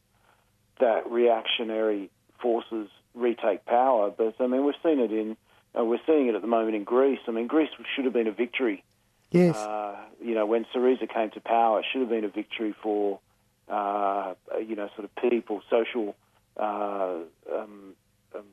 that 0.80 1.09
reactionary 1.11 2.09
forces 2.41 2.89
retake 3.13 3.65
power. 3.65 4.09
But 4.09 4.34
I 4.39 4.47
mean, 4.47 4.65
we've 4.65 4.73
seen 4.81 4.99
it 4.99 5.11
in 5.11 5.38
uh, 5.77 5.85
we're 5.85 5.99
seeing 6.07 6.27
it 6.27 6.34
at 6.34 6.41
the 6.41 6.47
moment 6.47 6.76
in 6.76 6.85
Greece. 6.85 7.19
I 7.27 7.31
mean, 7.31 7.45
Greece 7.45 7.69
should 7.95 8.05
have 8.05 8.13
been 8.13 8.27
a 8.27 8.31
victory. 8.31 8.84
Yes. 9.30 9.55
Uh, 9.55 9.97
you 10.19 10.34
know, 10.34 10.47
when 10.47 10.65
Syriza 10.73 11.07
came 11.07 11.30
to 11.31 11.39
power, 11.41 11.81
it 11.81 11.85
should 11.91 12.01
have 12.01 12.09
been 12.09 12.26
a 12.26 12.30
victory 12.30 12.73
for 12.81 13.19
uh, 13.67 14.34
you 14.59 14.76
know 14.76 14.89
sort 14.95 15.05
of 15.05 15.15
people, 15.30 15.61
social. 15.69 16.15
Uh, 16.57 17.19
um, 17.55 17.93
um, 18.35 18.43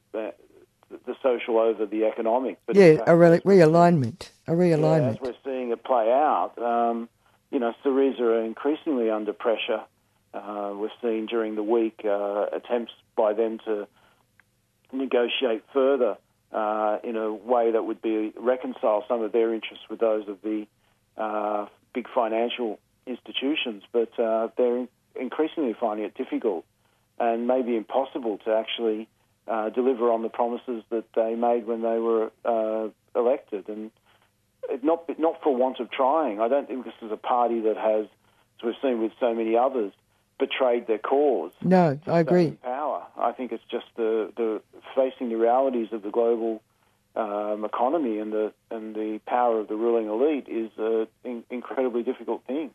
the, 0.91 1.15
social 1.23 1.59
over 1.59 1.87
the 1.87 2.05
economic. 2.05 2.59
But 2.67 2.77
yeah, 2.77 3.03
a 3.07 3.17
re- 3.17 3.41
realignment. 3.41 4.31
A 4.47 4.53
realignment. 4.53 5.03
Yeah, 5.03 5.11
as 5.11 5.21
we're 5.21 5.35
seeing 5.45 5.71
it 5.71 5.83
play 5.85 6.11
out, 6.11 6.53
um, 6.59 7.09
you 7.51 7.59
know, 7.59 7.75
Syriza 7.85 8.21
are 8.21 8.45
increasingly 8.45 9.11
under 9.11 9.33
pressure. 9.33 9.83
Uh, 10.33 10.75
we've 10.79 10.91
seen 11.03 11.27
during 11.27 11.55
the 11.55 11.63
week 11.63 12.03
uh, 12.05 12.47
attempts 12.53 12.93
by 13.17 13.33
them 13.33 13.59
to 13.65 13.87
negotiate 14.93 15.65
further 15.73 16.17
uh, 16.53 16.99
in 17.03 17.17
a 17.17 17.33
way 17.33 17.73
that 17.73 17.85
would 17.85 18.03
be 18.03 18.33
reconcile 18.37 19.05
some 19.09 19.23
of 19.23 19.33
their 19.33 19.53
interests 19.55 19.85
with 19.91 20.01
those 20.01 20.29
of 20.29 20.39
the 20.43 20.67
uh, 21.17 21.67
big 21.95 22.07
financial 22.15 22.79
institutions, 23.07 23.83
but 23.93 24.19
uh, 24.19 24.49
they're 24.57 24.87
increasingly 25.19 25.75
finding 25.79 26.05
it 26.05 26.15
difficult 26.15 26.65
and 27.19 27.47
maybe 27.47 27.77
impossible 27.77 28.39
to 28.45 28.53
actually 28.53 29.09
uh, 29.49 29.71
deliver 29.71 30.11
on 30.11 30.23
the 30.23 30.29
promises 30.29 30.83
that 30.91 31.05
they 31.15 31.35
made 31.35 31.67
when 31.67 31.83
they 31.83 31.99
were 31.99 32.31
uh, 32.45 32.89
elected, 33.19 33.69
and 33.69 33.91
not 34.83 35.09
not 35.19 35.43
for 35.43 35.55
want 35.55 35.81
of 35.81 35.91
trying. 35.91 36.41
I 36.41 36.49
don't 36.49 36.67
think 36.67 36.85
this 36.85 36.95
is 37.03 37.13
a 37.13 37.17
party 37.17 37.61
that 37.61 37.77
has, 37.77 38.07
as 38.59 38.65
we've 38.65 38.75
seen 38.83 39.01
with 39.01 39.13
so 39.21 39.35
many 39.35 39.57
others, 39.57 39.93
betrayed 40.39 40.87
their 40.87 40.99
cause. 40.99 41.53
No, 41.63 41.99
I 42.07 42.21
agree. 42.21 42.51
Power. 42.63 43.03
I 43.17 43.33
think 43.33 43.53
it's 43.53 43.65
just 43.71 43.87
the, 43.97 44.33
the 44.37 44.63
facing 44.95 45.29
the 45.29 45.37
realities 45.37 45.89
of 45.93 46.03
the 46.03 46.11
global 46.11 46.63
um, 47.17 47.65
economy 47.65 48.19
and 48.19 48.33
the 48.33 48.53
and 48.71 48.95
the 48.95 49.21
power 49.27 49.61
of 49.61 49.69
the 49.69 49.75
ruling 49.75 50.07
elite 50.07 50.49
is 50.49 50.71
an 50.77 51.07
in, 51.25 51.45
incredibly 51.51 52.03
difficult 52.03 52.45
thing. 52.47 52.71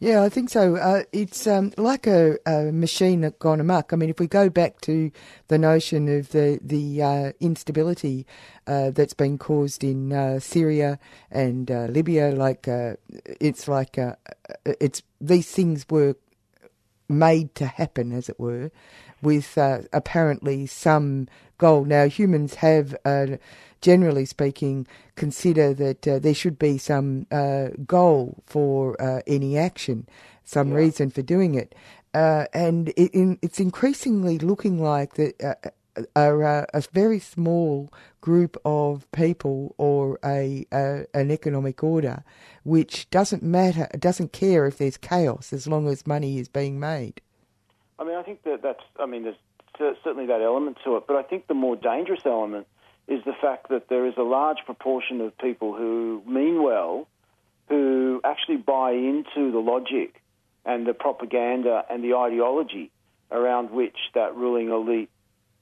Yeah, 0.00 0.22
I 0.22 0.28
think 0.28 0.50
so. 0.50 0.76
Uh, 0.76 1.02
it's 1.12 1.46
um, 1.46 1.72
like 1.76 2.06
a, 2.06 2.36
a, 2.44 2.72
machine 2.72 3.20
that 3.20 3.38
gone 3.38 3.60
amok. 3.60 3.92
I 3.92 3.96
mean, 3.96 4.10
if 4.10 4.18
we 4.18 4.26
go 4.26 4.50
back 4.50 4.80
to 4.82 5.12
the 5.46 5.58
notion 5.58 6.08
of 6.08 6.30
the 6.30 6.58
the 6.60 7.02
uh, 7.02 7.32
instability 7.38 8.26
uh, 8.66 8.90
that's 8.90 9.14
been 9.14 9.38
caused 9.38 9.84
in 9.84 10.12
uh, 10.12 10.40
Syria 10.40 10.98
and 11.30 11.70
uh, 11.70 11.86
Libya, 11.88 12.32
like 12.32 12.66
uh, 12.66 12.94
it's 13.40 13.68
like 13.68 13.96
it's 14.64 15.02
these 15.20 15.50
things 15.50 15.86
were 15.88 16.16
made 17.08 17.54
to 17.54 17.66
happen, 17.66 18.12
as 18.12 18.28
it 18.28 18.40
were, 18.40 18.72
with 19.22 19.56
apparently 19.92 20.66
some 20.66 21.28
goal. 21.58 21.84
Now, 21.84 22.08
humans 22.08 22.54
have, 22.56 22.96
uh, 23.04 23.26
generally 23.84 24.24
speaking, 24.24 24.86
consider 25.14 25.74
that 25.74 26.08
uh, 26.08 26.18
there 26.18 26.32
should 26.32 26.58
be 26.58 26.78
some 26.78 27.26
uh, 27.30 27.68
goal 27.86 28.42
for 28.46 29.00
uh, 29.00 29.20
any 29.26 29.58
action, 29.58 30.08
some 30.42 30.70
yeah. 30.70 30.76
reason 30.76 31.10
for 31.10 31.20
doing 31.20 31.54
it. 31.54 31.74
Uh, 32.14 32.46
and 32.54 32.88
it, 32.96 33.10
in, 33.12 33.38
it's 33.42 33.60
increasingly 33.60 34.38
looking 34.38 34.82
like 34.82 35.16
that 35.16 35.74
a, 36.16 36.66
a, 36.72 36.82
very 36.92 37.18
small 37.18 37.92
group 38.22 38.56
of 38.64 39.06
people 39.12 39.74
or 39.76 40.18
a, 40.24 40.64
a, 40.72 41.04
an 41.12 41.30
economic 41.30 41.84
order 41.84 42.24
which 42.62 43.10
doesn't 43.10 43.42
matter, 43.42 43.86
doesn't 43.98 44.32
care 44.32 44.64
if 44.64 44.78
there's 44.78 44.96
chaos 44.96 45.52
as 45.52 45.66
long 45.66 45.88
as 45.88 46.06
money 46.06 46.38
is 46.38 46.48
being 46.48 46.80
made. 46.80 47.20
I 47.98 48.04
mean, 48.04 48.16
I 48.16 48.22
think 48.22 48.44
that 48.44 48.62
that's. 48.62 48.82
I 48.98 49.04
mean, 49.04 49.24
there's 49.24 49.96
certainly 50.02 50.26
that 50.26 50.40
element 50.40 50.78
to 50.84 50.96
it, 50.96 51.04
but 51.06 51.16
I 51.16 51.22
think 51.22 51.48
the 51.48 51.54
more 51.54 51.76
dangerous 51.76 52.24
element 52.24 52.66
is 53.06 53.22
the 53.24 53.34
fact 53.40 53.68
that 53.68 53.88
there 53.88 54.06
is 54.06 54.14
a 54.16 54.22
large 54.22 54.58
proportion 54.64 55.20
of 55.20 55.36
people 55.38 55.74
who 55.74 56.22
mean 56.26 56.62
well, 56.62 57.06
who 57.68 58.20
actually 58.24 58.56
buy 58.56 58.92
into 58.92 59.52
the 59.52 59.58
logic 59.58 60.22
and 60.64 60.86
the 60.86 60.94
propaganda 60.94 61.84
and 61.90 62.02
the 62.02 62.14
ideology 62.14 62.90
around 63.30 63.70
which 63.70 63.96
that 64.14 64.34
ruling 64.34 64.70
elite 64.70 65.10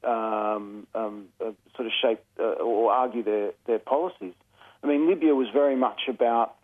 um, 0.05 0.87
um, 0.95 1.27
uh, 1.41 1.51
sort 1.77 1.87
of 1.87 1.93
shape 2.01 2.21
uh, 2.39 2.43
or 2.43 2.93
argue 2.93 3.23
their, 3.23 3.53
their 3.67 3.79
policies. 3.79 4.35
I 4.83 4.87
mean, 4.87 5.09
Libya 5.09 5.35
was 5.35 5.49
very 5.53 5.77
much 5.77 6.03
about, 6.09 6.55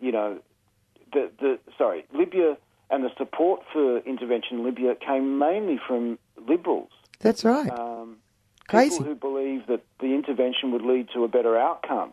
you 0.00 0.12
know, 0.12 0.38
the, 1.12 1.30
the 1.38 1.58
sorry, 1.76 2.06
Libya 2.14 2.56
and 2.90 3.04
the 3.04 3.10
support 3.16 3.62
for 3.72 3.98
intervention 3.98 4.58
in 4.58 4.64
Libya 4.64 4.94
came 4.94 5.38
mainly 5.38 5.78
from 5.86 6.18
liberals. 6.48 6.90
That's 7.20 7.44
right. 7.44 7.70
Um, 7.70 8.16
Crazy. 8.68 8.98
People 8.98 9.06
who 9.06 9.14
believe 9.14 9.66
that 9.66 9.84
the 9.98 10.14
intervention 10.14 10.72
would 10.72 10.82
lead 10.82 11.08
to 11.14 11.24
a 11.24 11.28
better 11.28 11.58
outcome. 11.58 12.12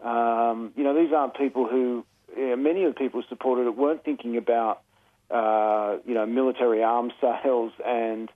Um, 0.00 0.72
you 0.76 0.84
know, 0.84 0.94
these 0.94 1.12
aren't 1.12 1.36
people 1.36 1.68
who, 1.68 2.04
many 2.36 2.84
of 2.84 2.94
the 2.94 2.98
people 2.98 3.20
who 3.20 3.28
supported 3.28 3.66
it 3.66 3.76
weren't 3.76 4.04
thinking 4.04 4.36
about, 4.36 4.82
uh, 5.30 5.98
you 6.06 6.14
know, 6.14 6.26
military 6.26 6.82
arms 6.82 7.12
sales 7.20 7.72
and 7.84 8.30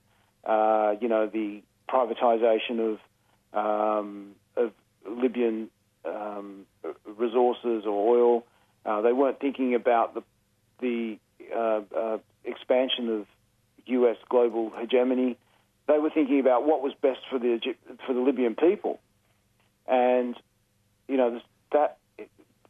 uh, 0.47 0.95
you 1.01 1.09
know, 1.09 1.27
the 1.27 1.63
privatisation 1.89 2.95
of 2.95 2.99
um, 3.53 4.33
of 4.57 4.73
Libyan 5.09 5.69
um, 6.05 6.67
resources 7.05 7.85
or 7.85 8.17
oil. 8.17 8.47
Uh, 8.85 9.01
they 9.01 9.13
weren't 9.13 9.41
thinking 9.41 9.75
about 9.75 10.15
the 10.15 10.23
the 10.81 11.19
uh, 11.55 11.81
uh, 11.97 12.19
expansion 12.45 13.09
of 13.21 13.27
U.S. 13.87 14.17
global 14.29 14.71
hegemony. 14.79 15.37
They 15.89 15.99
were 15.99 16.11
thinking 16.11 16.41
about 16.41 16.67
what 16.67 16.83
was 16.83 16.93
best 17.01 17.21
for 17.31 17.39
the 17.39 17.61
for 18.07 18.13
the 18.13 18.21
Libyan 18.21 18.55
people, 18.55 19.01
and 19.87 20.37
you 21.09 21.17
know 21.17 21.41
that 21.73 21.99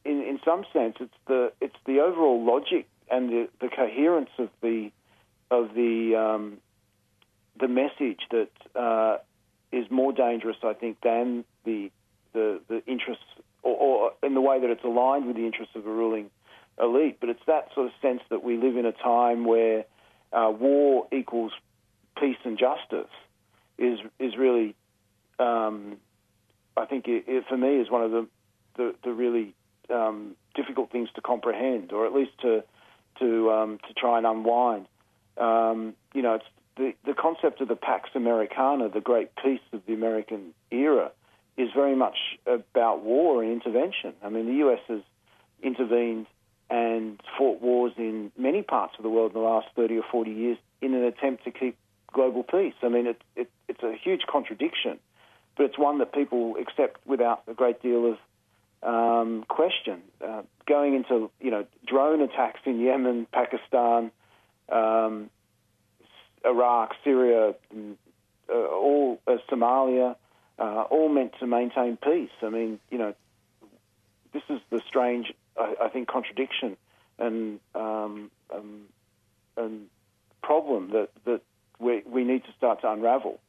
in 0.05 0.23
in 0.23 0.39
some 0.45 0.65
sense 0.73 0.97
it's 1.01 1.15
the 1.27 1.53
it's 1.61 1.77
the 1.87 2.01
overall 2.01 2.45
logic 2.45 2.87
and 3.11 3.31
the, 3.31 3.49
the 3.61 3.69
coherence 3.69 4.31
of 4.39 4.51
the 4.61 4.91
of 5.51 5.75
the 5.75 6.17
um, 6.17 6.59
the 7.59 7.69
message 7.69 8.21
that 8.31 8.51
uh, 8.75 9.19
is 9.73 9.91
more 9.91 10.13
dangerous, 10.13 10.57
I 10.63 10.75
think, 10.75 10.99
than 11.03 11.45
the 11.65 11.91
the, 12.33 12.61
the 12.69 12.85
interests, 12.87 13.25
or, 13.63 13.77
or, 13.77 14.13
in 14.23 14.35
the 14.35 14.43
way 14.43 14.61
that 14.61 14.69
it's 14.69 14.85
aligned 14.85 15.27
with 15.27 15.37
the 15.37 15.47
interests 15.47 15.75
of 15.75 15.85
the 15.85 15.91
ruling 15.91 16.31
elite. 16.79 17.17
But 17.19 17.31
it's 17.31 17.41
that 17.47 17.69
sort 17.75 17.87
of 17.87 17.93
sense 18.03 18.21
that 18.29 18.45
we 18.45 18.59
live 18.59 18.77
in 18.77 18.85
a 18.85 18.93
time 18.93 19.47
where 19.47 19.87
uh, 20.35 20.51
war 20.51 21.07
equals 21.13 21.53
peace 22.19 22.39
and 22.45 22.59
justice 22.59 23.11
is 23.79 23.99
is 24.19 24.37
really, 24.37 24.75
um, 25.39 25.97
I 26.77 26.87
think, 26.87 27.07
it, 27.09 27.25
it, 27.27 27.45
for 27.49 27.57
me, 27.57 27.77
is 27.77 27.91
one 27.91 28.03
of 28.03 28.11
the 28.11 28.27
the, 28.77 28.95
the 29.05 29.13
really 29.13 29.55
um, 29.91 30.37
difficult 30.55 30.91
things 30.91 31.09
to 31.15 31.21
comprehend, 31.21 31.93
or 31.93 32.07
at 32.07 32.13
least 32.13 32.33
to 32.43 32.63
to 33.21 33.51
um, 33.51 33.79
to 33.87 33.95
try 33.95 34.19
and 34.19 34.27
unwind. 34.27 34.87
Um, 35.39 35.95
you 36.15 36.23
know, 36.23 36.39
the, 36.77 36.95
the 37.05 37.15
concept 37.15 37.61
of 37.61 37.69
the 37.69 37.77
Pax 37.77 38.11
Americana, 38.15 38.89
the 38.89 39.01
great 39.01 39.31
peace 39.37 39.61
of 39.73 39.83
the 39.87 39.95
American 39.95 40.55
era, 40.71 41.11
is 41.57 41.69
very 41.75 41.97
much 41.97 42.17
about 42.47 43.03
war 43.03 43.43
and 43.43 43.53
intervention. 43.53 44.15
I 44.23 44.29
mean, 44.29 44.47
the 44.47 44.67
US 44.67 44.81
has 44.89 45.01
intervened 45.63 46.27
and 46.69 47.21
fought 47.39 47.63
wars 47.63 47.93
in 47.97 48.33
many 48.37 48.63
parts 48.63 48.95
of 48.99 49.03
the 49.03 49.09
world 49.09 49.33
in 49.33 49.41
the 49.41 49.47
last 49.47 49.69
30 49.77 49.99
or 49.99 50.05
40 50.11 50.31
years 50.31 50.59
in 50.81 50.95
an 50.95 51.05
attempt 51.05 51.45
to 51.45 51.51
keep 51.51 51.77
global 52.17 52.43
peace. 52.43 52.79
I 52.83 52.89
mean, 52.89 53.07
it, 53.07 53.21
it, 53.43 53.49
it's 53.69 53.83
a 53.83 53.95
huge 54.05 54.23
contradiction, 54.35 54.99
but 55.57 55.65
it's 55.67 55.79
one 55.79 55.99
that 55.99 56.11
people 56.21 56.57
accept 56.59 56.97
without 57.07 57.43
a 57.47 57.55
great 57.55 57.79
deal 57.83 58.03
of 58.13 58.19
um, 58.95 59.45
question. 59.49 59.99
Uh, 60.27 60.43
going 60.67 60.95
into, 60.95 61.31
you 61.41 61.51
know, 61.51 61.65
drone 61.87 62.23
attacks 62.23 62.61
in 62.65 62.81
Yemen, 62.81 63.27
Pakistan, 63.41 64.11
um, 64.71 65.31
Iraq, 66.45 66.95
Syria, 67.05 67.55
uh, 68.49 68.53
all 68.53 69.21
uh, 69.27 69.37
Somalia, 69.51 70.17
uh, 70.59 70.83
all 70.95 71.09
meant 71.09 71.33
to 71.41 71.47
maintain 71.47 71.99
peace. 71.99 72.37
I 72.43 72.49
mean, 72.49 72.81
you 72.91 72.99
know, 72.99 73.15
this 74.33 74.43
is 74.49 74.61
the 74.71 74.81
strange, 74.89 75.27
I, 75.57 75.75
I 75.85 75.89
think, 75.89 76.09
contradiction 76.09 76.77
and 77.19 77.61
um, 77.75 78.31
um, 78.55 78.83
and 79.57 79.87
problem 80.43 80.91
that 80.93 81.09
that 81.25 81.41
we 81.79 82.03
we 82.07 82.25
need 82.25 82.43
to 82.45 82.53
start 82.79 82.81
to 82.83 83.01
unravel 83.01 83.41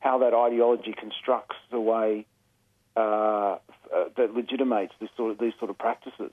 how 0.00 0.18
that 0.18 0.34
ideology 0.34 0.94
constructs 0.98 1.56
the 1.70 1.80
way 1.80 2.26
uh, 2.96 3.00
uh, 3.00 3.58
that 4.16 4.34
legitimates 4.34 4.92
this 5.00 5.10
sort 5.16 5.32
of 5.32 5.38
these 5.38 5.52
sort 5.58 5.70
of 5.70 5.78
practices. 5.78 6.30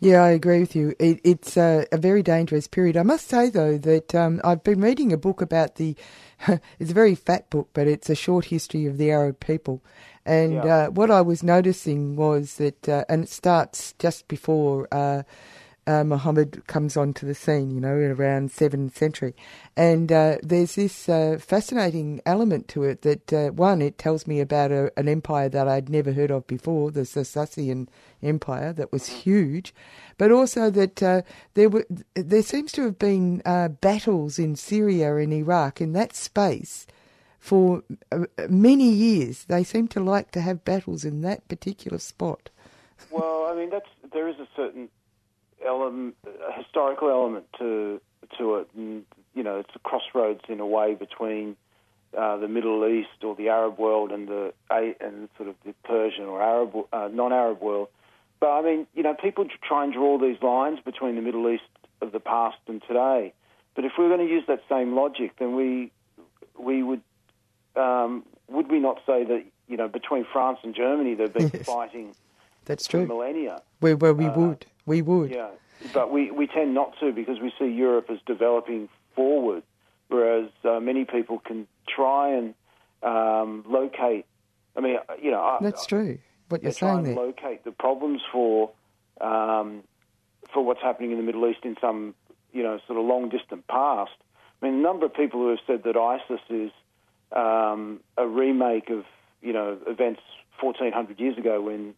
Yeah, 0.00 0.22
I 0.22 0.30
agree 0.30 0.60
with 0.60 0.74
you. 0.74 0.94
It, 0.98 1.20
it's 1.24 1.56
a, 1.56 1.86
a, 1.92 1.96
very 1.96 2.22
dangerous 2.22 2.66
period. 2.66 2.96
I 2.96 3.04
must 3.04 3.28
say, 3.28 3.48
though, 3.48 3.78
that 3.78 4.14
um, 4.14 4.40
I've 4.44 4.62
been 4.62 4.80
reading 4.80 5.12
a 5.12 5.16
book 5.16 5.40
about 5.40 5.76
the. 5.76 5.96
it's 6.78 6.90
a 6.90 6.94
very 6.94 7.14
fat 7.14 7.48
book, 7.48 7.70
but 7.72 7.86
it's 7.86 8.10
a 8.10 8.14
short 8.14 8.46
history 8.46 8.86
of 8.86 8.98
the 8.98 9.10
Arab 9.10 9.40
people. 9.40 9.82
And 10.26 10.54
Yeah. 10.54 10.76
uh, 10.76 10.90
what 10.90 11.10
I 11.10 11.22
was 11.22 11.42
noticing 11.42 12.16
was 12.16 12.56
that, 12.56 12.88
uh, 12.88 13.04
and 13.08 13.24
it 13.24 13.30
starts 13.30 13.94
just 13.98 14.26
before 14.26 14.88
uh, 14.92 15.22
uh, 15.86 16.04
Muhammad 16.04 16.66
comes 16.66 16.96
onto 16.96 17.26
the 17.26 17.34
scene, 17.34 17.70
you 17.70 17.80
know, 17.80 17.94
around 17.94 18.50
7th 18.50 18.94
century. 18.94 19.34
And 19.76 20.10
uh, 20.10 20.38
there's 20.42 20.76
this 20.76 21.08
uh, 21.08 21.38
fascinating 21.40 22.20
element 22.24 22.68
to 22.68 22.84
it 22.84 23.02
that, 23.02 23.32
uh, 23.32 23.50
one, 23.50 23.82
it 23.82 23.98
tells 23.98 24.26
me 24.26 24.40
about 24.40 24.72
a, 24.72 24.92
an 24.96 25.08
empire 25.08 25.48
that 25.48 25.68
I'd 25.68 25.88
never 25.88 26.12
heard 26.12 26.30
of 26.30 26.46
before, 26.46 26.90
the 26.90 27.02
Sassanian 27.02 27.88
Empire, 28.22 28.72
that 28.72 28.92
was 28.92 29.08
huge, 29.08 29.74
but 30.16 30.30
also 30.30 30.70
that 30.70 31.02
uh, 31.02 31.22
there 31.54 31.68
were 31.68 31.86
there 32.14 32.42
seems 32.42 32.72
to 32.72 32.82
have 32.82 32.98
been 32.98 33.42
uh, 33.44 33.68
battles 33.68 34.38
in 34.38 34.56
Syria 34.56 35.16
and 35.16 35.32
Iraq 35.32 35.80
in 35.80 35.92
that 35.92 36.14
space 36.14 36.86
for 37.38 37.82
many 38.48 38.88
years. 38.88 39.44
They 39.44 39.64
seem 39.64 39.88
to 39.88 40.00
like 40.00 40.30
to 40.30 40.40
have 40.40 40.64
battles 40.64 41.04
in 41.04 41.20
that 41.22 41.46
particular 41.48 41.98
spot. 41.98 42.48
Well, 43.10 43.46
I 43.50 43.54
mean, 43.54 43.68
that's 43.70 43.88
there 44.12 44.28
is 44.28 44.36
a 44.36 44.48
certain 44.56 44.88
element, 45.66 46.16
a 46.26 46.52
historical 46.52 47.08
element 47.10 47.46
to 47.58 48.00
to 48.38 48.56
it, 48.56 48.68
and 48.76 49.04
you 49.34 49.42
know, 49.42 49.58
it's 49.58 49.70
a 49.74 49.78
crossroads 49.80 50.40
in 50.48 50.60
a 50.60 50.66
way 50.66 50.94
between 50.94 51.56
uh, 52.16 52.36
the 52.36 52.48
Middle 52.48 52.86
East 52.86 53.22
or 53.22 53.34
the 53.34 53.48
Arab 53.48 53.78
world 53.78 54.12
and 54.12 54.28
the 54.28 54.52
and 54.70 55.28
sort 55.36 55.48
of 55.48 55.54
the 55.64 55.74
Persian 55.84 56.24
or 56.24 56.40
Arab 56.42 56.74
uh, 56.92 57.08
non-Arab 57.12 57.60
world. 57.60 57.88
But 58.40 58.50
I 58.50 58.62
mean, 58.62 58.86
you 58.94 59.02
know, 59.02 59.14
people 59.14 59.46
try 59.66 59.84
and 59.84 59.92
draw 59.92 60.18
these 60.18 60.40
lines 60.42 60.78
between 60.84 61.16
the 61.16 61.22
Middle 61.22 61.48
East 61.48 61.62
of 62.00 62.12
the 62.12 62.20
past 62.20 62.58
and 62.66 62.82
today. 62.86 63.32
But 63.74 63.84
if 63.84 63.92
we 63.98 64.04
we're 64.04 64.16
going 64.16 64.26
to 64.26 64.32
use 64.32 64.44
that 64.48 64.62
same 64.68 64.94
logic, 64.94 65.32
then 65.38 65.54
we 65.56 65.90
we 66.58 66.82
would 66.82 67.00
um, 67.76 68.24
would 68.48 68.70
we 68.70 68.78
not 68.78 69.00
say 69.06 69.24
that 69.24 69.44
you 69.68 69.76
know 69.76 69.88
between 69.88 70.24
France 70.32 70.58
and 70.62 70.74
Germany 70.74 71.14
they've 71.14 71.32
been 71.32 71.50
Yes. 71.54 71.66
fighting 71.66 72.14
That's 72.66 72.86
for 72.86 72.92
true. 72.98 73.06
millennia. 73.06 73.62
Where, 73.80 73.96
where 73.96 74.14
we 74.14 74.26
Uh, 74.26 74.38
would, 74.38 74.66
we 74.86 75.02
would. 75.02 75.30
Yeah, 75.30 75.48
but 75.92 76.10
we, 76.12 76.30
we 76.30 76.46
tend 76.46 76.74
not 76.74 76.94
to 77.00 77.12
because 77.12 77.40
we 77.40 77.52
see 77.58 77.66
Europe 77.66 78.06
as 78.10 78.18
developing 78.26 78.88
forward, 79.16 79.62
whereas 80.08 80.50
uh, 80.64 80.80
many 80.80 81.04
people 81.04 81.38
can 81.38 81.66
try 81.88 82.30
and 82.34 82.54
um, 83.02 83.64
locate. 83.68 84.26
I 84.76 84.80
mean, 84.80 84.96
uh, 85.08 85.14
you 85.20 85.30
know, 85.30 85.40
I- 85.40 85.58
That's 85.60 85.86
true. 85.86 86.18
What 86.48 86.62
you're 86.62 86.72
saying 86.72 87.04
there. 87.04 87.14
locate 87.14 87.64
the 87.64 87.72
problems 87.72 88.20
for 88.30 88.70
um, 89.20 89.82
for 90.52 90.64
what's 90.64 90.82
happening 90.82 91.10
in 91.10 91.16
the 91.16 91.22
Middle 91.22 91.48
East 91.48 91.60
in 91.64 91.76
some 91.80 92.14
you 92.52 92.62
know 92.62 92.78
sort 92.86 92.98
of 92.98 93.06
long 93.06 93.28
distant 93.30 93.66
past. 93.66 94.12
I 94.62 94.66
mean, 94.66 94.74
a 94.78 94.82
number 94.82 95.06
of 95.06 95.14
people 95.14 95.40
who 95.40 95.48
have 95.50 95.58
said 95.66 95.82
that 95.84 95.96
ISIS 95.96 96.40
is 96.50 96.70
um, 97.32 98.00
a 98.18 98.26
remake 98.26 98.90
of 98.90 99.04
you 99.42 99.52
know 99.52 99.78
events 99.86 100.20
1400 100.60 101.18
years 101.18 101.36
ago 101.38 101.60
when 101.62 101.94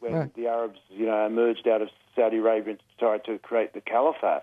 when 0.00 0.12
right. 0.12 0.34
the 0.34 0.48
Arabs 0.48 0.78
you 0.88 1.06
know 1.06 1.26
emerged 1.26 1.68
out 1.68 1.82
of 1.82 1.88
Saudi 2.16 2.38
Arabia 2.38 2.72
and 2.72 2.82
tried 2.98 3.24
to 3.24 3.38
create 3.38 3.72
the 3.72 3.80
caliphate 3.80 4.42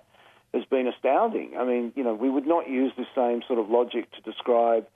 has 0.54 0.64
been 0.66 0.88
astounding. 0.88 1.58
I 1.58 1.66
mean, 1.66 1.92
you 1.96 2.04
know, 2.04 2.14
we 2.14 2.30
would 2.30 2.48
not 2.48 2.70
use 2.70 2.94
the 2.98 3.06
same 3.14 3.42
sort 3.48 3.60
of 3.60 3.70
logic 3.70 4.10
to 4.14 4.22
describe 4.22 4.88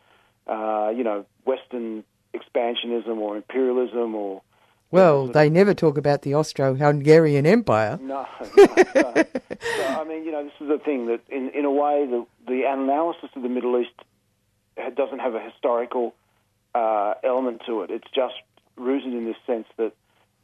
uh, 0.48 0.92
you 0.96 1.04
know 1.04 1.26
Western 1.46 2.04
expansionism 2.34 3.18
or 3.18 3.36
imperialism 3.36 4.16
or 4.16 4.42
Well, 4.90 5.28
they 5.28 5.50
never 5.50 5.74
talk 5.74 5.98
about 5.98 6.22
the 6.22 6.34
Austro-Hungarian 6.36 7.46
Empire. 7.46 8.00
no. 8.02 8.26
no, 8.56 8.64
no. 8.96 9.14
so, 9.16 9.86
I 9.86 10.06
mean, 10.08 10.24
you 10.24 10.32
know, 10.32 10.44
this 10.44 10.54
is 10.62 10.68
the 10.70 10.80
thing 10.80 11.08
that, 11.08 11.22
in 11.30 11.50
in 11.50 11.66
a 11.66 11.72
way, 11.72 12.06
the 12.10 12.26
the 12.48 12.64
analysis 12.68 13.30
of 13.36 13.44
the 13.44 13.50
Middle 13.50 13.80
East 13.80 13.92
doesn't 14.96 15.20
have 15.20 15.36
a 15.36 15.42
historical 15.42 16.14
uh, 16.74 17.14
element 17.24 17.62
to 17.68 17.82
it. 17.82 17.92
It's 17.92 18.10
just 18.14 18.36
rooted 18.78 19.14
in 19.14 19.26
this 19.26 19.36
sense 19.46 19.68
that 19.78 19.94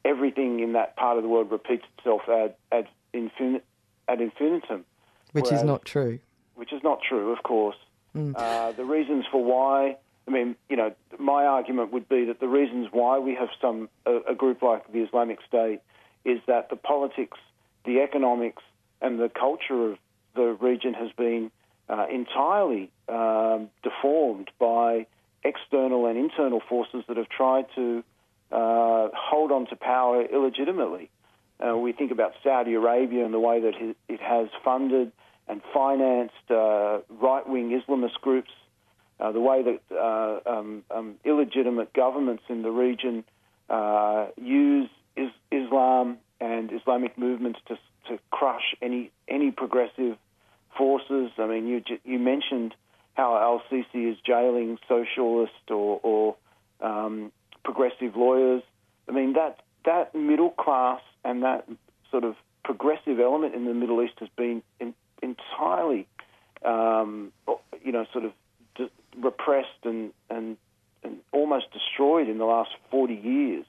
everything 0.06 0.60
in 0.60 0.74
that 0.74 0.96
part 0.96 1.18
of 1.18 1.24
the 1.24 1.30
world 1.30 1.52
repeats 1.52 1.84
itself 1.98 2.22
ad 2.30 2.56
ad, 2.72 2.88
infin- 3.14 3.62
ad 4.08 4.22
infinitum, 4.22 4.86
Which 5.32 5.52
is 5.52 5.64
not 5.64 5.86
true. 5.86 6.20
which 6.56 6.74
is 6.74 6.82
not 6.84 7.00
true, 7.08 7.32
of 7.32 7.44
course. 7.44 7.78
Mm. 8.16 8.34
Uh, 8.36 8.72
the 8.72 8.86
reasons 8.86 9.26
for 9.32 9.44
why, 9.44 9.98
I 10.28 10.32
mean, 10.32 10.56
you 10.70 10.76
know, 10.76 10.94
my 11.20 11.46
argument 11.46 11.92
would 11.94 12.10
be 12.10 12.26
that 12.26 12.40
the 12.40 12.48
reasons 12.48 12.88
why 12.92 13.20
we 13.20 13.36
have 13.36 13.50
some 13.62 13.90
a, 14.06 14.20
a 14.30 14.36
group 14.36 14.62
like 14.62 14.92
the 14.92 15.00
Islamic 15.02 15.40
State 15.48 15.82
is 16.26 16.40
that 16.48 16.70
the 16.70 16.76
politics, 16.76 17.38
the 17.86 18.02
economics, 18.02 18.64
and 19.02 19.20
the 19.20 19.30
culture 19.30 19.92
of 19.92 19.98
the 20.36 20.58
region 20.60 20.94
has 20.94 21.12
been 21.18 21.52
uh, 21.90 22.06
entirely 22.12 22.92
um, 23.08 23.70
deformed 23.84 24.50
by 24.60 25.06
external 25.44 26.06
and 26.08 26.18
internal 26.18 26.62
forces 26.68 27.04
that 27.08 27.18
have 27.18 27.30
tried 27.30 27.66
to 27.76 28.04
uh, 28.52 29.10
hold 29.14 29.52
on 29.52 29.68
to 29.68 29.76
power 29.76 30.24
illegitimately. 30.26 31.10
Uh, 31.60 31.76
we 31.78 31.92
think 31.92 32.12
about 32.12 32.34
Saudi 32.44 32.74
Arabia 32.76 33.26
and 33.26 33.34
the 33.34 33.40
way 33.40 33.60
that 33.62 33.74
it 34.08 34.22
has 34.22 34.48
funded 34.64 35.12
and 35.48 35.62
financed 35.74 36.34
uh, 36.52 37.00
right-wing 37.10 37.80
Islamist 37.80 38.20
groups, 38.22 38.52
uh, 39.20 39.32
the 39.32 39.40
way 39.40 39.64
that 39.64 39.80
uh, 39.96 40.50
um, 40.50 40.84
um, 40.92 41.16
illegitimate 41.26 41.94
governments 41.94 42.44
in 42.50 42.62
the 42.62 42.70
region 42.70 43.24
uh, 43.70 44.28
use 44.38 44.90
is- 45.16 45.32
Islam 45.52 46.18
and 46.40 46.72
Islamic 46.72 47.18
movements 47.18 47.60
to 47.68 47.78
to 48.08 48.20
crush 48.30 48.76
any 48.82 49.12
any 49.28 49.52
progressive 49.52 50.18
forces. 50.78 51.32
I 51.38 51.48
mean, 51.48 51.68
you 51.68 51.82
you 52.06 52.20
mentioned 52.20 52.76
how 53.16 53.36
Al 53.36 53.62
Sisi 53.70 54.12
is 54.12 54.18
jailing 54.26 54.78
socialist 54.88 55.72
or, 55.72 56.00
or 56.04 56.36
um, 56.82 57.32
progressive 57.68 58.16
lawyers. 58.16 58.64
I 59.10 59.12
mean 59.12 59.34
that 59.34 59.60
that 59.84 60.16
middle 60.16 60.52
class 60.52 61.02
and 61.26 61.44
that 61.44 61.68
sort 62.10 62.24
of 62.24 62.36
progressive 62.64 63.20
element 63.20 63.56
in 63.56 63.66
the 63.66 63.74
Middle 63.74 64.02
East 64.02 64.14
has 64.20 64.30
been 64.38 64.64
in, 64.80 64.94
entirely, 65.22 66.08
um, 66.64 67.34
you 67.84 67.92
know, 67.92 68.06
sort 68.14 68.24
of 68.24 68.32
d- 68.76 68.90
repressed 69.22 69.84
and, 69.84 70.14
and 70.30 70.56
and 71.04 71.18
almost 71.34 71.66
destroyed 71.74 72.30
in 72.30 72.38
the 72.38 72.46
last 72.46 72.70
forty 72.90 73.16
years 73.16 73.66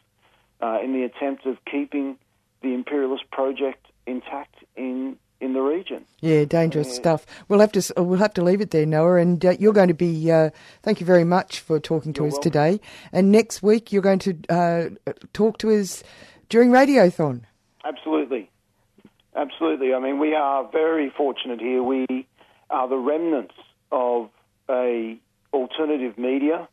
uh, 0.61 0.79
in 0.81 0.93
the 0.93 1.03
attempt 1.03 1.45
of 1.45 1.57
keeping 1.65 2.17
the 2.63 2.75
imperialist 2.75 3.29
project 3.33 3.85
intact 4.07 4.55
in 4.77 5.17
in 5.41 5.53
the 5.53 5.61
region. 5.61 6.05
Yeah, 6.21 6.45
dangerous 6.45 6.95
stuff. 6.95 7.25
We'll 7.49 7.61
have 7.61 7.73
to 7.73 7.93
we'll 7.97 8.19
have 8.19 8.35
to 8.35 8.43
leave 8.43 8.61
it 8.61 8.71
there, 8.71 8.87
Noah. 8.87 9.17
And 9.17 9.45
uh, 9.45 9.51
you're 9.59 9.73
going 9.73 9.89
to 9.89 9.95
be. 9.95 10.31
Uh, 10.31 10.51
thank 10.83 11.01
you 11.01 11.07
very 11.07 11.25
much 11.25 11.61
for 11.61 11.79
talking 11.79 12.13
to 12.15 12.23
You're 12.23 12.29
us 12.29 12.33
welcome. 12.35 12.51
today. 12.51 12.81
And 13.13 13.31
next 13.31 13.63
week 13.63 13.93
you're 13.93 14.03
going 14.03 14.19
to 14.21 14.37
uh, 14.49 15.13
talk 15.33 15.59
to 15.59 15.71
us 15.71 16.03
during 16.49 16.71
Radiothon. 16.71 17.43
Absolutely. 17.85 18.51
Absolutely. 19.37 19.95
I 19.95 20.01
mean, 20.01 20.19
we 20.19 20.35
are 20.35 20.69
very 20.71 21.11
fortunate 21.17 21.61
here. 21.61 21.83
We 21.83 22.27
are 22.71 22.89
the 22.89 22.97
remnants 22.97 23.55
of 23.93 24.31
a 24.69 25.19
alternative 25.53 26.19
media. 26.19 26.69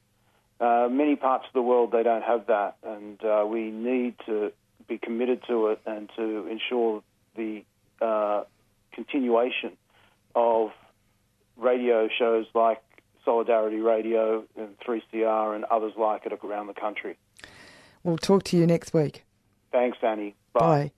Uh, 0.59 0.87
many 0.89 1.15
parts 1.15 1.45
of 1.47 1.53
the 1.53 1.61
world 1.61 1.91
they 1.91 2.01
don't 2.01 2.23
have 2.23 2.47
that, 2.47 2.77
and 2.81 3.23
uh, 3.23 3.45
we 3.45 3.71
need 3.71 4.15
to 4.25 4.51
be 4.87 4.97
committed 4.97 5.41
to 5.47 5.67
it 5.67 5.81
and 5.85 6.09
to 6.15 6.47
ensure 6.47 7.03
the 7.35 7.63
uh, 8.01 8.43
continuation 8.95 9.73
of 10.33 10.71
radio 11.57 12.07
shows 12.17 12.45
like 12.53 12.81
Solidarity 13.23 13.79
Radio 13.79 14.45
and 14.55 14.77
3CR 14.79 15.55
and 15.55 15.65
others 15.65 15.93
like 15.97 16.25
it 16.25 16.33
around 16.43 16.67
the 16.67 16.73
country. 16.73 17.17
We'll 18.03 18.17
talk 18.17 18.43
to 18.45 18.57
you 18.57 18.67
next 18.67 18.93
week. 18.93 19.25
Thanks, 19.71 19.97
Annie. 20.01 20.35
Bye. 20.53 20.59
Bye. 20.59 20.91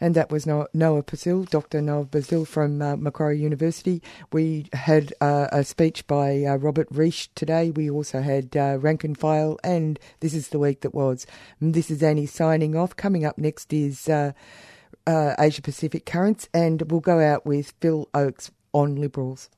And 0.00 0.14
that 0.14 0.30
was 0.30 0.46
Noah, 0.46 0.68
Bassil, 0.72 1.48
Dr. 1.48 1.80
Noah 1.80 2.04
Bassil 2.04 2.46
from 2.46 2.80
uh, 2.80 2.94
Macquarie 2.94 3.40
University. 3.40 4.02
We 4.32 4.66
had 4.72 5.12
uh, 5.20 5.48
a 5.50 5.64
speech 5.64 6.06
by 6.06 6.44
uh, 6.44 6.56
Robert 6.56 6.86
Reich 6.92 7.28
today. 7.34 7.70
We 7.70 7.90
also 7.90 8.20
had 8.20 8.56
uh, 8.56 8.78
Rank 8.80 9.02
and 9.02 9.18
File, 9.18 9.58
and 9.64 9.98
this 10.20 10.32
is 10.32 10.48
the 10.48 10.60
week 10.60 10.82
that 10.82 10.94
was. 10.94 11.26
This 11.60 11.90
is 11.90 12.04
Annie 12.04 12.26
signing 12.26 12.76
off. 12.76 12.94
Coming 12.94 13.24
up 13.24 13.36
next 13.36 13.72
is 13.72 14.08
uh, 15.06 15.34
Asia 15.38 15.62
Pacific 15.62 16.06
Currents, 16.06 16.48
and 16.52 16.90
we'll 16.90 17.00
go 17.00 17.20
out 17.20 17.44
with 17.44 17.74
Phil 17.80 18.08
Ochs 18.14 18.50
on 18.72 18.96
Liberals. 18.96 19.50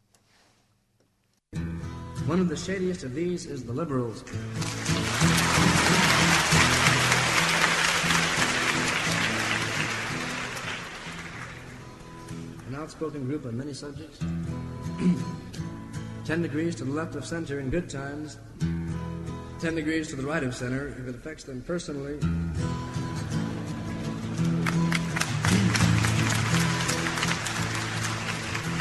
One 2.26 2.40
of 2.40 2.48
the 2.48 2.56
shadiest 2.56 3.04
of 3.04 3.14
these 3.14 3.46
is 3.46 3.64
the 3.64 3.72
Liberals. 3.72 4.24
An 12.66 12.74
outspoken 12.74 13.26
group 13.26 13.46
on 13.46 13.56
many 13.56 13.72
subjects. 13.72 14.18
Ten 16.24 16.42
degrees 16.42 16.74
to 16.76 16.84
the 16.84 16.90
left 16.90 17.14
of 17.14 17.24
center 17.24 17.60
in 17.60 17.70
good 17.70 17.88
times. 17.88 18.38
10 19.60 19.74
degrees 19.74 20.08
to 20.08 20.16
the 20.16 20.26
right 20.26 20.42
of 20.42 20.54
center 20.54 20.88
if 20.88 21.06
it 21.06 21.14
affects 21.14 21.44
them 21.44 21.62
personally. 21.62 22.18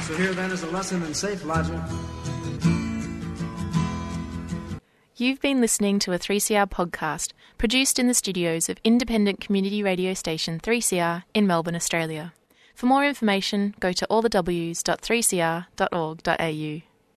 So 0.06 0.14
here 0.14 0.34
then 0.36 0.52
is 0.52 0.62
a 0.62 0.68
lesson 0.68 1.02
in 1.02 1.16
safe 1.16 1.44
logic. 1.44 1.80
You've 5.16 5.42
been 5.42 5.62
listening 5.62 5.98
to 6.00 6.14
a 6.14 6.20
3CR 6.20 6.70
podcast 6.70 7.34
produced 7.58 7.98
in 7.98 8.08
the 8.08 8.14
studios 8.14 8.70
of 8.70 8.78
independent 8.84 9.42
community 9.42 9.82
radio 9.82 10.14
station 10.14 10.60
3CR 10.60 11.24
in 11.34 11.48
Melbourne, 11.48 11.76
Australia. 11.76 12.34
For 12.76 12.86
more 12.86 13.04
information, 13.04 13.74
go 13.80 13.92
to 13.94 14.06
allthews.3cr.org.au. 14.06 16.95